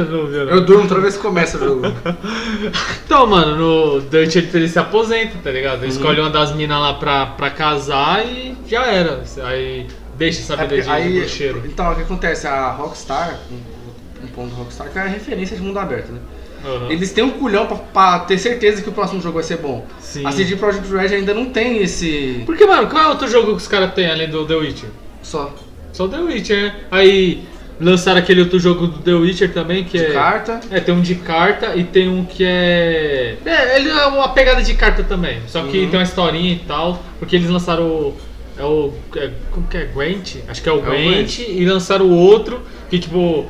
não 0.00 0.26
viu, 0.28 0.44
não. 0.46 0.52
Eu 0.52 0.60
durmo 0.64 0.86
toda 0.88 1.00
vez 1.00 1.16
que 1.16 1.22
começa 1.22 1.56
o 1.56 1.60
jogo. 1.60 1.82
Então, 3.04 3.26
mano, 3.26 3.56
no 3.56 4.02
The 4.02 4.18
Witcher 4.20 4.48
ele 4.54 4.68
se 4.68 4.78
aposenta, 4.78 5.36
tá 5.42 5.50
ligado? 5.50 5.78
Ele 5.78 5.84
Uhum. 5.86 5.88
escolhe 5.98 6.20
uma 6.20 6.30
das 6.30 6.54
minas 6.54 6.80
lá 6.80 6.94
pra, 6.94 7.26
pra 7.26 7.50
casar 7.50 8.24
e 8.26 8.56
já 8.66 8.86
era. 8.86 9.22
Aí 9.44 9.86
deixa 10.16 10.40
essa 10.40 10.54
É 10.54 10.66
vida 10.66 10.82
porque 10.84 11.08
de, 11.08 11.18
bruxeiro. 11.20 11.62
então, 11.66 11.92
o 11.92 11.96
que 11.96 12.02
acontece? 12.02 12.46
A 12.46 12.70
Rockstar, 12.70 13.38
um, 13.52 14.24
um 14.24 14.28
ponto 14.28 14.54
Rockstar, 14.54 14.88
que 14.90 14.98
é 14.98 15.02
a 15.02 15.06
referência 15.06 15.56
de 15.56 15.62
mundo 15.62 15.78
aberto, 15.78 16.12
né? 16.12 16.20
Aham. 16.64 16.90
Eles 16.90 17.12
têm 17.12 17.22
um 17.22 17.30
culhão 17.30 17.66
pra, 17.66 17.76
pra 17.76 18.18
ter 18.20 18.38
certeza 18.38 18.80
que 18.82 18.88
o 18.88 18.92
próximo 18.92 19.20
jogo 19.20 19.34
vai 19.34 19.42
ser 19.44 19.58
bom. 19.58 19.86
Sim. 20.00 20.24
A 20.26 20.32
CD 20.32 20.56
Projekt 20.56 20.88
Red 20.90 21.14
ainda 21.14 21.34
não 21.34 21.46
tem 21.50 21.78
esse. 21.82 22.42
Porque, 22.46 22.64
mano, 22.64 22.88
qual 22.88 23.02
é 23.02 23.06
outro 23.08 23.28
jogo 23.28 23.48
que 23.50 23.56
os 23.58 23.68
caras 23.68 23.92
têm 23.92 24.10
além 24.10 24.30
do 24.30 24.46
The 24.46 24.54
Witcher? 24.54 24.88
Só 25.22 25.54
Só 25.92 26.04
o 26.06 26.08
The 26.08 26.18
Witcher, 26.20 26.62
né? 26.62 26.74
Aí 26.90 27.44
lançaram 27.80 28.18
aquele 28.18 28.40
outro 28.40 28.58
jogo 28.58 28.86
do 28.86 28.98
The 29.00 29.12
Witcher 29.12 29.52
também, 29.52 29.84
que 29.84 29.98
de 29.98 30.04
é. 30.04 30.12
carta. 30.12 30.60
É, 30.70 30.80
tem 30.80 30.94
um 30.94 31.00
de 31.00 31.14
carta 31.16 31.74
e 31.76 31.84
tem 31.84 32.08
um 32.08 32.24
que 32.24 32.44
é. 32.44 33.36
É, 33.44 33.76
ele 33.76 33.88
é 33.90 34.06
uma 34.06 34.28
pegada 34.28 34.62
de 34.62 34.74
carta 34.74 35.02
também. 35.02 35.40
Só 35.46 35.62
que 35.62 35.78
Uhum. 35.80 35.90
tem 35.90 35.98
uma 35.98 36.02
historinha 36.04 36.52
e 36.52 36.58
tal. 36.60 37.02
Porque 37.18 37.36
eles 37.36 37.48
lançaram 37.50 37.84
o. 37.84 38.16
É 38.56 38.62
o. 38.64 38.92
é- 39.16 39.30
como 39.50 39.66
que 39.66 39.76
é? 39.76 39.84
Gwent? 39.86 40.36
Acho 40.48 40.62
que 40.62 40.68
é 40.68 40.72
o 40.72 40.78
o 40.78 40.82
Gwent. 40.82 41.38
E 41.40 41.64
lançaram 41.64 42.06
o 42.06 42.14
outro 42.16 42.60
que, 42.88 42.98
tipo. 42.98 43.46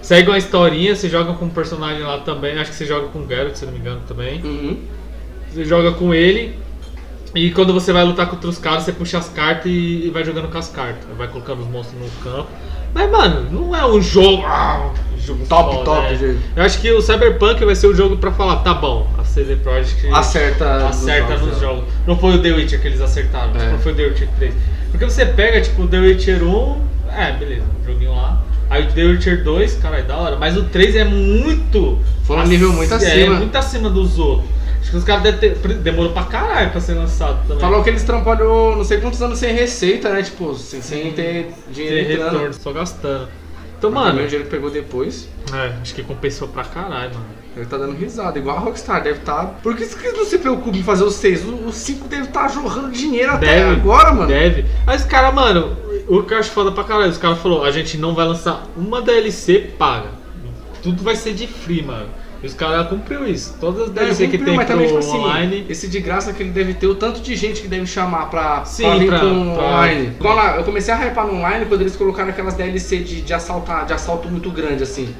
Segue 0.00 0.28
uma 0.30 0.38
historinha, 0.38 0.94
você 0.94 1.08
joga 1.08 1.32
com 1.32 1.46
um 1.46 1.50
personagem 1.50 2.02
lá 2.04 2.18
também. 2.18 2.56
Acho 2.56 2.70
que 2.70 2.76
você 2.76 2.86
joga 2.86 3.08
com 3.08 3.18
o 3.18 3.26
Geralt, 3.26 3.56
se 3.56 3.66
não 3.66 3.72
me 3.72 3.80
engano, 3.80 4.02
também. 4.06 4.40
Uhum. 4.40 4.76
Você 5.50 5.64
joga 5.64 5.90
com 5.92 6.14
ele. 6.14 6.54
E 7.34 7.50
quando 7.50 7.72
você 7.74 7.92
vai 7.92 8.04
lutar 8.04 8.28
contra 8.30 8.48
os 8.48 8.56
caras, 8.56 8.84
você 8.84 8.92
puxa 8.92 9.18
as 9.18 9.28
cartas 9.28 9.66
e 9.66 10.08
vai 10.14 10.24
jogando 10.24 10.48
com 10.48 10.56
as 10.56 10.68
cartas. 10.68 11.04
Vai 11.18 11.26
colocando 11.26 11.60
os 11.62 11.68
monstros 11.68 12.00
no 12.00 12.08
campo. 12.22 12.48
Mas, 12.96 13.10
mano, 13.10 13.46
não 13.50 13.76
é 13.76 13.84
um 13.86 14.00
jogo. 14.00 14.42
Ah, 14.46 14.90
um 15.14 15.20
jogo 15.20 15.44
Top, 15.46 15.70
foda, 15.74 15.84
top, 15.84 16.06
é. 16.14 16.16
gente. 16.16 16.38
Eu 16.56 16.62
acho 16.62 16.80
que 16.80 16.90
o 16.90 17.02
Cyberpunk 17.02 17.62
vai 17.62 17.74
ser 17.74 17.88
o 17.88 17.94
jogo 17.94 18.16
pra 18.16 18.32
falar, 18.32 18.56
tá 18.56 18.72
bom, 18.72 19.06
a 19.18 19.24
CD 19.24 19.56
Projekt 19.56 20.08
Acerta, 20.12 20.86
acerta 20.88 21.34
nos 21.36 21.40
jogos, 21.40 21.60
jogos. 21.60 21.84
Não 22.06 22.16
foi 22.16 22.36
o 22.36 22.42
The 22.42 22.52
Witcher 22.52 22.80
que 22.80 22.86
eles 22.88 23.00
acertaram, 23.02 23.52
É. 23.60 23.72
não 23.72 23.78
foi 23.78 23.92
o 23.92 23.94
The 23.94 24.02
Witcher 24.06 24.28
3. 24.38 24.54
Porque 24.90 25.04
você 25.04 25.26
pega, 25.26 25.60
tipo, 25.60 25.82
o 25.82 25.86
The 25.88 25.98
Witcher 25.98 26.42
1, 26.42 26.80
é, 27.12 27.32
beleza, 27.32 27.64
um 27.82 27.86
joguinho 27.92 28.14
lá. 28.14 28.40
Aí 28.70 28.84
o 28.84 28.92
The 28.92 29.02
Witcher 29.04 29.44
2, 29.44 29.74
caralho, 29.74 30.04
da 30.06 30.16
hora. 30.16 30.36
Mas 30.36 30.56
o 30.56 30.62
3 30.64 30.96
é 30.96 31.04
muito. 31.04 31.98
Foi 32.24 32.36
um 32.38 32.46
nível 32.46 32.72
muito 32.72 32.92
É, 32.94 32.96
acima. 32.96 33.34
muito 33.36 33.56
acima 33.56 33.90
dos 33.90 34.18
outros. 34.18 34.48
Acho 34.86 34.92
que 34.92 34.96
os 34.98 35.04
caras 35.04 35.24
devem 35.24 35.40
ter. 35.40 35.56
Demorou 35.78 36.12
pra 36.12 36.22
caralho 36.22 36.70
pra 36.70 36.80
ser 36.80 36.94
lançado 36.94 37.42
também. 37.48 37.58
Falou 37.58 37.82
que 37.82 37.90
eles 37.90 38.04
trampalhou 38.04 38.76
não 38.76 38.84
sei 38.84 39.00
quantos 39.00 39.20
anos 39.20 39.36
sem 39.36 39.52
receita, 39.52 40.10
né? 40.10 40.22
Tipo, 40.22 40.54
sem, 40.54 40.80
sem 40.80 41.12
ter 41.12 41.52
dinheiro 41.72 42.12
entrando. 42.12 42.32
retorno, 42.32 42.54
só 42.54 42.72
gastando. 42.72 43.28
Então, 43.76 43.90
Mas 43.90 44.04
mano, 44.14 44.22
o 44.22 44.28
dinheiro 44.28 44.48
pegou 44.48 44.70
depois, 44.70 45.28
é, 45.52 45.72
acho 45.82 45.92
que 45.92 46.02
compensou 46.04 46.48
pra 46.48 46.62
caralho, 46.64 47.12
mano. 47.12 47.26
ele 47.56 47.66
tá 47.66 47.76
dando 47.76 47.94
risada, 47.96 48.38
igual 48.38 48.56
a 48.56 48.60
Rockstar, 48.60 49.02
deve 49.02 49.18
estar. 49.18 49.58
Por 49.60 49.76
que 49.76 49.82
eles 49.82 50.16
não 50.16 50.24
se 50.24 50.38
preocupam 50.38 50.78
em 50.78 50.82
fazer 50.84 51.04
os 51.04 51.14
seis? 51.14 51.44
O 51.44 51.70
5 51.72 52.08
deve 52.08 52.22
estar 52.28 52.48
jorrando 52.48 52.90
dinheiro 52.92 53.32
até 53.32 53.46
Deve, 53.46 53.72
agora, 53.72 54.12
mano. 54.12 54.28
Deve. 54.28 54.64
Mas, 54.86 55.04
cara, 55.04 55.30
mano, 55.32 55.76
o 56.08 56.22
que 56.22 56.32
eu 56.32 56.38
acho 56.38 56.52
foda 56.52 56.70
pra 56.70 56.84
caralho, 56.84 57.10
os 57.10 57.18
caras 57.18 57.38
falaram, 57.38 57.64
a 57.64 57.70
gente 57.72 57.98
não 57.98 58.14
vai 58.14 58.24
lançar 58.26 58.64
uma 58.76 59.02
DLC 59.02 59.72
paga. 59.76 60.10
Tudo 60.82 61.02
vai 61.02 61.16
ser 61.16 61.34
de 61.34 61.46
free, 61.48 61.82
mano. 61.82 62.06
E 62.46 62.48
os 62.48 62.54
caras 62.54 62.88
cumpriu 62.88 63.26
isso. 63.26 63.56
Todas 63.60 63.82
as 63.82 63.88
É, 63.88 63.92
DLC 63.92 64.26
que 64.28 64.38
cumpriu, 64.38 64.46
tem 64.46 64.56
mas 64.56 64.66
pro 64.66 64.74
também, 64.76 64.86
tipo 64.86 64.98
assim, 65.00 65.18
online. 65.18 65.66
esse 65.68 65.88
de 65.88 65.98
graça 66.00 66.32
que 66.32 66.42
ele 66.44 66.50
deve 66.50 66.74
ter, 66.74 66.86
o 66.86 66.94
tanto 66.94 67.20
de 67.20 67.34
gente 67.34 67.60
que 67.60 67.66
deve 67.66 67.86
chamar 67.86 68.30
pra, 68.30 68.64
Sim, 68.64 68.84
pra 68.84 68.96
vir 68.98 69.08
pra- 69.08 69.18
pra- 69.18 69.28
online. 69.28 70.12
Quando 70.18 70.56
eu 70.58 70.64
comecei 70.64 70.94
a 70.94 70.96
hypar 71.06 71.26
no 71.26 71.34
online 71.34 71.66
quando 71.66 71.80
eles 71.80 71.96
colocaram 71.96 72.30
aquelas 72.30 72.54
DLC 72.54 72.98
de, 72.98 73.20
de, 73.20 73.34
assaltar, 73.34 73.84
de 73.84 73.92
assalto 73.92 74.28
muito 74.28 74.48
grande, 74.50 74.82
assim. 74.84 75.12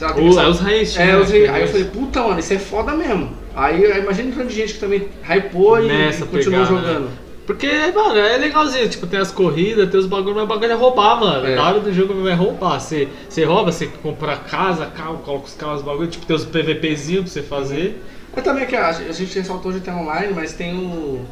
Lá, 0.00 0.12
que 0.12 0.20
O- 0.20 0.38
é 0.40 0.48
os 0.48 0.60
haste, 0.64 1.00
É, 1.00 1.06
né? 1.06 1.16
os 1.16 1.28
Que 1.28 1.48
Aí 1.48 1.62
eu 1.62 1.66
falei, 1.66 1.84
puta, 1.86 2.22
mano, 2.22 2.38
isso 2.38 2.52
é 2.54 2.58
foda 2.58 2.94
mesmo. 2.94 3.30
Aí 3.56 3.98
imagina 3.98 4.30
o 4.30 4.32
tanto 4.32 4.46
de 4.46 4.54
gente 4.54 4.74
que 4.74 4.78
também 4.78 5.08
hypou 5.28 5.82
e, 5.82 5.88
Nessa 5.88 6.22
e 6.24 6.28
continuou 6.28 6.64
pegada, 6.64 6.66
jogando. 6.86 7.04
né? 7.06 7.10
Porque, 7.48 7.66
mano, 7.94 8.18
é 8.18 8.36
legalzinho, 8.36 8.86
tipo, 8.90 9.06
tem 9.06 9.18
as 9.18 9.32
corridas, 9.32 9.88
tem 9.88 9.98
os 9.98 10.04
bagulho, 10.04 10.34
mas 10.34 10.44
o 10.44 10.46
bagulho 10.46 10.70
é 10.70 10.74
roubar, 10.74 11.18
mano. 11.18 11.46
É. 11.46 11.54
Na 11.56 11.66
hora 11.66 11.80
do 11.80 11.90
jogo 11.90 12.22
vai 12.22 12.34
roubar. 12.34 12.78
Você, 12.78 13.08
você 13.26 13.42
rouba, 13.42 13.72
você 13.72 13.86
compra 13.86 14.36
casa, 14.36 14.84
carro, 14.84 15.16
coloca 15.24 15.46
os 15.46 15.54
carros, 15.54 15.80
bagulho, 15.80 16.08
tipo, 16.08 16.26
tem 16.26 16.36
os 16.36 16.44
PVPzinhos 16.44 17.22
pra 17.22 17.32
você 17.32 17.42
fazer. 17.42 18.02
Mas 18.36 18.44
também 18.44 18.66
que 18.66 18.76
a, 18.76 18.88
a 18.88 19.12
gente 19.12 19.34
ressaltou 19.34 19.72
de 19.72 19.80
ter 19.80 19.90
online, 19.90 20.34
mas 20.34 20.52
tem 20.52 20.76
o. 20.76 21.24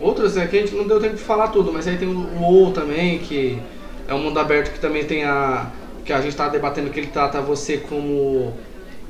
Outros 0.00 0.36
aqui 0.36 0.56
a 0.56 0.60
gente 0.60 0.76
não 0.76 0.86
deu 0.86 1.00
tempo 1.00 1.16
de 1.16 1.22
falar 1.22 1.48
tudo, 1.48 1.72
mas 1.72 1.88
aí 1.88 1.96
tem 1.96 2.06
o 2.06 2.40
WoW 2.40 2.70
também, 2.70 3.18
que 3.18 3.58
é 4.06 4.14
um 4.14 4.18
mundo 4.18 4.38
aberto 4.38 4.72
que 4.72 4.78
também 4.78 5.02
tem 5.02 5.24
a. 5.24 5.66
que 6.04 6.12
a 6.12 6.20
gente 6.20 6.36
tá 6.36 6.48
debatendo 6.48 6.90
que 6.90 7.00
ele 7.00 7.08
trata 7.08 7.40
você 7.40 7.78
como. 7.78 8.54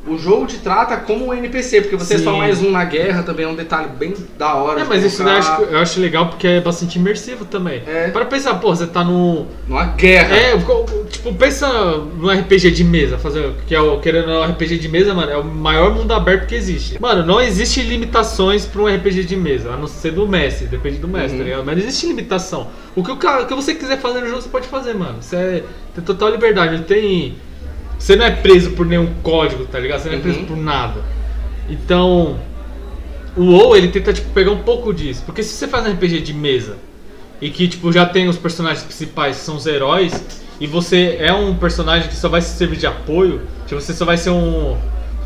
O 0.07 0.17
jogo 0.17 0.47
te 0.47 0.59
trata 0.59 0.97
como 0.99 1.27
um 1.27 1.35
NPC, 1.35 1.81
porque 1.83 1.97
você 1.97 2.15
é 2.15 2.19
só 2.19 2.33
Sim. 2.33 2.39
mais 2.39 2.63
um 2.63 2.71
na 2.71 2.85
guerra, 2.85 3.23
também 3.23 3.45
é 3.45 3.49
um 3.49 3.55
detalhe 3.57 3.89
bem 3.89 4.15
da 4.39 4.55
hora. 4.55 4.81
É, 4.81 4.85
mas 4.85 5.05
isso 5.05 5.23
eu 5.23 5.29
acho, 5.29 5.63
eu 5.63 5.79
acho 5.79 6.01
legal 6.01 6.29
porque 6.29 6.47
é 6.47 6.61
bastante 6.61 6.99
imersivo 6.99 7.45
também. 7.45 7.83
É. 7.87 8.09
Para 8.09 8.25
pensar, 8.25 8.55
pô, 8.55 8.75
você 8.75 8.87
tá 8.87 9.03
no. 9.03 9.47
Numa 9.67 9.85
guerra. 9.87 10.37
É, 10.37 10.53
tipo, 11.11 11.35
pensa 11.35 11.69
no 12.17 12.31
RPG 12.31 12.71
de 12.71 12.85
mesa, 12.85 13.19
fazer 13.19 13.53
que 13.67 13.75
é 13.75 13.81
o 13.81 13.99
querendo 14.01 14.29
não, 14.29 14.45
RPG 14.45 14.79
de 14.79 14.89
mesa, 14.89 15.13
mano, 15.13 15.31
é 15.33 15.37
o 15.37 15.45
maior 15.45 15.95
mundo 15.95 16.13
aberto 16.13 16.47
que 16.47 16.55
existe. 16.55 17.01
Mano, 17.01 17.25
não 17.27 17.41
existe 17.41 17.83
limitações 17.83 18.65
para 18.65 18.83
um 18.83 18.87
RPG 18.87 19.25
de 19.25 19.37
mesa, 19.37 19.73
a 19.73 19.77
não 19.77 19.87
ser 19.87 20.13
do 20.13 20.27
mestre, 20.27 20.67
depende 20.67 20.99
do 20.99 21.09
mestre, 21.09 21.33
Uhum. 21.33 21.39
tá 21.39 21.45
ligado? 21.45 21.65
Mas 21.65 21.77
não 21.77 21.83
existe 21.83 22.07
limitação. 22.07 22.69
O 22.95 23.03
que, 23.03 23.11
o 23.11 23.15
o 23.15 23.47
que 23.47 23.55
você 23.55 23.75
quiser 23.75 23.99
fazer 23.99 24.21
no 24.21 24.29
jogo, 24.29 24.41
você 24.41 24.49
pode 24.49 24.69
fazer, 24.69 24.95
mano. 24.95 25.17
Você 25.21 25.65
tem 25.95 26.05
total 26.05 26.31
liberdade, 26.31 26.77
não 26.77 26.85
tem. 26.85 27.35
Você 27.99 28.15
não 28.17 28.25
é 28.25 28.31
preso 28.31 28.71
por 28.73 28.87
nenhum 28.87 29.13
código, 29.23 29.65
tá 29.67 29.79
ligado? 29.79 30.01
Você 30.01 30.09
não 30.11 30.17
é 30.17 30.21
preso 30.21 30.41
Uhum. 30.41 30.45
por 30.47 30.57
nada. 30.57 31.01
Então, 31.69 32.39
o 33.37 33.45
WoW, 33.45 33.77
ele 33.77 33.89
tenta, 33.89 34.13
tipo, 34.13 34.31
pegar 34.31 34.51
um 34.53 34.59
pouco 34.63 34.93
disso. 34.95 35.23
Porque 35.27 35.43
se 35.43 35.55
você 35.55 35.67
faz 35.67 35.87
um 35.87 35.91
RPG 35.93 36.21
de 36.21 36.33
mesa 36.35 36.77
e 37.41 37.51
que, 37.51 37.67
tipo, 37.69 37.93
já 37.93 38.07
tem 38.07 38.29
os 38.29 38.37
personagens 38.37 38.83
principais, 38.85 39.37
que 39.39 39.43
são 39.45 39.57
os 39.57 39.67
heróis, 39.67 40.25
e 40.61 40.67
você 40.67 41.17
é 41.21 41.33
um 41.33 41.55
personagem 41.55 42.09
que 42.09 42.17
só 42.17 42.29
vai 42.29 42.41
se 42.41 42.57
servir 42.57 42.77
de 42.77 42.87
apoio, 42.87 43.43
tipo, 43.67 43.81
você 43.81 43.93
só 43.93 44.05
vai 44.05 44.17
ser 44.17 44.31
um... 44.31 44.77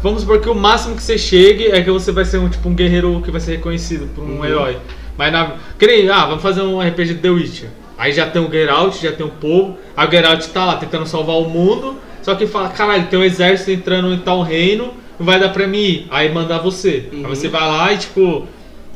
Vamos 0.02 0.22
supor 0.22 0.40
que 0.40 0.48
o 0.48 0.54
máximo 0.54 0.96
que 0.96 1.02
você 1.02 1.18
chegue 1.18 1.66
é 1.66 1.82
que 1.82 1.90
você 1.90 2.10
vai 2.10 2.24
ser 2.24 2.38
um, 2.38 2.48
tipo, 2.48 2.66
um 2.68 2.74
guerreiro 2.74 3.20
que 3.22 3.30
vai 3.30 3.40
ser 3.40 3.56
reconhecido 3.56 4.08
por 4.14 4.24
um 4.24 4.38
Uhum. 4.38 4.44
herói. 4.44 4.78
Mas 5.18 5.30
na... 5.32 5.56
Nem, 5.78 6.08
ah, 6.08 6.24
vamos 6.24 6.42
fazer 6.42 6.62
um 6.62 6.80
RPG 6.80 7.04
de 7.08 7.14
The 7.16 7.28
Witcher. 7.28 7.68
Aí 7.98 8.10
já 8.14 8.26
tem 8.26 8.40
o 8.40 8.50
Geralt, 8.50 8.94
já 9.02 9.12
tem 9.12 9.26
o 9.26 9.28
povo, 9.28 9.76
aí 9.94 10.08
o 10.08 10.10
Geralt 10.10 10.46
tá 10.46 10.64
lá 10.64 10.76
tentando 10.76 11.04
salvar 11.06 11.36
o 11.36 11.44
mundo, 11.50 11.96
só 12.22 12.34
que 12.34 12.46
fala, 12.46 12.68
caralho, 12.68 13.06
tem 13.06 13.18
um 13.18 13.24
exército 13.24 13.70
entrando 13.70 14.12
em 14.12 14.18
tal 14.18 14.42
reino, 14.42 14.94
não 15.18 15.26
vai 15.26 15.38
dar 15.38 15.50
pra 15.50 15.66
mim 15.66 15.78
ir. 15.78 16.06
Aí 16.10 16.32
mandar 16.32 16.58
você. 16.58 17.08
Uhum. 17.12 17.26
Aí 17.26 17.36
você 17.36 17.48
vai 17.48 17.66
lá 17.66 17.92
e 17.92 17.98
tipo. 17.98 18.46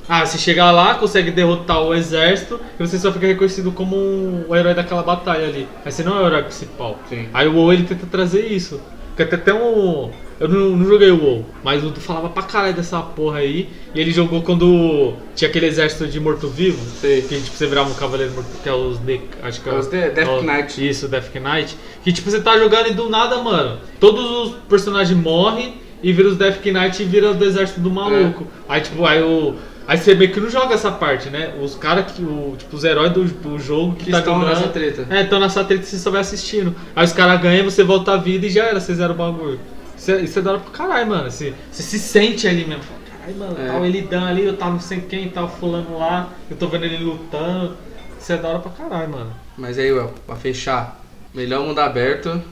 Ah, 0.07 0.27
você 0.27 0.37
chega 0.37 0.71
lá, 0.71 0.97
consegue 0.97 1.31
derrotar 1.31 1.81
o 1.81 1.95
exército 1.95 2.61
e 2.79 2.87
você 2.87 2.99
só 2.99 3.11
fica 3.11 3.27
reconhecido 3.27 3.73
como 3.73 3.97
um, 3.97 4.45
o 4.47 4.55
herói 4.55 4.75
daquela 4.75 5.03
batalha 5.03 5.47
ali. 5.47 5.67
Mas 5.83 5.95
você 5.95 6.03
não 6.03 6.19
é 6.19 6.23
o 6.23 6.27
herói 6.27 6.43
principal. 6.43 6.99
Sim. 7.09 7.27
Aí 7.33 7.49
o 7.49 7.55
WoW 7.55 7.73
ele 7.73 7.85
tenta 7.85 8.05
trazer 8.07 8.47
isso. 8.47 8.83
Porque 9.09 9.25
tem 9.25 9.39
até 9.39 9.55
um. 9.55 10.11
Eu 10.41 10.49
não, 10.49 10.71
não 10.77 10.87
joguei 10.89 11.11
o 11.11 11.23
WoW, 11.23 11.47
mas 11.63 11.81
o 11.83 11.87
Dudu 11.87 12.01
falava 12.01 12.29
pra 12.29 12.43
caralho 12.43 12.75
dessa 12.75 13.01
porra 13.01 13.39
aí. 13.39 13.69
E 13.95 14.01
ele 14.01 14.11
jogou 14.11 14.43
quando 14.43 15.15
tinha 15.35 15.49
aquele 15.49 15.67
exército 15.67 16.07
de 16.09 16.19
morto-vivo. 16.19 16.79
Que 17.01 17.23
tipo, 17.23 17.57
você 17.57 17.67
virava 17.67 17.89
um 17.91 17.95
cavaleiro 17.95 18.33
morto, 18.33 18.49
que 18.63 18.69
é 18.69 18.73
os. 18.73 18.99
De, 18.99 19.21
acho 19.43 19.61
que 19.61 19.69
é 19.69 19.73
É 19.73 19.79
os 19.79 19.87
De- 19.87 20.11
Death 20.11 20.29
é 20.29 20.31
o- 20.31 20.43
Knight. 20.43 20.89
Isso, 20.89 21.07
Death 21.09 21.33
Knight. 21.37 21.77
Que 22.03 22.13
tipo, 22.13 22.29
você 22.31 22.41
tá 22.41 22.59
jogando 22.59 22.89
e 22.89 22.95
do 22.95 23.09
nada, 23.09 23.39
mano. 23.43 23.79
Todos 24.01 24.25
os 24.49 24.55
personagens 24.69 25.17
morrem 25.17 25.75
e 26.03 26.13
vira 26.13 26.29
os 26.29 26.37
Death 26.37 26.65
Knight 26.67 27.01
e 27.01 27.07
vira 27.07 27.33
do 27.33 27.45
exército 27.45 27.81
do 27.81 27.91
maluco. 27.91 28.45
É. 28.69 28.75
Aí 28.75 28.81
tipo, 28.81 29.05
aí 29.07 29.23
o. 29.23 29.55
Aí 29.87 29.99
você 29.99 30.15
meio 30.15 30.33
que 30.33 30.41
não 30.41 30.49
joga 30.49 30.75
essa 30.75 30.91
parte, 30.91 31.29
né? 31.29 31.53
Os 31.63 31.75
caras 31.77 32.11
que. 32.11 32.23
O, 32.23 32.55
tipo, 32.59 32.75
os 32.75 32.83
heróis 32.85 33.13
do, 33.13 33.23
do 33.25 33.59
jogo 33.59 33.95
que, 33.95 34.07
Que 34.07 34.11
tá 34.11 34.19
estão 34.19 34.41
jogando. 34.41 34.49
nessa 34.57 34.69
treta. 34.69 35.07
É, 35.11 35.23
estão 35.23 35.39
nessa 35.39 35.63
treta 35.63 35.85
e 35.85 35.87
você 35.87 35.99
só 35.99 36.11
vai 36.11 36.23
assistindo. 36.23 36.75
Aí 36.97 37.05
os 37.05 37.13
caras 37.13 37.41
ganham, 37.41 37.65
você 37.65 37.85
volta 37.85 38.13
à 38.15 38.17
vida 38.17 38.47
e 38.47 38.51
já 38.51 38.65
era, 38.65 38.81
vocês 38.81 38.99
eram 38.99 39.15
o 39.15 39.19
bagulho. 39.19 39.61
Isso 40.05 40.11
é, 40.13 40.21
isso 40.21 40.39
é 40.39 40.43
da 40.43 40.51
hora 40.51 40.61
pro 40.61 40.71
caralho, 40.71 41.09
mano. 41.09 41.31
Você, 41.31 41.55
você 41.73 41.83
se 41.83 41.99
sente 41.99 42.47
ali 42.47 42.67
mesmo. 42.67 42.83
Fala, 42.83 43.01
Caralho, 43.09 43.39
mano, 43.39 43.57
É. 43.59 43.69
tá 43.73 43.79
o 43.79 43.87
Elidan 43.87 44.27
ali, 44.29 44.45
eu 44.45 44.55
tava 44.55 44.73
não 44.73 44.81
sei 44.81 45.01
quem, 45.01 45.31
tá 45.31 45.43
o 45.43 45.49
fulano 45.49 45.97
lá, 45.99 46.29
eu 46.51 46.59
tô 46.59 46.69
vendo 46.69 46.85
ele 46.85 46.99
lutando. 47.03 47.75
Isso 48.21 48.31
é 48.31 48.37
da 48.37 48.49
hora 48.49 48.59
pra 48.59 48.71
caralho, 48.71 49.09
mano. 49.11 49.33
Mas 49.57 49.79
aí, 49.79 49.91
Well, 49.91 50.13
pra 50.27 50.37
fechar, 50.37 51.01
melhor 51.33 51.65
mundo 51.65 51.79
aberto, 51.79 52.43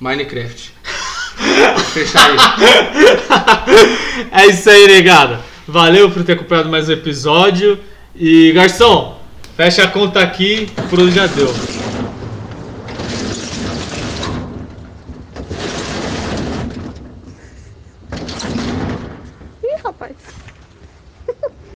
Minecraft. 0.00 0.72
Fechar 1.92 2.30
aí. 2.30 2.36
é 4.32 4.46
isso 4.46 4.70
aí, 4.70 4.86
negada. 4.88 5.38
Valeu 5.68 6.10
por 6.10 6.24
ter 6.24 6.32
acompanhado 6.32 6.70
mais 6.70 6.88
um 6.88 6.92
episódio. 6.92 7.78
E 8.16 8.52
garçom, 8.52 9.20
fecha 9.54 9.84
a 9.84 9.88
conta 9.88 10.20
aqui, 10.22 10.66
por 10.88 10.98
hoje 10.98 11.14
já 11.14 11.26
deu. 11.26 11.52